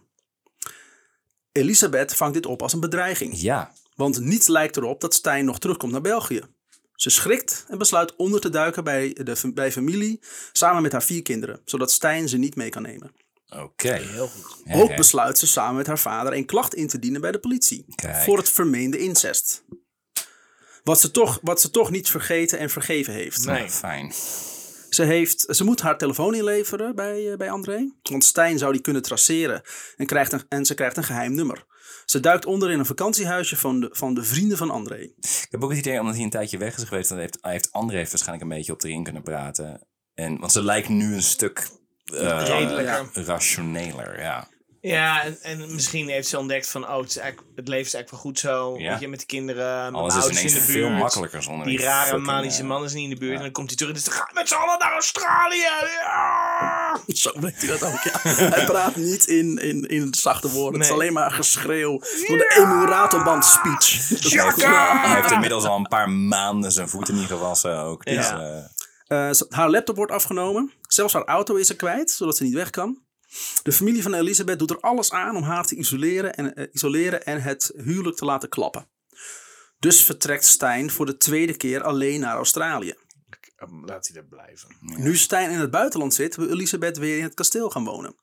Elisabeth 1.52 2.16
vangt 2.16 2.34
dit 2.34 2.46
op 2.46 2.62
als 2.62 2.74
een 2.74 2.80
bedreiging. 2.80 3.42
Ja. 3.42 3.74
Want 3.96 4.20
niets 4.20 4.48
lijkt 4.48 4.78
erop 4.78 5.02
dat 5.02 5.14
Stijn 5.14 5.46
nog 5.46 5.60
terugkomt 5.60 5.92
naar 5.92 6.02
België. 6.02 6.42
Ze 6.96 7.10
schrikt 7.10 7.66
en 7.68 7.78
besluit 7.78 8.16
onder 8.16 8.40
te 8.40 8.50
duiken 8.50 8.84
bij, 8.84 9.14
de, 9.14 9.52
bij 9.54 9.72
familie 9.72 10.20
samen 10.52 10.82
met 10.82 10.92
haar 10.92 11.04
vier 11.04 11.22
kinderen, 11.22 11.62
zodat 11.66 11.92
Stijn 11.92 12.30
ze 12.30 12.38
niet 12.38 12.56
mee 12.56 12.70
kan 12.70 12.82
nemen. 12.82 13.12
Oké. 13.50 13.94
Heel 13.94 14.28
goed. 14.28 14.64
Ook 14.74 14.96
besluit 14.96 15.38
ze 15.38 15.48
samen 15.48 15.76
met 15.76 15.88
haar 15.88 16.00
vader 16.00 16.34
een 16.34 16.46
klacht 16.46 16.76
in 16.76 16.88
te 16.88 17.00
dienen 17.00 17.22
bij 17.22 17.32
de 17.32 17.40
politie 17.40 17.86
Kijk. 17.96 18.24
voor 18.24 18.38
het 18.38 18.50
vermeende 18.50 18.98
incest. 18.98 19.64
Wat 20.84 21.00
ze, 21.00 21.12
toch, 21.12 21.40
wat 21.42 21.62
ze 21.62 21.70
toch 21.70 21.92
niet 21.92 22.10
vergeten 22.10 22.60
en 22.60 22.70
vergeven 22.70 23.14
heeft. 23.14 23.46
Nee. 23.46 23.70
Fijn. 23.70 24.14
Ze, 24.90 25.04
heeft, 25.04 25.46
ze 25.50 25.64
moet 25.64 25.82
haar 25.82 25.98
telefoon 25.98 26.36
inleveren 26.36 26.96
bij, 26.96 27.32
eh, 27.32 27.38
bij 27.38 27.52
André. 27.52 27.92
Want 28.02 28.24
Stijn 28.24 28.58
zou 28.58 28.72
die 28.72 28.82
kunnen 28.82 29.02
traceren. 29.02 29.62
En, 29.96 30.06
krijgt 30.06 30.32
een, 30.32 30.44
en 30.50 30.66
ze 30.66 30.74
krijgt 30.74 30.98
een 30.98 31.04
geheim 31.04 31.36
nummer. 31.36 31.66
Ze 32.06 32.20
duikt 32.20 32.46
onder 32.46 32.72
in 32.72 32.80
een 32.80 32.86
vakantiehuisje 32.86 33.56
van 33.58 33.80
de, 33.80 33.90
van 33.92 34.14
de 34.14 34.24
vrienden 34.24 34.58
van 34.58 34.70
André. 34.70 35.00
Ik 35.20 35.48
heb 35.50 35.64
ook 35.64 35.70
het 35.70 35.80
idee, 35.80 36.00
omdat 36.00 36.16
hij 36.16 36.24
een 36.24 36.30
tijdje 36.30 36.58
weg 36.58 36.78
is 36.78 36.84
geweest, 36.84 37.10
dan 37.10 37.18
heeft, 37.18 37.38
heeft 37.42 37.72
André 37.72 37.98
heeft 37.98 38.12
waarschijnlijk 38.12 38.50
een 38.50 38.58
beetje 38.58 38.74
op 38.74 38.84
erin 38.84 39.04
kunnen 39.04 39.24
praten. 39.24 39.88
En, 40.14 40.40
want 40.40 40.52
ze 40.52 40.64
lijkt 40.64 40.90
nu 40.90 41.14
een 41.14 41.22
stuk 41.22 41.68
Redelijker. 42.12 43.10
rationeler, 43.14 44.22
ja. 44.22 44.48
Ja, 44.82 45.24
en, 45.24 45.38
en 45.42 45.74
misschien 45.74 46.08
heeft 46.10 46.28
ze 46.28 46.38
ontdekt 46.38 46.68
van, 46.68 46.88
oh, 46.90 46.98
het, 46.98 47.10
is 47.10 47.18
eigenlijk, 47.18 47.50
het 47.56 47.68
leven 47.68 47.86
is 47.86 47.94
eigenlijk 47.94 48.10
wel 48.12 48.20
goed 48.20 48.40
zo. 48.40 48.78
Ja. 48.78 48.92
Weet 48.92 49.00
je, 49.00 49.08
met 49.08 49.20
de 49.20 49.26
kinderen, 49.26 49.92
met 49.92 50.02
Alles 50.02 50.14
mijn 50.14 50.18
is 50.18 50.24
ouders 50.24 50.42
in 50.42 50.48
ineens 50.48 50.66
de 50.66 50.72
veel 50.72 50.88
buurt. 50.88 51.00
makkelijker 51.00 51.44
zonder 51.44 51.68
Die 51.68 51.82
rare 51.82 52.06
fucking, 52.06 52.26
manische 52.26 52.62
eh, 52.62 52.68
man 52.68 52.84
is 52.84 52.94
niet 52.94 53.04
in 53.04 53.10
de 53.10 53.16
buurt. 53.16 53.36
En 53.36 53.42
dan 53.42 53.52
komt 53.52 53.68
hij 53.68 53.78
terug 53.78 53.94
en 53.96 54.02
dus 54.04 54.14
gaan 54.14 54.28
met 54.34 54.48
z'n 54.48 54.56
allen 54.56 54.80
naar 54.80 54.92
Australië. 54.92 55.58
Ja! 56.02 57.00
Zo 57.08 57.32
weet 57.40 57.58
hij 57.62 57.68
dat 57.68 57.84
ook, 57.84 58.02
ja. 58.04 58.20
Hij 58.50 58.66
praat 58.66 58.96
niet 58.96 59.28
in, 59.28 59.58
in, 59.58 59.88
in 59.88 60.14
zachte 60.14 60.50
woorden. 60.50 60.80
Het 60.80 60.90
is 60.90 60.96
alleen 60.96 61.14
maar 61.14 61.32
geschreeuw. 61.32 62.00
Van 62.26 62.38
de 62.38 62.56
Emiratenband 62.58 63.46
speech. 63.46 64.08
Dat 64.08 64.24
is 64.24 64.34
Hij 64.34 64.44
heeft, 64.44 64.62
Chaka! 64.62 65.02
hij 65.08 65.16
heeft 65.16 65.32
inmiddels 65.32 65.64
al 65.64 65.78
een 65.78 65.88
paar 65.88 66.10
maanden 66.10 66.72
zijn 66.72 66.90
voeten 66.90 67.16
niet 67.16 67.28
gewassen 67.28 67.78
ook. 67.80 68.06
Dus, 68.06 68.16
Ja. 68.30 68.70
Eh, 69.10 69.30
Eh, 69.30 69.36
haar 69.50 69.70
laptop 69.70 69.96
wordt 69.96 70.12
afgenomen. 70.12 70.72
Zelfs 70.82 71.14
haar 71.14 71.26
auto 71.26 71.56
is 71.56 71.70
er 71.70 71.76
kwijt, 71.76 72.12
zodat 72.12 72.38
ze 72.38 72.44
niet 72.44 72.54
weg 72.54 72.70
kan. 72.70 73.02
De 73.64 73.72
familie 73.72 74.02
van 74.02 74.14
Elisabeth 74.14 74.60
doet 74.60 74.70
er 74.70 74.80
alles 74.80 75.12
aan 75.12 75.36
om 75.36 75.44
haar 75.44 75.66
te 75.66 75.76
isoleren 75.76 76.36
en, 76.36 76.56
eh, 76.56 76.68
isoleren 76.72 77.26
en 77.26 77.42
het 77.42 77.72
huwelijk 77.76 78.18
te 78.18 78.26
laten 78.26 78.50
klappen. 78.50 78.88
Dus 79.80 80.04
vertrekt 80.04 80.46
Stijn 80.46 80.92
voor 80.92 81.06
de 81.06 81.18
tweede 81.18 81.58
keer 81.58 81.84
alleen 81.84 82.20
naar 82.20 82.36
Australië. 82.36 82.94
Oh, 83.58 83.84
laat 83.86 84.08
hij 84.08 84.18
er 84.18 84.28
blijven. 84.28 84.76
Nu 84.80 85.16
Stijn 85.16 85.52
in 85.52 85.60
het 85.60 85.72
buitenland 85.72 86.14
zit, 86.14 86.36
wil 86.36 86.50
Elisabeth 86.50 86.98
weer 86.98 87.18
in 87.18 87.24
het 87.24 87.34
kasteel 87.34 87.70
gaan 87.70 87.84
wonen. 87.84 88.16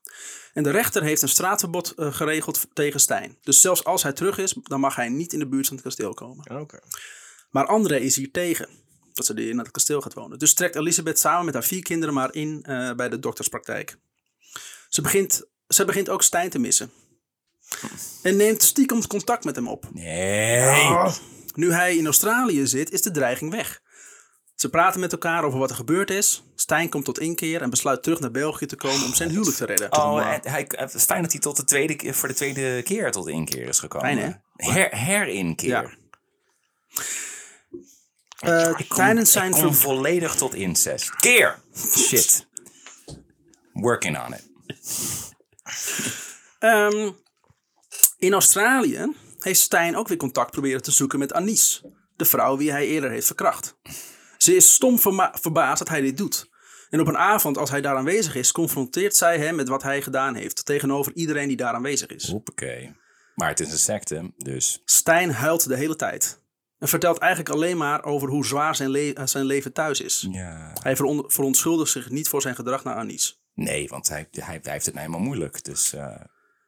En 0.53 0.63
de 0.63 0.69
rechter 0.71 1.03
heeft 1.03 1.21
een 1.21 1.29
straatverbod 1.29 1.91
eh, 1.91 2.13
geregeld 2.13 2.67
tegen 2.73 2.99
Stijn. 2.99 3.37
Dus 3.41 3.61
zelfs 3.61 3.83
als 3.83 4.03
hij 4.03 4.13
terug 4.13 4.37
is, 4.37 4.55
dan 4.63 4.79
mag 4.79 4.95
hij 4.95 5.09
niet 5.09 5.33
in 5.33 5.39
de 5.39 5.47
buurt 5.47 5.67
van 5.67 5.75
het 5.75 5.85
kasteel 5.85 6.13
komen. 6.13 6.59
Oké. 6.59 6.79
Maar 7.49 7.65
André 7.65 7.97
is 7.97 8.15
hier 8.15 8.31
tegen. 8.31 8.69
Dat 9.17 9.25
ze 9.25 9.49
in 9.49 9.57
het 9.57 9.71
kasteel 9.71 10.01
gaat 10.01 10.13
wonen. 10.13 10.39
Dus 10.39 10.53
trekt 10.53 10.75
Elisabeth 10.75 11.19
samen 11.19 11.45
met 11.45 11.53
haar 11.53 11.63
vier 11.63 11.81
kinderen 11.83 12.13
maar 12.13 12.33
in 12.33 12.63
eh, 12.63 12.93
bij 12.93 13.09
de 13.09 13.19
dokterspraktijk. 13.19 13.97
Ze 14.89 15.01
begint, 15.01 15.43
ze 15.67 15.85
begint 15.85 16.09
ook 16.09 16.23
Stijn 16.23 16.49
te 16.49 16.59
missen. 16.59 16.91
En 18.23 18.35
neemt 18.35 18.61
stiekem 18.63 19.07
contact 19.07 19.43
met 19.43 19.55
hem 19.55 19.67
op. 19.67 19.85
Nee. 19.93 21.11
Nu 21.53 21.71
hij 21.71 21.95
in 21.97 22.05
Australië 22.05 22.67
zit, 22.67 22.91
is 22.91 23.01
de 23.01 23.11
dreiging 23.11 23.51
weg. 23.51 23.81
Ze 24.55 24.69
praten 24.69 24.99
met 24.99 25.11
elkaar 25.11 25.43
over 25.43 25.59
wat 25.59 25.69
er 25.69 25.75
gebeurd 25.75 26.09
is. 26.09 26.43
Stijn 26.55 26.89
komt 26.89 27.05
tot 27.05 27.19
inkeer 27.19 27.61
en 27.61 27.69
besluit 27.69 28.03
terug 28.03 28.19
naar 28.19 28.31
België 28.31 28.65
te 28.65 28.75
komen 28.75 29.05
om 29.05 29.13
zijn 29.13 29.29
huwelijk 29.29 29.57
te 29.57 29.65
redden. 29.65 29.91
Oh, 29.93 30.15
hij, 30.23 30.39
hij- 30.43 30.65
het 30.69 30.93
is 30.93 31.03
fijn 31.03 31.21
dat 31.21 31.31
hij 31.31 31.41
tot 31.41 31.55
de 31.55 31.63
tweede, 31.63 31.95
keer- 31.95 32.13
voor 32.13 32.27
de 32.27 32.33
tweede 32.33 32.81
keer 32.83 33.11
tot 33.11 33.27
inkeer 33.27 33.67
is 33.67 33.79
gekomen. 33.79 34.07
Fijn, 34.17 34.17
Her, 34.55 34.95
herinkeer. 34.97 35.69
Ja. 35.69 37.01
Ik 38.39 38.87
kom, 38.87 38.97
tijdens 38.97 39.31
zijn 39.31 39.51
kom 39.51 39.73
volledig 39.73 40.35
tot 40.35 40.53
incest. 40.53 41.15
Keer! 41.15 41.59
Shit. 41.97 42.47
Working 43.73 44.25
on 44.25 44.33
it. 44.33 44.45
Ehm, 46.59 47.11
in 48.17 48.33
Australië 48.33 49.15
heeft 49.39 49.59
Stijn 49.59 49.95
ook 49.95 50.07
weer 50.07 50.17
contact 50.17 50.51
proberen 50.51 50.81
te 50.81 50.91
zoeken 50.91 51.19
met 51.19 51.33
Anis, 51.33 51.83
de 52.15 52.25
vrouw 52.25 52.57
wie 52.57 52.71
hij 52.71 52.87
eerder 52.87 53.09
heeft 53.09 53.25
verkracht. 53.25 53.77
Ze 54.37 54.55
is 54.55 54.73
stom 54.73 54.99
verbaasd 55.31 55.79
dat 55.79 55.89
hij 55.89 56.01
dit 56.01 56.17
doet. 56.17 56.49
En 56.89 56.99
op 56.99 57.07
een 57.07 57.17
avond, 57.17 57.57
als 57.57 57.69
hij 57.69 57.81
daar 57.81 57.95
aanwezig 57.95 58.35
is, 58.35 58.51
confronteert 58.51 59.15
zij 59.15 59.37
hem 59.37 59.55
met 59.55 59.67
wat 59.67 59.83
hij 59.83 60.01
gedaan 60.01 60.35
heeft, 60.35 60.65
tegenover 60.65 61.13
iedereen 61.13 61.47
die 61.47 61.57
daar 61.57 61.73
aanwezig 61.73 62.07
is. 62.07 62.27
Hoppakee. 62.27 62.95
Maar 63.35 63.49
het 63.49 63.59
is 63.59 63.71
een 63.71 63.77
secte, 63.77 64.33
dus... 64.37 64.81
Stijn 64.85 65.31
huilt 65.31 65.67
de 65.67 65.75
hele 65.75 65.95
tijd. 65.95 66.41
En 66.79 66.87
vertelt 66.87 67.17
eigenlijk 67.17 67.53
alleen 67.53 67.77
maar 67.77 68.03
over 68.03 68.29
hoe 68.29 68.45
zwaar 68.45 68.75
zijn, 68.75 68.89
le- 68.89 69.11
eh, 69.13 69.25
zijn 69.25 69.45
leven 69.45 69.73
thuis 69.73 70.01
is. 70.01 70.27
Ja. 70.31 70.73
Hij 70.81 70.95
veron- 70.95 71.23
verontschuldigt 71.27 71.91
zich 71.91 72.09
niet 72.09 72.27
voor 72.29 72.41
zijn 72.41 72.55
gedrag 72.55 72.83
naar 72.83 72.95
Anis. 72.95 73.41
Nee, 73.53 73.87
want 73.87 74.07
hij, 74.09 74.27
hij, 74.31 74.59
hij 74.63 74.71
heeft 74.73 74.85
het 74.85 74.95
nou 74.95 75.05
helemaal 75.07 75.27
moeilijk. 75.27 75.63
Dus 75.63 75.93
eh, 75.93 75.99
ja, 75.99 76.25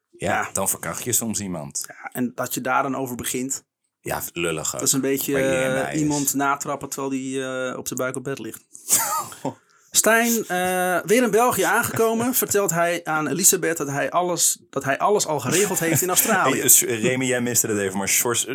Ja. 0.09 0.49
dan 0.53 0.69
verkracht 0.69 1.03
je 1.03 1.11
soms 1.11 1.39
iemand. 1.39 1.83
Ja, 1.87 2.09
en 2.13 2.31
dat 2.35 2.53
je 2.53 2.61
daar 2.61 2.83
dan 2.83 2.95
over 2.95 3.15
begint, 3.15 3.67
Ja, 4.01 4.21
lullig 4.33 4.71
dat 4.71 4.81
is 4.81 4.91
een 4.91 5.01
beetje 5.01 5.37
eh, 5.39 5.99
iemand 5.99 6.33
natrappen 6.33 6.89
terwijl 6.89 7.11
die 7.11 7.77
op 7.77 7.87
zijn 7.87 7.99
buik 7.99 8.15
op 8.15 8.23
bed 8.23 8.39
ligt. 8.39 8.65
Stijn, 9.91 10.47
eh, 10.47 10.99
weer 11.05 11.23
in 11.23 11.31
België 11.31 11.61
aangekomen, 11.61 12.33
vertelt 12.43 12.69
hij 12.71 13.01
aan 13.03 13.27
Elisabeth 13.27 13.77
dat 13.77 13.87
hij 13.87 14.09
alles, 14.11 14.57
dat 14.69 14.83
hij 14.83 14.97
alles 14.97 15.25
al 15.27 15.39
geregeld 15.39 15.79
heeft 15.79 16.01
in 16.01 16.09
Australië. 16.09 16.59
Hey, 16.59 16.87
eh, 16.87 17.01
Remy, 17.01 17.25
jij 17.25 17.41
miste 17.41 17.67
het 17.67 17.77
even, 17.77 17.97
maar 17.97 18.07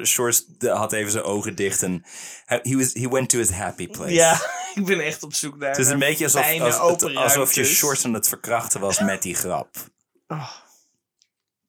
Shores, 0.04 0.46
had 0.58 0.92
even 0.92 1.10
zijn 1.12 1.24
ogen 1.24 1.54
dicht 1.54 1.82
en 1.82 2.04
he, 2.44 2.76
was, 2.76 2.92
he 2.92 3.08
went 3.08 3.28
to 3.28 3.38
his 3.38 3.50
happy 3.50 3.88
place. 3.88 4.12
Ja, 4.12 4.40
ik 4.74 4.84
ben 4.84 5.00
echt 5.00 5.22
op 5.22 5.34
zoek 5.34 5.56
naar 5.58 5.68
Het 5.68 5.78
is 5.78 5.88
een 5.88 5.98
beetje 5.98 6.24
alsof, 6.24 6.60
als- 6.60 6.78
open 6.78 7.16
alsof 7.16 7.52
je. 7.52 7.64
Shores 7.64 8.04
aan 8.04 8.14
het 8.14 8.28
verkrachten 8.28 8.80
was 8.80 9.00
met 9.00 9.22
die 9.22 9.34
grap. 9.34 9.68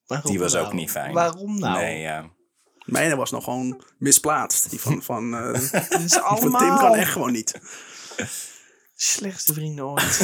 Waarom 0.07 0.31
Die 0.31 0.39
was 0.39 0.53
nou? 0.53 0.65
ook 0.65 0.73
niet 0.73 0.91
fijn. 0.91 1.13
Waarom 1.13 1.59
nou? 1.59 1.77
Nee, 1.79 1.99
ja. 2.01 2.29
Mijne 2.85 3.15
was 3.15 3.31
nog 3.31 3.43
gewoon 3.43 3.83
misplaatst. 3.97 4.69
Die 4.69 4.81
van, 4.81 5.03
van, 5.03 5.35
eh, 5.35 5.53
is 5.61 5.69
die 5.71 6.09
van 6.09 6.23
allemaal 6.23 6.61
Tim 6.61 6.77
kan 6.77 6.95
echt 6.95 7.11
gewoon 7.11 7.31
niet. 7.31 7.59
Slechtste 9.05 9.53
vrienden 9.59 9.85
ooit. 9.85 10.19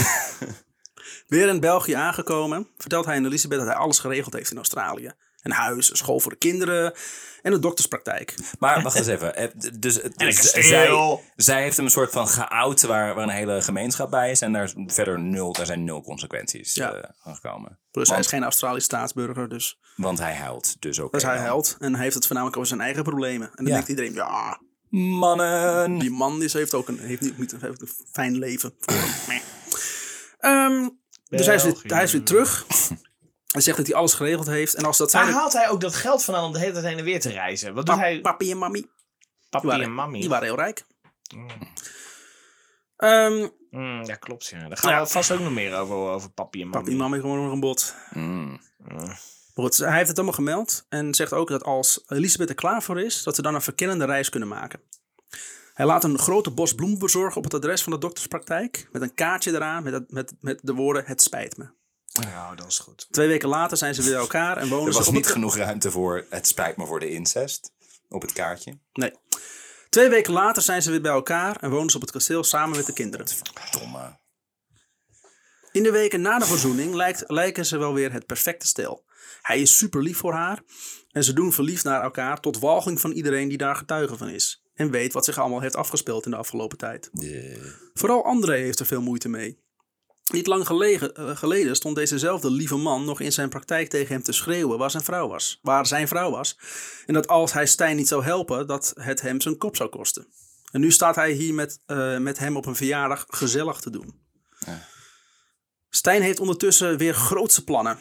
Weer 1.28 1.48
in 1.48 1.60
België 1.60 1.94
aangekomen, 1.94 2.68
vertelt 2.78 3.06
hij 3.06 3.16
aan 3.16 3.26
Elisabeth 3.26 3.58
dat 3.58 3.68
hij 3.68 3.76
alles 3.78 4.00
geregeld 4.00 4.34
heeft 4.34 4.52
in 4.52 4.58
Australië. 4.58 5.12
Een 5.42 5.52
huis, 5.52 5.90
een 5.90 5.96
school 5.98 6.20
voor 6.20 6.32
de 6.32 6.38
kinderen 6.38 6.94
en 7.42 7.54
een 7.54 7.62
dokterspraktijk. 7.62 8.36
Maar 8.60 8.82
wacht 8.82 8.96
eens 8.98 9.08
even. 9.08 9.36
eh, 9.36 9.48
Dus, 9.80 10.02
dus 10.16 10.52
zij, 10.52 11.20
zij 11.36 11.62
heeft 11.62 11.76
hem 11.76 11.86
een 11.86 11.92
soort 11.92 12.12
van 12.12 12.28
geout 12.28 12.82
waar, 12.82 13.16
waar 13.16 13.24
een 13.24 13.30
hele 13.30 13.62
gemeenschap 13.62 14.10
bij 14.12 14.32
is. 14.32 14.42
En 14.42 14.54
daar 14.54 14.64
is 14.64 14.74
verder 14.88 15.20
nul, 15.20 15.54
daar 15.54 15.66
zijn 15.66 15.84
nul 15.84 16.02
consequenties 16.02 16.74
Ja. 16.76 16.94
eh, 16.94 17.10
van 17.24 17.36
gekomen. 17.36 17.80
Plus 17.92 18.10
hij 18.10 18.20
is 18.20 18.28
geen 18.28 18.44
Australisch 18.44 18.84
staatsburger, 18.84 19.50
dus, 19.50 19.80
want 19.96 20.20
hij 20.20 20.34
huilt, 20.36 20.82
dus 20.82 21.00
ook. 21.00 21.12
dus 21.14 21.24
hij 21.24 21.38
huilt. 21.38 21.76
En 21.80 21.94
hij 21.94 22.04
heeft 22.04 22.16
het 22.16 22.26
voornamelijk 22.26 22.58
over 22.58 22.70
zijn 22.70 22.82
eigen 22.82 23.04
problemen. 23.04 23.48
En 23.48 23.54
dan 23.56 23.66
Ja. 23.66 23.74
denkt 23.74 23.90
iedereen, 23.90 24.14
ja, 24.14 24.62
Mannen! 25.00 25.98
die 26.00 26.12
man 26.12 26.42
is, 26.44 26.54
heeft 26.54 26.74
ook 26.74 26.88
een, 26.88 27.00
heeft 27.00 27.22
niet, 27.22 27.38
niet, 27.38 27.56
heeft 27.62 27.82
een 27.82 27.90
fijn 28.12 28.38
leven. 28.38 28.76
voor 28.80 28.94
hem. 28.98 29.10
Meh. 29.28 29.42
Ehm, 30.40 30.90
dus 31.30 31.46
hij 31.46 31.56
is, 31.56 31.64
weer, 31.64 31.76
hij 31.84 32.04
is 32.04 32.12
weer 32.12 32.24
terug. 32.24 32.66
Hij 33.52 33.62
zegt 33.62 33.78
dat 33.78 33.88
hij 33.88 33.96
alles 33.96 34.14
geregeld 34.14 34.48
heeft. 34.48 34.74
En 34.76 34.86
als 34.86 34.98
dat 34.98 35.12
Waar 35.12 35.24
zijn... 35.24 35.36
haalt 35.36 35.54
hij 35.54 35.70
ook 35.70 35.82
dat 35.82 35.96
geld 35.96 36.24
vandaan 36.24 36.44
om 36.44 36.54
de 36.54 36.60
hele 36.60 36.72
tijd 36.72 36.86
heen 36.86 36.98
en 36.98 37.04
weer 37.04 37.20
te 37.20 37.30
reizen? 37.30 37.74
Wat 37.74 37.86
doet 37.86 37.96
Pa- 37.96 38.02
hij? 38.02 38.22
papi 38.22 38.52
en 38.52 38.58
mami, 38.58 38.86
Papi 39.50 39.68
waren, 39.68 39.84
en 39.86 39.94
mami. 39.94 40.20
die 40.20 40.30
waren 40.30 40.46
heel 40.46 40.56
rijk. 40.56 40.86
Ehm, 42.98 43.48
Mm, 43.72 44.04
ja, 44.06 44.16
klopt. 44.16 44.48
Ja. 44.48 44.68
Daar 44.68 44.78
gaan 44.78 44.92
Ja. 44.92 45.02
we 45.02 45.08
vast 45.08 45.32
ook 45.32 45.40
nog 45.40 45.52
meer 45.52 45.76
over, 45.78 45.96
over 45.96 46.30
papi 46.32 46.62
en 46.62 46.68
mami. 46.68 46.80
papi 46.84 46.92
en 46.92 46.98
mami 47.02 47.20
gewoon 47.20 47.44
nog 47.44 47.52
een 47.54 47.60
bot. 47.60 47.96
Mm. 48.14 48.60
Maar 49.56 49.66
goed, 49.66 49.78
hij 49.78 49.96
heeft 49.96 50.08
het 50.08 50.18
allemaal 50.18 50.36
gemeld 50.36 50.86
en 50.90 51.14
zegt 51.14 51.34
ook 51.34 51.48
dat 51.48 51.64
als 51.64 52.04
Elisabeth 52.08 52.50
er 52.50 52.56
klaar 52.56 52.84
voor 52.84 53.02
is, 53.02 53.24
dat 53.24 53.36
ze 53.36 53.42
dan 53.42 53.56
een 53.56 53.62
verkennende 53.62 54.06
reis 54.06 54.30
kunnen 54.30 54.50
maken. 54.50 54.80
Hij 55.74 55.86
laat 55.86 56.04
een 56.04 56.20
grote 56.20 56.52
bos 56.52 56.76
bloemen 56.76 57.00
bezorgen 57.00 57.38
op 57.38 57.44
het 57.44 57.54
adres 57.54 57.84
van 57.84 57.92
de 57.92 58.00
dokterspraktijk, 58.00 58.88
met 58.92 59.02
een 59.02 59.14
kaartje 59.14 59.52
eraan 59.52 59.84
met, 59.84 60.12
met, 60.12 60.34
met 60.40 60.60
de 60.64 60.74
woorden 60.74 61.06
het 61.06 61.22
spijt 61.22 61.58
me. 61.58 61.70
Nou, 62.12 62.56
dat 62.56 62.68
is 62.68 62.80
goed. 62.80 63.08
Twee 63.12 63.28
weken 63.28 63.50
later 63.50 63.78
zijn 63.78 63.96
ze 63.96 64.02
weer 64.02 64.12
bij 64.12 64.20
elkaar 64.20 64.58
en 64.58 64.70
wonen 64.70 64.86
Er 64.86 64.92
ze 64.92 64.98
was 64.98 65.08
op 65.08 65.14
niet 65.14 65.26
het... 65.26 65.34
genoeg 65.34 65.56
ruimte 65.56 65.92
voor 65.92 66.26
het 66.30 66.48
spijt 66.48 66.78
me 66.78 66.86
voor 66.86 67.00
de 67.00 67.10
incest 67.10 67.72
op 68.10 68.22
het 68.22 68.34
kaartje. 68.34 68.78
Nee. 68.94 69.14
Twee 69.90 70.10
weken 70.10 70.34
later 70.34 70.62
zijn 70.62 70.82
ze 70.82 70.92
weer 70.92 71.02
bij 71.02 71.12
elkaar 71.12 71.56
en 71.56 71.70
wonen 71.70 71.90
ze 71.90 71.96
op 71.96 72.02
het 72.02 72.12
kasteel 72.12 72.44
samen 72.44 72.78
met 72.78 72.86
de 72.86 72.94
kinderen. 72.94 73.26
Domme. 73.72 74.20
In 75.72 75.84
de 75.84 75.92
weken 75.92 76.22
na 76.22 76.40
de 76.40 76.46
verzoening 76.46 76.94
lijkt, 76.94 77.24
lijken 77.28 77.66
ze 77.66 77.78
wel 77.78 77.94
weer 77.94 78.12
het 78.12 78.26
perfecte 78.26 78.68
stel. 78.68 79.04
Hij 79.42 79.62
is 79.62 79.78
super 79.78 80.04
lief 80.04 80.18
voor 80.18 80.34
haar 80.34 80.62
en 81.12 81.24
ze 81.24 81.34
doen 81.34 81.54
verliefd 81.54 81.84
naar 81.84 82.02
elkaar 82.02 82.40
tot 82.40 82.60
walging 82.60 83.00
van 83.00 83.12
iedereen 83.12 83.48
die 83.48 83.58
daar 83.58 83.76
getuige 83.76 84.18
van 84.18 84.30
is. 84.30 84.64
En 84.74 84.92
weet 84.92 85.14
wat 85.14 85.26
zich 85.26 85.38
allemaal 85.38 85.60
heeft 85.60 85.76
afgespeeld 85.76 86.26
in 86.26 86.32
de 86.32 86.38
afgelopen 86.38 86.78
tijd. 86.78 87.10
Vooral 87.94 88.26
André 88.26 88.56
heeft 88.56 88.80
er 88.80 88.86
veel 88.86 89.02
moeite 89.02 89.30
mee. 89.30 89.60
Niet 90.32 90.48
lang 90.48 90.66
gelegen, 90.66 91.16
eh, 91.16 91.36
geleden 91.36 91.76
stond 91.76 91.96
dezezelfde 91.96 92.52
lieve 92.52 92.76
man 92.76 93.06
nog 93.06 93.20
in 93.20 93.32
zijn 93.32 93.50
praktijk 93.50 93.90
tegen 93.90 94.14
hem 94.14 94.24
te 94.24 94.32
schreeuwen 94.32 94.78
waar 94.78 94.92
zijn 94.92 95.04
vrouw 95.04 95.28
was. 95.28 95.60
Waar 95.62 95.86
zijn 95.86 96.08
vrouw 96.08 96.32
was. 96.32 96.58
En 97.06 97.14
dat 97.14 97.28
als 97.28 97.54
hij 97.54 97.66
Stijn 97.66 97.96
niet 97.96 98.08
zou 98.08 98.24
helpen, 98.24 98.68
dat 98.68 98.94
het 98.96 99.22
hem 99.22 99.42
zijn 99.42 99.58
kop 99.58 99.76
zou 99.76 99.90
kosten. 99.90 100.28
En 100.72 100.82
nu 100.82 100.92
staat 100.92 101.16
hij 101.16 101.32
hier 101.32 101.54
met, 101.54 101.80
eh, 101.86 102.18
met 102.18 102.40
hem 102.40 102.58
op 102.58 102.66
een 102.66 102.76
verjaardag 102.76 103.26
gezellig 103.28 103.80
te 103.80 103.90
doen. 103.90 104.20
Stijn 105.90 106.22
heeft 106.22 106.40
ondertussen 106.40 106.98
weer 106.98 107.14
grootse 107.14 107.64
plannen. 107.64 107.98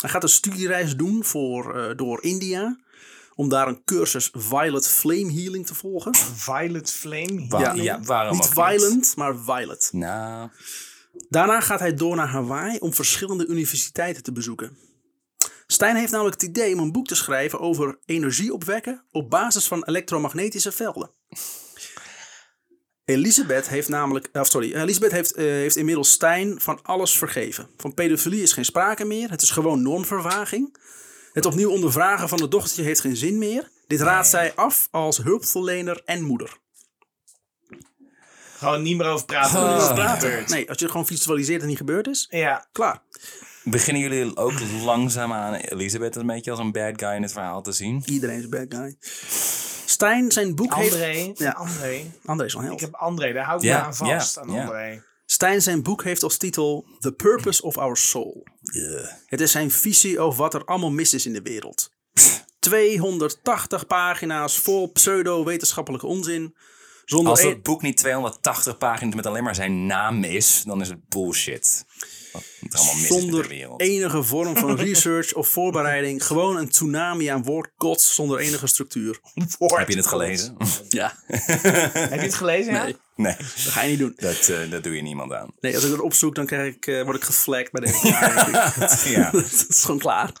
Hij 0.00 0.10
gaat 0.10 0.22
een 0.22 0.28
studiereis 0.28 0.96
doen 0.96 1.24
voor, 1.24 1.76
eh, 1.78 1.96
door 1.96 2.22
India. 2.22 2.76
Om 3.34 3.48
daar 3.48 3.68
een 3.68 3.84
cursus 3.84 4.30
Violet 4.32 4.88
Flame 4.88 5.32
Healing 5.32 5.66
te 5.66 5.74
volgen. 5.74 6.14
Violet 6.34 6.90
Flame. 6.92 7.46
Wa- 7.48 7.60
Ja. 7.60 7.72
ja. 7.72 8.00
waarom 8.02 8.36
niet? 8.36 8.46
violent, 8.48 9.16
maar 9.16 9.36
violet. 9.36 9.88
Nou, 9.92 10.50
Daarna 11.28 11.60
gaat 11.60 11.80
hij 11.80 11.94
door 11.94 12.16
naar 12.16 12.28
Hawaii 12.28 12.78
om 12.78 12.94
verschillende 12.94 13.46
universiteiten 13.46 14.22
te 14.22 14.32
bezoeken. 14.32 14.76
Stijn 15.66 15.96
heeft 15.96 16.12
namelijk 16.12 16.40
het 16.40 16.50
idee 16.50 16.72
om 16.74 16.78
een 16.80 16.92
boek 16.92 17.06
te 17.06 17.14
schrijven 17.14 17.60
over 17.60 17.98
energie 18.04 18.52
opwekken 18.52 19.04
op 19.10 19.30
basis 19.30 19.66
van 19.68 19.84
elektromagnetische 19.84 20.72
velden. 20.72 21.10
Elisabeth 23.08 23.68
heeft 23.68 23.88
namelijk, 23.88 24.28
of 24.32 24.46
sorry, 24.48 24.74
Elisabeth 24.74 25.10
heeft, 25.12 25.32
eh, 25.34 25.44
heeft 25.44 25.76
inmiddels 25.76 26.10
Stijn 26.10 26.60
van 26.60 26.78
alles 26.82 27.16
vergeven. 27.18 27.68
Van 27.76 27.94
pedofilie 27.94 28.42
is 28.42 28.52
geen 28.52 28.64
sprake 28.64 29.04
meer. 29.04 29.30
Het 29.30 29.42
is 29.42 29.50
gewoon 29.50 29.82
normvervaging. 29.82 30.76
Het 31.32 31.46
opnieuw 31.46 31.70
ondervragen 31.70 32.28
van 32.28 32.40
het 32.42 32.50
dochtertje 32.50 32.82
heeft 32.82 33.00
geen 33.00 33.16
zin 33.16 33.38
meer. 33.38 33.70
Dit 33.86 34.00
raadt 34.00 34.28
zij 34.28 34.54
af 34.54 34.88
als 34.90 35.16
hulpverlener 35.16 36.02
en 36.04 36.22
moeder. 36.22 36.56
Gewoon 38.58 38.82
niet 38.82 38.96
meer 38.96 39.06
over 39.06 39.26
praten. 39.26 39.60
Nee, 40.50 40.68
als 40.68 40.78
je 40.78 40.82
het 40.84 40.90
gewoon 40.92 41.06
visualiseert 41.06 41.60
dat 41.60 41.68
het 41.68 41.78
niet 41.78 41.88
gebeurd 41.88 42.06
is, 42.06 42.26
Ja. 42.30 42.66
klaar. 42.72 43.02
beginnen 43.64 44.02
jullie 44.02 44.36
ook 44.36 44.52
langzaam 44.84 45.32
aan 45.32 45.54
Elisabeth 45.54 46.16
een 46.16 46.26
beetje 46.26 46.50
als 46.50 46.60
een 46.60 46.72
bad 46.72 46.92
guy 47.02 47.14
in 47.14 47.22
het 47.22 47.32
verhaal 47.32 47.62
te 47.62 47.72
zien? 47.72 48.02
Iedereen 48.06 48.36
is 48.38 48.44
een 48.44 48.50
bad 48.50 48.66
guy. 48.68 48.96
Stijn, 49.90 50.32
zijn 50.32 50.54
boek 50.54 50.72
André. 50.72 50.96
heeft... 51.04 51.38
Ja, 51.38 51.50
André. 51.50 52.00
André 52.24 52.46
is 52.46 52.54
wel 52.54 52.62
een 52.64 52.72
Ik 52.72 52.80
heb 52.80 52.94
André, 52.94 53.32
daar 53.32 53.44
hou 53.44 53.58
ik 53.58 53.64
me 53.64 53.68
aan 53.84 53.94
vast. 53.94 54.38
aan. 54.38 54.48
Stijn, 55.26 55.62
zijn 55.62 55.82
boek 55.82 56.04
heeft 56.04 56.22
als 56.22 56.36
titel 56.36 56.86
The 56.98 57.12
Purpose 57.12 57.62
of 57.62 57.78
Our 57.78 57.96
Soul. 57.96 58.46
Het 59.26 59.40
is 59.40 59.50
zijn 59.52 59.70
visie 59.70 60.20
over 60.20 60.38
wat 60.38 60.54
er 60.54 60.64
allemaal 60.64 60.90
mis 60.90 61.14
is 61.14 61.26
in 61.26 61.32
de 61.32 61.42
wereld. 61.42 61.90
280 62.58 63.86
pagina's 63.86 64.58
vol 64.58 64.92
pseudo-wetenschappelijke 64.92 66.06
onzin. 66.06 66.54
Zonder 67.04 67.30
Als 67.30 67.42
een- 67.42 67.48
het 67.48 67.62
boek 67.62 67.82
niet 67.82 67.96
280 67.96 68.78
pagina's 68.78 69.14
met 69.14 69.26
alleen 69.26 69.44
maar 69.44 69.54
zijn 69.54 69.86
naam 69.86 70.24
is, 70.24 70.62
dan 70.66 70.80
is 70.80 70.88
het 70.88 71.08
bullshit. 71.08 71.84
Er 72.68 72.78
zonder 72.78 73.50
enige 73.76 74.22
vorm 74.22 74.56
van 74.56 74.76
research 74.86 75.34
of 75.34 75.48
voorbereiding. 75.48 76.26
Gewoon 76.26 76.56
een 76.56 76.68
tsunami 76.68 77.26
aan 77.26 77.42
woordkots 77.42 78.14
zonder 78.14 78.38
enige 78.38 78.66
structuur. 78.66 79.20
Heb 79.58 79.88
je 79.88 79.96
het 79.96 80.06
gelezen? 80.06 80.56
Ja, 80.88 81.14
Heb 81.26 82.12
je 82.12 82.20
het 82.20 82.34
gelezen? 82.34 82.72
Ja? 82.72 82.84
nee, 82.84 82.96
nee, 83.16 83.36
dat 83.36 83.72
ga 83.72 83.82
je 83.82 83.88
niet 83.88 83.98
doen. 83.98 84.12
dat, 84.16 84.48
eh, 84.48 84.70
dat 84.70 84.82
doe 84.82 84.96
je 84.96 85.02
niemand 85.02 85.32
aan. 85.32 85.50
Nee, 85.60 85.74
als 85.74 85.84
ik 85.84 85.90
het 85.90 86.00
opzoek, 86.00 86.34
dan 86.34 86.46
krijg 86.46 86.74
ik, 86.74 86.86
eh, 86.86 87.02
word 87.02 87.16
ik 87.16 87.24
geflagd 87.24 87.72
bij 87.72 87.80
de 87.80 88.00
EK. 88.02 89.14
Ja. 89.14 89.30
dat 89.30 89.66
is 89.68 89.82
gewoon 89.84 89.98
klaar. 89.98 90.32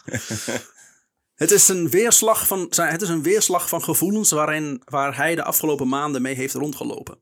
Het 1.34 1.50
is, 1.50 1.68
een 1.68 1.90
weerslag 1.90 2.46
van, 2.46 2.66
het 2.70 3.02
is 3.02 3.08
een 3.08 3.22
weerslag 3.22 3.68
van 3.68 3.82
gevoelens 3.82 4.30
waarin, 4.30 4.82
waar 4.84 5.16
hij 5.16 5.34
de 5.34 5.42
afgelopen 5.44 5.88
maanden 5.88 6.22
mee 6.22 6.34
heeft 6.34 6.54
rondgelopen. 6.54 7.18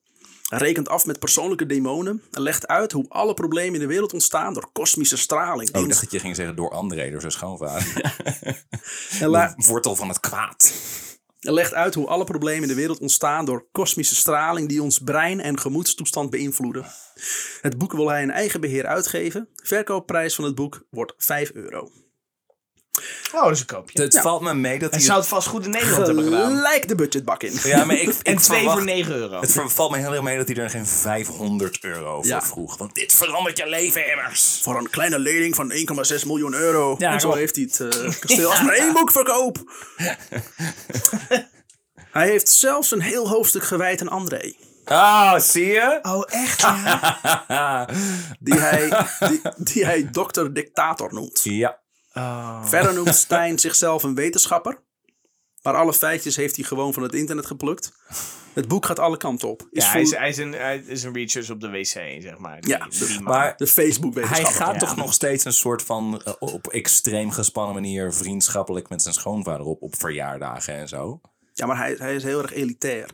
Rekent 0.48 0.88
af 0.88 1.06
met 1.06 1.18
persoonlijke 1.18 1.66
demonen 1.66 2.22
en 2.30 2.42
legt 2.42 2.66
uit 2.66 2.92
hoe 2.92 3.08
alle 3.08 3.34
problemen 3.34 3.74
in 3.74 3.80
de 3.80 3.86
wereld 3.86 4.12
ontstaan 4.12 4.54
door 4.54 4.68
kosmische 4.72 5.16
straling. 5.16 5.74
Oh, 5.74 5.82
ik 5.82 5.88
dacht 5.88 6.00
dat 6.00 6.10
je 6.12 6.20
ging 6.20 6.36
zeggen 6.36 6.56
door 6.56 6.70
André, 6.70 7.10
door 7.10 7.20
zijn 7.20 7.32
schoonvader. 7.32 8.14
en, 9.20 9.28
la- 9.28 9.54
De 9.56 9.66
wortel 9.66 9.96
van 9.96 10.08
het 10.08 10.20
kwaad. 10.20 10.72
en 11.40 11.52
legt 11.52 11.74
uit 11.74 11.94
hoe 11.94 12.06
alle 12.06 12.24
problemen 12.24 12.62
in 12.62 12.68
de 12.68 12.74
wereld 12.74 12.98
ontstaan 12.98 13.44
door 13.44 13.68
kosmische 13.72 14.14
straling 14.14 14.68
die 14.68 14.82
ons 14.82 14.98
brein 14.98 15.40
en 15.40 15.58
gemoedstoestand 15.58 16.30
beïnvloeden. 16.30 16.86
Het 17.60 17.78
boek 17.78 17.92
wil 17.92 18.08
hij 18.08 18.22
in 18.22 18.30
eigen 18.30 18.60
beheer 18.60 18.86
uitgeven. 18.86 19.48
Verkoopprijs 19.54 20.34
van 20.34 20.44
het 20.44 20.54
boek 20.54 20.86
wordt 20.90 21.14
5 21.16 21.50
euro. 21.52 21.90
Oh, 23.34 23.42
dat 23.42 23.52
is 23.52 23.60
een 23.60 23.66
koopje. 23.66 24.02
Het 24.02 24.20
valt 24.20 24.40
me 24.42 24.54
mee 24.54 24.78
dat 24.78 24.90
Hij 24.90 24.98
hij... 24.98 25.06
zou 25.08 25.18
het 25.18 25.28
vast 25.28 25.48
goed 25.48 25.64
in 25.64 25.70
Nederland 25.70 26.06
hebben 26.06 26.24
gedaan. 26.24 26.54
Gelijk 26.56 26.88
de 26.88 26.94
budgetbak 26.94 27.42
in. 27.42 27.58
Ja, 27.64 27.84
maar 27.84 27.96
ik, 27.96 28.08
En 28.22 28.32
ik 28.32 28.38
twee 28.38 28.58
verwacht- 28.58 28.76
voor 28.76 28.86
9 28.86 29.14
euro. 29.14 29.40
Het 29.40 29.52
valt 29.66 29.90
me 29.90 29.96
heel 29.96 30.12
erg 30.12 30.22
mee 30.22 30.36
dat 30.36 30.48
hij 30.48 30.56
er 30.56 30.70
geen 30.70 30.86
500 30.86 31.78
euro 31.84 32.14
voor 32.16 32.26
Ja. 32.26 32.42
vroeg. 32.42 32.76
Want 32.76 32.94
dit 32.94 33.14
verandert 33.14 33.58
je 33.58 33.68
leven 33.68 34.10
immers. 34.10 34.60
Voor 34.62 34.78
een 34.78 34.90
kleine 34.90 35.18
lening 35.18 35.54
van 35.54 35.72
1,6 35.72 36.26
miljoen 36.26 36.54
euro. 36.54 36.94
Ja, 36.98 37.12
en 37.12 37.20
zo 37.20 37.32
heeft 37.34 37.56
hij 37.56 37.64
het 37.70 37.80
eh, 37.94 38.18
kasteel 38.20 38.50
als 38.50 38.62
maar 38.62 38.74
één 38.74 38.92
boek 38.92 39.10
verkoop. 39.12 39.58
hij 42.12 42.28
heeft 42.28 42.48
zelfs 42.48 42.90
een 42.90 43.00
heel 43.00 43.28
hoofdstuk 43.28 43.64
gewijd 43.64 44.00
aan 44.00 44.08
André. 44.08 44.54
Ah, 44.84 45.38
zie 45.40 45.66
je? 45.66 45.98
Oh, 46.02 46.22
echt? 46.26 46.60
Ja. 46.60 47.88
Die 48.40 48.54
hij, 48.54 49.06
die, 49.28 49.40
die 49.56 49.84
hij 49.84 50.08
dokter 50.10 50.54
dictator 50.54 51.14
noemt. 51.14 51.40
Ja. 51.42 51.78
Verder 52.64 52.94
noemt 52.94 53.14
Stijn 53.26 53.58
zichzelf 53.58 54.02
een 54.02 54.14
wetenschapper. 54.14 54.78
Maar 55.62 55.74
alle 55.74 55.94
feitjes 55.94 56.36
heeft 56.36 56.56
hij 56.56 56.64
gewoon 56.64 56.92
van 56.92 57.02
het 57.02 57.14
internet 57.14 57.46
geplukt. 57.46 57.92
Het 58.52 58.68
boek 58.68 58.86
gaat 58.86 58.98
alle 58.98 59.16
kanten 59.16 59.48
op. 59.48 59.68
Is 59.70 59.82
Ja, 59.84 59.90
voor 59.90 59.92
hij 59.92 60.02
is, 60.02 60.10
hij, 60.16 60.28
is 60.28 60.36
een, 60.36 60.52
hij 60.52 60.78
is 60.86 61.02
een 61.02 61.12
research 61.14 61.50
op 61.50 61.60
de 61.60 61.68
wc, 61.70 61.84
zeg 62.22 62.38
maar. 62.38 62.60
Die- 62.60 62.70
Ja, 62.70 62.86
die. 63.06 63.20
Maar 63.20 63.56
de 63.56 63.66
Facebook 63.66 64.14
hij 64.14 64.44
gaat 64.44 64.72
Ja. 64.74 64.78
toch 64.78 64.96
nog 64.96 65.12
steeds 65.12 65.44
een 65.44 65.52
soort 65.52 65.82
van 65.82 66.22
eh, 66.24 66.32
op 66.38 66.66
extreem 66.66 67.30
gespannen 67.30 67.74
manier 67.74 68.12
vriendschappelijk 68.12 68.88
met 68.88 69.02
zijn 69.02 69.14
schoonvader 69.14 69.66
op, 69.66 69.82
op 69.82 69.96
verjaardagen 69.98 70.74
en 70.74 70.88
zo. 70.88 71.20
Ja, 71.52 71.66
maar 71.66 71.76
hij, 71.76 71.94
hij 71.98 72.14
is 72.14 72.22
heel 72.22 72.42
erg 72.42 72.52
elitair. 72.52 73.08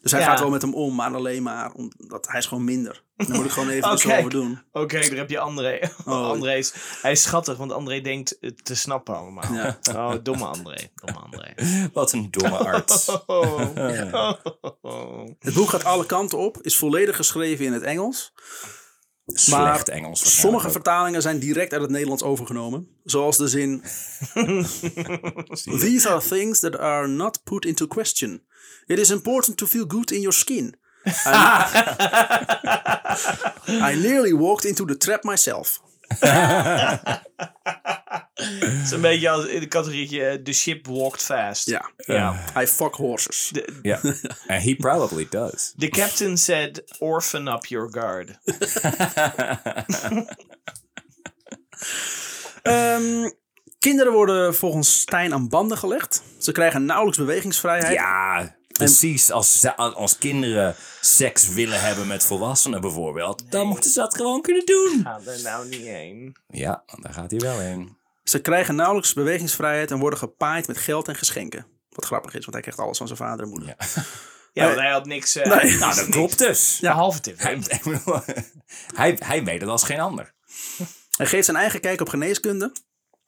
Dus 0.00 0.10
hij 0.12 0.20
Ja. 0.20 0.26
gaat 0.26 0.40
wel 0.40 0.50
met 0.50 0.62
hem 0.62 0.74
om, 0.74 0.94
maar 0.94 1.14
alleen 1.14 1.42
maar 1.42 1.72
omdat 1.72 2.26
hij 2.28 2.38
is 2.38 2.46
gewoon 2.46 2.64
minder. 2.64 3.02
Daar 3.26 3.36
moet 3.36 3.44
ik 3.44 3.50
gewoon 3.50 3.68
even 3.68 3.92
iets 3.92 4.04
Oké. 4.04 4.18
over 4.18 4.30
doen. 4.30 4.62
Oké, 4.72 5.00
daar 5.00 5.18
heb 5.18 5.30
je 5.30 5.38
André. 5.38 5.78
Oh. 6.06 6.28
André 6.28 6.56
is, 6.56 6.72
hij 7.02 7.12
is 7.12 7.22
schattig, 7.22 7.56
want 7.56 7.72
André 7.72 8.00
denkt 8.00 8.36
het 8.40 8.64
te 8.64 8.74
snappen 8.74 9.16
allemaal. 9.16 9.52
Ja. 9.52 9.78
Oh, 9.94 10.14
domme 10.22 10.44
André. 10.44 10.90
Domme 10.94 11.20
André. 11.20 11.54
Wat 11.92 12.12
een 12.12 12.28
domme 12.30 12.56
arts. 12.56 13.08
Oh. 14.82 15.28
Het 15.38 15.54
boek 15.54 15.68
gaat 15.68 15.84
alle 15.84 16.06
kanten 16.06 16.38
op, 16.38 16.58
is 16.62 16.76
volledig 16.76 17.16
geschreven 17.16 17.64
in 17.64 17.72
het 17.72 17.82
Engels. 17.82 18.32
Slecht 19.26 19.88
Engels. 19.88 20.40
Sommige 20.40 20.70
vertalingen 20.70 21.22
zijn 21.22 21.38
direct 21.38 21.72
uit 21.72 21.82
het 21.82 21.90
Nederlands 21.90 22.22
overgenomen. 22.22 22.88
Zoals 23.04 23.36
de 23.36 23.48
zin... 23.48 23.82
These 25.80 26.08
are 26.08 26.28
things 26.28 26.60
that 26.60 26.78
are 26.78 27.06
not 27.06 27.42
put 27.44 27.64
into 27.64 27.86
question. 27.86 28.42
It 28.86 28.98
is 28.98 29.10
important 29.10 29.56
to 29.56 29.66
feel 29.66 29.84
good 29.88 30.10
in 30.10 30.20
your 30.20 30.32
skin. 30.32 30.79
I, 31.04 31.12
I 33.92 33.94
nearly 33.94 34.32
walked 34.34 34.64
into 34.64 34.84
the 34.84 34.96
trap 34.96 35.24
myself. 35.24 35.80
Het 38.34 38.82
is 38.84 38.90
een 38.90 39.00
beetje 39.00 39.30
als 39.30 39.46
in 39.46 39.60
de 39.60 39.68
categorietje 39.68 40.24
eh, 40.26 40.42
The 40.42 40.52
Ship 40.52 40.86
Walked 40.86 41.22
Fast. 41.22 41.66
Ja, 41.66 41.90
Ja. 41.96 42.44
I 42.62 42.66
fuck 42.66 42.94
horses. 42.94 43.52
Ja. 43.82 43.98
And 44.46 44.62
he 44.62 44.74
probably 44.78 45.26
does. 45.30 45.74
the 45.78 45.88
captain 45.88 46.38
said, 46.38 46.82
orphan 46.98 47.48
up 47.48 47.66
your 47.66 47.88
guard. 47.92 48.30
Ehm, 52.62 53.30
kinderen 53.78 54.12
worden 54.12 54.54
volgens 54.54 55.00
Stijn 55.00 55.32
aan 55.32 55.48
banden 55.48 55.78
gelegd. 55.78 56.22
Ze 56.38 56.52
krijgen 56.52 56.84
nauwelijks 56.84 57.18
bewegingsvrijheid. 57.18 57.92
Ja, 57.94 58.56
precies. 58.84 59.30
Als, 59.30 59.60
ze- 59.60 59.74
als 59.76 60.18
kinderen 60.18 60.74
seks 61.00 61.48
willen 61.48 61.80
hebben 61.80 62.06
met 62.06 62.24
volwassenen 62.24 62.80
bijvoorbeeld, 62.80 63.50
dan 63.50 63.66
moeten 63.66 63.90
ze 63.90 63.98
dat 64.00 64.16
gewoon 64.16 64.42
kunnen 64.42 64.66
doen. 64.66 65.00
Ga 65.04 65.20
er 65.26 65.42
nou 65.42 65.68
niet 65.68 65.86
heen. 65.86 66.36
Ja, 66.48 66.82
daar 67.00 67.12
gaat 67.14 67.30
hij 67.30 67.40
wel 67.40 67.58
heen. 67.58 67.96
Ze 68.24 68.40
krijgen 68.40 68.74
nauwelijks 68.74 69.12
bewegingsvrijheid 69.12 69.90
en 69.90 69.98
worden 69.98 70.18
gepaaid 70.18 70.66
met 70.66 70.76
geld 70.78 71.08
en 71.08 71.14
geschenken. 71.16 71.66
Wat 71.90 72.04
grappig 72.04 72.30
is, 72.34 72.40
want 72.40 72.52
hij 72.52 72.60
krijgt 72.60 72.80
alles 72.80 72.98
van 72.98 73.06
zijn 73.06 73.18
vader 73.18 73.44
en 73.44 73.50
moeder. 73.50 73.68
Ja. 73.68 73.76
Ja, 74.52 74.64
want 74.64 74.78
hij 74.78 74.90
had 74.90 75.06
niks... 75.06 75.36
eh, 75.36 75.56
Nee. 75.62 75.76
Nou, 75.78 75.94
dat 75.94 76.08
klopt 76.08 76.38
dus. 76.38 76.78
Ja, 76.80 76.92
halve 76.92 77.20
tip. 77.20 77.38
Hij, 77.38 77.60
hij, 78.94 79.16
hij 79.24 79.44
weet 79.44 79.60
het 79.60 79.70
als 79.70 79.82
geen 79.82 80.00
ander. 80.00 80.32
Hij 81.16 81.26
geeft 81.26 81.44
zijn 81.44 81.56
eigen 81.56 81.80
kijk 81.80 82.00
op 82.00 82.08
geneeskunde. 82.08 82.72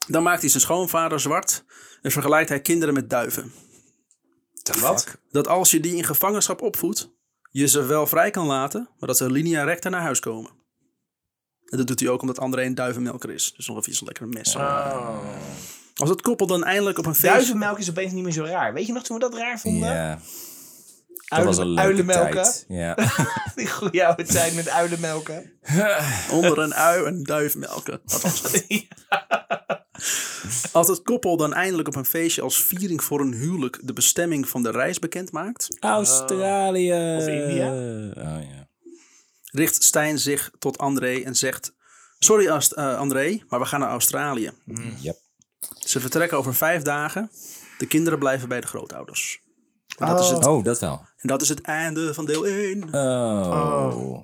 Dan 0.06 0.22
maakt 0.22 0.40
hij 0.40 0.50
zijn 0.50 0.62
schoonvader 0.62 1.20
zwart 1.20 1.64
en 2.02 2.10
vergelijkt 2.10 2.48
hij 2.48 2.60
kinderen 2.60 2.94
met 2.94 3.10
duiven. 3.10 3.52
Wat? 4.80 5.18
Dat 5.30 5.48
als 5.48 5.70
je 5.70 5.80
die 5.80 5.96
in 5.96 6.04
gevangenschap 6.04 6.62
opvoedt, 6.62 7.10
je 7.50 7.66
ze 7.68 7.82
wel 7.84 8.06
vrij 8.06 8.30
kan 8.30 8.46
laten, 8.46 8.88
maar 8.98 9.08
dat 9.08 9.16
ze 9.16 9.30
linea 9.30 9.64
recta 9.64 9.88
naar 9.88 10.00
huis 10.02 10.20
komen. 10.20 10.50
En 11.66 11.78
dat 11.78 11.86
doet 11.86 12.00
hij 12.00 12.08
ook 12.08 12.20
omdat 12.20 12.38
André 12.38 12.64
een 12.64 12.74
duivenmelker 12.74 13.30
is. 13.30 13.52
Dus 13.56 13.66
nog 13.66 13.76
even 13.78 13.94
zo'n 13.94 14.06
lekkere 14.06 14.28
mes. 14.28 14.56
Als 15.96 16.08
het 16.08 16.20
koppel 16.22 16.46
dan 16.46 16.64
eindelijk 16.64 16.98
op 16.98 17.06
een 17.06 17.14
feest... 17.14 17.32
Duivenmelk 17.34 17.78
is 17.78 17.90
opeens 17.90 18.12
niet 18.12 18.22
meer 18.22 18.32
zo 18.32 18.44
raar. 18.44 18.72
Weet 18.72 18.86
je 18.86 18.92
nog 18.92 19.02
toen 19.02 19.16
we 19.18 19.22
dat 19.22 19.34
raar 19.34 19.60
vonden? 19.60 19.88
Ja, 19.94 20.14
dat 20.14 20.20
Uilen- 21.28 21.46
was 21.48 21.58
een 21.58 21.66
leuke 21.66 21.80
uilenmelken. 21.88 22.42
tijd. 22.42 22.64
Ja. 22.68 22.94
Die 23.56 23.68
goede 23.70 24.06
oude 24.06 24.24
tijd 24.24 24.54
met 24.54 24.68
uilenmelken. 24.68 25.52
Onder 26.30 26.58
een 26.58 26.74
ui 26.74 27.04
een 27.06 27.22
duif 27.22 27.54
melken. 27.56 28.00
Dat 28.04 28.22
was 28.22 28.42
het. 28.42 28.66
Als 30.72 30.88
het 30.88 31.02
koppel 31.02 31.36
dan 31.36 31.52
eindelijk 31.52 31.88
op 31.88 31.96
een 31.96 32.04
feestje 32.04 32.42
als 32.42 32.62
viering 32.64 33.04
voor 33.04 33.20
een 33.20 33.32
huwelijk 33.32 33.78
de 33.82 33.92
bestemming 33.92 34.48
van 34.48 34.62
de 34.62 34.70
reis 34.70 34.98
bekend 34.98 35.32
maakt, 35.32 35.76
Australië. 35.80 36.92
Of 36.92 37.26
India. 37.26 37.66
Oh 38.16 38.42
ja. 38.42 38.68
richt 39.50 39.82
Stijn 39.82 40.18
zich 40.18 40.50
tot 40.58 40.78
André 40.78 41.20
en 41.20 41.34
zegt: 41.34 41.72
Sorry 42.18 42.48
Ast- 42.48 42.72
eh, 42.72 42.98
André, 42.98 43.42
maar 43.48 43.60
we 43.60 43.66
gaan 43.66 43.80
naar 43.80 43.88
Australië. 43.88 44.52
Yep. 45.00 45.16
Ze 45.78 46.00
vertrekken 46.00 46.38
over 46.38 46.54
vijf 46.54 46.82
dagen. 46.82 47.30
De 47.78 47.86
kinderen 47.86 48.18
blijven 48.18 48.48
bij 48.48 48.60
de 48.60 48.66
grootouders. 48.66 49.40
En 49.98 50.06
dat, 50.06 50.20
is, 50.20 50.28
het, 50.28 50.46
Oh, 50.46 50.64
dat 50.64 50.78
wel. 50.78 51.06
en 51.16 51.28
dat 51.28 51.42
is 51.42 51.48
het 51.48 51.60
einde 51.60 52.14
van 52.14 52.24
deel 52.24 52.46
1. 52.46 52.94
Oh. 52.94 54.18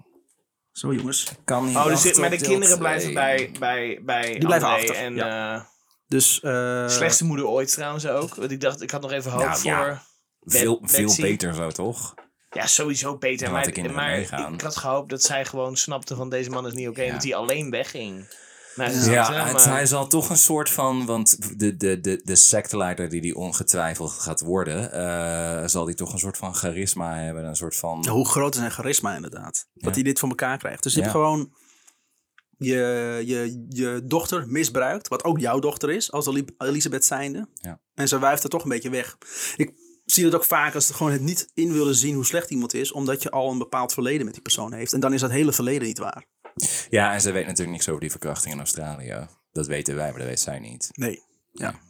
Zo 0.73 0.95
jongens. 0.95 1.25
Kan 1.45 1.65
niet 1.67 1.77
Oh, 1.77 1.87
dus 1.87 2.19
maar 2.19 2.31
de 2.31 2.37
kinderen 2.37 2.67
twee. 2.67 2.79
blijven 2.79 3.15
bij, 3.15 3.51
bij, 3.59 4.01
bij 4.05 4.31
Die 4.31 4.47
blijven 4.47 4.69
André 4.69 4.89
achter, 4.89 5.05
En 5.05 5.19
eh, 5.19 5.61
Dus 6.09 6.41
eh, 6.41 6.89
slechtste 6.89 7.25
moeder 7.25 7.47
ooit 7.47 7.73
trouwens 7.73 8.07
ook. 8.07 8.35
Want 8.35 8.51
ik 8.51 8.61
dacht, 8.61 8.83
ik 8.83 8.91
had 8.91 9.01
nog 9.03 9.13
even 9.13 9.31
hoop 9.31 9.41
Nou, 9.45 9.59
voor... 9.59 9.71
ja. 9.71 10.03
Veel, 10.41 10.81
veel 10.83 11.15
beter 11.17 11.55
zo, 11.55 11.71
toch? 11.71 12.15
Ja, 12.51 12.67
sowieso 12.67 13.19
beter. 13.19 13.45
Dan 13.47 13.93
Maar, 13.95 14.19
ik 14.53 14.61
had 14.61 14.77
gehoopt 14.77 15.11
dat 15.11 15.23
zij 15.23 15.45
gewoon 15.45 15.77
snapte 15.77 16.15
van 16.17 16.31
deze 16.31 16.51
man 16.51 16.67
is 16.67 16.73
niet 16.73 16.89
oké. 16.89 17.03
Ja. 17.03 17.13
Dat 17.13 17.23
hij 17.23 17.35
alleen 17.35 17.71
wegging. 17.71 18.29
Nou, 18.75 19.11
Ja, 19.11 19.45
het, 19.45 19.53
maar- 19.53 19.69
hij 19.69 19.87
zal 19.87 20.07
toch 20.07 20.31
een 20.31 20.37
soort 20.37 20.71
van, 20.71 21.07
want 21.07 21.59
de, 21.59 21.77
de, 21.77 22.01
de, 22.01 22.21
de 22.25 22.37
secteleider 22.37 23.09
die 23.09 23.21
die 23.21 23.37
ongetwijfeld 23.37 24.11
gaat 24.11 24.41
worden, 24.41 24.93
eh, 24.93 25.69
zal 25.69 25.85
die 25.85 25.95
toch 25.95 26.13
een 26.13 26.19
soort 26.19 26.37
van 26.37 26.55
charisma 26.55 27.15
hebben, 27.15 27.45
een 27.45 27.57
soort 27.57 27.77
van... 27.77 27.99
Ja, 28.03 28.11
hoe 28.11 28.29
groot 28.29 28.55
is 28.55 28.61
zijn 28.61 28.71
charisma 28.73 29.15
inderdaad. 29.15 29.67
Dat 29.75 29.95
hij 29.95 30.03
dit 30.05 30.19
voor 30.19 30.29
elkaar 30.29 30.59
krijgt. 30.59 30.83
Dus 30.83 30.93
je 30.93 30.99
Ja. 30.99 31.05
hebt 31.05 31.17
gewoon 31.17 31.53
je, 32.59 33.23
je, 33.27 33.67
je 33.69 34.03
dochter 34.05 34.49
misbruikt. 34.49 35.09
Wat 35.09 35.25
ook 35.25 35.39
jouw 35.39 35.59
dochter 35.59 35.91
is, 35.91 36.13
als 36.13 36.27
Eli- 36.27 36.45
Elisabeth 36.59 37.05
zijnde. 37.05 37.49
Ja. 37.55 37.81
En 37.95 38.09
ze 38.09 38.19
wuift 38.19 38.43
er 38.45 38.51
toch 38.51 38.63
een 38.63 38.69
beetje 38.69 38.91
weg. 38.91 39.19
Ik 39.57 39.73
zie 40.05 40.25
het 40.25 40.35
ook 40.35 40.45
vaak 40.45 40.75
als 40.75 40.87
ze 40.87 40.95
gewoon 40.95 41.13
het 41.13 41.21
niet 41.21 41.51
in 41.55 41.73
willen 41.73 41.95
zien 41.95 42.15
hoe 42.15 42.25
slecht 42.25 42.51
iemand 42.51 42.75
is. 42.75 42.93
Omdat 42.93 43.23
je 43.23 43.31
al 43.31 43.51
een 43.51 43.59
bepaald 43.59 43.93
verleden 43.93 44.25
met 44.25 44.35
die 44.35 44.43
persoon 44.43 44.73
heeft. 44.73 44.93
En 44.93 45.01
dan 45.01 45.13
is 45.13 45.21
dat 45.21 45.31
hele 45.31 45.53
verleden 45.53 45.87
niet 45.89 45.99
waar. 45.99 46.25
Ja, 46.91 47.13
en 47.13 47.21
ze 47.21 47.31
weet 47.33 47.45
natuurlijk 47.47 47.71
niks 47.73 47.89
over 47.89 48.01
die 48.01 48.11
verkrachting 48.11 48.53
in 48.53 48.59
Australië. 48.61 49.27
Dat 49.53 49.67
weten 49.67 49.95
wij, 49.95 50.09
maar 50.11 50.19
dat 50.19 50.29
weet 50.29 50.41
zij 50.41 50.59
niet. 50.59 50.89
Nee. 50.93 51.23
Ja. 51.53 51.81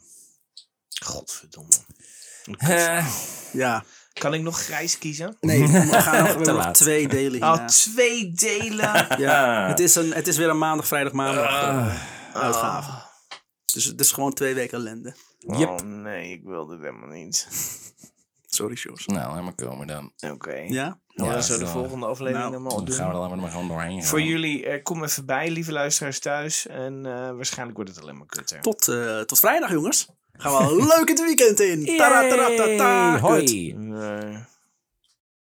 Godverdomme. 1.03 1.73
Eh, 2.57 3.15
Ja. 3.53 3.83
Kan 4.19 4.33
ik 4.33 4.41
nog 4.41 4.59
grijs 4.63 4.97
kiezen? 4.97 5.37
Nee, 5.41 5.67
we 5.67 5.67
gaan 5.67 5.87
nog, 5.87 6.03
we 6.11 6.15
hebben 6.17 6.47
nog 6.47 6.55
laat. 6.65 6.73
twee 6.75 7.07
delen 7.07 7.41
Oh, 7.43 7.49
hierna. 7.51 7.65
twee 7.67 8.31
delen. 8.31 9.07
Ja, 9.17 9.67
het, 9.67 9.79
is 9.79 9.95
een, 9.95 10.13
het 10.13 10.27
is 10.27 10.37
weer 10.37 10.49
een 10.49 10.57
maandag, 10.57 10.87
vrijdag, 10.87 11.11
maandag 11.13 11.45
eh, 11.45 11.95
uitgave. 12.33 12.91
Ah. 12.91 13.03
Dus 13.73 13.85
het 13.85 13.99
is 13.99 14.11
gewoon 14.11 14.33
twee 14.33 14.53
weken 14.53 14.77
ellende. 14.77 15.15
Yep. 15.39 15.69
Oh 15.69 15.77
nee, 15.79 16.31
ik 16.31 16.43
wilde 16.43 16.73
het 16.73 16.81
helemaal 16.83 17.09
niet. 17.09 17.47
Sorry, 18.51 18.75
Sjors. 18.75 19.05
Nou, 19.05 19.33
laat 19.35 19.43
maar 19.43 19.53
komen 19.55 19.87
dan. 19.87 20.11
Oké. 20.31 20.53
Ja? 20.55 20.99
Dan 21.07 21.27
Ja, 21.27 21.31
gaan 21.41 21.41
we 21.41 21.57
de 21.59 21.65
zo. 21.65 21.71
volgende 21.71 22.05
aflevering 22.05 22.37
Nou, 22.37 22.51
helemaal 22.51 22.75
Dan 22.75 22.85
doen. 22.85 22.95
gaan 22.95 23.09
we 23.09 23.15
er 23.25 23.31
er 23.31 23.37
maar 23.37 23.51
gewoon 23.51 23.67
doorheen 23.67 23.99
gaan. 23.99 24.07
Voor 24.09 24.21
jullie, 24.21 24.65
eh, 24.65 24.83
kom 24.83 25.03
even 25.03 25.25
bij, 25.25 25.49
lieve 25.51 25.71
luisteraars 25.71 26.19
thuis. 26.19 26.67
En 26.67 27.05
eh, 27.05 27.11
waarschijnlijk 27.35 27.77
wordt 27.77 27.93
het 27.95 28.01
alleen 28.03 28.17
maar 28.17 28.27
kutter. 28.27 28.61
Tot, 28.61 28.87
eh, 28.87 29.19
tot 29.19 29.39
vrijdag, 29.39 29.71
jongens. 29.71 30.07
Gaan 30.41 30.67
we 30.67 30.85
leuk 30.97 31.09
het 31.09 31.21
weekend 31.25 31.59
in. 31.59 31.85
Kut. 33.15 33.19
Hoi! 33.21 33.73
Nee. 33.77 34.37